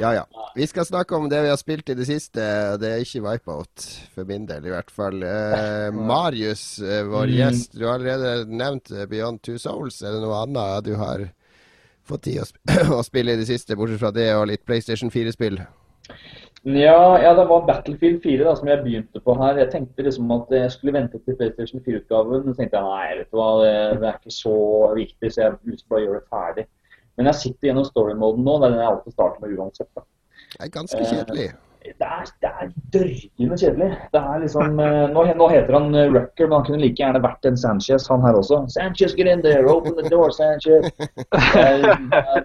Ja 0.00 0.10
ja. 0.16 0.24
Vi 0.54 0.66
skal 0.66 0.86
snakke 0.86 1.16
om 1.16 1.28
det 1.30 1.40
vi 1.44 1.50
har 1.50 1.58
spilt 1.58 1.90
i 1.90 1.96
det 1.98 2.06
siste. 2.08 2.42
Det 2.82 2.90
er 2.90 3.02
ikke 3.02 3.22
Wipeout, 3.24 3.86
for 4.14 4.26
min 4.26 4.46
del 4.46 4.66
i 4.66 4.72
hvert 4.74 4.90
fall. 4.90 5.22
Eh, 5.22 5.88
Marius, 6.12 6.66
vår 7.10 7.32
gjest, 7.34 7.78
du 7.78 7.86
har 7.86 7.98
allerede 7.98 8.50
nevnt 8.50 8.90
Beyond 9.10 9.42
Two 9.46 9.58
Souls. 9.58 10.02
Er 10.02 10.16
det 10.16 10.22
noe 10.24 10.42
annet 10.42 10.86
du 10.86 10.94
har 10.98 11.28
fått 12.04 12.26
tid 12.28 12.42
å, 12.42 12.46
sp 12.48 12.58
å 12.98 13.02
spille 13.06 13.34
i 13.34 13.40
det 13.40 13.48
siste, 13.48 13.78
bortsett 13.78 14.02
fra 14.02 14.12
det 14.14 14.30
og 14.36 14.48
litt 14.50 14.64
PlayStation 14.66 15.12
4-spill? 15.14 15.60
Ja, 16.64 17.20
ja, 17.20 17.34
det 17.36 17.44
var 17.44 17.66
Battlefield 17.68 18.22
4 18.24 18.44
da, 18.46 18.54
som 18.56 18.68
jeg 18.70 18.80
begynte 18.80 19.20
på 19.20 19.34
her. 19.36 19.58
Jeg 19.60 19.70
tenkte 19.72 20.06
liksom 20.06 20.30
at 20.32 20.52
jeg 20.54 20.70
skulle 20.72 20.94
vente 20.96 21.20
til 21.20 21.36
PlayStation 21.36 21.82
4-utgaven. 21.84 22.46
Så 22.46 22.54
tenkte 22.56 22.80
jeg 22.80 22.88
nei, 22.88 23.18
vet 23.18 23.28
du 23.28 23.36
hva, 23.36 23.48
det, 23.60 23.74
det, 24.00 24.08
er 24.08 24.16
ikke 24.16 24.36
så 24.38 24.54
viktig, 24.96 25.32
så 25.32 25.42
jeg 25.42 25.58
vil 25.60 25.82
bare 25.92 26.04
gjøre 26.06 26.22
det 26.22 26.32
ferdig. 26.32 26.64
Men 27.18 27.30
jeg 27.30 27.40
sitter 27.42 27.70
gjennom 27.70 27.86
story-moden 27.86 28.46
nå. 28.46 28.56
Det 28.58 28.68
er 28.68 28.74
den 28.74 28.82
jeg 28.82 28.92
alltid 28.92 29.16
starter 29.16 29.44
med 29.44 29.58
uansett. 29.58 29.90
da. 29.94 30.04
Det 30.54 30.66
er 30.66 30.72
ganske 30.74 31.04
kjedelig. 31.10 31.46
Eh, 31.84 31.92
det 32.00 32.08
er, 32.08 32.28
det 32.40 32.50
er 32.50 32.70
dørgende 32.94 33.58
kjedelig. 33.60 33.88
Det 34.14 34.20
er 34.20 34.38
liksom, 34.42 34.78
eh, 34.80 35.00
nå, 35.12 35.24
nå, 35.40 35.48
heter 35.52 35.76
han 35.76 35.94
eh, 35.94 36.12
Rucker, 36.14 36.46
men 36.48 36.56
han 36.56 36.66
kunne 36.68 36.80
like 36.80 37.02
gjerne 37.02 37.22
vært 37.24 37.48
en 37.50 37.58
Sanchez, 37.60 38.06
han 38.08 38.24
her 38.24 38.38
også. 38.38 38.62
Sanchez, 38.72 39.16
get 39.18 39.30
in 39.30 39.42
there, 39.44 39.66
open 39.68 39.98
the 39.98 40.08
door, 40.08 40.32
Sanchez. 40.32 40.90
Det 41.54 41.64
er, 41.64 42.44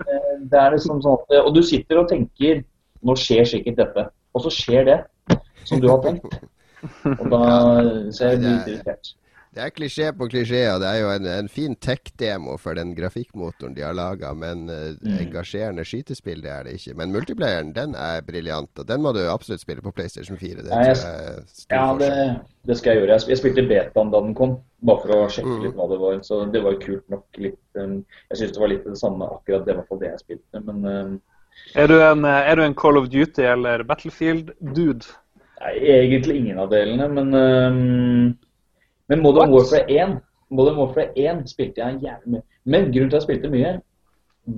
det 0.52 0.60
er 0.60 0.74
liksom 0.74 1.02
sånn 1.04 1.40
Og 1.42 1.50
du 1.56 1.60
sitter 1.66 2.00
og 2.00 2.08
tenker 2.12 2.62
nå 3.06 3.16
skjer 3.20 3.48
sikkert 3.48 3.80
dette. 3.80 4.06
Og 4.36 4.44
så 4.46 4.52
skjer 4.54 4.88
det 4.88 5.00
som 5.68 5.82
du 5.82 5.88
har 5.90 6.02
tenkt. 6.04 6.40
Og 7.16 7.26
da 7.32 7.42
så 8.16 8.32
jeg 8.32 8.42
litt 8.44 8.70
irritert. 8.72 9.14
Det 9.50 9.64
er 9.66 9.72
klisjé 9.74 10.12
på 10.14 10.28
klisjé, 10.30 10.60
og 10.70 10.84
det 10.84 10.89
er 10.91 11.00
jo 11.00 11.08
en, 11.10 11.26
en 11.26 11.47
fin 11.50 11.74
tech-demo 11.82 12.54
for 12.62 12.78
den 12.78 12.91
grafikkmotoren 12.93 13.74
de 13.74 13.82
har 13.82 13.95
laga, 13.97 14.30
men 14.38 14.68
uh, 14.70 14.91
mm. 15.02 15.16
engasjerende 15.24 15.86
skytespill 15.89 16.43
det 16.43 16.52
er 16.54 16.68
det 16.68 16.76
ikke. 16.78 16.93
Men 17.00 17.16
multiplayeren 17.16 17.72
den 17.74 17.95
er 17.97 18.22
briljant, 18.28 18.70
og 18.78 18.86
den 18.91 19.02
må 19.02 19.14
du 19.18 19.24
absolutt 19.26 19.64
spille 19.64 19.82
på 19.82 19.93
PlayStation 19.95 20.38
4. 20.38 20.62
Det, 20.62 20.70
Nei, 20.70 20.84
jeg, 20.91 21.00
ja, 21.74 21.88
det, 21.97 22.10
det, 22.70 22.78
skal 22.78 22.93
jeg 22.93 23.02
gjøre. 23.02 23.18
Jeg 23.34 23.39
spilte 23.39 23.64
betaen 23.72 24.12
da 24.14 24.22
den 24.28 24.36
kom, 24.38 24.54
bare 24.86 25.02
for 25.02 25.16
å 25.16 25.24
sjekke 25.34 25.56
mm. 25.56 25.64
litt 25.64 25.80
hva 25.80 25.88
det 25.89 25.97
var. 26.04 26.20
Så 26.28 26.38
det 26.54 26.62
var 26.68 26.78
kult 26.84 27.16
nok. 27.16 27.26
Litt, 27.41 27.58
um, 27.82 27.95
jeg 28.30 28.41
syns 28.43 28.54
det 28.54 28.62
var 28.62 28.72
litt 28.76 28.86
det 28.86 29.00
samme 29.02 29.32
akkurat 29.34 29.66
det, 29.66 29.80
fall 29.89 30.04
det 30.04 30.12
jeg 30.12 30.22
spilte. 30.28 30.62
Men 30.68 30.86
um, 30.86 31.16
er, 31.74 31.89
du 31.89 31.95
en, 31.97 32.22
er 32.30 32.54
du 32.54 32.62
en 32.68 32.78
Call 32.78 33.02
of 33.02 33.10
Duty 33.10 33.50
eller 33.50 33.82
Battlefield-dude? 33.89 35.10
Egentlig 35.74 36.38
ingen 36.38 36.62
av 36.62 36.70
delene, 36.70 37.10
men 37.18 37.34
um, 37.34 38.38
men 39.10 39.24
Modern 39.26 39.53
Warfare 39.53 39.86
1, 39.89 40.18
Modern 40.49 40.80
Warfare 40.80 41.12
1 41.18 41.45
spilte 41.49 41.82
jeg 41.82 42.01
jævlig 42.03 42.36
mye. 42.36 42.43
Men 42.66 42.89
grunnen 42.93 43.10
til 43.10 43.18
at 43.18 43.22
jeg 43.22 43.28
spilte 43.28 43.53
mye, 43.53 43.76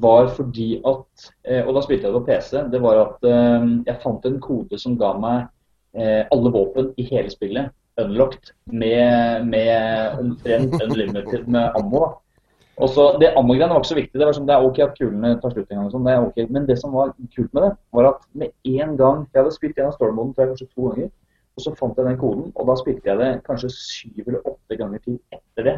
var 0.02 0.30
fordi 0.32 0.82
at 0.88 1.32
eh, 1.44 1.68
Og 1.68 1.76
da 1.76 1.82
spilte 1.84 2.08
jeg 2.08 2.14
det 2.14 2.20
på 2.20 2.26
PC. 2.30 2.52
Det 2.72 2.82
var 2.82 3.00
at 3.02 3.28
eh, 3.28 3.66
jeg 3.88 4.00
fant 4.04 4.26
en 4.26 4.40
kode 4.40 4.80
som 4.80 4.98
ga 5.00 5.12
meg 5.20 5.48
eh, 5.98 6.24
alle 6.32 6.52
våpen 6.54 6.94
i 6.98 7.08
hele 7.12 7.32
spillet 7.34 7.72
unlocked 8.00 8.54
med, 8.66 9.46
med 9.46 10.20
omtrent 10.20 10.84
unlimited 10.84 11.48
med 11.48 11.72
ammo. 11.76 12.00
da. 12.00 12.12
Og 12.82 12.90
så, 12.90 13.04
det 13.22 13.34
Ammo-greiene 13.38 13.76
var 13.76 13.84
ikke 13.84 13.92
så 13.92 13.96
viktig. 13.96 14.20
Det 14.20 14.26
var 14.26 14.34
som, 14.34 14.46
det 14.48 14.56
er 14.56 14.66
ok 14.66 14.80
at 14.86 14.96
kulene 14.98 15.36
tar 15.42 15.52
slutt 15.54 15.70
en 15.70 15.82
gang. 15.82 15.90
Sånn, 15.92 16.06
det 16.08 16.14
er 16.14 16.24
ok. 16.26 16.40
Men 16.50 16.68
det 16.70 16.78
som 16.82 16.96
var 16.96 17.12
kult 17.36 17.52
med 17.54 17.66
det, 17.68 17.72
var 17.94 18.08
at 18.14 18.24
med 18.34 18.54
en 18.80 18.96
gang 18.98 19.26
Jeg 19.28 19.42
hadde 19.42 19.54
spilt 19.54 19.78
gjennom 19.78 19.94
Storm-moden 19.98 20.34
kanskje 20.38 20.70
to 20.72 20.88
ganger. 20.88 21.12
Og 21.58 21.64
så 21.66 21.74
fant 21.76 21.98
jeg 22.00 22.08
den 22.08 22.20
koden, 22.20 22.52
og 22.56 22.68
da 22.70 22.76
spilte 22.80 23.10
jeg 23.10 23.20
det 23.20 23.32
kanskje 23.48 23.70
syv 23.76 24.22
eller 24.28 24.46
åtte 24.48 24.78
ganger 24.80 25.02
til 25.04 25.18
etter 25.36 25.68
det. 25.68 25.74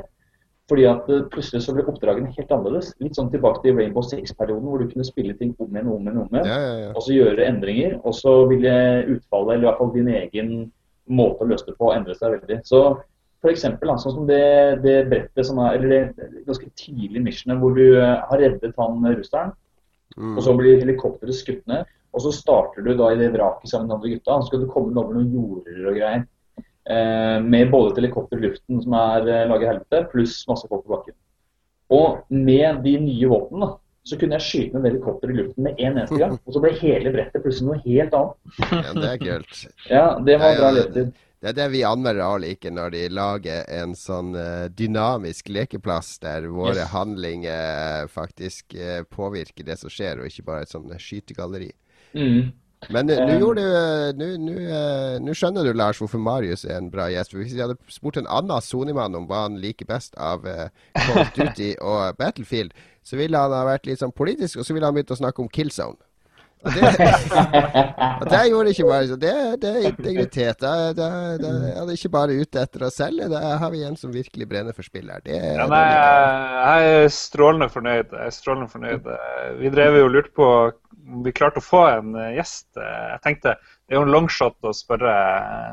Fordi 0.70 0.84
at 0.88 1.10
uh, 1.12 1.24
plutselig 1.34 1.64
så 1.66 1.74
ble 1.76 1.84
oppdragene 1.90 2.30
helt 2.38 2.52
annerledes. 2.56 2.94
Litt 3.04 3.18
sånn 3.18 3.32
tilbake 3.34 3.64
til 3.66 3.76
Rainbow 3.76 4.06
Six-perioden, 4.06 4.68
hvor 4.70 4.80
du 4.80 4.92
kunne 4.92 5.08
spille 5.08 5.34
ting 5.40 5.56
om 5.60 5.74
igjen 5.74 5.90
om 5.92 6.06
igjen. 6.06 6.22
om 6.22 6.38
igjen, 6.38 6.48
Ja, 6.48 6.60
ja, 6.62 6.76
ja. 6.86 6.92
Og 6.94 7.04
så 7.04 7.18
gjøre 7.18 7.48
endringer. 7.50 7.98
Og 8.06 8.16
så 8.16 8.36
ville 8.52 8.76
utfallet, 9.16 9.58
eller 9.58 9.66
i 9.66 9.68
hvert 9.68 9.82
fall 9.82 9.92
din 9.98 10.14
egen 10.14 10.54
måte 11.10 11.44
å 11.44 11.50
løse 11.50 11.68
det 11.68 11.76
på, 11.82 11.90
endre 11.92 12.16
seg 12.16 12.38
veldig. 12.38 12.62
Så 12.70 12.84
eksempel, 13.50 13.92
sånn 14.00 14.16
som 14.16 14.30
det, 14.30 14.40
det 14.86 15.02
brettet 15.12 15.50
som 15.50 15.60
er, 15.60 15.76
eller 15.76 16.14
det 16.16 16.46
ganske 16.48 16.70
tidlige 16.80 17.26
missionet 17.26 17.60
hvor 17.60 17.76
du 17.76 17.98
eh, 18.00 18.22
har 18.30 18.40
reddet 18.40 18.78
han 18.80 19.04
russeren, 19.10 19.52
Mm. 20.14 20.38
og 20.38 20.44
så 20.46 20.54
blir 20.58 20.78
helikopteret 20.78 21.34
skutt 21.36 21.64
ned. 21.70 21.88
Og 22.14 22.22
så 22.22 22.32
starter 22.36 22.86
du 22.86 22.94
da 22.98 23.10
i 23.12 23.18
det 23.18 23.32
vraket 23.34 23.72
sammen 23.72 23.90
med 23.90 23.96
de 23.96 23.98
andre 23.98 24.14
gutta, 24.16 24.38
så 24.40 24.50
skal 24.52 24.64
du 24.64 24.70
komme 24.70 24.94
over 25.02 25.18
noen 25.18 25.34
jorder 25.34 25.90
og 25.90 25.98
greier. 25.98 26.26
Eh, 26.84 27.38
med 27.44 27.72
både 27.72 27.94
et 27.94 28.02
helikopter 28.02 28.42
i 28.42 28.44
luften 28.50 28.82
som 28.84 28.96
er 29.00 29.30
eh, 29.32 29.46
laget 29.48 29.70
helvete, 29.72 30.02
pluss 30.12 30.42
masse 30.50 30.68
folk 30.68 30.84
på 30.84 30.98
bakken. 30.98 31.16
Og 31.96 32.22
med 32.28 32.82
de 32.84 32.98
nye 33.00 33.30
våpnene 33.32 33.70
så 34.04 34.18
kunne 34.20 34.36
jeg 34.36 34.44
skyte 34.50 34.76
med 34.76 34.90
helikopter 34.92 35.32
i 35.32 35.38
luften 35.38 35.64
med 35.64 35.80
en 35.80 35.94
eneste 35.94 36.20
gang. 36.20 36.36
Og 36.46 36.56
så 36.56 36.62
ble 36.64 36.74
hele 36.82 37.14
brettet 37.16 37.44
plutselig 37.46 37.70
noe 37.70 37.82
helt 37.86 38.18
annet. 38.20 38.58
ja, 38.60 38.96
det 38.98 39.12
er 39.14 39.22
kult. 39.22 39.62
Ja, 39.88 40.08
det 40.20 40.40
var 40.42 40.52
Ja, 40.52 40.56
ja, 40.58 40.60
bra 40.60 40.72
levetid. 40.76 41.14
Det 41.44 41.52
er 41.52 41.56
det 41.58 41.70
vi 41.74 41.82
anmeldere 41.84 42.40
liker, 42.40 42.72
når 42.72 42.92
de 42.94 43.00
lager 43.12 43.66
en 43.82 43.96
sånn 44.00 44.30
eh, 44.40 44.68
dynamisk 44.72 45.50
lekeplass 45.52 46.18
der 46.24 46.46
våre 46.52 46.78
Yes. 46.84 46.92
handlinger 46.94 48.12
faktisk 48.12 48.76
påvirker 49.12 49.68
det 49.68 49.80
som 49.80 49.92
skjer, 49.92 50.20
og 50.20 50.28
ikke 50.28 50.46
bare 50.52 50.68
et 50.68 50.72
sånn 50.72 50.92
skytegalleri. 51.00 51.72
Mm. 52.14 52.52
Men 52.92 53.10
eh, 53.10 53.18
nå 53.18 53.34
Um, 53.34 53.42
gjorde 53.42 53.64
du 53.64 54.56
eh, 54.58 54.76
eh, 54.76 55.18
Nå 55.24 55.36
skjønner 55.38 55.68
du, 55.68 55.74
Lars, 55.78 56.00
hvorfor 56.02 56.22
Marius 56.22 56.66
er 56.66 56.80
en 56.80 56.92
bra 56.94 57.10
gjest. 57.12 57.36
Hvis 57.36 57.56
vi 57.56 57.64
hadde 57.64 57.78
spurt 57.92 58.20
en 58.20 58.30
annen 58.30 58.64
Sony-mann 58.64 59.16
om 59.18 59.28
hva 59.30 59.46
han 59.48 59.60
liker 59.62 59.90
best 59.90 60.18
av 60.20 60.48
uh, 60.48 60.68
Call 60.98 61.22
of 61.24 61.36
Duty 61.38 61.74
og 61.92 62.18
Battlefield, 62.20 62.74
så 63.04 63.20
ville 63.20 63.40
han 63.40 63.54
ha 63.56 63.66
vært 63.68 63.88
litt 63.90 64.04
sånn 64.04 64.16
politisk, 64.16 64.60
og 64.60 64.68
så 64.68 64.76
ville 64.76 64.88
han 64.88 64.96
begynt 64.96 65.14
å 65.14 65.20
snakke 65.20 65.44
om 65.44 65.52
Killzone. 65.52 66.00
Og 66.64 66.72
det, 66.72 66.90
og 68.22 68.30
det 68.32 68.42
gjorde 68.48 68.72
ikke 68.72 68.86
Marius. 68.88 69.18
Det, 69.20 69.32
det 69.60 69.72
er 69.72 69.88
integritet. 69.90 70.62
Det, 70.64 70.94
det, 70.96 71.08
det, 71.42 71.50
han 71.76 71.90
er 71.90 71.98
ikke 71.98 72.14
bare 72.14 72.38
ute 72.40 72.62
etter 72.64 72.86
å 72.88 72.92
selge. 72.94 73.28
Da 73.34 73.58
har 73.60 73.74
vi 73.74 73.82
en 73.84 74.00
som 74.00 74.14
virkelig 74.16 74.48
brenner 74.48 74.76
for 74.76 74.88
spill 74.88 75.12
her. 75.12 75.20
Det, 75.26 75.36
Ja, 75.36 75.68
nei, 75.68 75.82
jeg. 75.90 76.54
jeg 76.62 77.02
er 77.02 77.12
strålende 77.18 77.68
fornøyd. 77.74 78.16
Jeg 78.16 78.32
er 78.32 78.38
strålende 78.38 78.72
fornøyd. 78.72 79.12
Vi 79.60 79.74
drev 79.76 80.00
jo 80.00 80.08
og 80.08 80.16
lurte 80.16 80.34
på 80.40 80.48
vi 81.24 81.34
klarte 81.36 81.62
å 81.62 81.66
få 81.66 81.82
en 81.90 82.14
eh, 82.20 82.36
gjest. 82.38 82.68
Jeg 82.78 83.22
tenkte 83.24 83.56
det 83.58 83.96
er 83.96 84.00
jo 84.00 84.06
en 84.06 84.14
longshot 84.14 84.56
å 84.66 84.72
spørre, 84.74 85.14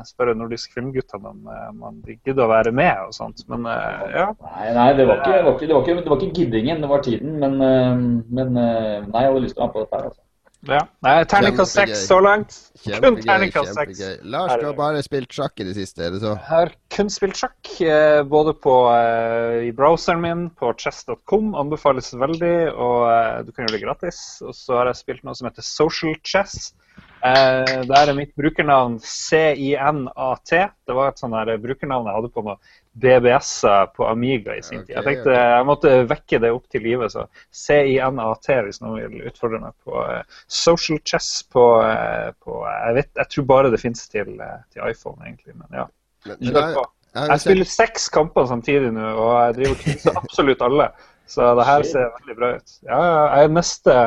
spørre 0.05 0.35
Nordisk 0.37 0.73
Filmguttene 0.75 1.31
om 1.31 1.47
eh, 1.47 1.69
om 1.87 2.01
de 2.05 2.17
gidder 2.17 2.45
å 2.45 2.51
være 2.51 2.73
med 2.75 3.05
og 3.07 3.15
sånt. 3.15 3.45
Men 3.51 3.67
eh, 3.71 4.03
ja. 4.17 4.27
Nei, 4.57 4.67
nei 4.77 4.89
det, 4.97 5.07
var 5.09 5.21
ikke, 5.23 5.37
det, 5.37 5.77
var 5.77 6.19
ikke, 6.19 6.33
giddingen, 6.35 6.83
det 6.83 6.91
var 6.91 7.05
tiden. 7.05 7.37
Men, 7.41 7.55
eh, 7.65 7.95
men 8.39 8.59
eh, 8.59 9.07
nei, 9.07 9.23
jeg 9.23 9.31
hadde 9.31 9.45
lyst 9.45 9.57
til 9.57 9.63
å 9.63 9.69
ha 9.69 9.73
på 9.73 9.85
dette 9.85 9.97
her. 9.97 10.11
altså. 10.11 10.21
Ja. 10.69 10.81
Nei, 11.01 11.13
Terningkast 11.25 11.73
Kjempegøy. 11.73 11.95
seks 11.95 12.07
så 12.09 12.17
langt. 12.21 12.57
Kun 13.01 13.17
terningkast 13.17 13.73
seks. 13.73 14.01
Lars, 14.29 14.53
du 14.61 14.67
har 14.67 14.75
bare 14.77 15.01
spilt 15.05 15.33
sjakk 15.33 15.57
i 15.63 15.65
det 15.65 15.73
siste, 15.77 16.03
er 16.05 16.13
det 16.13 16.21
så? 16.21 16.35
Jeg 16.35 16.47
har 16.51 16.73
kun 16.93 17.09
spilt 17.09 17.39
sjakk, 17.39 17.71
eh, 17.81 18.21
både 18.29 18.53
på, 18.53 18.75
eh, 18.93 19.69
i 19.69 19.71
browseren 19.73 20.21
min, 20.21 20.43
på 20.53 20.73
chess.com, 20.77 21.55
anbefales 21.57 22.13
veldig, 22.13 22.55
og 22.75 23.07
eh, 23.09 23.41
du 23.47 23.51
kan 23.51 23.65
gjøre 23.65 23.77
det 23.77 23.83
gratis. 23.87 24.21
Og 24.45 24.53
så 24.57 24.77
har 24.77 24.91
jeg 24.91 25.01
spilt 25.01 25.25
noe 25.25 25.37
som 25.37 25.49
heter 25.49 25.65
Social 25.65 26.13
Chess. 26.21 26.75
Der 27.21 28.09
er 28.09 28.15
mitt 28.17 28.31
brukernavn 28.33 28.95
CINAT. 29.05 30.49
Det 30.49 30.95
var 30.97 31.11
et 31.11 31.21
sånt 31.21 31.51
brukernavn 31.61 32.09
jeg 32.09 32.17
hadde 32.17 32.31
på 32.33 32.41
noe 32.47 32.57
BBS-er 32.93 33.85
på 33.95 34.05
Amiga 34.07 34.55
i 34.55 34.61
sin 34.63 34.81
tid. 34.83 34.95
Jeg 34.97 35.05
tenkte 35.05 35.35
jeg 35.35 35.67
måtte 35.67 35.91
vekke 36.09 36.39
det 36.43 36.51
opp 36.51 36.65
til 36.71 36.83
live, 36.83 37.07
så 37.11 37.23
CINAT 37.55 38.49
hvis 38.65 38.81
noen 38.83 39.13
vil 39.13 39.29
utfordre 39.31 39.61
meg 39.63 39.75
på 39.87 40.01
eh, 40.03 40.41
Social 40.51 40.99
Chess 41.07 41.29
på, 41.47 41.65
eh, 41.87 42.31
på 42.43 42.57
jeg, 42.65 42.97
vet, 42.99 43.11
jeg 43.21 43.31
tror 43.35 43.47
bare 43.53 43.71
det 43.71 43.79
fins 43.81 44.03
til, 44.11 44.33
eh, 44.43 44.59
til 44.73 44.83
iPhone, 44.89 45.23
egentlig. 45.23 45.55
Men 45.55 45.81
ja. 45.83 45.87
Kjør 46.27 46.59
jeg, 46.59 46.75
på. 46.75 47.39
spiller 47.45 47.71
seks 47.71 48.11
kamper 48.13 48.51
samtidig 48.51 48.91
nå, 48.95 49.07
og 49.15 49.33
jeg 49.37 49.57
driver 49.61 49.77
og 49.77 49.81
knuser 49.85 50.19
absolutt 50.25 50.67
alle. 50.67 50.91
Så 51.31 51.47
det 51.55 51.65
her 51.69 51.87
ser 51.87 52.13
veldig 52.19 52.39
bra 52.41 52.53
ut. 52.57 52.79
Ja, 52.83 53.01
ja, 53.07 53.25
jeg 53.39 53.53
neste 53.55 53.99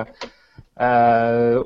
Jeg 0.74 1.62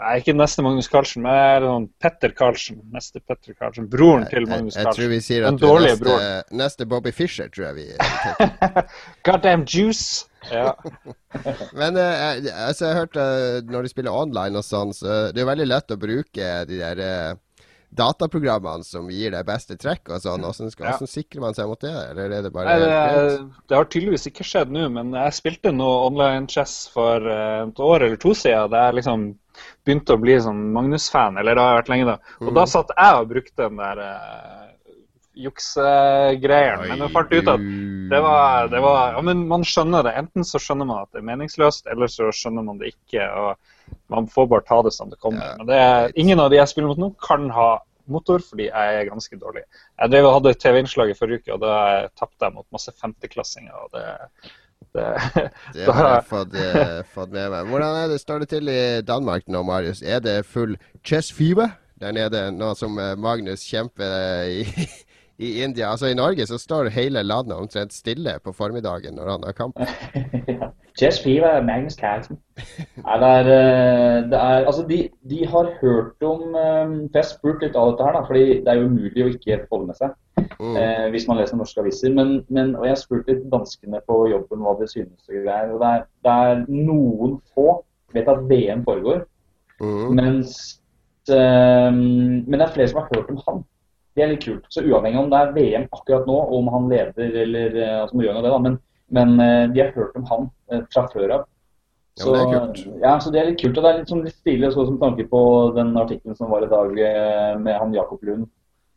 er 0.00 0.20
ikke 0.22 0.32
neste 0.32 0.62
Magnus 0.64 0.88
Carlsen, 0.88 1.20
men 1.26 1.34
jeg 1.36 1.56
er 1.56 1.66
sånn 1.66 1.88
Petter 2.00 2.32
Carlsen. 2.36 2.78
Neste 2.94 3.20
Petter 3.20 3.52
Carlsen. 3.52 3.88
Broren 3.92 4.24
til 4.30 4.46
Magnus 4.48 4.76
Magnus 4.76 4.78
jeg 4.78 4.86
tror 4.86 4.94
Carlsen. 4.94 5.12
vi 5.12 5.20
sier 5.26 5.44
Den 5.44 5.58
du 5.60 5.66
er 5.68 5.84
neste, 5.84 6.56
neste 6.62 6.86
Bobby 6.88 7.12
Fischer, 7.12 7.50
tror 7.52 7.68
jeg 7.68 7.76
vi. 7.76 7.88
Goddamn 9.28 9.66
juice! 9.68 10.24
Ja. 10.48 10.72
Men 11.80 11.98
uh, 11.98 12.02
jeg, 12.02 12.52
altså, 12.54 12.86
jeg 12.86 13.00
hørte 13.02 13.20
uh, 13.20 13.72
når 13.72 13.86
de 13.86 13.92
spiller 13.92 14.16
online 14.16 14.60
og 14.60 14.64
sånn, 14.64 14.94
så 14.96 15.26
det 15.34 15.42
er 15.42 15.50
veldig 15.50 15.68
lett 15.68 15.92
å 15.92 16.00
bruke 16.00 16.52
de 16.70 16.80
der 16.80 17.02
dataprogrammene 17.94 18.84
som 18.84 19.08
gir 19.10 19.30
deg 19.32 19.46
beste 19.46 19.76
trekk 19.80 20.10
og 20.10 20.20
sånn. 20.22 20.42
Hvordan, 20.44 20.70
skal, 20.72 20.86
Ja. 20.86 20.96
hvordan 20.96 21.10
sikrer 21.12 21.40
man 21.40 21.54
seg 21.54 21.68
mot 21.70 21.80
det? 21.80 21.92
Eller 22.10 22.30
er 22.38 22.42
det 22.42 22.52
bare 22.52 22.66
Nei, 22.66 22.78
det, 22.82 23.38
det 23.68 23.76
har 23.76 23.84
tydeligvis 23.84 24.26
ikke 24.30 24.44
skjedd 24.46 24.70
nå, 24.74 24.88
men 24.92 25.12
jeg 25.16 25.32
spilte 25.38 25.72
noe 25.72 26.06
online 26.10 26.46
chess 26.50 26.88
for 26.92 27.24
eh, 27.24 27.62
et 27.68 27.78
år 27.80 28.02
eller 28.08 28.16
to 28.16 28.34
siden. 28.34 28.70
Der 28.70 28.90
jeg 28.90 28.98
liksom 29.00 29.26
begynte 29.86 30.16
å 30.16 30.20
bli 30.20 30.34
sånn 30.42 30.72
Magnus-fan, 30.74 31.38
eller 31.40 31.54
det 31.56 31.62
har 31.62 31.70
jeg 31.74 31.82
vært 31.82 31.92
lenge 31.94 32.06
da. 32.10 32.16
Og 32.44 32.54
da 32.58 32.66
satt 32.68 32.90
jeg 32.96 33.20
og 33.22 33.28
brukte 33.30 33.68
den 33.68 33.76
der 33.80 34.02
uh, 35.36 35.42
juksegreien. 35.44 36.84
Men 36.88 37.04
jeg 37.04 37.14
fant 37.14 37.32
ut 37.32 37.50
at 37.52 37.64
det 38.10 38.20
var, 38.22 38.68
det 38.72 38.82
var 38.84 39.16
Ja, 39.16 39.22
men 39.24 39.46
man 39.50 39.64
skjønner 39.66 40.06
det. 40.06 40.14
Enten 40.20 40.46
så 40.46 40.60
skjønner 40.62 40.88
man 40.88 41.04
at 41.04 41.12
det 41.12 41.22
er 41.22 41.28
meningsløst, 41.30 41.88
eller 41.92 42.10
så 42.10 42.30
skjønner 42.34 42.66
man 42.66 42.80
det 42.82 42.94
ikke. 42.94 43.26
og 43.26 43.98
Man 44.12 44.28
får 44.30 44.48
bare 44.52 44.66
ta 44.68 44.80
det 44.86 44.94
som 44.96 45.10
det 45.10 45.20
kommer. 45.22 45.56
Men 45.58 45.70
det 45.70 45.80
er, 45.82 46.12
ingen 46.16 46.40
av 46.42 46.50
de 46.52 46.60
jeg 46.60 46.72
spiller 46.72 46.92
mot 46.92 47.02
nå, 47.02 47.12
kan 47.22 47.50
ha 47.54 47.76
motor, 48.12 48.42
fordi 48.42 48.68
jeg 48.68 49.00
er 49.00 49.08
ganske 49.08 49.38
dårlig. 49.40 49.64
Jeg 49.98 50.12
drev 50.12 50.28
og 50.28 50.36
hadde 50.38 50.54
TV-innslag 50.62 51.10
i 51.10 51.16
forrige 51.18 51.42
uke, 51.42 51.56
og 51.56 51.64
da 51.64 51.74
tapte 52.18 52.46
jeg 52.46 52.54
mot 52.54 52.66
masse 52.74 52.94
femteklassinger. 53.00 53.74
og 53.74 53.96
det, 53.96 54.04
det, 54.94 55.08
Det 55.74 55.96
har 55.98 56.12
jeg 56.12 56.28
fått, 56.30 56.54
eh, 56.54 57.00
fått 57.14 57.34
med 57.34 57.50
meg. 57.54 57.72
Hvordan 57.72 57.98
er 58.04 58.12
det, 58.12 58.20
står 58.22 58.44
det 58.44 58.52
til 58.54 58.70
i 58.70 59.02
Danmark 59.06 59.48
nå, 59.50 59.64
Marius? 59.66 60.02
Er 60.02 60.22
det 60.22 60.44
full 60.46 60.76
chess 61.02 61.32
fever 61.34 61.74
der 62.00 62.12
nede, 62.12 62.50
nå 62.52 62.74
som 62.76 62.98
eh, 63.00 63.14
Magnus 63.18 63.64
kjemper 63.66 64.46
i, 64.52 64.64
i 65.38 65.62
India? 65.62 65.90
Altså 65.90 66.06
I 66.10 66.16
Norge 66.16 66.46
så 66.48 66.58
står 66.58 66.88
hele 66.94 67.22
landet 67.22 67.56
omtrent 67.56 67.92
stille 67.92 68.38
på 68.44 68.52
formiddagen 68.56 69.16
når 69.18 69.30
han 69.34 69.46
har 69.46 69.56
kamp. 69.56 69.80
Chess 70.98 71.18
Fever, 71.20 71.60
Magnus 71.60 71.94
Carlsen. 72.00 72.38
Nei, 73.04 73.16
det 73.20 73.28
er, 73.38 73.48
eh, 73.52 74.20
det 74.30 74.38
er 74.40 74.64
Altså, 74.64 74.86
de, 74.88 75.02
de 75.28 75.42
har 75.46 75.68
hørt 75.82 76.24
om 76.24 76.54
eh, 76.56 76.86
For 76.88 77.18
jeg 77.18 77.20
har 77.20 77.28
spurt 77.28 77.64
litt 77.66 77.76
av 77.76 77.90
dette 77.90 78.06
her, 78.06 78.16
da, 78.16 78.22
fordi 78.24 78.46
det 78.64 78.72
er 78.72 78.80
jo 78.80 78.86
umulig 78.88 79.26
å 79.26 79.34
ikke 79.34 79.58
få 79.68 79.82
med 79.84 79.98
seg. 79.98 80.14
Mm. 80.56 80.76
eh, 80.80 81.06
hvis 81.12 81.26
man 81.28 81.36
leser 81.40 81.60
norske 81.60 81.82
aviser. 81.82 82.14
Men, 82.16 82.38
men, 82.48 82.72
og 82.78 82.86
jeg 82.88 82.94
har 82.94 83.00
spurt 83.02 83.28
litt 83.28 83.44
danskene 83.52 84.00
på 84.08 84.22
jobben 84.32 84.64
hva 84.64 84.72
de 84.80 84.88
synes 84.88 85.28
og 85.28 85.36
greier. 85.36 85.74
Og 85.74 85.84
det 85.84 85.92
er, 85.92 86.08
det 86.24 86.36
er 86.48 86.64
noen 86.70 87.38
få 87.52 87.68
vet 88.16 88.28
at 88.32 88.44
VM 88.48 88.84
foregår, 88.86 89.26
Mm. 89.76 90.14
mens 90.16 90.80
eh, 91.28 91.90
Men 91.92 92.54
det 92.54 92.62
er 92.64 92.70
flere 92.72 92.88
som 92.88 93.02
har 93.02 93.10
hørt 93.12 93.28
om 93.28 93.40
han. 93.44 93.58
Det 94.16 94.24
er 94.24 94.32
litt 94.32 94.46
kult. 94.46 94.64
Så 94.72 94.84
uavhengig 94.86 95.20
om 95.20 95.28
det 95.32 95.42
er 95.42 95.52
VM 95.52 95.84
akkurat 95.92 96.28
nå, 96.28 96.38
om 96.56 96.70
han 96.72 96.88
leder 96.88 97.34
eller 97.42 97.76
eh, 97.84 98.14
noe 98.16 98.32
av 98.32 98.40
det, 98.40 98.52
da, 98.54 98.60
men, 98.64 98.78
men 99.12 99.36
eh, 99.44 99.66
de 99.74 99.82
har 99.82 99.92
hørt 99.96 100.16
om 100.16 100.24
han 100.30 100.48
eh, 100.72 100.82
fra 100.92 101.04
før 101.12 101.34
av. 101.40 101.46
Så, 102.16 102.32
ja, 102.32 102.36
det 102.40 102.44
er 102.46 102.60
kult. 102.62 102.84
ja, 103.02 103.16
så 103.20 103.30
det 103.32 103.40
er 103.40 103.50
litt 103.50 103.60
kult. 103.60 103.76
Og 103.76 103.84
det 103.84 103.90
er 103.90 103.98
litt, 103.98 104.08
sånn 104.08 104.24
litt 104.24 104.38
stilig 104.38 104.70
så 104.72 104.86
som 104.88 104.96
tanke 105.02 105.26
på 105.28 105.40
den 105.76 105.92
artikkelen 106.00 106.38
som 106.38 106.48
var 106.48 106.64
i 106.64 106.70
dag 106.70 107.02
eh, 107.04 107.58
med 107.60 107.76
han 107.76 107.92
Jakob 107.96 108.24
Lund. 108.24 108.46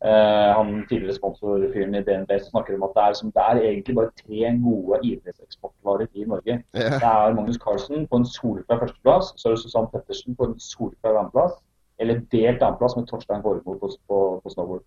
Eh, 0.00 0.50
han 0.56 0.86
tidligere 0.88 1.18
sponsorfyren 1.18 1.98
i 1.98 2.00
DNB 2.06 2.30
som 2.38 2.54
snakker 2.54 2.78
om 2.78 2.86
at 2.86 2.94
det 2.96 3.02
er, 3.04 3.16
som, 3.18 3.32
det 3.36 3.42
er 3.44 3.58
egentlig 3.60 3.96
bare 3.98 4.14
tre 4.16 4.52
gode 4.62 5.00
idrettseksportvarer 5.04 6.08
i 6.16 6.24
Norge. 6.30 6.56
Ja. 6.72 6.86
Det 6.94 7.10
er 7.10 7.36
Magnus 7.36 7.60
Carlsen 7.60 8.06
på 8.08 8.22
en 8.22 8.24
solklar 8.24 8.80
førsteplass, 8.80 9.34
så 9.36 9.50
er 9.50 9.58
det 9.58 9.62
Susann 9.66 9.90
Pettersen 9.92 10.38
på 10.38 10.48
en 10.48 10.56
solklar 10.56 11.20
andreplass, 11.20 11.60
eller 12.00 12.22
delt 12.32 12.64
andreplass 12.64 12.96
med 12.96 13.10
Torstein 13.12 13.44
Borgmo 13.44 13.76
på, 13.82 13.92
på, 14.08 14.22
på 14.40 14.54
snowboard. 14.54 14.86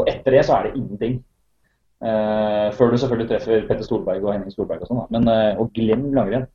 Og 0.00 0.08
etter 0.08 0.36
det 0.36 0.46
så 0.48 0.56
er 0.56 0.68
det 0.68 0.80
ingenting. 0.80 1.20
Uh, 2.02 2.72
før 2.74 2.90
du 2.90 2.98
selvfølgelig 2.98 3.28
treffer 3.30 3.66
Petter 3.68 3.86
Stolberg 3.86 4.24
og 4.24 4.32
Henning 4.34 4.50
Stolberg 4.50 4.82
og 4.82 4.90
sånn. 4.90 5.04
Men, 5.14 5.28
uh, 5.30 5.60
og 5.62 5.70
glem 5.76 6.08
langrenn. 6.16 6.48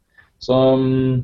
Så, 0.43 0.57
um, 0.75 1.21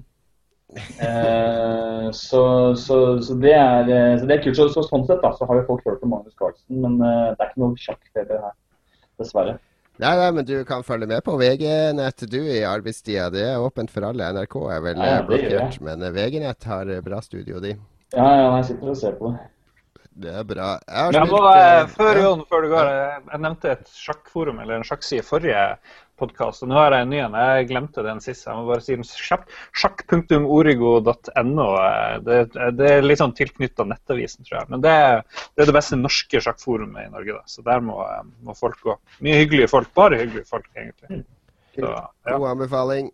uh, 0.72 2.07
så, 2.15 2.44
så, 2.80 2.99
så, 3.19 3.38
det 3.44 3.52
er, 3.57 3.91
så 4.22 4.30
det 4.30 4.38
er 4.38 4.45
kult. 4.45 4.60
Så, 4.61 4.69
så 4.72 4.85
sånn 4.88 5.06
sett 5.10 5.22
da, 5.26 5.34
så 5.35 5.49
har 5.49 5.60
jo 5.60 5.68
folk 5.68 5.84
hørt 5.90 6.06
om 6.07 6.15
Magnus 6.15 6.38
Carlsen, 6.40 6.80
men 6.85 6.98
det 7.03 7.35
er 7.35 7.52
ikke 7.52 7.65
noe 7.65 7.84
sjakkfeber 7.84 8.44
her. 8.48 8.57
Dessverre. 9.22 9.60
Nei, 10.02 10.15
nei, 10.18 10.30
men 10.34 10.45
du 10.48 10.56
kan 10.65 10.81
følge 10.88 11.06
med 11.06 11.22
på 11.22 11.35
VG-nett 11.38 12.23
du 12.31 12.40
i 12.41 12.64
arbeidstida. 12.65 13.27
Det 13.34 13.44
er 13.52 13.61
åpent 13.61 13.91
for 13.94 14.07
alle. 14.07 14.31
NRK 14.34 14.56
er 14.73 14.85
vel 14.88 15.03
jeg. 15.03 15.26
blokkert, 15.27 15.81
men 15.85 16.07
VG-nett 16.15 16.69
har 16.72 16.90
bra 17.06 17.19
studio, 17.22 17.60
de. 17.61 17.76
Ja, 18.15 18.26
ja, 18.40 18.48
jeg 18.57 18.72
sitter 18.72 18.94
og 18.94 18.98
ser 18.98 19.19
på 19.19 19.30
det. 19.34 19.52
Det 20.14 20.30
er 20.30 20.45
bra. 20.45 20.69
Jeg 20.85 21.07
har 21.07 21.15
spilt, 21.15 21.31
må, 21.34 21.40
før, 21.95 22.19
Jon, 22.22 22.41
før 22.49 22.65
du 22.65 22.69
går, 22.73 22.90
jeg 23.31 23.41
nevnte 23.41 23.72
et 23.73 23.88
sjakkforum 23.98 24.60
eller 24.61 24.77
en 24.77 24.85
sjakkside 24.85 25.26
forrige 25.26 25.64
podkast. 26.22 26.64
Og 26.64 26.69
nå 26.69 26.77
har 26.77 26.94
jeg 26.94 27.06
en 27.06 27.11
ny 27.11 27.19
en. 27.23 27.38
Jeg 27.40 27.68
glemte 27.72 28.03
den 28.06 28.22
sist. 28.23 28.45
Jeg 28.45 28.56
må 28.57 28.64
bare 28.68 28.84
si 28.85 28.94
den. 28.98 29.07
Sjakk.origo.no. 29.81 31.68
Det, 32.27 32.38
det, 32.53 32.91
er 32.91 33.07
litt 33.07 33.22
sånn 33.22 33.35
tilknytta 33.38 33.88
Nettavisen, 33.90 34.45
tror 34.45 34.60
jeg. 34.61 34.69
Men 34.76 34.85
det 34.85 34.94
det 34.94 35.65
er 35.65 35.69
det 35.69 35.77
beste 35.80 35.98
norske 35.99 36.38
sjakkforumet 36.45 37.07
i 37.07 37.14
Norge. 37.14 37.40
da. 37.40 37.44
Så 37.49 37.65
der 37.65 37.80
må, 37.85 37.95
må, 38.45 38.52
folk 38.57 38.80
gå. 38.85 38.94
Mye 39.26 39.41
hyggelige 39.41 39.72
folk. 39.73 39.90
Bare 39.98 40.22
hyggelige 40.22 40.49
folk, 40.49 40.69
egentlig. 40.77 41.23
Så, 41.73 41.90
ja. 41.90 42.06
God 42.30 42.52
anbefaling. 42.53 43.11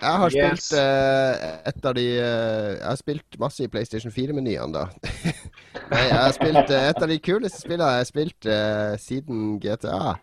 Jeg 0.00 0.20
har 0.22 0.32
yes. 0.32 0.64
spilt 0.64 0.80
uh, 0.80 1.50
et 1.68 1.86
av 1.86 1.94
de 1.96 2.06
uh, 2.16 2.70
Jeg 2.78 2.86
har 2.86 2.98
spilt 3.00 3.38
masse 3.42 3.64
i 3.64 3.68
PlayStation 3.68 4.12
4-menyene, 4.14 4.72
da. 4.72 4.86
Nei, 5.92 6.02
jeg 6.06 6.16
har 6.16 6.34
spilt 6.36 6.72
uh, 6.72 6.80
et 6.88 7.02
av 7.04 7.12
de 7.12 7.18
kuleste 7.20 7.60
spillene 7.60 7.92
jeg 7.92 8.04
har 8.04 8.08
spilt 8.08 8.50
siden 9.04 9.58
GTA. 9.60 10.16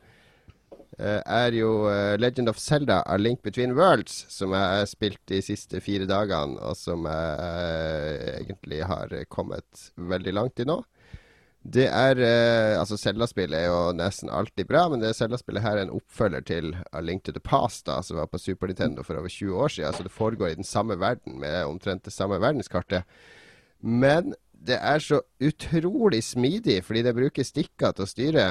Er 0.97 1.53
jo 1.53 1.85
Legend 2.17 2.49
of 2.49 2.57
Zelda 2.57 3.03
A 3.05 3.19
Link 3.21 3.43
Between 3.45 3.75
Worlds, 3.77 4.23
som 4.33 4.55
jeg 4.55 4.79
har 4.79 4.87
spilt 4.89 5.19
de 5.29 5.43
siste 5.45 5.81
fire 5.85 6.07
dagene, 6.09 6.57
og 6.57 6.73
som 6.79 7.05
jeg 7.05 8.31
egentlig 8.39 8.81
har 8.89 9.13
kommet 9.29 9.91
veldig 9.93 10.33
langt 10.39 10.63
i 10.63 10.65
nå. 10.65 10.79
Det 11.67 11.87
er 11.91 12.21
Altså, 12.79 12.95
Zelda-spill 12.95 13.51
er 13.57 13.65
jo 13.67 13.79
nesten 13.97 14.31
alltid 14.31 14.69
bra, 14.69 14.85
men 14.87 15.01
det 15.03 15.15
Zelda-spillet 15.17 15.65
her 15.65 15.77
er 15.77 15.87
en 15.87 15.95
oppfølger 15.97 16.45
til 16.47 16.69
A 16.95 17.01
Link 17.03 17.25
to 17.25 17.33
the 17.35 17.43
Past, 17.43 17.85
da, 17.89 17.99
som 18.01 18.21
var 18.21 18.29
på 18.31 18.39
Super 18.39 18.71
Nintendo 18.71 19.03
for 19.03 19.19
over 19.19 19.27
20 19.27 19.57
år 19.65 19.73
siden. 19.75 19.97
Så 19.97 20.05
det 20.07 20.15
foregår 20.15 20.53
i 20.53 20.59
den 20.61 20.67
samme 20.67 20.95
verden, 20.99 21.39
med 21.41 21.65
omtrent 21.65 22.05
det 22.07 22.15
samme 22.15 22.39
verdenskartet. 22.39 23.03
Men 23.83 24.31
det 24.53 24.79
er 24.79 25.03
så 25.03 25.21
utrolig 25.43 26.23
smidig, 26.23 26.79
fordi 26.87 27.03
det 27.03 27.15
bruker 27.17 27.45
stikker 27.45 27.91
til 27.91 28.07
å 28.07 28.11
styre 28.15 28.47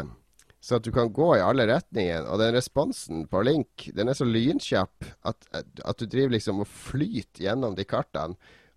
så 0.66 0.80
at 0.80 0.86
du 0.86 0.90
kan 0.90 1.12
gå 1.14 1.28
i 1.36 1.44
alle 1.44 1.66
retninger. 1.68 2.24
Og 2.26 2.40
den 2.40 2.56
responsen 2.56 3.26
på 3.30 3.42
Link 3.46 3.88
den 3.94 4.10
er 4.10 4.18
så 4.18 4.26
lynkjapp 4.26 5.06
at, 5.28 5.48
at 5.54 6.00
du 6.00 6.08
driver 6.10 6.34
liksom 6.34 6.62
og 6.64 6.70
flyter 6.70 7.44
gjennom 7.46 7.76
de 7.78 7.86
kartene. 7.86 8.34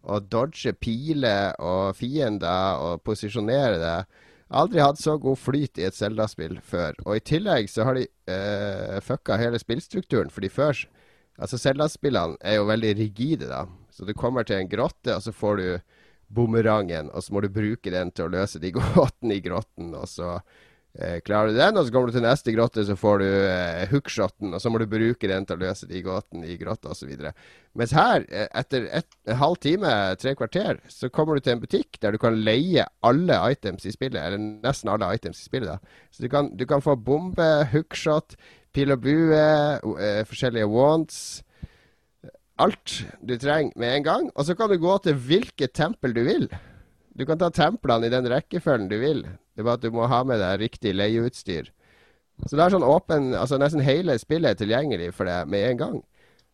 Og 0.10 0.28
dodger 0.32 0.78
piler 0.80 1.58
og 1.60 1.98
fiender 1.98 2.84
og 2.84 3.02
posisjonerer 3.08 3.80
det. 3.82 3.98
Aldri 4.50 4.82
hatt 4.82 4.98
så 4.98 5.18
god 5.22 5.38
flyt 5.38 5.78
i 5.78 5.86
et 5.86 5.98
Zelda-spill 5.98 6.58
før. 6.66 6.98
Og 7.06 7.20
i 7.20 7.26
tillegg 7.26 7.70
så 7.70 7.86
har 7.86 8.00
de 8.00 8.08
uh, 8.32 8.98
fucka 9.06 9.38
hele 9.38 9.62
spillstrukturen. 9.62 10.34
Fordi 10.34 10.50
før 10.54 10.88
Altså, 11.40 11.56
Zelda-spillene 11.56 12.36
er 12.44 12.58
jo 12.58 12.66
veldig 12.68 12.90
rigide, 13.00 13.48
da. 13.48 13.64
Så 13.96 14.04
du 14.04 14.12
kommer 14.18 14.44
til 14.44 14.60
en 14.60 14.68
grotte, 14.68 15.14
og 15.16 15.24
så 15.24 15.32
får 15.32 15.60
du 15.60 15.68
bumerangen, 16.36 17.10
og 17.16 17.24
så 17.24 17.34
må 17.34 17.42
du 17.42 17.50
bruke 17.54 17.94
den 17.94 18.12
til 18.12 18.28
å 18.28 18.34
løse 18.34 18.60
de 18.62 18.74
gåtene 18.76 19.38
i 19.38 19.44
grotten, 19.44 19.94
og 19.96 20.04
så 20.12 20.38
klarer 21.24 21.52
du 21.54 21.58
den, 21.60 21.78
og 21.78 21.86
så 21.86 21.94
kommer 21.94 22.10
du 22.10 22.16
til 22.18 22.26
neste 22.26 22.54
grotte, 22.56 22.84
så 22.88 22.96
får 22.98 23.22
du 23.22 23.28
eh, 23.30 23.84
hookshoten, 23.92 24.54
og 24.56 24.62
så 24.62 24.72
må 24.74 24.82
du 24.82 24.88
bruke 24.90 25.30
den 25.30 25.46
til 25.48 25.56
å 25.56 25.62
løse 25.62 25.88
de 25.88 26.02
gåtene 26.04 26.50
i 26.50 26.58
grotta 26.60 26.92
osv. 26.92 27.12
Mens 27.78 27.94
her, 27.96 28.26
eh, 28.28 28.48
etter 28.58 28.88
et, 28.98 29.08
en 29.30 29.40
halv 29.40 29.60
time, 29.62 29.92
tre 30.20 30.34
kvarter, 30.40 30.80
så 30.90 31.12
kommer 31.14 31.38
du 31.38 31.46
til 31.46 31.56
en 31.56 31.62
butikk 31.62 32.00
der 32.02 32.16
du 32.16 32.22
kan 32.22 32.40
leie 32.42 32.88
alle 33.06 33.38
items 33.54 33.86
i 33.86 33.94
spillet, 33.94 34.18
eller 34.18 34.42
nesten 34.66 34.90
alle 34.92 35.12
items 35.16 35.44
i 35.44 35.52
spillet. 35.52 35.78
da. 35.78 36.08
Så 36.12 36.26
du 36.26 36.32
kan, 36.34 36.50
du 36.58 36.66
kan 36.70 36.82
få 36.84 36.98
bombe, 36.98 37.48
hookshot, 37.72 38.36
pil 38.74 38.94
og 38.94 39.06
bue, 39.06 39.44
uh, 39.86 40.24
forskjellige 40.30 40.70
wants. 40.70 41.22
Alt 42.60 43.00
du 43.26 43.38
trenger 43.40 43.78
med 43.80 43.96
en 43.96 44.06
gang. 44.06 44.28
Og 44.36 44.46
så 44.46 44.56
kan 44.58 44.70
du 44.70 44.78
gå 44.82 44.98
til 45.06 45.16
hvilket 45.16 45.74
tempel 45.74 46.14
du 46.14 46.22
vil. 46.28 46.50
Du 47.18 47.26
kan 47.28 47.40
ta 47.40 47.50
templene 47.52 48.08
i 48.08 48.14
den 48.14 48.28
rekkefølgen 48.32 48.92
du 48.92 48.98
vil. 49.02 49.24
Det 49.60 49.66
er 49.66 49.68
bare 49.68 49.80
at 49.82 49.84
du 49.84 49.92
må 49.92 50.06
ha 50.08 50.18
med 50.24 50.38
deg 50.40 50.62
riktig 50.62 50.94
leieutstyr. 50.96 51.66
Så 52.48 52.56
det 52.56 52.62
er 52.64 52.72
sånn 52.72 52.86
åpen 52.88 53.34
Altså 53.36 53.58
nesten 53.60 53.82
hele 53.84 54.14
spillet 54.16 54.54
er 54.54 54.60
tilgjengelig 54.62 55.10
for 55.18 55.28
deg 55.28 55.50
med 55.52 55.66
en 55.68 55.80
gang. 55.82 55.96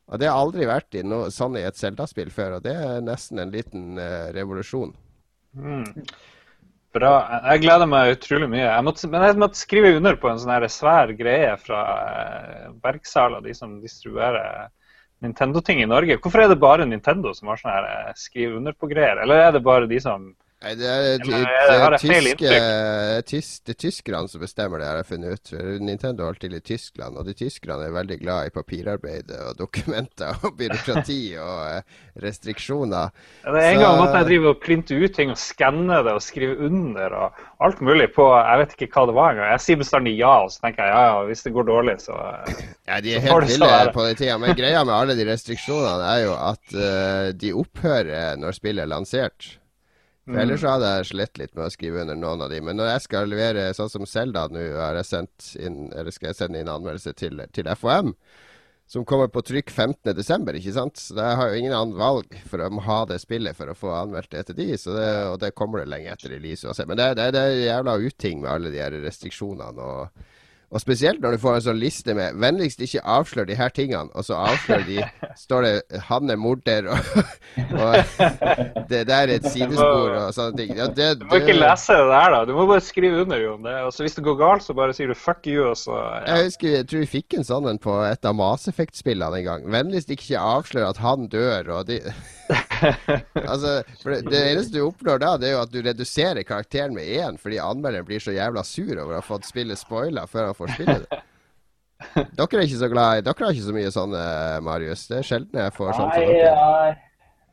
Og 0.10 0.22
det 0.22 0.26
har 0.26 0.40
aldri 0.41 0.65
vært 0.65 0.98
i 0.98 1.03
noe 1.06 1.27
sånn 1.30 1.53
i 1.60 1.61
et 1.68 1.77
Zelda-spill 1.77 2.32
før, 2.34 2.56
og 2.57 2.64
det 2.65 2.73
er 2.73 3.03
nesten 3.06 3.44
en 3.44 3.52
liten 3.53 3.99
uh, 4.02 4.32
revolusjon. 4.34 4.95
Mm. 5.53 6.07
Bra. 6.98 7.11
Jeg 7.52 7.61
gleder 7.68 7.91
meg 7.91 8.15
utrolig 8.15 8.48
mye. 8.56 8.64
Jeg 8.64 8.86
måtte, 8.88 9.10
men 9.11 9.26
jeg 9.27 9.38
måtte 9.44 9.61
skrive 9.61 9.91
under 9.99 10.18
på 10.18 10.32
en 10.32 10.41
sånn 10.41 10.65
svær 10.73 11.14
greie 11.19 11.52
fra 11.61 11.84
uh, 11.94 12.72
Bergsala, 12.82 13.44
de 13.45 13.53
som 13.53 13.76
distribuerer 13.84 14.72
Nintendo-ting 15.22 15.84
i 15.84 15.91
Norge. 15.94 16.18
Hvorfor 16.18 16.41
er 16.41 16.49
det 16.49 16.57
bare 16.65 16.90
Nintendo 16.90 17.38
som 17.38 17.53
har 17.53 17.61
sånn 17.61 17.76
her 17.76 17.86
uh, 17.86 18.18
skrive 18.18 18.57
under 18.57 18.73
på 18.73 18.90
greier, 18.90 19.22
eller 19.22 19.45
er 19.45 19.53
det 19.53 19.61
bare 19.69 19.94
de 19.94 20.02
som 20.02 20.32
Nei, 20.65 20.71
det 20.79 20.85
er, 20.89 21.19
det, 21.21 21.39
det, 21.45 21.97
tyske, 22.01 22.51
tys, 23.29 23.49
det 23.61 23.73
er 23.75 23.77
tyskerne 23.83 24.29
som 24.31 24.41
bestemmer 24.41 24.81
det, 24.81 24.87
har 24.89 24.97
jeg 24.97 25.05
funnet 25.11 25.35
ut. 25.37 25.51
Nintendo 25.85 26.23
er 26.23 26.31
alltid 26.31 26.55
i 26.57 26.61
Tyskland, 26.65 27.19
og 27.21 27.27
de 27.27 27.35
tyskerne 27.37 27.85
er 27.85 27.91
veldig 27.93 28.15
glad 28.23 28.47
i 28.49 28.53
papirarbeid 28.55 29.29
og 29.35 29.59
dokumenter 29.59 30.39
og 30.41 30.55
byråkrati 30.59 31.19
og 31.37 31.59
eh, 31.67 31.99
restriksjoner. 32.23 33.11
Ja, 33.43 33.53
det 33.53 33.65
En 33.67 33.77
Så, 33.77 33.83
gang 33.83 33.99
måtte 33.99 34.21
jeg 34.23 34.27
drive 34.31 34.53
og 34.55 34.63
printe 34.63 34.97
ut 34.97 35.13
ting 35.13 35.33
og 35.35 35.37
skanne 35.37 35.99
det 36.07 36.15
og 36.17 36.23
skrive 36.25 36.57
under 36.65 37.13
og 37.13 37.43
alt 37.67 37.83
mulig 37.85 38.07
på 38.15 38.25
Jeg 38.33 38.61
vet 38.63 38.73
ikke 38.73 38.87
hva 38.95 39.03
det 39.11 39.15
var 39.19 39.35
engang. 39.35 39.51
Jeg 39.53 39.63
sier 39.67 39.81
bestandig 39.83 40.15
ja, 40.17 40.31
og 40.47 40.49
så 40.55 40.63
tenker 40.63 40.87
jeg 40.87 40.95
ja, 40.95 41.03
ja, 41.11 41.19
hvis 41.27 41.45
det 41.45 41.53
går 41.59 41.67
dårlig, 41.69 41.95
så 42.07 42.15
Ja, 42.87 42.97
de 43.05 43.13
er 43.13 43.21
helt 43.27 43.51
ville 43.51 43.69
på 43.93 44.07
den 44.07 44.17
tida. 44.17 44.39
Men 44.41 44.57
greia 44.57 44.81
med 44.81 44.95
alle 44.95 45.19
de 45.19 45.29
restriksjonene 45.29 46.09
er 46.09 46.25
jo 46.25 46.33
at 46.33 46.73
uh, 46.73 47.29
de 47.37 47.53
opphører 47.53 48.41
når 48.41 48.57
spillet 48.57 48.87
er 48.87 48.91
lansert. 48.95 49.51
For 50.26 50.41
Ellers 50.41 50.64
så 50.64 50.72
hadde 50.73 50.89
jeg 50.89 51.07
slitt 51.11 51.38
litt 51.38 51.53
med 51.53 51.68
å 51.68 51.73
skrive 51.73 52.02
under 52.02 52.18
noen 52.18 52.41
av 52.41 52.49
de. 52.49 52.57
Men 52.65 52.80
når 52.80 52.95
jeg 52.95 53.06
skal 53.06 53.30
levere 53.30 53.68
sånn 53.77 53.91
som 53.93 54.07
Selda 54.10 54.47
nå, 54.49 54.64
har 54.80 54.97
jeg 54.97 55.10
sendt 55.11 55.52
inn, 55.61 55.91
eller 55.93 56.15
skal 56.15 56.31
jeg 56.31 56.39
sende 56.39 56.64
inn 56.64 56.72
anmeldelse 56.72 57.14
til, 57.19 57.43
til 57.53 57.69
FHM. 57.76 58.15
Som 58.89 59.06
kommer 59.10 59.30
på 59.34 59.41
trykk 59.45 59.69
15.12., 59.73 60.49
ikke 60.60 60.73
sant. 60.73 61.02
Så 61.02 61.18
jeg 61.18 61.38
har 61.38 61.49
jo 61.49 61.61
ingen 61.61 61.73
annen 61.77 61.97
valg 61.97 62.34
for 62.49 62.61
å 62.61 62.69
ha 62.88 62.99
det 63.10 63.19
spillet 63.22 63.57
for 63.57 63.69
å 63.69 63.77
få 63.77 63.93
anmeldt 63.97 64.34
det 64.34 64.43
til 64.49 64.57
de. 64.57 64.68
Det, 64.77 65.11
og 65.30 65.39
det 65.41 65.53
kommer 65.57 65.81
det 65.81 65.91
lenge 65.93 66.14
etter 66.14 66.34
release 66.34 66.65
uansett. 66.65 66.89
Men 66.89 67.02
det, 67.02 67.11
det, 67.22 67.31
det 67.34 67.45
er 67.45 67.61
jævla 67.64 67.97
uting 68.02 68.41
med 68.41 68.52
alle 68.52 68.73
de 68.73 68.81
her 68.81 68.97
restriksjonene. 69.06 69.89
og 69.89 70.34
og 70.71 70.81
spesielt 70.81 71.21
når 71.21 71.35
du 71.35 71.41
får 71.43 71.57
en 71.57 71.65
sånn 71.67 71.79
liste 71.79 72.15
med 72.17 72.35
'vennligst 72.35 72.81
ikke 72.81 73.03
avslør 73.03 73.47
de 73.49 73.55
her 73.55 73.69
tingene', 73.69 74.11
og 74.13 74.25
så 74.25 74.37
avslører 74.47 74.85
de 74.87 75.03
står 75.37 75.61
det 75.67 76.01
'han 76.09 76.29
er 76.29 76.39
morder' 76.41 76.89
og, 76.91 76.99
og 77.79 78.89
det 78.89 79.05
der 79.07 79.27
er 79.27 79.35
et 79.35 79.47
sidespor 79.47 80.15
og 80.15 80.33
sånne 80.33 80.57
ting. 80.57 80.75
Ja, 80.77 80.87
det, 80.87 81.19
du 81.21 81.25
må 81.29 81.39
ikke 81.41 81.57
lese 81.57 81.93
det 81.93 82.09
der, 82.11 82.29
da. 82.35 82.45
Du 82.45 82.53
må 82.57 82.67
bare 82.67 82.83
skrive 82.83 83.21
under, 83.21 83.37
Jon. 83.37 83.65
Og 83.65 83.93
så 83.93 84.03
hvis 84.03 84.15
det 84.15 84.25
går 84.25 84.37
galt, 84.39 84.63
så 84.63 84.73
bare 84.73 84.93
sier 84.93 85.07
du 85.07 85.13
'fuck 85.13 85.47
you', 85.47 85.69
og 85.69 85.77
så 85.77 85.95
ja. 85.95 86.35
Jeg 86.35 86.49
husker, 86.51 86.69
jeg 86.69 86.87
tror 86.87 87.05
vi 87.05 87.13
fikk 87.17 87.37
en 87.37 87.47
sånn 87.47 87.69
en 87.69 87.81
på 87.81 87.99
et 88.05 88.25
av 88.25 88.35
Mass 88.35 88.67
Effect-spillene 88.67 89.41
en 89.41 89.49
gang. 89.49 89.69
'Vennligst 89.69 90.11
ikke 90.11 90.39
avslør 90.39 90.89
at 90.89 90.97
han 90.97 91.29
dør', 91.29 91.69
og 91.69 91.87
de 91.87 92.01
altså, 93.33 93.83
det, 94.03 94.21
det, 94.29 94.41
eneste 94.51 94.77
du 94.77 94.83
oppnår 94.85 95.21
da, 95.21 95.31
det 95.41 95.49
er 95.49 95.55
jo 95.55 95.61
at 95.63 95.71
du 95.73 95.79
reduserer 95.81 96.45
karakteren 96.45 96.93
med 96.95 97.07
én, 97.07 97.39
fordi 97.41 97.57
anmelderen 97.63 98.05
blir 98.05 98.21
så 98.21 98.35
jævla 98.35 98.63
sur 98.67 98.91
over 98.93 99.15
å 99.15 99.19
ha 99.19 99.25
fått 99.25 99.47
spillet 99.49 99.79
spoila 99.79 100.25
før 100.29 100.51
han 100.51 100.55
får 100.57 100.73
spille 100.76 100.98
det. 101.03 101.19
Dere 102.36 102.60
er 102.60 102.65
ikke 102.68 102.80
så 102.82 102.90
glad 102.91 103.19
i 103.19 103.26
Dere 103.26 103.45
har 103.48 103.53
ikke 103.56 103.68
så 103.68 103.76
mye 103.76 103.91
sånn, 103.94 104.15
Marius. 104.65 105.06
Det 105.10 105.19
er 105.19 105.27
sjelden 105.27 105.61
jeg 105.64 105.76
får 105.76 105.94
sånn 105.95 106.10
nei, 106.11 106.26
nei, 106.26 106.90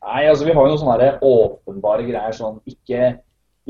nei, 0.03 0.23
altså 0.31 0.47
vi 0.47 0.55
har 0.55 0.67
jo 0.67 0.73
noen 0.73 0.81
sånne 0.81 1.11
åpenbare 1.29 2.07
greier 2.09 2.35
sånn 2.35 2.59
Ikke, 2.69 3.13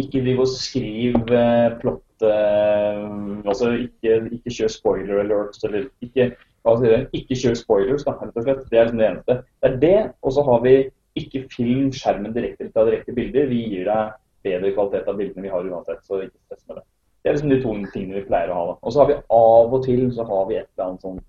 ikke 0.01 0.23
driv 0.25 0.41
og 0.43 0.49
skriv 0.49 1.19
uh, 1.29 1.75
plott 1.81 2.25
uh, 2.25 3.05
Altså 3.45 3.69
ikke, 3.85 4.17
ikke 4.39 4.55
kjør 4.57 4.73
spoiler 4.73 5.21
alerts, 5.27 5.61
eller 5.67 5.87
ikke 6.03 6.33
det, 6.63 7.07
ikke 7.11 7.35
kjør 7.35 7.55
spoilers, 7.59 8.03
da, 8.07 8.13
rett 8.21 8.37
og 8.39 8.45
slett. 8.45 8.61
Det 8.71 8.77
er 8.79 8.85
liksom 8.87 8.99
det 9.01 9.07
eneste. 9.09 9.35
Det 9.59 9.69
er 9.69 9.79
det, 9.81 9.97
og 10.23 10.31
så 10.31 10.45
har 10.47 10.61
vi 10.63 10.75
ikke 11.19 11.43
film 11.51 11.89
skjermen 11.93 12.33
direkte 12.35 12.69
av 12.71 12.87
direkte 12.87 13.15
bilder. 13.15 13.49
Vi 13.51 13.59
gir 13.67 13.89
deg 13.89 14.13
bedre 14.47 14.71
kvalitet 14.75 15.09
av 15.11 15.19
bildene 15.19 15.43
vi 15.45 15.51
har 15.51 15.67
uansett. 15.67 16.03
så 16.07 16.21
ikke 16.23 16.39
stress 16.45 16.63
med 16.67 16.77
Det 16.79 16.85
Det 17.23 17.29
er 17.29 17.37
liksom 17.37 17.53
de 17.53 17.61
to 17.63 17.73
tingene 17.93 18.19
vi 18.19 18.25
pleier 18.27 18.51
å 18.51 18.57
ha. 18.57 18.73
Og 18.81 18.91
så 18.91 18.99
har 18.99 19.07
vi 19.07 19.21
av 19.31 19.75
og 19.77 19.85
til 19.85 20.09
så 20.11 20.25
har 20.27 20.49
vi 20.49 20.57
et 20.59 20.67
eller 20.75 20.89
annet 20.89 21.05
sånt 21.05 21.23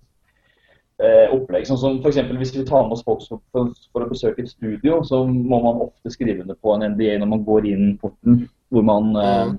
eh, 0.99 1.31
opplegg. 1.31 1.67
Sånn 1.69 1.79
som 1.79 2.01
f.eks. 2.01 2.19
hvis 2.35 2.51
vi 2.57 2.65
tar 2.67 2.83
med 2.83 2.97
oss 2.97 3.05
folk 3.07 3.23
for, 3.29 3.41
for, 3.53 4.03
å 4.03 4.09
besøke 4.09 4.43
et 4.43 4.51
studio, 4.51 4.99
så 5.07 5.23
må 5.27 5.61
man 5.63 5.79
ofte 5.87 6.11
skrive 6.11 6.43
under 6.43 6.59
på 6.59 6.75
en 6.75 6.83
NDA 6.93 7.15
når 7.21 7.31
man 7.31 7.47
går 7.47 7.69
inn 7.71 7.95
porten. 8.01 8.45
hvor 8.73 8.83
man, 8.83 9.15
eh, 9.21 9.55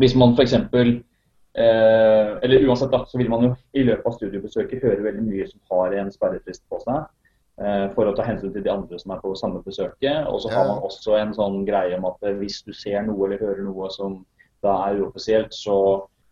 Hvis 0.00 0.16
man 0.16 0.32
f.eks. 0.32 0.56
Eh, 0.56 2.26
eller 2.46 2.64
uansett, 2.64 2.92
da, 2.92 3.04
så 3.04 3.18
vil 3.18 3.28
man 3.28 3.44
jo 3.44 3.54
i 3.74 3.82
løpet 3.84 4.06
av 4.06 4.16
studiobesøket 4.16 4.84
høre 4.84 5.02
veldig 5.02 5.24
mye 5.26 5.48
som 5.50 5.60
har 5.74 5.96
en 5.98 6.12
sperrefrist 6.14 6.64
på 6.70 6.80
seg. 6.86 7.04
Eh, 7.60 7.86
for 7.92 8.08
å 8.08 8.16
ta 8.16 8.24
hensyn 8.24 8.54
til 8.54 8.64
de 8.64 8.72
andre 8.72 8.96
som 8.96 9.12
er 9.12 9.20
på 9.20 9.36
samme 9.36 9.60
besøket. 9.66 10.24
Og 10.30 10.40
så 10.40 10.52
har 10.54 10.68
man 10.70 10.84
også 10.86 11.18
en 11.20 11.34
sånn 11.36 11.64
greie 11.68 11.98
om 11.98 12.06
at 12.08 12.30
hvis 12.38 12.62
du 12.64 12.72
ser 12.72 13.02
noe 13.04 13.26
eller 13.26 13.42
hører 13.42 13.66
noe 13.66 13.90
som 13.92 14.22
da 14.64 14.76
er 14.86 15.00
uoffisielt, 15.02 15.54
så 15.56 15.76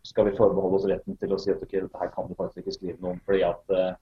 skal 0.07 0.29
vi 0.29 0.37
forbeholde 0.37 0.79
oss 0.79 0.87
retten 0.89 1.17
til 1.19 1.33
å 1.33 1.39
si 1.41 1.51
at 1.53 1.61
ok, 1.61 1.73
dette 1.75 2.01
her 2.01 2.13
kan 2.13 2.29
du 2.29 2.37
faktisk 2.37 2.63
ikke 2.63 2.77
skrive 2.77 3.01
noe 3.01 3.17
om. 3.17 3.25
fordi 3.27 3.43
at 3.47 3.75
eh, 3.75 3.97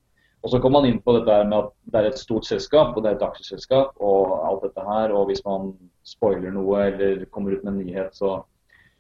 og 0.46 0.52
så 0.52 0.60
kommer 0.62 0.80
man 0.80 0.92
inn 0.92 1.00
på 1.02 1.16
dette 1.18 1.38
med 1.50 1.58
at 1.58 1.72
det 1.92 2.00
er 2.00 2.10
et 2.12 2.20
stort 2.22 2.46
selskap, 2.46 2.94
og 2.94 3.04
det 3.04 3.10
er 3.10 3.18
et 3.18 3.26
aksjeselskap 3.26 3.98
og 4.04 4.36
alt 4.46 4.68
dette 4.68 4.86
her. 4.86 5.14
Og 5.18 5.32
hvis 5.32 5.42
man 5.48 5.72
spoiler 6.08 6.54
noe 6.54 6.84
eller 6.92 7.26
kommer 7.34 7.56
ut 7.56 7.66
med 7.66 7.74
en 7.74 7.82
nyhet, 7.82 8.14
så, 8.16 8.38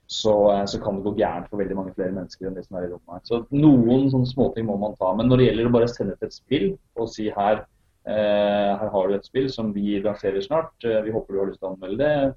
så, 0.09 0.33
eh, 0.55 0.65
så, 0.67 0.81
kan 0.83 0.97
det 0.97 1.05
gå 1.05 1.13
gærent 1.21 1.49
for 1.51 1.61
veldig 1.61 1.77
mange 1.77 1.93
flere 1.95 2.15
mennesker 2.15 2.49
enn 2.49 2.57
det 2.57 2.65
som 2.65 2.79
er 2.79 2.87
i 2.87 2.91
rommet 2.91 3.19
her. 3.19 3.23
Så 3.29 3.41
noen 3.53 4.09
sånne 4.13 4.31
småting 4.31 4.67
må 4.67 4.79
man 4.81 4.97
ta. 4.99 5.13
Men 5.15 5.29
når 5.29 5.41
det 5.41 5.49
gjelder 5.49 5.69
å 5.69 5.75
bare 5.77 5.91
sende 5.93 6.17
til 6.17 6.31
et 6.31 6.39
spill 6.39 6.67
og 6.97 7.13
si 7.13 7.29
her, 7.37 7.63
eh, 8.09 8.73
her 8.81 8.91
har 8.97 9.07
du 9.07 9.15
et 9.15 9.29
spill 9.29 9.51
som 9.53 9.71
vi 9.77 10.01
lanserer 10.03 10.41
snart, 10.43 10.73
eh, 10.83 11.03
vi 11.05 11.13
håper 11.15 11.33
du 11.33 11.41
har 11.43 11.51
lyst 11.51 11.61
til 11.61 11.69
å 11.69 11.75
anmelde 11.75 12.01
det, 12.01 12.33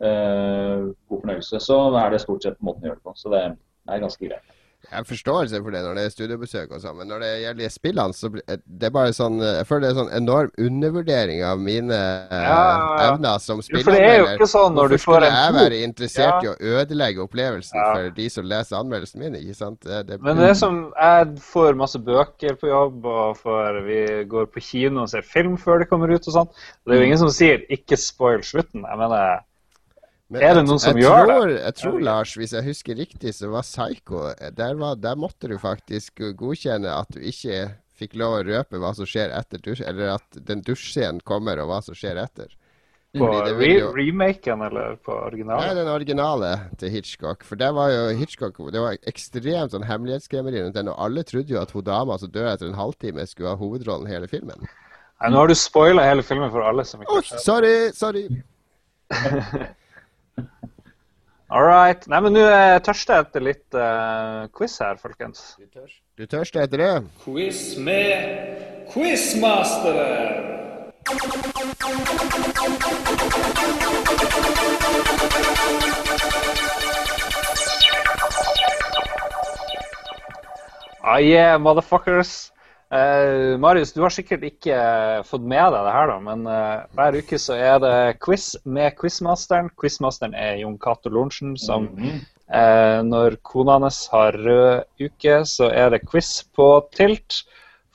god 0.00 1.20
fornøyelse, 1.20 1.60
så 1.62 1.78
er 2.00 2.10
det 2.12 2.20
stort 2.24 2.44
sett 2.44 2.60
måten 2.60 2.84
å 2.84 2.90
gjøre 2.90 3.00
det 3.00 3.06
på. 3.06 3.14
Så 3.16 3.32
det 3.32 3.44
er 3.44 4.02
ganske 4.02 4.28
greit. 4.28 4.54
Jeg 4.84 4.98
har 4.98 5.06
forståelse 5.08 5.60
for 5.64 5.74
det 5.74 5.80
når 5.84 5.96
det 5.96 6.02
er 6.04 6.12
studiobesøk 6.12 6.72
og 6.76 6.80
sånn, 6.82 6.96
men 6.98 7.08
når 7.08 7.22
det 7.24 7.30
gjelder 7.42 7.72
spillene, 7.72 8.16
så 8.16 8.30
det 8.34 8.88
er 8.88 8.92
bare 8.94 9.14
sånn 9.16 9.38
Jeg 9.40 9.66
føler 9.68 9.84
det 9.86 9.90
er 9.90 9.98
sånn 9.98 10.10
enorm 10.18 10.50
undervurdering 10.60 11.40
av 11.46 11.62
mine 11.62 12.00
ja, 12.30 12.58
evner 13.06 13.40
som 13.42 13.62
spilleranmelder. 13.64 14.44
Sånn 14.50 14.76
Hvorfor 14.76 15.00
skulle 15.00 15.30
jeg 15.30 15.56
være 15.56 15.80
interessert 15.86 16.44
ja. 16.44 16.52
i 16.52 16.52
å 16.52 16.74
ødelegge 16.82 17.24
opplevelsen 17.24 17.80
ja. 17.80 17.86
for 17.94 18.18
de 18.18 18.28
som 18.36 18.48
leser 18.50 18.78
anmeldelsen 18.80 19.24
min? 19.24 19.38
ikke 19.40 19.56
sant? 19.58 19.80
Det, 19.84 20.02
det, 20.10 20.20
men 20.24 20.40
det 20.40 20.52
er 20.52 20.60
som 20.60 20.78
Jeg 20.92 21.32
får 21.48 21.80
masse 21.80 22.00
bøker 22.04 22.60
på 22.60 22.70
jobb, 22.70 23.08
og 23.08 23.40
får, 23.40 23.80
vi 23.88 24.02
går 24.28 24.52
på 24.52 24.64
kino 24.64 25.04
og 25.04 25.10
ser 25.12 25.24
film 25.26 25.56
før 25.60 25.82
det 25.82 25.88
kommer 25.90 26.12
ut 26.12 26.28
og 26.28 26.38
sånn. 26.38 26.52
Det 26.84 26.94
er 26.94 27.02
jo 27.02 27.08
ingen 27.08 27.24
som 27.24 27.32
sier 27.32 27.64
'ikke 27.72 27.98
spoil 28.00 28.44
slutten'. 28.44 28.84
Jeg 28.84 29.00
mener 29.00 29.44
men 30.32 30.42
er 30.42 30.56
det 30.56 30.64
noen 30.64 30.80
som 30.80 30.96
jeg, 30.96 31.04
gjør 31.04 31.26
tror, 31.28 31.46
det? 31.50 31.60
Jeg 31.60 31.76
tror, 31.80 31.96
Lars, 32.06 32.34
hvis 32.40 32.54
jeg 32.56 32.64
husker 32.64 32.96
riktig, 32.96 33.34
så 33.36 33.50
var 33.52 33.66
Psycho 33.66 34.26
der, 34.56 34.76
var, 34.80 34.96
der, 34.96 35.18
måtte 35.20 35.50
du 35.50 35.58
faktisk 35.60 36.22
godkjenne 36.38 36.90
at 36.90 37.12
du 37.12 37.20
ikke 37.20 37.66
fikk 37.94 38.16
lov 38.18 38.40
å 38.40 38.44
røpe 38.48 38.80
hva 38.82 38.94
som 38.96 39.06
skjer 39.06 39.34
etter 39.36 39.60
dusj, 39.62 39.84
eller 39.86 40.16
at 40.16 40.38
den 40.48 40.64
dusjscenen 40.66 41.20
kommer, 41.28 41.60
og 41.62 41.70
hva 41.70 41.80
som 41.84 41.96
skjer 41.98 42.18
etter. 42.24 42.56
På 43.14 43.28
jo... 43.46 43.92
remaken, 43.94 44.64
eller 44.66 44.96
på 45.06 45.14
originalen? 45.14 45.68
Nei, 45.68 45.76
den 45.78 45.90
originale 45.92 46.48
til 46.80 46.90
Hitchcock. 46.90 47.44
For 47.46 47.60
der 47.60 47.70
var 47.76 47.92
jo 47.92 48.08
Hitchcock 48.18 48.58
Det 48.74 48.82
var 48.82 48.98
ekstremt 49.06 49.70
sånn 49.70 49.86
hemmelighetskremmeri 49.86 50.64
rundt 50.64 50.74
den, 50.80 50.90
og 50.90 50.98
alle 50.98 51.22
trodde 51.28 51.54
jo 51.54 51.60
at 51.60 51.70
hun 51.76 51.86
dama 51.86 52.18
som 52.18 52.32
dør 52.34 52.50
etter 52.56 52.66
en 52.72 52.80
halvtime, 52.80 53.28
skulle 53.30 53.52
ha 53.54 53.60
hovedrollen 53.60 54.10
hele 54.10 54.26
filmen. 54.30 54.66
Nei, 55.22 55.30
nå 55.30 55.44
har 55.44 55.52
du 55.52 55.54
spoila 55.54 56.08
hele 56.08 56.26
filmen 56.26 56.50
for 56.50 56.66
alle 56.66 56.82
som 56.88 57.04
ikke 57.04 57.20
har 57.20 57.28
sett 57.28 57.38
oh, 57.38 57.46
Sorry, 57.46 57.76
sorry. 57.94 58.26
All 61.54 61.62
right. 61.62 62.06
Nei, 62.10 62.20
men 62.24 62.34
nå 62.34 62.44
tørster 62.82 63.18
jeg 63.18 63.26
etter 63.28 63.44
litt 63.44 63.76
uh, 63.78 64.46
quiz 64.56 64.78
her, 64.82 64.96
folkens. 64.98 65.52
Du, 65.60 65.66
tørst. 65.68 66.00
du 66.18 66.26
tørster 66.26 66.64
etter 66.64 66.82
det? 66.82 66.92
Quiz 67.22 67.76
med 67.78 68.88
quizmasteren. 68.90 70.50
Ah, 81.04 81.20
yeah, 81.20 81.60
motherfuckers. 81.60 82.53
Uh, 82.94 83.58
Marius, 83.58 83.90
du 83.92 84.04
har 84.04 84.12
sikkert 84.14 84.44
ikke 84.46 84.74
fått 85.26 85.42
med 85.42 85.64
deg 85.74 85.80
det 85.82 85.94
her, 85.96 86.10
da, 86.12 86.18
men 86.22 86.44
uh, 86.46 86.84
hver 86.94 87.16
uke 87.18 87.40
så 87.42 87.56
er 87.58 87.80
det 87.82 87.94
quiz 88.22 88.52
med 88.62 88.94
quizmasteren. 89.00 89.72
Quizmasteren 89.80 90.36
er 90.38 90.60
Jon 90.60 90.76
Cato 90.78 91.10
Lorentzen, 91.10 91.56
som 91.58 91.88
mm 91.88 92.04
-hmm. 92.04 92.20
uh, 92.54 93.00
Når 93.02 93.36
kona 93.42 93.80
hans 93.80 94.06
har 94.12 94.32
rød 94.32 94.84
uke, 95.00 95.44
så 95.44 95.72
er 95.74 95.90
det 95.90 96.06
quiz 96.06 96.44
på 96.54 96.86
Tilt 96.94 97.42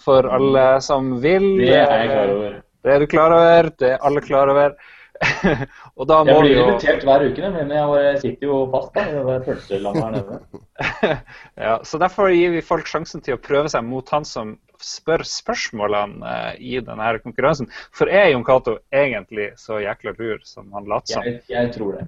for 0.04 0.28
alle 0.28 0.82
som 0.82 1.22
vil. 1.22 1.48
Det 1.58 1.76
er 1.76 1.96
jeg 1.96 2.10
klar 2.10 2.36
over. 2.36 2.62
Det 2.84 2.94
er 2.94 3.00
du 3.00 3.06
klar 3.06 3.32
over. 3.32 3.70
Det 3.80 3.92
er 3.92 3.98
alle 4.04 4.22
klar 4.22 4.50
over. 4.50 4.76
og 6.00 6.08
da 6.08 6.22
må 6.24 6.32
jeg 6.32 6.44
blir 6.46 6.54
jo... 6.56 6.66
invitert 6.66 7.02
hver 7.04 7.26
uke, 7.28 7.50
men 7.52 7.72
jeg 7.76 8.20
sitter 8.22 8.48
jo 8.48 8.60
fast 8.72 8.94
da, 8.96 9.04
i 9.04 9.24
det 9.28 9.38
pølselandet 9.44 10.06
her 10.06 10.14
nede. 10.16 10.38
ja, 11.66 11.74
så 11.84 12.00
Derfor 12.00 12.32
gir 12.32 12.54
vi 12.54 12.62
folk 12.64 12.88
sjansen 12.88 13.24
til 13.26 13.36
å 13.36 13.42
prøve 13.44 13.72
seg 13.74 13.84
mot 13.84 14.14
han 14.16 14.28
som 14.28 14.54
spør 14.80 15.26
spørsmålene 15.28 16.24
uh, 16.24 16.54
i 16.56 16.80
denne 16.86 17.10
konkurransen. 17.20 17.68
For 17.96 18.08
er 18.08 18.30
Jon 18.32 18.46
Cato 18.48 18.78
egentlig 18.96 19.52
så 19.60 19.82
jækla 19.84 20.16
lur 20.16 20.40
som 20.48 20.72
han 20.78 20.88
later 20.88 21.18
som? 21.18 21.28
Jeg, 21.28 21.44
jeg, 21.52 21.74
tror 21.76 21.98
det. 22.00 22.08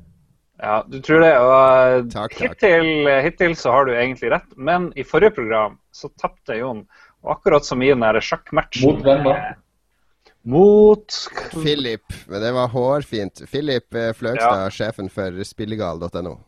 Ja, 0.62 0.78
du 0.88 0.98
tror 1.04 1.26
det. 1.26 1.34
Og 1.44 1.52
uh, 1.52 1.98
takk, 2.14 2.38
takk. 2.38 2.40
Hittil, 2.46 3.12
hittil, 3.28 3.58
så 3.60 3.76
har 3.76 3.90
du 3.90 3.96
egentlig 3.98 4.32
rett. 4.32 4.48
Men 4.56 4.88
i 4.96 5.04
forrige 5.04 5.36
program 5.42 5.76
så 5.92 6.08
tapte 6.16 6.62
Jon. 6.62 6.86
Og 7.26 7.36
akkurat 7.36 7.68
som 7.68 7.84
i 7.84 7.92
den 7.92 8.24
sjakkmatchen 8.24 8.88
Mot 8.88 9.04
hvem 9.04 9.28
da? 9.28 9.36
Mot 10.44 11.14
Philip. 11.52 12.14
Det 12.28 12.52
var 12.52 12.68
hårfint. 12.68 13.44
Philip 13.52 13.94
eh, 13.94 14.14
Fløgstad, 14.14 14.64
ja. 14.64 14.70
sjefen 14.70 15.10
for 15.10 15.44
spillegal.no. 15.46 16.40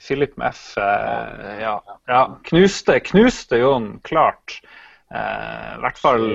Philip 0.00 0.36
med 0.36 0.48
F, 0.48 0.78
eh, 0.78 1.60
ja. 1.60 1.74
ja. 2.06 2.22
Knuste, 2.44 3.00
knuste 3.00 3.60
Jon 3.60 3.98
klart. 4.04 4.60
Eh, 5.14 5.76
I 5.76 5.82
hvert 5.84 6.00
fall 6.00 6.26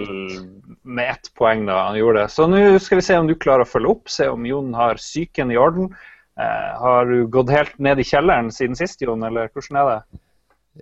med 0.84 1.10
ett 1.10 1.32
poeng 1.38 1.66
da 1.68 1.82
han 1.90 1.98
gjorde 2.00 2.24
det. 2.24 2.30
Så 2.34 2.48
nå 2.50 2.62
skal 2.80 3.02
vi 3.02 3.08
se 3.10 3.18
om 3.18 3.28
du 3.30 3.36
klarer 3.36 3.66
å 3.66 3.70
følge 3.70 3.94
opp. 3.96 4.10
Se 4.10 4.30
om 4.30 4.46
Jon 4.48 4.74
har 4.78 5.02
psyken 5.02 5.52
i 5.52 5.60
orden. 5.60 5.92
Eh, 6.40 6.72
har 6.82 7.10
du 7.10 7.28
gått 7.28 7.52
helt 7.52 7.78
ned 7.82 8.00
i 8.00 8.08
kjelleren 8.08 8.54
siden 8.54 8.78
sist, 8.80 9.02
Jon, 9.04 9.26
eller 9.28 9.52
hvordan 9.54 9.82
er 9.82 9.90
det? 9.92 10.22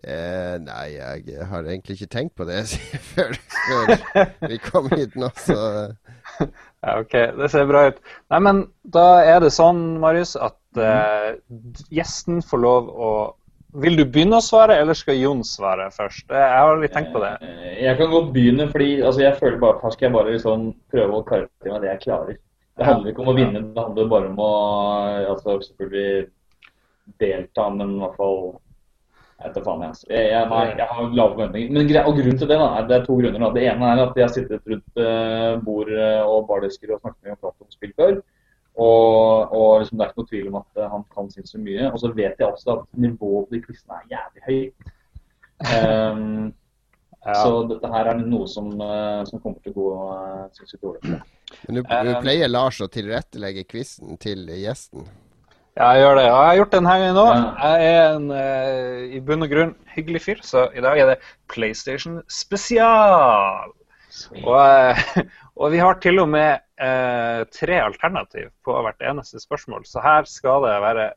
Eh, 0.03 0.55
nei, 0.61 0.85
jeg 0.93 1.45
har 1.49 1.65
egentlig 1.65 1.97
ikke 1.97 2.11
tenkt 2.13 2.35
på 2.37 2.45
det 2.45 2.59
før, 3.13 3.33
før 3.55 4.49
vi 4.51 4.59
kom 4.61 4.89
hit 4.93 5.15
nå, 5.17 5.31
så 5.41 5.57
ja, 6.83 6.99
OK, 6.99 7.15
det 7.39 7.49
ser 7.49 7.65
bra 7.69 7.87
ut. 7.89 7.97
Nei, 8.33 8.41
men 8.45 8.61
da 8.93 9.07
er 9.25 9.41
det 9.41 9.51
sånn, 9.55 9.97
Marius, 10.03 10.35
at 10.37 10.81
eh, 10.81 11.39
gjesten 11.93 12.43
får 12.45 12.63
lov 12.63 12.93
å 12.93 13.11
Vil 13.77 13.97
du 13.99 14.05
begynne 14.05 14.39
å 14.39 14.43
svare, 14.43 14.77
eller 14.79 14.95
skal 14.97 15.17
Jon 15.19 15.41
svare 15.45 15.89
først? 15.93 16.29
Jeg 16.31 16.61
har 16.61 16.77
litt 16.81 16.93
tenkt 16.95 17.11
på 17.13 17.21
det. 17.23 17.33
Eh, 17.43 17.81
jeg 17.83 17.97
kan 17.99 18.13
godt 18.13 18.31
begynne, 18.35 18.69
fordi 18.71 19.01
altså, 19.01 19.23
jeg 19.25 19.39
føler 19.41 19.59
bare 19.61 19.81
Her 19.81 19.95
skal 19.95 20.07
jeg 20.07 20.15
bare 20.15 20.35
liksom 20.35 20.69
prøve 20.93 21.17
å 21.17 21.25
karaktere 21.27 21.73
meg 21.73 21.83
det 21.83 21.91
jeg 21.91 22.03
klarer. 22.05 22.39
Det 22.77 22.85
handler 22.85 23.11
ikke 23.11 23.23
om 23.25 23.33
å 23.33 23.37
vinne, 23.37 23.65
det 23.73 23.83
handler 23.83 24.09
bare 24.13 24.29
om 24.29 24.39
å 24.45 24.53
altså, 25.33 25.57
selvfølgelig 25.65 26.27
delta, 27.21 27.69
men 27.73 27.95
i 27.95 28.01
hvert 28.03 28.17
fall 28.19 28.41
jeg 29.37 29.53
vet 29.53 29.65
faen, 29.67 29.83
jeg. 29.85 30.07
Jeg, 30.09 30.45
nei, 30.49 30.63
jeg 30.79 30.85
har 30.89 31.11
lave 31.13 31.35
forventninger. 31.35 31.73
Men 31.75 31.91
og 32.01 32.15
grunnen 32.17 32.39
til 32.41 32.49
det 32.49 32.57
da, 32.57 32.69
er, 32.79 32.87
det 32.89 32.95
er 32.95 33.03
to 33.05 33.17
grunner. 33.19 33.43
Da. 33.43 33.49
Det 33.53 33.65
ene 33.69 33.91
er 33.91 33.99
at 34.07 34.17
jeg 34.17 34.25
har 34.25 34.33
sittet 34.33 34.71
rundt 34.71 35.01
uh, 35.03 35.59
bord 35.61 35.91
eh, 35.93 36.23
og 36.25 36.47
bardisker 36.49 36.95
og 36.95 37.03
snakket 37.03 37.27
med 37.27 37.35
om 37.37 37.51
om 37.53 37.69
spill 37.75 37.93
før. 38.01 38.17
Og, 38.77 39.53
og 39.53 39.69
liksom, 39.81 39.97
det 39.97 40.05
er 40.05 40.09
ikke 40.09 40.23
noe 40.23 40.31
tvil 40.31 40.47
om 40.49 40.57
at 40.61 40.81
uh, 40.81 40.87
han 40.93 41.05
kan 41.13 41.29
sinnssykt 41.33 41.61
mye. 41.67 41.91
Og 41.91 42.01
så 42.01 42.11
vet 42.17 42.41
jeg 42.41 42.47
også 42.47 42.79
at 42.79 42.87
nivået 42.97 43.45
på 43.51 43.53
de 43.53 43.61
quizene 43.67 43.99
er 43.99 44.09
jævlig 44.15 44.47
høyt. 44.47 44.89
Um, 45.69 46.49
ja. 47.29 47.37
Så 47.37 47.53
dette 47.69 47.93
her 47.93 48.11
er 48.15 48.25
noe 48.25 48.49
som, 48.49 48.73
uh, 48.81 49.21
som 49.29 49.45
kommer 49.45 49.61
til 49.61 49.75
å 49.75 49.77
gå 49.77 49.87
uh, 50.01 50.43
sinnssykt 50.57 50.81
dårlig. 50.81 51.21
Men 51.67 51.77
du, 51.77 51.85
du 51.85 52.13
pleier 52.25 52.49
Lars 52.49 52.81
å 52.81 52.89
tilrettelegge 52.89 53.69
quizen 53.69 54.17
til 54.21 54.49
gjesten? 54.49 55.05
Ja, 55.77 55.91
jeg 55.93 56.07
gjør 56.07 56.15
det. 56.17 56.23
Og 56.25 56.37
jeg 56.37 56.49
har 56.49 56.55
gjort 56.57 56.71
den 56.73 56.87
her 56.89 57.03
nå. 57.13 57.23
Jeg 57.61 57.89
er 57.91 58.15
en 58.15 58.31
uh, 58.33 59.01
i 59.13 59.19
bunn 59.21 59.45
og 59.45 59.51
grunn 59.51 59.75
hyggelig 59.93 60.23
fyr, 60.23 60.39
så 60.41 60.63
i 60.73 60.81
dag 60.81 60.97
er 60.97 61.11
det 61.11 61.17
PlayStation 61.53 62.15
spesial. 62.33 63.69
Og, 64.41 64.57
uh, 64.57 65.03
og, 65.59 65.67
vi 65.75 65.83
har 65.83 66.01
til 66.01 66.23
og 66.23 66.31
med 66.33 66.63
uh, 66.81 67.45
tre 67.53 67.77
alternativ 67.83 68.49
på 68.65 68.79
hvert 68.87 69.05
eneste 69.05 69.43
spørsmål, 69.43 69.85
så 69.85 70.01
her 70.01 70.25
skal 70.25 70.65
det 70.65 70.73
være 70.87 71.07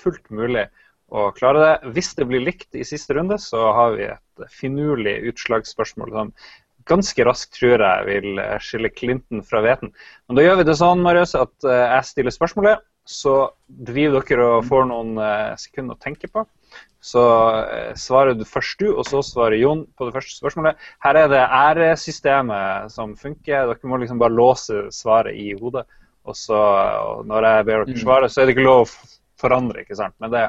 fullt 0.00 0.32
mulig 0.32 0.64
å 1.12 1.28
klare 1.36 1.66
det. 1.66 1.92
Hvis 1.92 2.14
det 2.16 2.30
blir 2.32 2.46
likt 2.48 2.72
i 2.72 2.88
siste 2.88 3.20
runde, 3.20 3.36
så 3.36 3.68
har 3.76 4.00
vi 4.00 4.08
et 4.08 4.48
finurlig 4.48 5.18
utslagsspørsmål 5.28 6.16
som 6.16 6.34
ganske 6.88 7.28
raskt 7.28 7.52
tror 7.58 7.82
jeg 7.84 8.08
vil 8.08 8.44
skille 8.64 8.96
Clinton 8.96 9.44
fra 9.44 9.60
hveten. 9.60 9.92
Men 10.24 10.38
da 10.38 10.48
gjør 10.48 10.62
vi 10.62 10.70
det 10.70 10.80
sånn, 10.80 11.04
Marius, 11.04 11.36
at 11.36 11.66
jeg 11.66 12.14
stiller 12.14 12.32
spørsmålet 12.32 12.80
så 13.06 13.34
driver 13.66 14.24
dere 14.26 14.46
og 14.58 14.66
får 14.66 14.86
noen 14.90 15.16
eh, 15.22 15.54
sekunder 15.60 15.96
å 15.96 16.02
tenke 16.02 16.28
på. 16.30 16.42
Så 17.06 17.22
eh, 17.62 17.92
svarer 17.98 18.34
du 18.34 18.42
først 18.48 18.82
du, 18.82 18.88
og 18.90 19.06
så 19.06 19.22
svarer 19.22 19.60
Jon 19.60 19.84
på 19.96 20.08
det 20.08 20.16
første 20.16 20.34
spørsmålet. 20.40 20.80
Her 21.04 21.20
er 21.20 21.30
det 21.30 21.44
æresystemet 21.44 22.90
som 22.94 23.14
funker. 23.18 23.70
Dere 23.70 23.90
må 23.90 24.00
liksom 24.02 24.18
bare 24.22 24.34
låse 24.34 24.88
svaret 24.94 25.38
i 25.38 25.52
hodet. 25.60 25.86
Og 26.26 26.34
så 26.34 26.58
og 26.58 27.28
når 27.30 27.46
jeg 27.46 27.66
ber 27.68 27.84
dere 27.84 27.94
mm. 27.94 28.02
svare, 28.02 28.30
så 28.30 28.42
er 28.42 28.48
det 28.48 28.56
ikke 28.56 28.66
lov 28.66 28.88
å 28.88 28.90
forandre, 29.38 29.84
ikke 29.84 29.98
sant. 29.98 30.16
Men 30.22 30.34
det, 30.34 30.48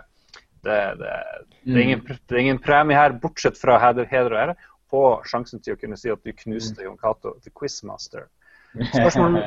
det, 0.65 0.79
det, 1.03 1.13
det, 1.61 1.75
er, 1.75 1.83
ingen, 1.83 2.01
det 2.07 2.33
er 2.33 2.41
ingen 2.41 2.63
premie 2.63 2.97
her, 2.97 3.13
bortsett 3.21 3.59
fra 3.61 3.77
heder, 3.83 4.09
heder 4.09 4.33
og 4.33 4.41
ære, 4.41 4.57
på 4.89 5.03
sjansen 5.27 5.61
til 5.61 5.75
å 5.75 5.79
kunne 5.79 5.99
si 5.99 6.09
at 6.09 6.23
du 6.23 6.33
knuste 6.41 6.85
Jon 6.85 6.97
Cato, 6.97 7.35
the 7.43 7.53
quizmaster. 7.53 8.31
Spørsmål, 8.97 9.37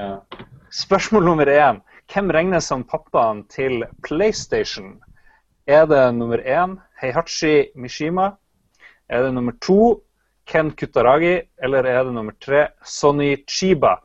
spørsmål 0.75 1.27
nummer 1.27 1.51
én. 1.51 1.81
Hvem 2.11 2.31
regnes 2.35 2.67
som 2.71 2.83
pappaen 2.85 3.45
til 3.53 3.85
PlayStation? 4.07 4.97
Er 5.71 5.87
det 5.87 6.03
nummer 6.17 6.41
én 6.43 6.77
Heihachi 7.01 7.71
Mishima? 7.79 8.33
Er 9.09 9.23
det 9.27 9.35
nummer 9.37 9.55
to 9.63 10.01
Ken 10.47 10.73
Kutaragi? 10.75 11.37
Eller 11.63 11.87
er 11.87 12.05
det 12.09 12.15
nummer 12.17 12.35
tre 12.43 12.69
Sonny 12.85 13.37
Chiba? 13.47 13.97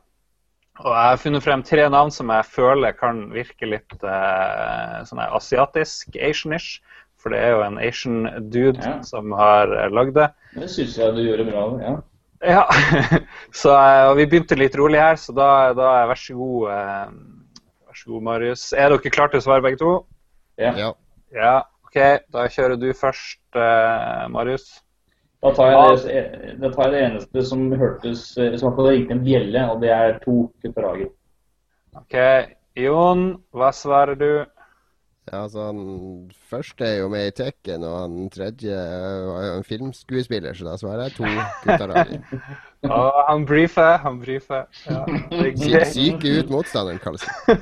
Og 0.78 0.92
Jeg 0.92 1.08
har 1.10 1.16
funnet 1.16 1.42
frem 1.42 1.62
tre 1.64 1.88
navn 1.90 2.10
som 2.12 2.28
jeg 2.30 2.44
føler 2.52 2.92
kan 2.92 3.24
virke 3.32 3.66
litt 3.66 3.94
eh, 4.04 4.98
sånn 5.08 5.22
asiatisk, 5.24 6.18
asianish. 6.20 6.82
for 7.16 7.32
det 7.32 7.38
er 7.42 7.54
jo 7.56 7.62
en 7.64 7.78
Asian 7.80 8.26
dude 8.52 8.78
Ja. 8.84 9.00
som 9.02 9.32
har 9.32 9.72
eh, 9.72 9.88
lagd 9.90 10.14
det. 10.14 10.28
Det 10.54 10.68
syns 10.70 10.98
jeg 10.98 11.14
du 11.16 11.22
gjorde 11.24 11.48
bra. 11.50 11.64
ja. 11.82 11.96
Ja, 12.44 12.66
så 13.56 13.72
eh, 13.72 14.10
og 14.10 14.18
vi 14.18 14.26
begynte 14.28 14.54
litt 14.60 14.76
rolig 14.76 15.00
her, 15.00 15.16
så 15.16 15.32
da, 15.32 15.72
da 15.72 15.86
er 16.02 16.10
vær 16.12 16.20
så 16.20 16.34
god, 16.36 16.66
eh, 16.70 17.06
vær 17.96 18.02
så 18.02 18.10
god, 18.10 18.22
Marius. 18.22 18.72
Er 18.72 18.90
dere 18.90 19.10
klare 19.10 19.30
til 19.30 19.40
å 19.40 19.44
svare 19.44 19.62
begge 19.62 19.78
to? 19.80 19.92
Ja. 20.58 20.72
Ja. 20.76 20.92
Ja, 21.32 21.62
OK. 21.86 21.96
Da 22.32 22.48
kjører 22.48 22.76
du 22.76 22.92
først, 22.92 23.40
eh, 23.56 24.28
Marius. 24.28 24.82
Da 25.42 25.52
tar 25.54 25.70
jeg 25.70 25.98
det, 26.04 26.60
da 26.60 26.70
tar 26.72 26.84
jeg 26.84 26.92
det 26.92 27.02
eneste 27.06 27.42
som 27.44 27.72
hørtes 27.72 28.22
som 28.34 28.72
at 28.72 28.76
det 28.78 28.92
ringte 28.92 29.12
en 29.12 29.24
bjelle, 29.24 29.62
og 29.70 29.80
det 29.80 29.90
er 29.90 30.18
to 30.24 30.50
kutterager. 30.62 31.10
OK. 31.96 32.16
Jon, 32.76 33.42
hva 33.52 33.72
svarer 33.72 34.16
du? 34.16 34.44
Ja, 35.26 35.42
altså 35.42 35.64
Han 35.66 36.30
første 36.50 36.86
er 36.86 37.00
jo 37.00 37.08
med 37.10 37.26
i 37.26 37.34
Tekken, 37.34 37.82
og 37.82 37.96
han 37.98 38.30
tredje 38.30 38.76
var 39.26 39.46
jo 39.46 39.56
en 39.58 39.66
filmskuespiller, 39.66 40.54
så 40.54 40.68
da 40.68 40.76
svarer 40.78 41.08
jeg 41.08 41.16
to 41.16 41.30
Kutaragi. 41.64 42.20
Og 42.96 43.16
han 43.26 43.46
briefer, 43.48 43.96
han 43.98 44.20
briefer. 44.22 44.68
Ja, 44.86 45.84
syke 45.90 46.36
ut 46.38 46.50
motstanderen, 46.52 47.00
kalles 47.02 47.24
det. 47.26 47.56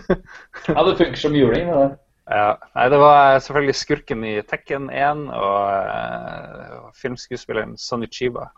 Ja, 0.69 0.85
det 0.85 0.99
funker 0.99 1.17
som 1.17 1.37
juling, 1.39 1.71
det 1.71 1.79
der. 1.79 1.95
Ja. 2.31 2.51
Nei, 2.75 2.85
det 2.93 2.99
var 3.01 3.39
selvfølgelig 3.39 3.75
skurken 3.79 4.25
i 4.25 4.35
Tekken 4.49 4.91
1 4.91 5.27
og 5.37 5.65
uh, 5.89 6.93
filmskuespilleren 7.01 7.77
Sonny 7.81 8.09
Chiba. 8.13 8.51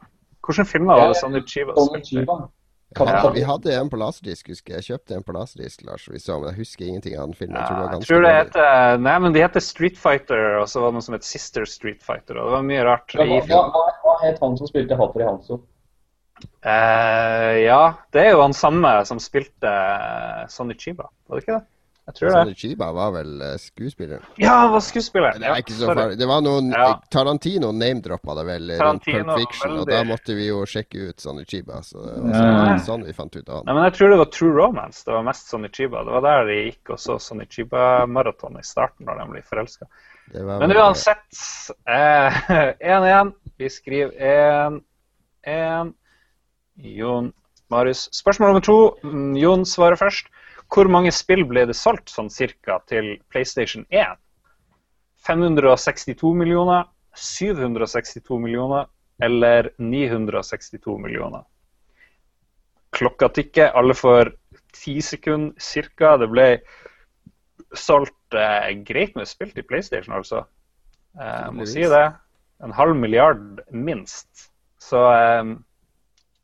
Hvilke 0.46 0.66
filmer 0.66 0.98
var 0.98 1.12
det 1.12 1.20
Sonny 1.20 1.42
Chiba 1.46 1.74
spilte? 1.78 2.36
Ja, 2.96 3.30
vi 3.34 3.44
hadde 3.44 3.74
en 3.76 3.90
på 3.92 3.98
laserdisk, 4.00 4.48
husker 4.54 4.76
jeg. 4.76 4.86
Kjøpte 4.90 5.18
en 5.18 5.24
på 5.26 5.34
laserdisk, 5.36 5.84
Lars, 5.86 6.08
vi 6.08 6.20
så, 6.22 6.38
men 6.40 6.52
jeg 6.52 6.62
husker 6.62 6.88
ingenting 6.88 7.16
av 7.18 7.28
den 7.28 7.38
filmen. 7.38 7.58
Jeg 7.60 7.68
tror 7.68 7.76
det 7.76 7.86
var 7.86 7.94
jeg 8.00 8.08
tror 8.08 8.26
det 8.26 8.34
heter 8.38 9.04
Nei, 9.04 9.16
men 9.24 9.36
de 9.36 9.44
heter 9.44 9.64
Street 9.64 10.00
Fighter, 10.00 10.44
og 10.62 10.68
så 10.72 10.82
var 10.82 10.92
det 10.92 10.98
noe 10.98 11.06
som 11.06 11.16
het 11.18 11.28
Sister 11.28 11.68
Street 11.68 12.02
Fighter. 12.04 12.40
Og 12.40 12.48
det 12.48 12.56
var 12.56 12.68
mye 12.72 12.84
rart. 12.88 13.16
Hva, 13.16 13.28
i 13.28 13.40
hva, 13.50 13.62
hva, 13.74 13.86
hva 14.04 14.18
het 14.24 14.40
han 14.42 14.58
som 14.60 14.70
spilte 14.70 14.98
Hattori 14.98 15.28
Hanso? 15.28 15.60
Eh, 16.66 17.54
ja, 17.64 17.82
det 18.12 18.24
er 18.26 18.34
jo 18.34 18.42
han 18.42 18.56
samme 18.56 18.90
som 19.08 19.20
spilte 19.22 19.70
eh, 19.70 20.42
Sonny 20.52 20.76
Chiba, 20.78 21.08
var 21.28 21.38
det 21.38 21.46
ikke 21.46 21.58
det? 21.58 21.64
Jeg 22.06 22.14
tror 22.14 22.28
det. 22.28 22.34
Sonny 22.36 22.54
Chiba 22.54 22.86
var 22.94 23.10
vel 23.16 23.40
eh, 23.42 23.54
skuespilleren. 23.58 24.22
Ja, 24.38 24.52
han 24.62 24.70
var 24.72 24.82
skuespiller! 24.86 25.34
Det 25.42 25.48
er 25.50 25.58
ikke 25.58 25.74
så 25.74 25.88
sorry. 25.88 25.98
farlig. 25.98 26.18
Det 26.20 26.28
var 26.30 26.44
noen 26.46 26.68
Ja. 26.70 26.84
Tarantino 27.10 27.72
name-droppa 27.74 28.36
det 28.38 28.44
vel 28.46 28.68
rundt 28.70 28.78
Tarantino, 28.78 29.24
Pulp 29.24 29.40
Fiction, 29.42 29.74
og 29.80 29.88
da 29.90 30.02
måtte 30.06 30.36
vi 30.38 30.46
jo 30.46 30.60
sjekke 30.70 31.08
ut 31.10 31.20
Sonny 31.24 31.42
Chiba. 31.50 31.80
Så 31.82 31.98
det 32.06 32.14
var 32.22 32.36
sånn, 32.38 32.84
sånn 32.86 33.06
vi 33.08 33.14
fant 33.16 33.34
ut 33.34 33.48
av 33.48 33.56
han. 33.58 33.66
Nei, 33.66 33.74
men 33.74 33.88
jeg 33.88 33.96
tror 33.98 34.14
det 34.14 34.20
var 34.22 34.30
True 34.36 34.54
Romance. 34.54 35.02
Det 35.08 35.16
var 35.16 35.26
mest 35.26 35.50
Sonny 35.50 35.72
Chiba. 35.74 36.04
Det 36.06 36.14
var 36.14 36.22
der 36.28 36.46
de 36.52 36.58
gikk 36.60 36.94
og 36.94 37.02
så 37.02 37.18
Sonny 37.26 37.48
Chiba-maraton 37.50 38.60
i 38.60 38.62
starten, 38.62 39.06
når 39.10 39.18
de 39.24 39.26
ble 39.34 39.42
forelska. 39.50 39.90
Men 40.30 40.76
uansett, 40.78 41.42
eh, 41.90 42.38
1-1. 42.94 43.34
Vi 43.58 43.68
skriver 43.70 44.80
1-1. 45.46 45.92
Jon 46.76 47.32
Marius. 47.70 48.08
Spørsmål 48.14 48.48
nummer 48.54 48.60
to. 48.62 48.78
Mm, 49.02 49.34
Jon 49.42 49.64
svarer 49.66 49.98
først. 49.98 50.30
Hvor 50.72 50.90
mange 50.90 51.12
spill 51.14 51.44
ble 51.46 51.66
det 51.68 51.76
solgt 51.78 52.10
sånn 52.10 52.30
cirka 52.32 52.80
til 52.90 53.16
PlayStation 53.30 53.86
1? 53.94 54.18
562 55.26 56.32
millioner, 56.38 56.86
762 57.16 58.38
millioner 58.42 58.88
eller 59.22 59.70
962 59.78 60.98
millioner? 61.02 61.46
Klokka 62.96 63.28
tikker. 63.28 63.72
Alle 63.76 63.94
får 63.96 64.32
ti 64.76 64.98
sekunder 65.04 65.54
cirka. 65.62 66.16
Det 66.20 66.28
ble 66.32 66.46
solgt 67.76 68.36
eh, 68.36 68.72
greit 68.86 69.16
med 69.18 69.28
spill 69.28 69.52
til 69.54 69.66
PlayStation, 69.68 70.14
altså. 70.16 70.44
Eh, 71.20 71.48
må 71.52 71.66
si 71.68 71.84
det. 71.88 72.06
En 72.64 72.72
halv 72.76 72.96
milliard 72.96 73.60
minst. 73.70 74.48
Så 74.80 75.02
eh, 75.12 75.54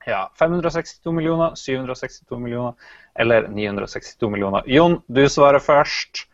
ja. 0.07 0.27
562 0.39 1.13
millioner, 1.13 1.55
762 1.59 2.39
millioner 2.39 2.75
eller 3.15 3.49
962 3.49 4.31
millioner. 4.31 4.63
Jon, 4.67 5.01
du 5.07 5.29
svarer 5.29 5.63
først. 5.63 6.27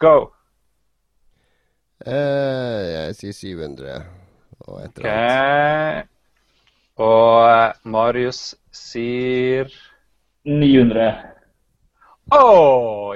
Go! 0.00 0.30
Eh, 2.04 2.82
jeg 2.90 3.14
sier 3.20 3.36
700 3.38 4.00
og 4.66 4.80
et 4.82 4.98
eller 4.98 5.14
annet. 5.14 6.10
Og 7.00 7.88
Marius 7.90 8.42
sier 8.74 9.70
900. 10.44 11.08
Å! 12.34 12.44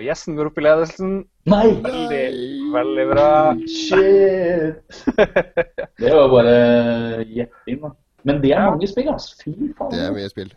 Gjesten 0.05 0.37
går 0.39 0.51
opp 0.51 0.59
i 0.61 0.65
ledelsen. 0.67 1.13
Nei! 1.49 1.67
Veldig, 1.85 2.25
veldig 2.75 3.07
bra. 3.13 3.29
Shit! 3.71 4.99
Det 6.03 6.13
var 6.13 6.29
bare 6.33 6.59
gjetting, 7.25 7.81
da. 7.83 7.95
Men 8.27 8.41
det 8.43 8.53
er 8.55 8.67
mange 8.67 8.89
spill, 8.91 9.11
altså. 9.13 9.37
Fy 9.45 9.73
faen. 9.79 9.93
Det 9.95 10.03
er 10.05 10.15
mye 10.17 10.31
spill. 10.33 10.51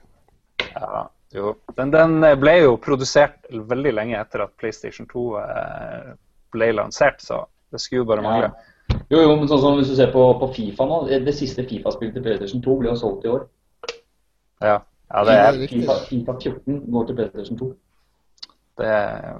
Ja, 0.71 1.05
jo. 1.35 1.53
Men 1.77 1.93
den 1.93 2.17
ble 2.41 2.57
jo 2.63 2.75
produsert 2.81 3.45
veldig 3.51 3.93
lenge 3.97 4.19
etter 4.19 4.45
at 4.47 4.55
PlayStation 4.59 5.07
2 5.11 5.25
eh, 5.43 6.11
ble 6.53 6.71
lansert, 6.77 7.21
så 7.23 7.43
det 7.71 7.81
skulle 7.81 8.03
jo 8.03 8.09
bare 8.11 8.25
mangle. 8.25 8.51
Ja. 8.51 8.67
Jo, 9.11 9.21
jo, 9.21 9.35
men 9.37 9.47
sånn 9.47 9.61
som 9.61 9.77
hvis 9.79 9.91
du 9.91 9.95
ser 9.95 10.11
på, 10.11 10.23
på 10.39 10.49
Fifa 10.55 10.87
nå, 10.87 11.03
det 11.23 11.35
siste 11.37 11.63
Fifa-spillet 11.67 12.17
til 12.17 12.25
PlayStation 12.25 12.63
2 12.63 12.77
ble 12.81 12.91
jo 12.91 12.97
solgt 12.99 13.27
i 13.27 13.31
år. 13.31 13.45
Ja, 14.61 14.75
ja 15.13 15.23
det, 15.27 15.37
er. 15.37 15.61
Fifa, 15.71 15.95
Fifa 16.09 16.35
14 16.39 16.81
går 16.91 17.07
til 17.07 17.19
PlayStation 17.19 17.61
2. 17.61 17.71
det 18.81 18.89
er 18.89 19.39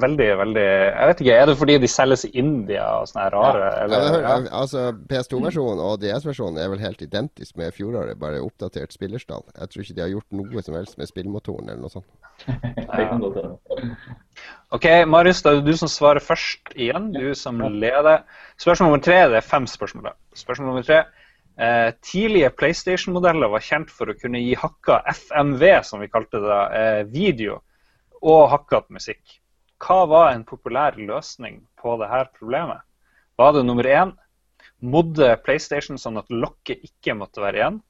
veldig, 0.00 0.28
veldig 0.40 0.64
Jeg 0.64 1.08
vet 1.10 1.20
ikke, 1.22 1.36
er 1.36 1.48
det 1.48 1.56
fordi 1.60 1.74
de 1.82 1.88
selges 1.90 2.22
i 2.24 2.30
India 2.40 2.84
og 3.00 3.08
sånne 3.10 3.26
rare? 3.34 3.64
Ja, 3.64 3.72
Eller, 3.84 3.98
ja. 4.22 4.36
altså 4.62 4.78
PS2-versjonen 5.10 5.82
og 5.84 5.98
DS-versjonen 6.02 6.60
er 6.62 6.72
vel 6.72 6.82
helt 6.82 7.04
identisk 7.04 7.58
med 7.60 7.74
fjoråret, 7.76 8.20
bare 8.20 8.44
oppdatert 8.44 8.94
spillerstall. 8.94 9.44
Jeg 9.58 9.72
tror 9.72 9.84
ikke 9.84 9.98
de 9.98 10.04
har 10.04 10.14
gjort 10.14 10.38
noe 10.38 10.64
som 10.64 10.78
helst 10.78 10.94
med 11.00 11.10
spillmotoren 11.10 11.66
eller 11.68 11.82
noe 11.84 11.92
sånt. 11.92 12.08
OK, 14.76 14.86
Marius, 15.08 15.42
da 15.44 15.52
er 15.52 15.60
det 15.60 15.72
du 15.72 15.82
som 15.82 15.90
svarer 15.92 16.22
først 16.24 16.72
igjen. 16.74 17.10
Du 17.12 17.34
som 17.38 17.60
leder. 17.60 18.24
Spørsmål 18.60 18.92
nummer 18.92 19.04
tre. 19.04 19.18
Det 19.28 19.42
er 19.42 19.50
fem 19.50 19.68
spørsmål. 19.68 20.14
Spørsmål 20.38 20.72
nummer 20.72 20.86
tre. 20.86 21.02
Eh, 21.60 21.90
tidlige 22.00 22.48
PlayStation-modeller 22.56 23.52
var 23.52 23.64
kjent 23.64 23.92
for 23.92 24.08
å 24.08 24.16
kunne 24.16 24.40
gi 24.40 24.56
hakka 24.56 25.02
FMV, 25.12 25.66
som 25.84 26.00
vi 26.00 26.08
kalte 26.08 26.40
det, 26.40 26.62
eh, 26.80 27.02
video, 27.04 27.60
og 28.22 28.48
hakket 28.54 28.88
musikk. 28.88 29.41
Hva 29.82 30.04
var 30.06 30.28
en 30.32 30.44
populær 30.46 30.94
løsning 30.98 31.62
på 31.80 31.96
dette 31.98 32.28
problemet? 32.38 32.82
Var 33.40 33.56
det 33.56 33.64
nummer 33.66 33.88
én 33.88 34.12
modde 34.78 35.32
PlayStation 35.42 35.98
sånn 35.98 36.20
at 36.20 36.30
lokket 36.30 36.84
ikke 36.86 37.16
måtte 37.18 37.42
være 37.42 37.58
igjen? 37.58 37.80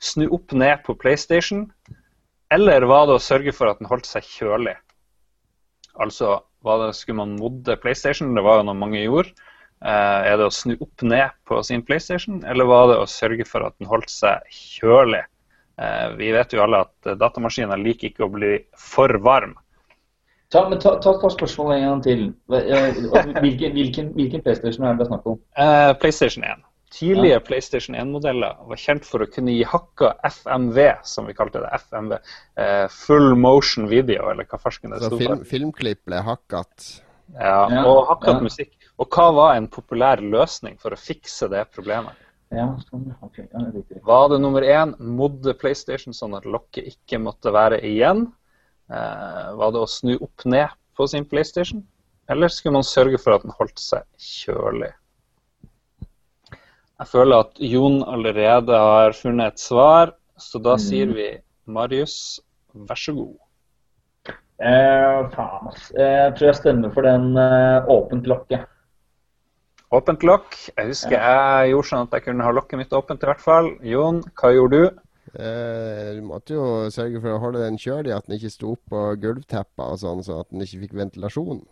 Snu 0.00 0.26
opp 0.36 0.52
ned 0.52 0.82
på 0.84 0.96
PlayStation? 1.00 1.66
Eller 2.52 2.84
var 2.90 3.06
det 3.08 3.16
å 3.16 3.22
sørge 3.22 3.54
for 3.56 3.70
at 3.70 3.80
den 3.80 3.88
holdt 3.88 4.08
seg 4.08 4.26
kjølig? 4.26 4.74
Altså, 6.00 6.40
det, 6.64 6.92
skulle 6.98 7.22
man 7.22 7.38
modde 7.40 7.76
PlayStation? 7.80 8.34
Det 8.36 8.44
var 8.44 8.60
jo 8.60 8.68
noe 8.68 8.76
mange 8.76 9.00
gjorde. 9.00 9.32
Eh, 9.80 10.28
er 10.28 10.36
det 10.36 10.48
å 10.48 10.52
snu 10.52 10.74
opp 10.76 11.04
ned 11.08 11.32
på 11.48 11.62
sin 11.64 11.84
PlayStation, 11.86 12.42
eller 12.44 12.68
var 12.68 12.90
det 12.90 12.98
å 13.00 13.08
sørge 13.08 13.46
for 13.48 13.64
at 13.64 13.78
den 13.80 13.88
holdt 13.88 14.12
seg 14.12 14.44
kjølig? 14.52 15.22
Eh, 15.80 16.08
vi 16.20 16.34
vet 16.36 16.52
jo 16.52 16.64
alle 16.66 16.82
at 16.84 17.14
datamaskiner 17.20 17.80
liker 17.80 18.10
ikke 18.10 18.26
å 18.26 18.32
bli 18.34 18.58
for 18.76 19.16
varm. 19.24 19.56
Ta, 20.50 20.64
men 20.68 20.80
ta, 20.82 20.96
ta, 20.98 21.12
ta 21.22 21.30
spørsmålet 21.30 21.78
en 21.78 21.86
gang 21.86 22.00
til. 22.02 22.24
Eh, 22.58 22.96
Hvilken, 23.44 23.76
hvilken, 23.76 24.10
hvilken 24.16 24.42
PlayStation 24.42 24.86
er 24.86 24.96
det 24.96 25.04
det 25.04 25.10
snakk 25.12 25.28
om? 25.30 25.38
Eh, 25.54 25.92
PlayStation 26.02 26.44
1. 26.44 26.64
Tidlige 26.90 27.38
PlayStation 27.46 27.94
1-modeller 27.94 28.56
var 28.66 28.80
kjent 28.82 29.04
for 29.06 29.22
å 29.22 29.28
kunne 29.30 29.52
gi 29.54 29.62
hakka 29.62 30.10
FMV, 30.26 30.80
som 31.06 31.28
vi 31.30 31.36
kalte 31.38 31.62
det. 31.62 31.70
FMV. 31.84 32.16
Eh, 32.58 32.86
full 32.90 33.36
motion 33.38 33.86
video, 33.92 34.26
eller 34.32 34.48
hva 34.50 34.58
farsken 34.58 34.90
det 34.90 35.04
sto 35.04 35.12
for. 35.12 35.22
film, 35.22 35.44
filmklipp 35.52 36.02
ble 36.10 36.24
hakket. 36.26 36.88
Ja, 37.36 37.68
Ja, 37.70 37.84
og 37.86 38.08
hakket 38.10 38.34
ja. 38.34 38.42
musikk. 38.42 38.74
Og 38.98 39.06
hva 39.14 39.28
var 39.36 39.54
en 39.54 39.70
populær 39.70 40.18
løsning 40.18 40.74
for 40.82 40.90
å 40.90 40.98
fikse 40.98 41.46
det 41.52 41.62
problemet? 41.70 42.18
Ja, 42.50 42.66
sånn, 42.88 43.06
okay, 43.22 43.46
ja, 43.46 43.62
det. 43.70 44.02
Var 44.02 44.28
det 44.32 44.40
nummer 44.42 44.66
én 44.66 44.96
modde 44.98 45.54
PlayStation 45.54 46.16
sånn 46.16 46.34
at 46.34 46.48
lokket 46.50 46.90
ikke 46.90 47.20
måtte 47.22 47.54
være 47.54 47.78
igjen? 47.86 48.26
Eh, 48.90 49.50
var 49.54 49.70
det 49.74 49.80
å 49.84 49.88
snu 49.88 50.16
opp 50.18 50.44
ned 50.50 50.68
på 50.98 51.06
sin 51.08 51.24
PlayStation? 51.24 51.84
Eller 52.30 52.48
skulle 52.48 52.74
man 52.78 52.86
sørge 52.86 53.18
for 53.22 53.34
at 53.36 53.42
den 53.46 53.54
holdt 53.58 53.78
seg 53.78 54.02
kjølig? 54.18 54.92
Jeg 57.00 57.08
føler 57.08 57.40
at 57.46 57.60
Jon 57.64 58.02
allerede 58.04 58.76
har 58.76 59.14
funnet 59.16 59.54
et 59.54 59.62
svar, 59.62 60.12
så 60.36 60.58
da 60.62 60.74
Mm. 60.74 60.78
sier 60.78 61.06
vi 61.14 61.28
Marius, 61.66 62.40
vær 62.74 62.96
så 62.96 63.14
god. 63.14 63.36
Eh, 64.60 65.28
faen, 65.32 65.68
ass. 65.68 65.90
Eh, 65.96 66.26
Jeg 66.28 66.34
tror 66.36 66.46
jeg 66.46 66.54
stemmer 66.56 66.92
for 66.92 67.02
den 67.02 67.36
eh, 67.36 67.86
åpent 67.88 68.26
lokket. 68.26 68.66
Åpent 69.92 70.22
lokk. 70.22 70.52
Jeg 70.76 70.86
husker 70.86 71.10
jeg 71.16 71.70
gjorde 71.72 71.88
sånn 71.88 72.02
at 72.06 72.10
jeg 72.12 72.24
kunne 72.24 72.44
ha 72.44 72.50
lokket 72.52 72.78
mitt 72.78 72.90
åpent 72.92 73.22
i 73.22 73.26
hvert 73.26 73.40
fall. 73.40 73.70
Jon, 73.82 74.20
hva 74.38 74.52
gjorde 74.54 74.70
du? 74.70 75.00
Eh, 75.38 76.14
du 76.16 76.22
måtte 76.26 76.56
jo 76.56 76.64
sørge 76.90 77.20
for 77.22 77.36
å 77.36 77.42
holde 77.42 77.62
den 77.62 77.78
kjølig, 77.78 78.14
at 78.16 78.26
den 78.26 78.38
ikke 78.38 78.50
sto 78.50 78.74
på 78.90 79.02
gulvteppa 79.22 79.92
og 79.92 80.00
sånn, 80.02 80.24
så 80.26 80.40
at 80.42 80.50
den 80.50 80.64
ikke 80.64 80.86
fikk 80.86 80.96
ventilasjon. 80.98 81.62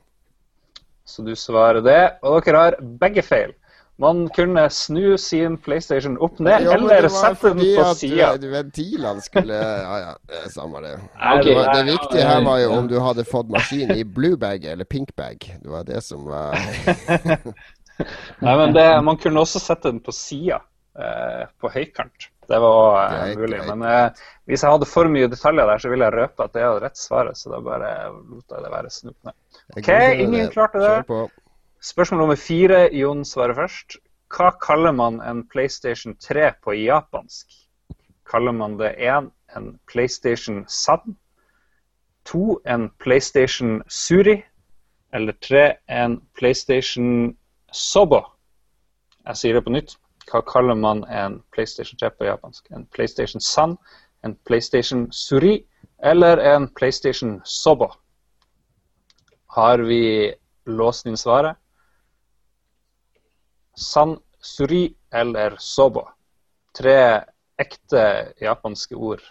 Så 1.09 1.25
du 1.25 1.33
svarer 1.39 1.83
det. 1.83 2.03
Og 2.23 2.45
dere 2.45 2.69
har 2.69 2.77
begge 3.01 3.25
feil. 3.25 3.57
Man 3.99 4.29
kunne 4.31 4.69
snu 4.71 5.17
sin 5.19 5.57
PlayStation 5.59 6.15
opp 6.23 6.37
ned, 6.39 6.63
ja, 6.63 6.77
eller 6.77 7.09
sette 7.11 7.51
den 7.51 7.65
på 7.65 7.87
sida. 7.99 8.29
eh, 8.37 8.45
ventilene 8.53 9.25
skulle 9.25 9.57
Ja 9.89 9.97
ja, 10.05 10.13
samme 10.55 10.85
det. 10.85 10.93
Okay. 11.17 11.49
det, 11.49 11.57
var, 11.57 11.73
det 11.75 11.83
viktige 11.89 12.29
her 12.29 12.45
var 12.47 12.61
jo 12.63 12.71
om 12.77 12.87
du 12.93 12.95
hadde 13.03 13.27
fått 13.33 13.51
maskin 13.51 13.91
i 13.97 14.05
blue 14.05 14.39
bag 14.39 14.69
eller 14.71 14.87
pink 14.87 15.11
bag. 15.19 15.43
Det 15.65 15.73
var 15.73 15.89
det 15.89 16.05
som 16.07 16.29
var 16.31 16.55
Nei, 18.45 18.55
men 18.55 18.71
det, 18.77 18.87
man 19.03 19.19
kunne 19.19 19.43
også 19.43 19.59
sette 19.59 19.91
den 19.91 19.99
på 19.99 20.15
sida, 20.15 20.61
eh, 20.95 21.49
på 21.59 21.73
høykant. 21.75 22.31
Det 22.49 22.59
var 22.59 23.13
eh, 23.13 23.19
Greit, 23.19 23.39
mulig. 23.39 23.59
greit. 23.59 23.69
Men 23.77 23.83
eh, 23.91 24.27
hvis 24.49 24.63
jeg 24.65 24.73
hadde 24.73 24.89
for 24.89 25.11
mye 25.13 25.29
detaljer 25.29 25.69
der, 25.69 25.83
så 25.83 25.91
ville 25.93 26.09
jeg 26.09 26.17
røpe 26.17 26.45
at 26.47 26.55
det 26.57 26.63
er 26.65 26.81
rett 26.85 26.97
svaret. 27.01 27.37
Så 27.37 27.53
da 27.53 27.61
bare 27.65 27.91
lot 28.15 28.55
jeg 28.55 28.65
det 28.65 28.73
være 28.73 28.93
snupt 28.93 29.29
ned. 29.29 29.37
Ok, 29.77 29.91
ingen 30.17 30.47
det. 30.47 30.53
klarte 30.55 30.81
det. 30.81 31.19
Spørsmål 31.85 32.25
nummer 32.25 32.41
fire. 32.41 32.87
Jon 32.97 33.25
svarer 33.29 33.55
først. 33.59 33.99
Hva 34.33 34.51
kaller 34.61 34.93
man 34.93 35.21
en 35.25 35.45
PlayStation 35.49 36.17
3 36.21 36.51
på 36.65 36.75
japansk? 36.77 37.53
Kaller 38.29 38.53
man 38.53 38.77
det 38.81 38.95
én 38.97 39.31
en 39.57 39.79
PlayStation 39.89 40.65
San? 40.69 41.17
To 42.29 42.61
en 42.67 42.91
PlayStation 43.01 43.83
Suri? 43.89 44.43
Eller 45.13 45.33
tre 45.41 45.79
en 45.89 46.21
PlayStation 46.37 47.37
Sobo? 47.73 48.25
Jeg 49.27 49.37
sier 49.37 49.57
det 49.57 49.65
på 49.65 49.73
nytt. 49.73 49.97
Hva 50.29 50.43
kaller 50.45 50.77
man 50.77 51.05
en 51.05 51.41
PlayStation 51.55 51.99
3 51.99 52.11
på 52.11 52.25
japansk? 52.29 52.71
En 52.71 52.87
PlayStation 52.87 53.41
San? 53.41 53.77
En 54.25 54.35
PlayStation 54.49 55.07
Suri? 55.13 55.65
Eller 56.03 56.39
en 56.39 56.69
PlayStation 56.75 57.41
Sobo? 57.45 57.93
Har 59.47 59.79
vi 59.79 60.35
låst 60.67 61.07
inn 61.07 61.17
svaret? 61.17 61.57
San, 63.79 64.19
suri 64.41 64.95
eller 65.15 65.57
sobo. 65.59 66.05
Tre 66.79 67.25
ekte 67.59 68.03
japanske 68.41 68.95
ord. 68.95 69.23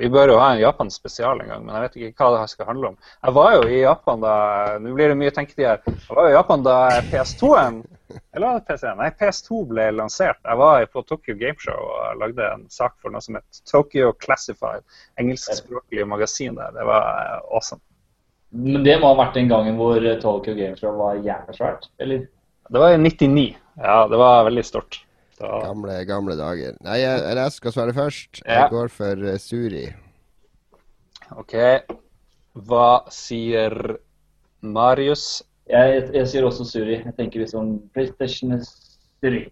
Vi 0.00 0.08
bør 0.08 0.30
jo 0.32 0.36
ha 0.40 0.54
en 0.54 0.62
japansk 0.62 0.96
spesial 0.96 1.42
en 1.42 1.48
gang, 1.50 1.64
men 1.66 1.74
jeg 1.76 1.82
vet 1.84 1.96
ikke 1.98 2.24
hva 2.24 2.38
det 2.38 2.52
skal 2.54 2.68
handle 2.70 2.92
om. 2.92 2.94
Jeg 3.20 3.34
var 3.36 3.56
jo 3.58 3.66
i 3.68 3.80
Japan 3.82 4.22
da 4.22 4.34
Nå 4.80 4.94
blir 4.96 5.12
det 5.12 5.16
mye 5.20 5.32
tenketid 5.36 5.66
her. 5.66 5.82
Jeg 5.84 6.16
var 6.16 6.28
jo 6.28 6.32
i 6.32 6.38
Japan 6.38 6.64
da 6.64 6.76
PS2-en 7.10 7.82
Eller 8.34 8.46
var 8.46 8.56
det 8.56 8.64
PC1? 8.70 8.96
Nei, 8.96 9.10
PS2 9.20 9.60
ble 9.70 9.84
lansert. 9.98 10.40
Jeg 10.46 10.58
var 10.58 10.86
på 10.90 11.02
Tokyo 11.06 11.36
Gameshow 11.38 11.92
og 11.92 12.22
lagde 12.22 12.48
en 12.48 12.64
sak 12.72 12.96
for 13.02 13.12
noe 13.12 13.22
som 13.22 13.36
het 13.38 13.60
Tokyo 13.68 14.14
Classified, 14.24 14.82
engelskspråklig 15.20 16.08
magasin 16.08 16.56
der. 16.58 16.72
Det 16.74 16.88
var 16.88 17.06
eh, 17.20 17.36
awesome. 17.52 17.84
Men 18.50 18.82
det 18.86 18.96
må 18.98 19.12
ha 19.12 19.20
vært 19.20 19.36
den 19.38 19.52
gangen 19.52 19.78
hvor 19.78 20.00
Tokyo 20.24 20.56
Gameshow 20.56 20.96
var 20.98 21.20
jævla 21.20 21.54
svært, 21.54 21.86
eller? 22.02 22.24
Det 22.70 22.82
var 22.82 22.96
i 22.96 22.98
99. 22.98 23.46
Ja, 23.84 24.00
det 24.10 24.18
var 24.18 24.48
veldig 24.48 24.66
stort. 24.66 25.02
Da, 25.40 25.60
Gamle, 25.64 26.04
gamle 26.04 26.36
dager. 26.36 26.76
Nei, 26.84 26.98
jeg, 27.00 27.20
jeg 27.38 27.52
skal 27.54 27.72
svare 27.72 27.96
først. 27.96 28.42
Ja. 28.44 28.62
Jeg 28.62 28.72
går 28.74 28.92
for 28.92 29.24
uh, 29.24 29.36
Suri. 29.40 29.86
OK. 31.40 31.54
Hva 32.68 32.88
sier 33.14 33.76
Marius? 34.60 35.40
Jeg, 35.70 36.02
jeg 36.12 36.28
sier 36.28 36.44
også 36.44 36.66
Suri. 36.68 36.98
Jeg 36.98 37.16
tenker 37.16 37.44
liksom 37.44 37.78
PlayStation 37.94 38.52
er 38.58 38.64
Suri. 38.66 39.46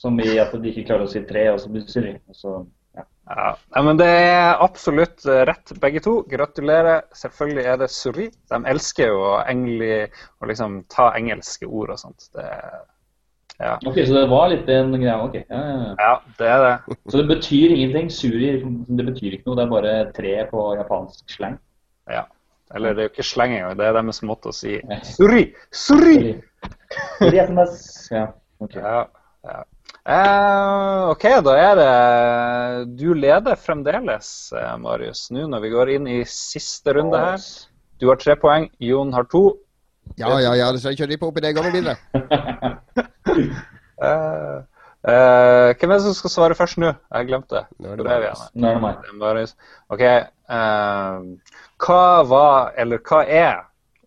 Som 0.00 0.18
i 0.18 0.32
at 0.42 0.54
de 0.58 0.72
ikke 0.72 0.88
klarer 0.88 1.06
å 1.06 1.10
si 1.12 1.22
tre, 1.28 1.44
og 1.52 1.60
så 1.62 1.70
blir 1.70 1.84
det 1.86 1.94
Suri. 1.94 2.14
Og 2.26 2.34
så, 2.34 2.54
ja. 2.98 3.04
Ja, 3.30 3.82
men 3.86 4.00
Det 4.00 4.08
er 4.08 4.64
absolutt 4.64 5.22
eh, 5.30 5.44
rett, 5.46 5.70
begge 5.84 6.02
to. 6.02 6.16
Gratulerer. 6.32 7.04
Selvfølgelig 7.14 7.68
er 7.70 7.78
det 7.78 7.92
Suri. 7.94 8.26
De 8.50 8.58
elsker 8.72 9.12
jo 9.12 9.22
å, 9.28 9.36
engli, 9.46 10.08
liksom 10.50 10.80
ta 10.90 11.12
engelske 11.14 11.70
ord 11.70 11.94
og 11.94 12.02
sånt. 12.02 12.26
Det, 12.34 12.48
ja. 13.60 13.74
Ok, 13.86 13.98
så 14.06 14.14
det 14.16 14.26
var 14.30 14.48
litt 14.50 14.68
en 14.72 14.94
greie. 14.96 15.16
Ok, 15.22 15.36
ja, 15.42 15.60
ja, 15.60 15.90
ja. 15.98 16.12
det 16.38 16.48
er 16.50 16.62
det. 16.64 16.96
Så 17.10 17.20
det 17.20 17.26
betyr 17.30 17.74
ingenting. 17.74 18.08
Suri 18.10 18.52
det 18.62 19.06
betyr 19.06 19.36
ikke 19.36 19.50
noe. 19.50 19.58
Det 19.58 19.64
er 19.66 19.74
bare 19.74 19.96
tre 20.16 20.36
på 20.50 20.64
japansk 20.78 21.36
slang. 21.36 21.58
Ja. 22.10 22.24
Eller 22.74 22.96
det 22.96 23.02
er 23.02 23.08
jo 23.10 23.12
ikke 23.12 23.28
slang 23.28 23.52
engang. 23.54 23.76
Det 23.78 23.86
er 23.86 23.98
deres 23.98 24.22
måte 24.24 24.50
å 24.50 24.56
si 24.56 24.78
Suri! 25.04 25.44
Suri! 25.68 26.16
Suri 27.20 27.42
Ja, 27.42 28.26
ok. 28.62 28.78
Ja, 28.78 29.02
ja. 29.44 29.60
Eh, 30.02 31.10
OK, 31.12 31.24
da 31.46 31.52
er 31.62 31.76
det 31.78 31.90
Du 32.98 33.12
leder 33.14 33.58
fremdeles, 33.60 34.30
eh, 34.58 34.72
Marius, 34.82 35.28
nå 35.30 35.44
når 35.50 35.62
vi 35.62 35.70
går 35.70 35.92
inn 35.94 36.08
i 36.10 36.22
siste 36.26 36.96
runde 36.96 37.20
her. 37.20 37.44
Du 38.02 38.08
har 38.10 38.18
tre 38.18 38.34
poeng, 38.40 38.66
Jon 38.82 39.12
har 39.14 39.28
to. 39.30 39.44
Ja, 40.18 40.40
ja, 40.40 40.52
ja. 40.58 40.68
Så 40.78 40.92
kjører 40.92 41.14
de 41.14 41.18
på 41.20 41.30
oppi 41.30 41.44
det 41.44 41.54
gamle 41.56 41.72
bildet. 41.74 41.98
Eh, 44.02 44.56
eh, 45.06 45.68
hvem 45.78 45.92
er 45.94 46.00
det 46.00 46.02
som 46.02 46.14
skal 46.18 46.32
svare 46.32 46.54
først 46.58 46.80
nå? 46.82 46.88
Jeg 46.90 47.26
glemte. 47.28 47.60
Nå 47.78 47.92
er 47.92 48.00
det 48.00 48.06
bare. 49.20 49.44
OK. 49.94 50.02
Uh, 50.50 51.54
hva 51.86 52.00
var, 52.26 52.72
eller 52.82 52.98
hva 53.06 53.20
er, 53.22 53.60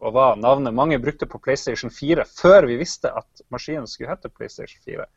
og 0.04 0.12
hva 0.18 0.26
navnet 0.36 0.76
mange 0.76 1.00
brukte 1.00 1.30
på 1.32 1.40
PlayStation 1.40 1.94
4 1.96 2.28
før 2.28 2.68
vi 2.68 2.76
visste 2.82 3.08
at 3.08 3.46
maskinen 3.56 3.88
skulle 3.88 4.12
hete 4.12 4.34
PlayStation 4.34 4.84
4? 4.84 5.08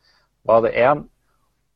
Var 0.47 0.63
det 0.63 0.73
én? 0.79 1.03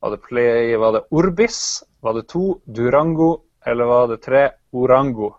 Var 0.02 0.14
det, 0.14 0.22
play, 0.28 0.76
var 0.78 0.92
det 0.92 1.04
Orbis? 1.10 1.82
Var 2.00 2.14
det 2.20 2.28
to? 2.30 2.60
Durango? 2.64 3.32
Eller 3.66 3.90
var 3.90 4.08
det 4.14 4.22
tre? 4.22 4.48
Orango? 4.72 5.34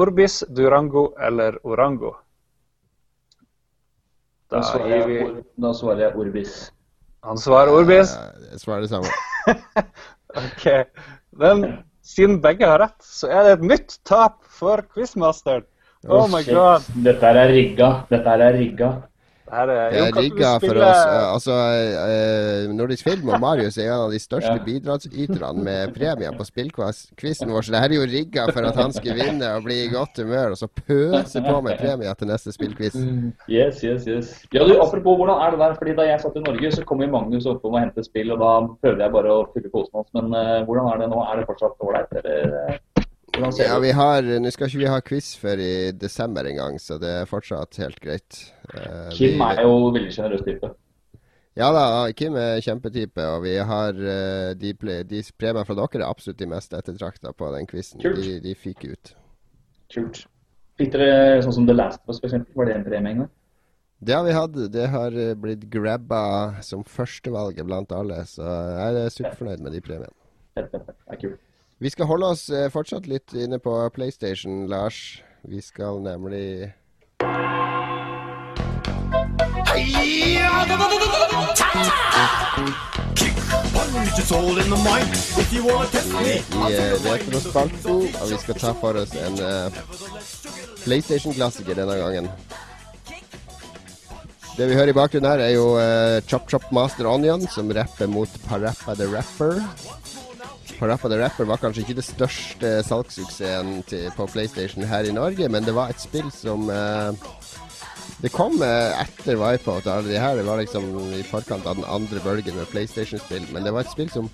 Orbis, 0.00 0.44
Durango 0.48 1.12
eller 1.18 1.58
Orango? 1.66 2.14
Da 4.50 4.58
Da 4.58 4.62
svarer 4.66 4.96
jeg, 4.96 5.44
da 5.62 5.72
svarer 5.74 6.00
jeg 6.08 6.16
Orbis. 6.18 6.54
Han 7.24 7.38
svarer 7.38 7.70
Orbis. 7.72 8.14
Ja, 8.16 8.48
Jeg 8.52 8.60
svarer 8.60 8.80
det 8.86 8.90
samme. 8.90 9.06
Ok. 10.40 10.64
Men 11.42 11.64
siden 12.06 12.36
begge 12.42 12.66
har 12.66 12.78
rett, 12.78 12.98
så 13.02 13.26
er 13.30 13.42
det 13.48 13.52
et 13.58 13.64
nytt 13.66 13.96
tap 14.06 14.36
for 14.46 14.82
quizmasteren. 14.94 15.64
Oh 16.08 16.28
my 16.30 16.40
Shit. 16.42 16.54
god. 16.54 16.86
Dette 17.04 17.26
er 17.26 17.50
rigga. 17.50 17.88
Dette 18.10 18.36
er 18.36 18.54
rigga. 18.56 18.90
Det 19.50 19.58
her 19.58 19.70
er, 19.74 19.90
Det 19.90 20.00
er 20.00 20.16
rigga 20.20 20.50
for 20.60 20.66
spille- 20.70 20.86
oss. 20.86 21.06
eh, 21.10 21.32
Altså, 21.34 21.54
eh, 22.06 22.72
Nordisk 22.72 23.04
Film 23.08 23.28
og 23.34 23.40
Marius 23.40 23.78
er 23.78 23.88
en 23.90 24.04
av 24.06 24.10
de 24.12 24.18
største 24.22 24.52
Ja. 24.54 24.62
bidragsyterne 24.64 25.62
med 25.64 25.94
premier 25.94 26.30
på 26.38 26.44
spillquizen 26.46 27.50
vår. 27.50 27.62
Så 27.66 27.72
det 27.74 27.80
her 27.82 27.90
er 27.90 27.98
jo 27.98 28.06
rigga 28.06 28.46
for 28.52 28.62
at 28.68 28.76
han 28.76 28.92
skal 28.92 29.14
vinne 29.18 29.48
og 29.56 29.64
bli 29.64 29.84
i 29.84 29.88
godt 29.90 30.16
humør, 30.22 30.50
og 30.54 30.58
så 30.60 30.68
pøse 30.68 31.42
på 31.42 31.60
med 31.62 31.78
premier 31.78 32.14
til 32.14 32.28
neste 32.28 32.52
spillquiz. 32.54 32.94
Yes, 33.48 33.82
yes, 33.82 34.04
yes. 34.06 34.44
Ja, 34.54 34.64
du, 34.64 34.78
Apropos 34.80 35.16
hvordan 35.18 35.40
er 35.42 35.50
det 35.50 35.58
der, 35.58 35.74
fordi 35.74 35.96
da 35.96 36.02
jeg 36.02 36.20
satt 36.20 36.36
i 36.36 36.40
Norge, 36.46 36.70
så 36.72 36.84
kom 36.84 37.00
jo 37.02 37.08
Magnus 37.10 37.46
opp 37.46 37.64
om 37.64 37.74
å 37.74 37.80
hente 37.82 38.04
spill, 38.04 38.30
og 38.32 38.38
da 38.38 38.52
prøvde 38.84 39.02
jeg 39.02 39.12
bare 39.12 39.30
å 39.34 39.46
fylle 39.52 39.70
posen 39.72 39.94
hans. 39.98 40.08
Men 40.14 40.30
uh, 40.34 40.64
hvordan 40.64 40.92
er 40.94 40.98
det 41.02 41.10
nå? 41.10 41.18
Er 41.26 41.36
det 41.40 41.46
fortsatt 41.50 41.74
ålreit, 41.82 42.12
eller 42.24 42.78
eh, 43.40 43.48
hvordan 43.48 43.66
Ja, 43.66 43.78
vi 43.82 43.90
har 43.96 44.28
Nå 44.44 44.52
skal 44.54 44.68
ikke 44.70 44.82
vi 44.82 44.90
ha 44.92 45.00
quiz 45.04 45.32
før 45.40 45.62
i 45.64 45.72
desember 45.96 46.46
engang, 46.50 46.78
så 46.82 46.98
det 47.00 47.10
er 47.22 47.28
fortsatt 47.30 47.80
helt 47.82 48.00
greit. 48.04 48.38
Uh, 48.74 49.08
Kim 49.16 49.38
vi- 49.38 49.48
er 49.48 49.62
jo 49.66 49.74
veldig 49.96 50.12
sjenerøs 50.14 50.44
type. 50.46 50.72
Ja 51.58 51.72
da, 51.74 51.84
Kim 52.16 52.36
er 52.38 52.60
kjempetype, 52.62 53.24
og 53.34 53.42
vi 53.42 53.56
har 53.56 53.96
uh, 53.98 54.52
de, 54.54 54.74
de 55.10 55.22
premiene 55.34 55.66
fra 55.66 55.74
dere 55.74 56.04
er 56.04 56.08
absolutt 56.08 56.38
de 56.38 56.46
mest 56.46 56.72
ettertrakta 56.76 57.32
på 57.34 57.50
den 57.56 57.66
quizen. 57.66 58.00
De, 58.00 58.38
de 58.44 58.54
fikk 58.54 58.86
ut. 58.92 59.14
Kult. 59.90 60.24
Fikk 60.78 60.94
dere 60.94 61.42
sånn 61.44 61.58
som 61.58 61.66
The 61.68 61.74
Last 61.76 62.00
of 62.06 62.14
Us, 62.14 62.22
for? 62.22 62.46
Var 62.56 62.70
det 62.70 62.78
en 62.78 62.86
premie 62.86 63.12
en 63.12 63.22
gang? 63.24 63.30
Det 64.00 64.14
har 64.16 64.24
vi 64.24 64.32
hatt. 64.32 64.54
Det 64.72 64.86
har 64.88 65.12
eh, 65.12 65.34
blitt 65.36 65.66
grabba 65.68 66.22
som 66.64 66.80
førstevalget 66.88 67.66
blant 67.68 67.92
alle, 67.92 68.22
så 68.24 68.46
jeg 68.46 69.02
er 69.02 69.12
superfornøyd 69.12 69.60
med 69.66 69.76
de 69.76 69.82
premiene. 69.84 70.14
Det 70.56 70.64
er 70.72 71.20
kult. 71.20 71.42
Vi 71.82 71.90
skal 71.90 72.04
holde 72.04 72.26
oss 72.34 72.42
eh, 72.52 72.66
fortsatt 72.68 73.06
litt 73.08 73.32
inne 73.32 73.56
på 73.58 73.72
PlayStation, 73.96 74.66
Lars. 74.68 75.22
Vi 75.48 75.62
skal 75.64 76.02
nemlig 76.04 76.42
i 76.44 76.66
eh, 86.68 86.92
Retrospalten, 87.06 88.02
og 88.12 88.28
vi 88.28 88.40
skal 88.42 88.60
ta 88.60 88.74
for 88.76 89.00
oss 89.00 89.16
en 89.16 89.40
uh, 89.40 89.72
PlayStation-klassiker 90.84 91.80
denne 91.80 91.96
gangen. 91.96 92.28
Det 94.58 94.68
vi 94.68 94.76
hører 94.76 94.92
i 94.92 94.98
bakgrunnen 95.00 95.32
her, 95.32 95.46
er 95.48 95.56
jo 95.56 95.80
uh, 95.80 96.20
Chop 96.28 96.44
Chop 96.52 96.68
Master 96.76 97.08
Onion, 97.08 97.48
som 97.48 97.72
rapper 97.72 98.12
mot 98.12 98.28
Parappa 98.44 98.92
the 99.00 99.08
Rapper. 99.08 99.64
Parappa 100.80 101.10
the 101.12 101.18
Rapper 101.20 101.44
var 101.44 101.60
kanskje 101.60 101.82
ikke 101.84 101.98
det 101.98 102.06
største 102.06 102.68
salgssuksessen 102.86 103.82
på 104.16 104.26
PlayStation 104.32 104.86
her 104.88 105.04
i 105.04 105.12
Norge, 105.12 105.48
men 105.52 105.66
det 105.66 105.74
var 105.76 105.92
et 105.92 106.00
spill 106.00 106.30
som 106.32 106.70
eh, 106.72 107.12
Det 108.20 108.30
kom 108.32 108.56
eh, 108.64 109.02
etter 109.02 109.36
Wipeout. 109.36 109.84
og 109.84 109.92
alle 109.92 110.14
de 110.14 110.22
her, 110.22 110.36
Det 110.36 110.46
var 110.46 110.56
liksom 110.62 110.88
i 111.18 111.22
forkant 111.22 111.68
av 111.68 111.76
den 111.76 111.84
andre 111.84 112.24
bølgen 112.24 112.56
med 112.56 112.72
PlayStation-spill, 112.72 113.52
men 113.52 113.64
det 113.64 113.74
var 113.76 113.84
et 113.84 113.92
spill 113.92 114.08
som 114.08 114.32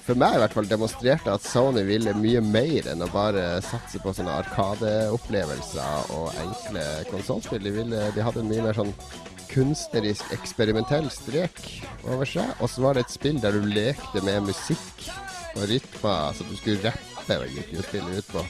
for 0.00 0.18
meg 0.18 0.34
i 0.34 0.42
hvert 0.42 0.54
fall 0.56 0.66
demonstrerte 0.66 1.30
at 1.30 1.44
Sony 1.46 1.84
ville 1.86 2.16
mye 2.18 2.40
mer 2.42 2.88
enn 2.90 3.04
å 3.04 3.10
bare 3.12 3.60
satse 3.62 4.00
på 4.02 4.10
sånne 4.16 4.32
arkadeopplevelser 4.42 6.10
og 6.16 6.32
enkle 6.40 6.82
konsollspill. 7.12 7.62
De, 7.62 7.84
de 8.16 8.24
hadde 8.24 8.42
en 8.42 8.50
mye 8.50 8.64
mer 8.64 8.74
sånn 8.74 8.90
kunstnerisk, 9.52 10.32
eksperimentell 10.34 11.06
strek 11.14 11.62
over 12.08 12.26
seg. 12.26 12.50
Og 12.58 12.72
så 12.72 12.82
var 12.82 12.98
det 12.98 13.06
et 13.06 13.14
spill 13.14 13.38
der 13.42 13.54
du 13.54 13.70
lekte 13.70 14.24
med 14.26 14.48
musikk 14.50 15.10
og 15.56 15.64
rytmer, 15.70 16.36
som 16.36 16.50
du 16.50 16.56
skulle 16.58 16.90
rappe, 16.90 17.40
gikk 17.54 17.74
jo 17.76 17.86
spillet 17.86 18.20
ut 18.20 18.30
på. 18.34 18.44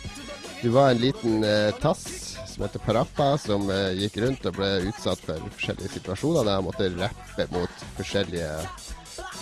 Du 0.60 0.68
var 0.74 0.90
en 0.90 1.00
liten 1.00 1.44
eh, 1.44 1.70
tass 1.80 2.36
som 2.50 2.64
heter 2.66 2.82
Parappa, 2.84 3.38
som 3.40 3.70
eh, 3.72 3.94
gikk 3.96 4.18
rundt 4.20 4.44
og 4.50 4.58
ble 4.58 4.68
utsatt 4.90 5.22
for 5.24 5.40
forskjellige 5.56 5.94
situasjoner 5.94 6.44
der 6.44 6.58
han 6.58 6.66
måtte 6.66 6.90
rappe 6.98 7.46
mot 7.54 7.86
forskjellige 7.96 8.50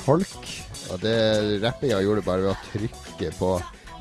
folk. 0.04 0.38
Og 0.92 1.02
det 1.02 1.18
rappinga 1.64 1.98
gjorde 2.04 2.22
du 2.22 2.28
bare 2.28 2.46
ved 2.46 2.54
å 2.54 2.62
trykke 2.70 3.32
på 3.40 3.50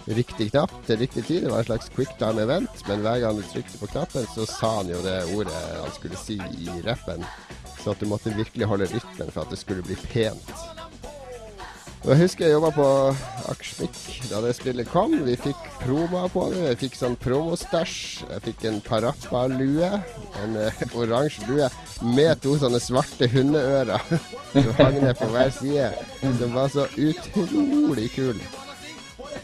riktig 0.08 0.52
knapp 0.52 0.74
til 0.88 1.02
riktig 1.02 1.26
tid. 1.28 1.44
Det 1.44 1.52
var 1.52 1.66
en 1.66 1.70
slags 1.72 1.90
quick 1.96 2.14
time 2.22 2.46
event, 2.46 2.84
men 2.88 3.02
hver 3.04 3.24
gang 3.26 3.40
du 3.40 3.44
trykte 3.50 3.82
på 3.82 3.90
knappen, 3.92 4.28
så 4.36 4.46
sa 4.48 4.76
han 4.80 4.92
jo 4.94 5.02
det 5.04 5.18
ordet 5.36 5.62
han 5.82 5.94
skulle 5.98 6.22
si 6.22 6.38
i 6.38 6.82
rappen. 6.86 7.26
Så 7.82 7.94
at 7.96 8.02
du 8.04 8.08
måtte 8.10 8.36
virkelig 8.36 8.70
holde 8.70 8.90
rytmen 8.94 9.32
for 9.32 9.44
at 9.44 9.54
det 9.54 9.60
skulle 9.62 9.86
bli 9.86 9.98
pent. 10.08 10.54
Jeg 12.06 12.18
husker 12.22 12.46
jeg 12.46 12.54
jobba 12.54 12.70
på 12.76 12.88
Akersmik 13.52 13.96
da 14.30 14.40
det 14.44 14.54
spillet 14.56 14.90
kom. 14.92 15.16
Vi 15.26 15.34
fikk 15.40 15.64
promo 15.82 16.22
på 16.32 16.44
det. 16.54 16.62
Jeg 16.70 16.80
fikk 16.84 16.98
sånn 17.00 17.18
promostæsj. 17.20 17.96
Jeg 18.30 18.44
fikk 18.46 18.68
en 18.70 18.78
Parappa-lue. 18.86 19.90
En 20.44 20.60
uh, 20.62 20.84
oransje 21.00 21.48
lue 21.50 21.68
med 22.06 22.38
to 22.44 22.54
sånne 22.62 22.80
svarte 22.84 23.28
hundeører 23.34 24.04
som 24.54 24.70
hang 24.78 25.00
ned 25.02 25.18
på 25.20 25.32
hver 25.34 25.52
side. 25.58 25.90
Som 26.40 26.56
var 26.56 26.72
så 26.76 26.86
utrolig 26.96 28.12
kul. 28.14 28.40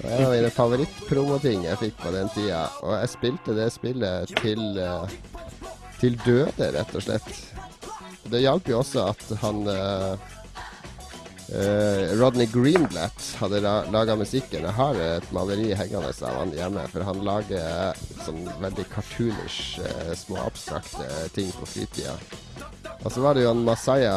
Det 0.03 0.13
var 0.13 0.29
mine 0.29 0.53
favorittpromoting 0.53 1.65
jeg 1.67 1.81
fikk 1.81 1.99
på 2.03 2.13
den 2.15 2.31
tida. 2.35 2.67
Og 2.85 2.95
jeg 2.99 3.13
spilte 3.15 3.57
det 3.57 3.71
spillet 3.75 4.37
til, 4.43 4.63
uh, 4.77 5.09
til 5.99 6.21
døde, 6.21 6.69
rett 6.77 6.95
og 6.95 7.07
slett. 7.09 7.33
Det 8.29 8.39
hjalp 8.39 8.69
jo 8.71 8.79
også 8.79 9.09
at 9.11 9.23
han 9.41 9.65
eh, 9.67 10.29
Eh, 11.51 12.15
Rodney 12.17 12.45
Greenblatt 12.45 13.35
hadde 13.39 13.59
la 13.59 13.73
laga 13.91 14.15
musikken. 14.15 14.63
Jeg 14.63 14.75
har 14.77 14.95
et 14.95 15.31
maleri 15.35 15.73
hengende 15.75 16.11
av 16.23 16.37
han 16.39 16.53
hjemme, 16.55 16.85
for 16.89 17.03
han 17.03 17.19
lager 17.25 17.99
sånn 18.23 18.45
veldig 18.61 18.85
cartoonish, 18.93 19.79
uh, 19.83 20.13
små 20.15 20.39
abstrakte 20.45 21.07
ting 21.35 21.51
på 21.57 21.67
fritida. 21.67 22.15
Og 23.03 23.11
så 23.11 23.23
var 23.25 23.35
det 23.35 23.43
jo 23.43 23.51
han 23.51 23.65
Masaya 23.67 24.15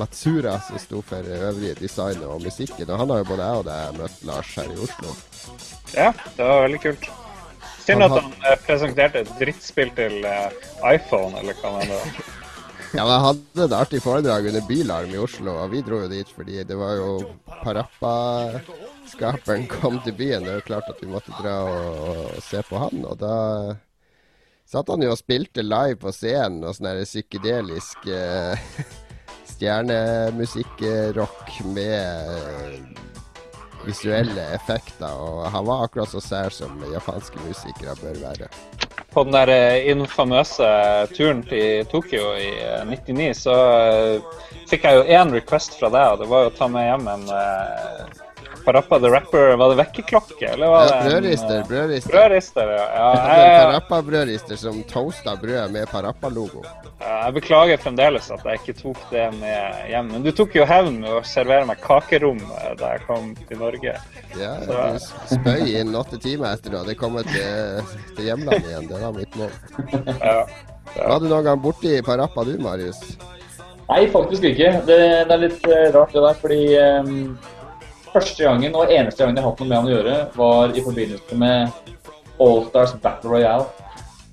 Matsura 0.00 0.56
som 0.64 0.80
sto 0.80 1.02
for 1.04 1.28
øvrige 1.36 1.76
design 1.82 2.24
og 2.24 2.40
musikken. 2.42 2.88
Og 2.88 2.98
han 3.02 3.12
har 3.12 3.20
jo 3.20 3.30
både 3.34 3.50
jeg 3.50 3.60
og 3.60 3.66
deg 3.68 3.98
møtt 4.00 4.24
Lars 4.30 4.54
her 4.56 4.72
i 4.72 4.78
Oslo. 4.88 5.12
Ja, 5.92 6.10
det 6.38 6.48
var 6.48 6.64
veldig 6.64 6.80
kult. 6.86 7.10
Synd 7.84 8.06
at 8.06 8.14
had- 8.14 8.22
han 8.22 8.32
eh, 8.48 8.56
presenterte 8.64 9.20
et 9.20 9.34
drittspill 9.38 9.92
til 9.98 10.24
iPhone, 10.80 11.36
eller 11.42 11.60
hva 11.60 11.76
det 11.82 11.92
var. 11.92 12.24
Ja, 12.94 13.02
men 13.02 13.10
Jeg 13.10 13.24
hadde 13.24 13.64
et 13.64 13.72
artig 13.74 13.98
foredrag 14.04 14.44
under 14.46 14.62
Bylarm 14.68 15.10
i 15.10 15.16
Oslo, 15.18 15.50
og 15.64 15.72
vi 15.72 15.80
dro 15.82 15.96
jo 16.04 16.10
dit 16.12 16.28
fordi 16.30 16.62
det 16.62 16.76
var 16.78 16.92
jo 16.94 17.26
Parappa-skaperen 17.64 19.66
kom 19.72 19.98
til 20.04 20.14
byen. 20.14 20.44
Det 20.46 20.52
er 20.54 20.68
klart 20.68 20.86
at 20.92 21.00
vi 21.02 21.08
måtte 21.10 21.34
dra 21.40 21.56
og, 21.66 22.30
og 22.36 22.42
se 22.46 22.62
på 22.68 22.78
han, 22.78 23.02
og 23.02 23.18
da 23.18 23.74
satt 24.70 24.88
han 24.94 25.02
jo 25.02 25.10
og 25.10 25.18
spilte 25.18 25.66
live 25.66 25.98
på 26.04 26.12
scenen 26.14 26.62
og 26.62 26.78
sånn 26.78 26.86
her 26.92 27.02
psykedelisk 27.02 28.06
eh, 28.06 28.54
stjernemusikk-rock 29.56 31.66
med 31.74 32.94
visuelle 33.88 34.54
effekter, 34.54 35.18
og 35.18 35.50
han 35.50 35.66
var 35.66 35.82
akkurat 35.88 36.14
så 36.14 36.22
sær 36.22 36.46
som 36.54 36.78
japanske 36.94 37.42
musikere 37.42 37.98
bør 37.98 38.22
være. 38.22 38.46
På 39.14 39.22
den 39.24 39.32
der 39.32 39.48
eh, 39.48 39.90
infamøse 39.92 40.66
turen 41.14 41.44
til 41.46 41.86
Tokyo 41.86 42.32
i 42.34 42.48
eh, 42.64 42.80
99, 42.88 43.28
så 43.44 43.54
eh, 43.78 44.40
fikk 44.66 44.88
jeg 44.88 44.98
jo 44.98 45.04
én 45.20 45.30
request 45.30 45.78
fra 45.78 45.90
deg, 45.94 46.16
og 46.16 46.24
det 46.24 46.30
var 46.32 46.42
jo 46.42 46.50
å 46.50 46.56
ta 46.58 46.66
med 46.72 46.88
hjem 46.88 47.06
en 47.12 47.28
Parappa 48.64 48.98
the 49.00 49.10
Rapper 49.12 49.56
Var 49.56 49.68
det 49.72 49.76
vekkerklokke, 49.82 50.46
eller 50.52 50.72
var 50.72 50.86
det 50.86 50.94
Ja, 50.94 51.02
brødrister, 51.08 51.58
eh, 51.58 51.68
brødrister. 51.68 52.10
Brødrister, 52.14 52.72
ja. 52.72 52.84
ja 52.96 53.08
Jeg 53.14 53.44
jeg, 53.44 53.60
Parappa-brødrister 53.60 54.60
som 54.60 54.82
toasta 54.90 55.36
brød 55.40 55.70
med 55.70 55.86
Parappa-logo. 55.92 56.64
jeg 57.00 57.34
beklager 57.34 57.76
fremdeles 57.76 58.30
at 58.30 58.44
jeg 58.44 58.60
ikke 58.60 58.76
tok 58.80 59.00
det 59.10 59.26
med 59.40 59.88
hjem. 59.90 60.10
Men 60.12 60.22
du 60.24 60.30
tok 60.32 60.56
jo 60.56 60.64
hevn 60.68 61.00
med 61.02 61.10
å 61.12 61.22
servere 61.28 61.66
meg 61.68 61.80
kakerom 61.84 62.40
eh, 62.40 62.70
da 62.80 62.94
jeg 62.94 63.04
kom 63.08 63.32
til 63.48 63.60
Norge. 63.60 63.96
Ja, 64.40 64.54
du 64.64 65.08
spøy 65.30 65.74
inn 65.80 65.94
åtte 65.94 66.18
timer 66.22 66.54
etter 66.54 66.72
du 66.72 66.80
hadde 66.80 66.96
kommet 66.98 67.28
til, 67.32 67.96
til 68.16 68.30
hjemlandet 68.30 68.70
igjen. 68.70 68.88
Det 68.90 69.02
var 69.02 69.18
mitt 69.18 69.36
mål. 69.40 69.52
Ja. 70.24 70.40
Var 70.94 71.20
du 71.20 71.26
noen 71.28 71.46
gang 71.46 71.60
borti 71.62 71.96
Parappa 72.06 72.44
du, 72.46 72.54
Marius? 72.62 73.00
Nei, 73.88 74.06
faktisk 74.08 74.44
ikke. 74.48 74.70
Det, 74.88 74.96
det 75.28 75.34
er 75.34 75.42
litt 75.42 75.66
eh, 75.68 75.88
rart 75.94 76.14
det 76.14 76.22
der, 76.24 76.38
fordi 76.40 76.60
ehm, 76.80 77.18
første 78.14 78.44
gangen 78.46 78.74
og 78.78 78.90
eneste 78.92 79.22
gangen 79.24 79.36
jeg 79.36 79.44
har 79.44 79.50
hatt 79.52 79.60
noe 79.64 79.68
med 79.70 79.78
han 79.78 79.88
å 79.90 79.94
gjøre, 79.96 80.16
var 80.38 80.74
i 80.78 80.84
forbindelse 80.86 81.38
med 81.40 81.72
Allstars 82.40 82.94
Battle 83.02 83.30
Royale. 83.36 83.66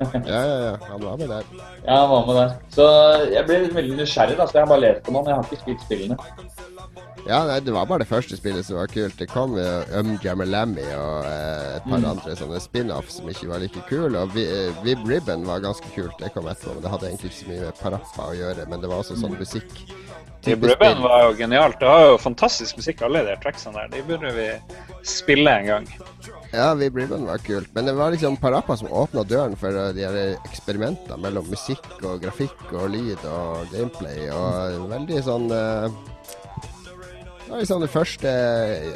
Ja, 0.01 0.39
ja, 0.41 0.53
ja. 0.65 0.77
Han 0.89 1.03
var 1.05 1.17
med 1.21 1.29
der. 1.29 1.43
Ja, 1.85 1.97
han 2.01 2.09
var 2.09 2.23
med 2.25 2.35
der. 2.39 2.53
Så 2.73 2.85
jeg 3.29 3.43
ble 3.45 3.59
veldig 3.75 3.99
nysgjerrig, 3.99 4.33
da, 4.39 4.47
så 4.49 4.57
jeg 4.57 4.63
har 4.63 4.71
bare 4.71 4.81
lest 4.81 5.09
om 5.11 5.19
han. 5.19 5.27
Jeg 5.29 5.37
har 5.37 5.45
ikke 5.45 5.59
spilt 5.61 5.83
spillene. 5.85 6.17
Ja, 7.27 7.43
nei, 7.45 7.59
Det 7.61 7.69
var 7.75 7.85
bare 7.85 8.01
det 8.01 8.07
første 8.09 8.33
spillet 8.39 8.65
som 8.65 8.79
var 8.79 8.89
kult. 8.89 9.13
Det 9.19 9.27
kom 9.29 9.53
jo 9.59 9.67
Um 9.93 10.15
Jammerlammy 10.23 10.87
og 10.97 11.27
eh, 11.29 11.75
et 11.77 11.85
par 11.85 12.07
andre 12.15 12.33
sånne 12.39 12.57
spin-off 12.63 13.11
som 13.13 13.29
ikke 13.29 13.51
var 13.51 13.61
like 13.61 13.83
kule. 13.91 14.17
Og 14.23 14.33
Vi- 14.33 14.47
eh, 14.49 14.73
Vib 14.81 15.05
Ribbon 15.05 15.45
var 15.45 15.61
ganske 15.61 15.85
kult. 15.93 16.17
Det 16.17 16.33
kom 16.33 16.49
etterpå, 16.49 16.73
men 16.73 16.81
det 16.87 16.93
hadde 16.95 17.11
egentlig 17.11 17.29
ikke 17.29 17.41
så 17.43 17.51
mye 17.51 17.61
med 17.67 17.79
Parappa 17.83 18.25
å 18.31 18.33
gjøre. 18.41 18.65
Men 18.73 18.81
det 18.81 18.89
var 18.89 19.03
også 19.05 19.19
sånn 19.21 19.37
musikk. 19.37 19.69
Type 20.41 20.57
spill. 20.57 20.75
spill. 20.75 21.01
var 21.03 21.27
jo 21.27 21.33
genialt. 21.37 21.79
Det 21.79 21.89
har 21.89 22.07
jo 22.09 22.17
fantastisk 22.21 22.81
musikk, 22.81 23.03
alle 23.05 23.25
de 23.27 23.37
tracksene 23.43 23.77
der. 23.77 23.91
De 23.93 24.05
burde 24.07 24.33
vi 24.35 24.47
spille 25.05 25.57
en 25.61 25.69
gang. 25.69 25.91
Ja, 26.51 26.73
vi 26.73 26.89
Ribbon 26.89 27.25
var 27.25 27.37
kult. 27.37 27.69
Men 27.73 27.85
det 27.85 27.93
var 27.93 28.11
liksom 28.11 28.37
Parappa 28.37 28.77
som 28.77 28.91
åpna 28.91 29.23
døren 29.23 29.55
for 29.55 29.71
de 29.95 30.03
her 30.03 30.17
eksperimentene 30.49 31.17
mellom 31.23 31.47
musikk 31.47 31.87
og 32.03 32.19
grafikk 32.25 32.73
og 32.73 32.89
lyd 32.91 33.21
og 33.23 33.71
gameplay. 33.71 34.27
Og 34.35 34.89
veldig 34.91 35.21
sånn 35.23 35.47
eh, 35.55 35.87
Det 37.45 37.53
var 37.53 37.63
liksom 37.63 37.81
det 37.83 37.89
første 37.91 38.33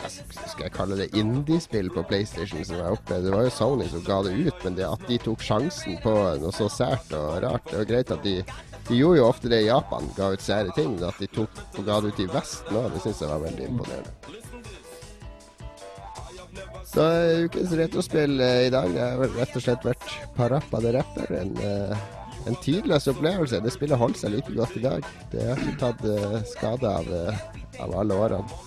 Skal 0.10 0.66
jeg 0.66 0.74
kalle 0.76 1.00
det 1.00 1.08
indie-spill 1.16 1.90
på 1.96 2.04
PlayStation 2.10 2.64
som 2.68 2.82
jeg 2.82 3.00
opplevde. 3.00 3.30
Det 3.30 3.36
var 3.38 3.48
jo 3.48 3.56
Sony 3.56 3.88
som 3.94 4.04
ga 4.04 4.20
det 4.28 4.36
ut, 4.36 4.60
men 4.68 4.76
det 4.76 4.90
at 4.90 5.08
de 5.08 5.22
tok 5.24 5.48
sjansen 5.48 6.00
på 6.04 6.16
noe 6.44 6.56
så 6.56 6.68
sært 6.72 7.16
og 7.16 7.40
rart 7.46 7.72
Det 7.72 7.80
var 7.80 7.92
greit 7.94 8.16
at 8.18 8.28
de 8.28 8.42
De 8.88 8.98
gjorde 9.00 9.18
jo 9.18 9.28
ofte 9.28 9.50
det 9.50 9.64
i 9.64 9.70
Japan, 9.70 10.06
ga 10.18 10.30
ut 10.36 10.44
sære 10.46 10.74
ting, 10.78 10.98
at 11.04 11.18
de 11.18 11.28
tok 11.34 11.64
og 11.80 11.86
ga 11.88 12.00
det 12.04 12.14
ut 12.14 12.20
i 12.22 12.28
Vesten 12.30 12.78
òg, 12.78 12.92
det 12.94 13.02
syns 13.02 13.24
jeg 13.24 13.32
var 13.32 13.42
veldig 13.48 13.70
imponerende. 13.72 14.12
Så 16.96 17.04
eh, 17.12 17.46
ukens 17.46 17.74
retrospill 17.76 18.40
eh, 18.40 18.68
i 18.68 18.70
dag 18.72 18.92
det 18.94 19.02
har 19.04 19.34
rett 19.36 19.58
og 19.58 19.64
slett 19.66 19.84
vært 19.84 20.06
Parappa 20.38 20.80
the 20.84 20.94
Rapper. 20.96 21.34
En, 21.42 21.52
eh, 21.60 22.06
en 22.48 22.56
tidløs 22.64 23.10
opplevelse. 23.12 23.60
Det 23.66 23.74
spillet 23.74 24.00
holdt 24.00 24.22
seg 24.22 24.36
like 24.36 24.54
godt 24.56 24.78
i 24.80 24.84
dag. 24.86 25.08
Det 25.34 25.48
har 25.50 25.60
ikke 25.60 25.82
tatt 25.82 26.06
skade 26.54 26.92
av, 27.02 27.10
av 27.84 27.98
alle 28.00 28.20
årene. 28.28 28.62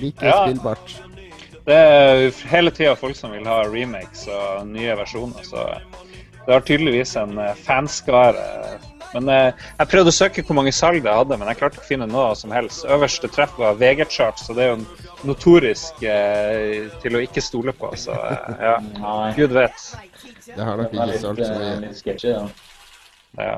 Like 0.00 0.24
Ja. 0.26 0.40
spillbart. 0.42 0.96
Det 1.66 1.76
er 1.76 2.30
hele 2.50 2.70
tida 2.70 2.96
folk 2.96 3.16
som 3.18 3.32
vil 3.34 3.46
ha 3.46 3.62
remakes 3.68 4.26
og 4.30 4.66
nye 4.70 4.94
versjoner, 4.98 5.42
så 5.44 5.64
det 6.46 6.52
har 6.54 6.62
tydeligvis 6.66 7.16
en 7.18 7.38
fanskare. 7.62 8.78
Men 9.14 9.28
eh, 9.32 9.66
jeg 9.78 9.90
prøvde 9.92 10.12
å 10.12 10.16
søke 10.16 10.44
hvor 10.46 10.58
mange 10.58 10.72
salg 10.74 11.04
det 11.04 11.12
hadde, 11.14 11.38
men 11.38 11.50
jeg 11.50 11.60
klarte 11.60 11.78
ikke 11.78 11.86
å 11.86 11.90
finne 11.90 12.08
noe 12.10 12.30
som 12.38 12.54
helst. 12.54 12.86
Øverste 12.90 13.30
treff 13.32 13.54
var 13.60 13.78
VG-chart, 13.80 14.40
så 14.42 14.56
det 14.56 14.66
er 14.66 14.72
jo 14.74 15.28
notorisk 15.28 16.02
eh, 16.06 16.88
til 17.04 17.18
å 17.18 17.22
ikke 17.24 17.44
stole 17.44 17.74
på. 17.76 17.92
Så 18.00 18.16
eh, 18.16 18.50
ja, 18.70 18.76
Nei. 19.04 19.30
gud 19.38 19.54
vet. 19.56 19.86
Det 20.46 20.58
har 20.62 20.80
nok 20.82 20.92
er 20.94 21.14
ikke 21.14 21.22
solgt 21.22 21.44
så 21.44 21.52
eh, 21.52 21.62
mye. 21.62 21.78
litt 21.86 22.02
sketchy, 22.02 22.34
da. 22.34 22.48
Ja. 23.36 23.56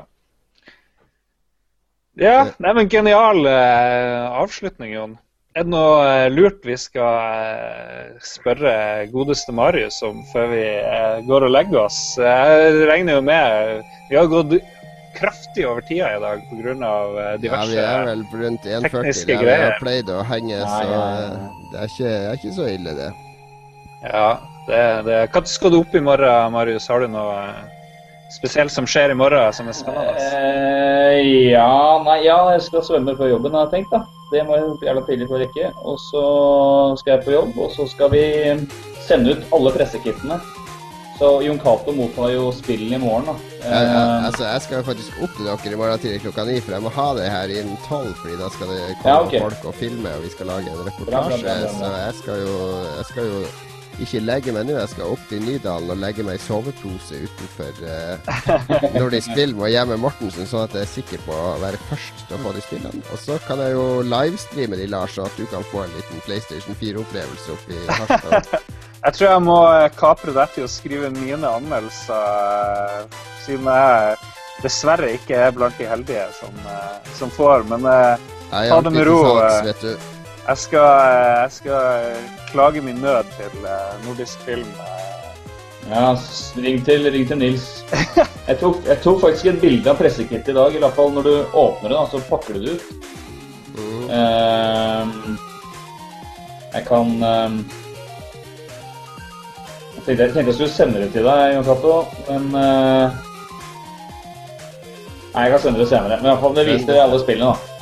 Ja, 2.19 2.37
nei, 2.59 2.71
men 2.75 2.89
genial 2.91 3.45
eh, 3.47 4.39
avslutning, 4.41 4.91
Jon. 4.97 5.17
Er 5.57 5.65
det 5.65 5.71
noe 5.73 6.01
eh, 6.05 6.27
lurt 6.29 6.65
vi 6.67 6.75
skal 6.77 7.15
eh, 7.25 8.09
spørre 8.23 8.73
godeste 9.09 9.51
Marius 9.55 9.97
om 10.05 10.19
før 10.29 10.51
vi 10.51 10.61
eh, 10.61 11.21
går 11.25 11.47
og 11.47 11.53
legger 11.55 11.85
oss? 11.87 11.97
Jeg 12.21 12.83
regner 12.89 13.17
jo 13.17 13.23
med 13.25 13.81
Vi 14.11 14.19
har 14.19 14.29
gått 14.29 14.53
kraftig 15.15 15.65
over 15.69 15.81
tida 15.87 16.11
i 16.17 16.19
dag 16.21 16.43
pga. 16.49 16.75
Ja, 16.75 17.37
diverse 17.41 17.71
vi 17.71 17.79
er 17.81 18.05
vel 18.07 18.21
rundt 18.33 18.67
1,40. 18.67 18.89
tekniske 18.89 19.33
Ja, 19.33 19.41
vi 19.41 19.57
har 19.63 19.79
pleid 19.79 20.11
å 20.13 20.21
henge, 20.27 20.55
Ja, 20.57 20.67
så 20.67 20.85
ja, 20.85 21.01
eh, 21.01 21.25
ja. 21.25 21.49
det 21.71 21.81
er 21.81 21.91
ikke, 21.93 22.13
det 22.13 22.29
er 22.29 22.39
ikke 22.39 22.53
så 22.59 22.69
ille, 22.69 22.93
det. 22.99 23.09
Ja, 24.03 24.29
det, 24.67 24.85
det. 25.09 25.19
Når 25.33 25.51
skal 25.51 25.73
du 25.73 25.81
opp 25.81 25.95
i 25.95 26.03
morgen, 26.03 26.53
Marius? 26.55 26.87
Har 26.87 27.03
du 27.03 27.09
noe 27.11 27.33
eh, 27.41 27.65
spesielt 28.35 28.71
som 28.71 28.87
skjer 28.87 29.15
i 29.15 29.17
morgen 29.19 29.53
som 29.55 29.67
er 29.67 29.77
spennende? 29.77 30.29
Eh, 30.29 31.49
ja, 31.51 31.73
nei, 32.05 32.21
ja, 32.27 32.39
jeg 32.55 32.67
skal 32.69 32.85
svømme 32.85 33.17
før 33.19 33.33
jobben, 33.35 33.57
har 33.57 33.67
jeg 33.67 33.79
tenkt, 33.79 33.95
da. 33.95 34.05
Det 34.29 34.43
må 34.45 34.55
jeg 34.59 34.75
jævla 34.85 35.01
tidlig 35.07 35.25
for 35.25 35.39
å 35.39 35.41
rekke. 35.41 35.73
Og 35.89 35.97
så 36.05 36.23
skal 37.01 37.15
jeg 37.15 37.25
på 37.25 37.33
jobb, 37.33 37.57
og 37.57 37.73
så 37.73 37.87
skal 37.89 38.11
vi 38.13 38.23
sende 39.07 39.33
ut 39.33 39.55
alle 39.57 39.73
pressekittene. 39.73 40.37
Så 41.19 41.29
Jon 41.43 41.59
Cato 41.59 41.91
mottar 41.91 42.29
jo 42.31 42.49
spillen 42.55 42.93
i 42.95 42.99
morgen, 43.01 43.25
da. 43.27 43.33
Ja, 43.59 43.79
ja, 43.83 43.95
Eh, 43.99 44.25
altså, 44.25 44.43
jeg 44.47 44.61
skal 44.63 44.77
jo 44.79 44.83
faktisk 44.87 45.17
opp 45.25 45.33
til 45.35 45.47
dere 45.49 45.73
i 45.73 45.79
morgen 45.81 45.99
tidlig 45.99 46.21
klokka 46.23 46.45
ni, 46.47 46.59
for 46.63 46.77
jeg 46.77 46.85
må 46.85 46.91
ha 46.95 47.07
det 47.17 47.25
her 47.33 47.51
innen 47.59 47.79
tolv. 47.89 48.13
Fordi 48.21 48.37
da 48.39 48.47
skal 48.55 48.71
det 48.71 48.77
komme 49.01 49.09
Ja, 49.11 49.17
okay. 49.25 49.41
folk 49.43 49.65
og 49.67 49.75
filme, 49.75 50.13
og 50.15 50.23
vi 50.23 50.29
skal 50.31 50.47
lage 50.47 50.71
en 50.71 50.85
reportasje. 50.87 51.41
bra, 51.43 51.57
bra, 51.57 51.57
bra. 51.59 51.73
Så 51.75 51.91
jeg 52.05 52.13
skal 52.21 52.45
jo 52.45 52.55
Jeg 52.95 53.05
skal 53.11 53.27
jo 53.33 53.41
ikke 53.99 54.19
legge 54.23 54.55
meg 54.55 54.65
nå. 54.69 54.77
Jeg 54.79 54.89
skal 54.93 55.11
opp 55.11 55.27
til 55.27 55.43
Nydalen 55.43 55.91
og 55.91 55.99
legge 55.99 56.23
meg 56.23 56.39
i 56.39 56.43
sovepose 56.45 57.19
utenfor 57.27 57.83
uh, 57.83 58.91
Nordisk 58.99 59.35
Film 59.35 59.59
og 59.59 59.73
hjemme 59.73 59.99
Mortensen, 59.99 60.47
sånn 60.47 60.63
at 60.69 60.77
jeg 60.77 60.87
er 60.87 60.93
sikker 60.95 61.25
på 61.27 61.35
å 61.35 61.57
være 61.59 61.81
først 61.91 62.23
til 62.29 62.39
å 62.39 62.43
få 62.47 62.55
de 62.55 62.63
spillene. 62.63 63.03
Og 63.11 63.19
så 63.19 63.35
kan 63.43 63.59
jeg 63.59 63.75
jo 63.75 63.85
livestreame 64.07 64.79
de, 64.79 64.87
Lars, 64.87 65.19
så 65.19 65.27
at 65.27 65.35
du 65.35 65.43
kan 65.51 65.67
få 65.67 65.83
en 65.83 65.95
liten 65.99 66.23
PlayStation 66.23 66.79
4-opplevelse 66.79 67.57
oppi 67.57 67.83
Harstad. 67.91 68.55
Jeg 68.99 69.15
tror 69.15 69.29
jeg 69.29 69.43
må 69.45 69.57
eh, 69.71 69.87
kapre 69.95 70.33
deg 70.35 70.51
til 70.55 70.65
å 70.65 70.71
skrive 70.71 71.09
mine 71.15 71.47
anmeldelser, 71.47 72.99
eh, 72.99 73.19
siden 73.45 73.69
jeg 73.71 74.17
dessverre 74.59 75.13
ikke 75.15 75.37
er 75.39 75.53
blant 75.55 75.77
de 75.79 75.87
heldige 75.87 76.25
som, 76.35 76.55
eh, 76.67 77.11
som 77.15 77.31
får. 77.31 77.63
Men 77.71 77.87
Nei, 77.87 78.65
Ta 78.67 78.81
det 78.83 78.91
med 78.91 79.07
ro, 79.07 79.21
salgs, 79.23 79.59
vet 79.69 79.83
du. 79.85 80.11
jeg 80.49 80.57
skal, 80.65 80.87
jeg 81.45 81.51
skal 81.59 82.21
klage 82.49 82.81
min 82.83 82.99
nød 82.99 83.29
til 83.37 83.67
nordisk 84.07 84.41
film. 84.47 84.67
Ja, 85.89 86.15
ring 86.59 86.81
til, 86.85 87.05
ring 87.13 87.27
til 87.29 87.39
Nils. 87.39 87.67
Jeg 88.49 88.57
tok, 88.59 88.81
jeg 88.85 88.97
tok 89.03 89.19
faktisk 89.21 89.45
et 89.53 89.61
bilde 89.61 89.89
av 89.93 89.97
pressekittet 90.01 90.51
i 90.51 90.57
dag. 90.57 90.73
I 90.75 90.81
hvert 90.81 90.97
fall 90.97 91.13
når 91.13 91.27
du 91.29 91.35
åpner 91.57 91.93
det, 91.93 91.99
så 92.11 92.21
pakker 92.27 92.57
du 92.57 92.65
det 92.65 92.75
ut. 92.75 92.83
Mm. 93.77 94.07
Ehm, 94.17 95.37
jeg 96.73 96.83
kan 96.89 97.13
ehm, 97.29 97.59
tenkte 100.09 100.25
jeg 100.25 100.33
tenkte 100.33 100.49
jeg 100.49 100.57
skulle 100.57 100.73
sende 100.73 101.01
det 101.03 101.09
til 101.13 101.27
deg, 101.27 101.55
Jon 101.55 101.67
Cato, 101.67 101.95
men 102.29 102.47
uh... 102.57 103.25
Nei, 105.29 105.43
jeg 105.45 105.51
kan 105.53 105.61
sende 105.61 105.79
det 105.83 105.89
senere. 105.91 106.17
Men 106.17 106.31
iallfall, 106.31 106.55
det 106.57 106.65
viste 106.65 106.95
alle 106.97 107.19
spillene, 107.21 107.53
da. 107.53 107.75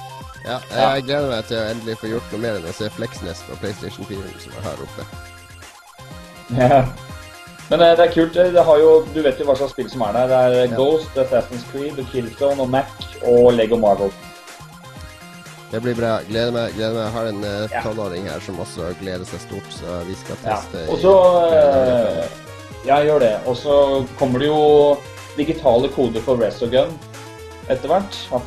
Ja, 0.48 0.58
jeg 0.72 1.04
gleder 1.08 1.32
meg 1.32 1.48
til 1.48 1.60
å 1.60 1.66
endelig 1.72 1.98
få 1.99 2.10
gjort 2.12 2.34
noe 2.34 2.41
mer 2.44 2.60
enn 2.60 2.68
å 2.68 2.76
se 2.76 2.88
Fleksnes 2.95 3.41
på 3.48 3.58
PlayStation 3.64 4.08
4 4.08 4.34
som 4.44 4.58
jeg 4.58 4.66
har 4.68 4.86
oppe. 4.88 5.08
Ja. 6.56 6.84
Men 7.68 7.82
eh, 7.84 7.98
det 7.99 8.06
er 8.06 8.12
kult. 8.14 8.38
Det 8.56 8.64
har 8.64 8.78
jo, 8.80 8.91
du 9.12 9.18
vet 9.20 9.41
jo 9.41 9.48
hva 9.49 9.58
slags 9.60 9.74
spill 9.76 9.90
som 9.91 10.06
er 10.08 10.14
der. 10.16 10.30
Det 10.32 10.38
er 10.62 10.70
Ja. 10.70 10.78
Ghost, 10.78 11.18
Assassin's 11.20 11.66
Creed, 11.74 11.99
Killzone 12.14 12.64
og 12.64 12.70
Mac 12.72 12.94
og 13.28 13.49
Lego 13.58 13.76
Marvel. 13.82 14.14
Det 15.72 15.81
blir 15.84 15.95
bra. 15.95 16.14
Gleder 16.30 16.53
meg. 16.56 16.76
gleder 16.77 16.95
meg. 16.95 17.03
Jeg 17.07 17.14
har 17.18 17.26
en 17.31 17.44
eh, 17.44 17.68
Ja. 17.73 17.81
tolvåring 17.84 18.27
her 18.30 18.39
som 18.39 18.60
også 18.64 18.94
gleder 19.02 19.26
seg 19.27 19.41
stort, 19.44 19.68
så 19.76 19.99
vi 20.07 20.15
skal 20.15 20.39
teste. 20.44 20.84
Ja. 20.85 20.91
Og 20.94 20.99
så 21.03 21.14
uh, 21.52 22.26
Ja, 22.88 23.02
gjør 23.03 23.19
det. 23.19 23.34
Og 23.45 23.57
så 23.60 24.06
kommer 24.19 24.39
det 24.39 24.48
jo 24.48 24.98
digitale 25.38 25.89
koder 25.91 26.23
for 26.23 26.39
Resogun 26.39 26.94
etter 27.68 27.91
hvert. 27.91 28.19
Ja, 28.31 28.39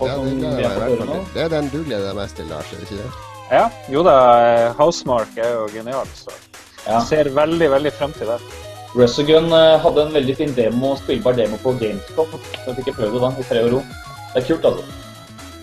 det, 1.35 1.43
er 1.45 1.49
den 1.53 1.69
du 1.69 1.83
gleder 1.85 2.09
deg 2.09 2.17
mest 2.17 2.37
til, 2.41 2.49
Lars, 2.49 2.71
er 2.73 2.81
det 2.81 2.89
ikke 2.89 3.03
det? 3.03 3.11
Ja, 3.51 3.67
jo 3.91 4.03
da, 4.07 4.15
eh, 4.47 4.73
Housemark 4.79 5.37
er 5.37 5.53
jo 5.59 5.67
genial, 5.75 6.09
så 6.15 6.33
Ja. 6.87 7.01
ser 7.05 7.29
veldig, 7.29 7.69
veldig 7.71 7.93
frem 7.93 8.13
til 8.17 8.27
det. 8.33 8.41
Resogun 8.97 9.53
uh, 9.53 9.77
hadde 9.79 10.07
en 10.07 10.15
veldig 10.15 10.37
fin 10.37 10.55
demo, 10.55 10.97
spillbar 10.97 11.37
demo 11.37 11.59
på 11.63 11.77
Gamescom. 11.79 12.33
Så 12.33 12.65
jeg 12.67 12.77
fikk 12.81 12.87
jeg 12.87 12.95
prøvd 12.97 13.13
det 13.13 13.21
da, 13.21 13.31
i 13.39 13.43
fred 13.43 13.65
og 13.69 13.73
ro. 13.73 13.83
Det 14.33 14.43
er 14.43 14.47
kult, 14.49 14.65
altså. 14.65 15.00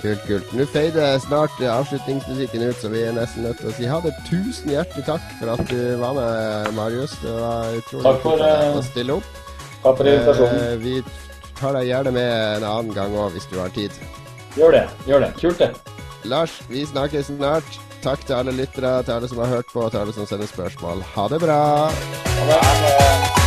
Kult, 0.01 0.21
kult. 0.27 0.51
Nå 0.53 0.65
fader 0.69 1.17
snart 1.23 1.61
eh, 1.61 1.71
avslutningsmusikken 1.73 2.67
ut, 2.67 2.77
så 2.81 2.91
vi 2.93 3.01
er 3.07 3.15
nesten 3.17 3.47
nødt 3.47 3.57
til 3.61 3.71
å 3.71 3.73
si 3.73 3.87
ha 3.89 3.97
det. 4.03 4.13
Tusen 4.29 4.73
hjertelig 4.73 5.07
takk 5.07 5.25
for 5.39 5.53
at 5.55 5.63
du 5.71 5.79
var 6.01 6.13
med, 6.17 6.69
Marius. 6.77 7.15
Det 7.23 7.33
var 7.33 7.73
utrolig 7.79 8.05
Takk 8.05 8.21
for, 8.25 8.43
deg 8.43 8.67
eh, 8.67 8.77
å 8.77 8.85
stille 8.85 9.17
opp. 9.17 9.41
Takk 9.81 9.97
for 10.03 10.11
invitasjonen. 10.11 10.61
Eh, 10.61 10.77
vi 10.83 11.55
tar 11.57 11.73
deg 11.79 11.89
gjerne 11.89 12.13
med 12.19 12.29
en 12.59 12.69
annen 12.69 12.93
gang 12.97 13.17
òg, 13.17 13.33
hvis 13.33 13.49
du 13.49 13.57
har 13.61 13.73
tid. 13.73 13.97
Gjør 14.57 14.77
det. 14.77 14.85
Gjør 15.09 15.25
det. 15.25 15.33
Kult, 15.41 15.65
det. 15.65 15.97
Lars, 16.29 16.61
vi 16.69 16.85
snakkes 16.85 17.33
snart. 17.33 17.81
Takk 18.05 18.21
til 18.27 18.37
alle 18.37 18.53
lyttere, 18.53 18.99
til 19.03 19.17
alle 19.17 19.31
som 19.31 19.41
har 19.41 19.57
hørt 19.57 19.73
på, 19.73 19.89
til 19.89 20.03
alle 20.03 20.13
som 20.13 20.29
sender 20.29 20.49
spørsmål. 20.51 21.01
Ha 21.17 21.27
det 21.33 21.41
bra! 21.41 21.59
Ha 22.37 22.47
det. 22.53 23.46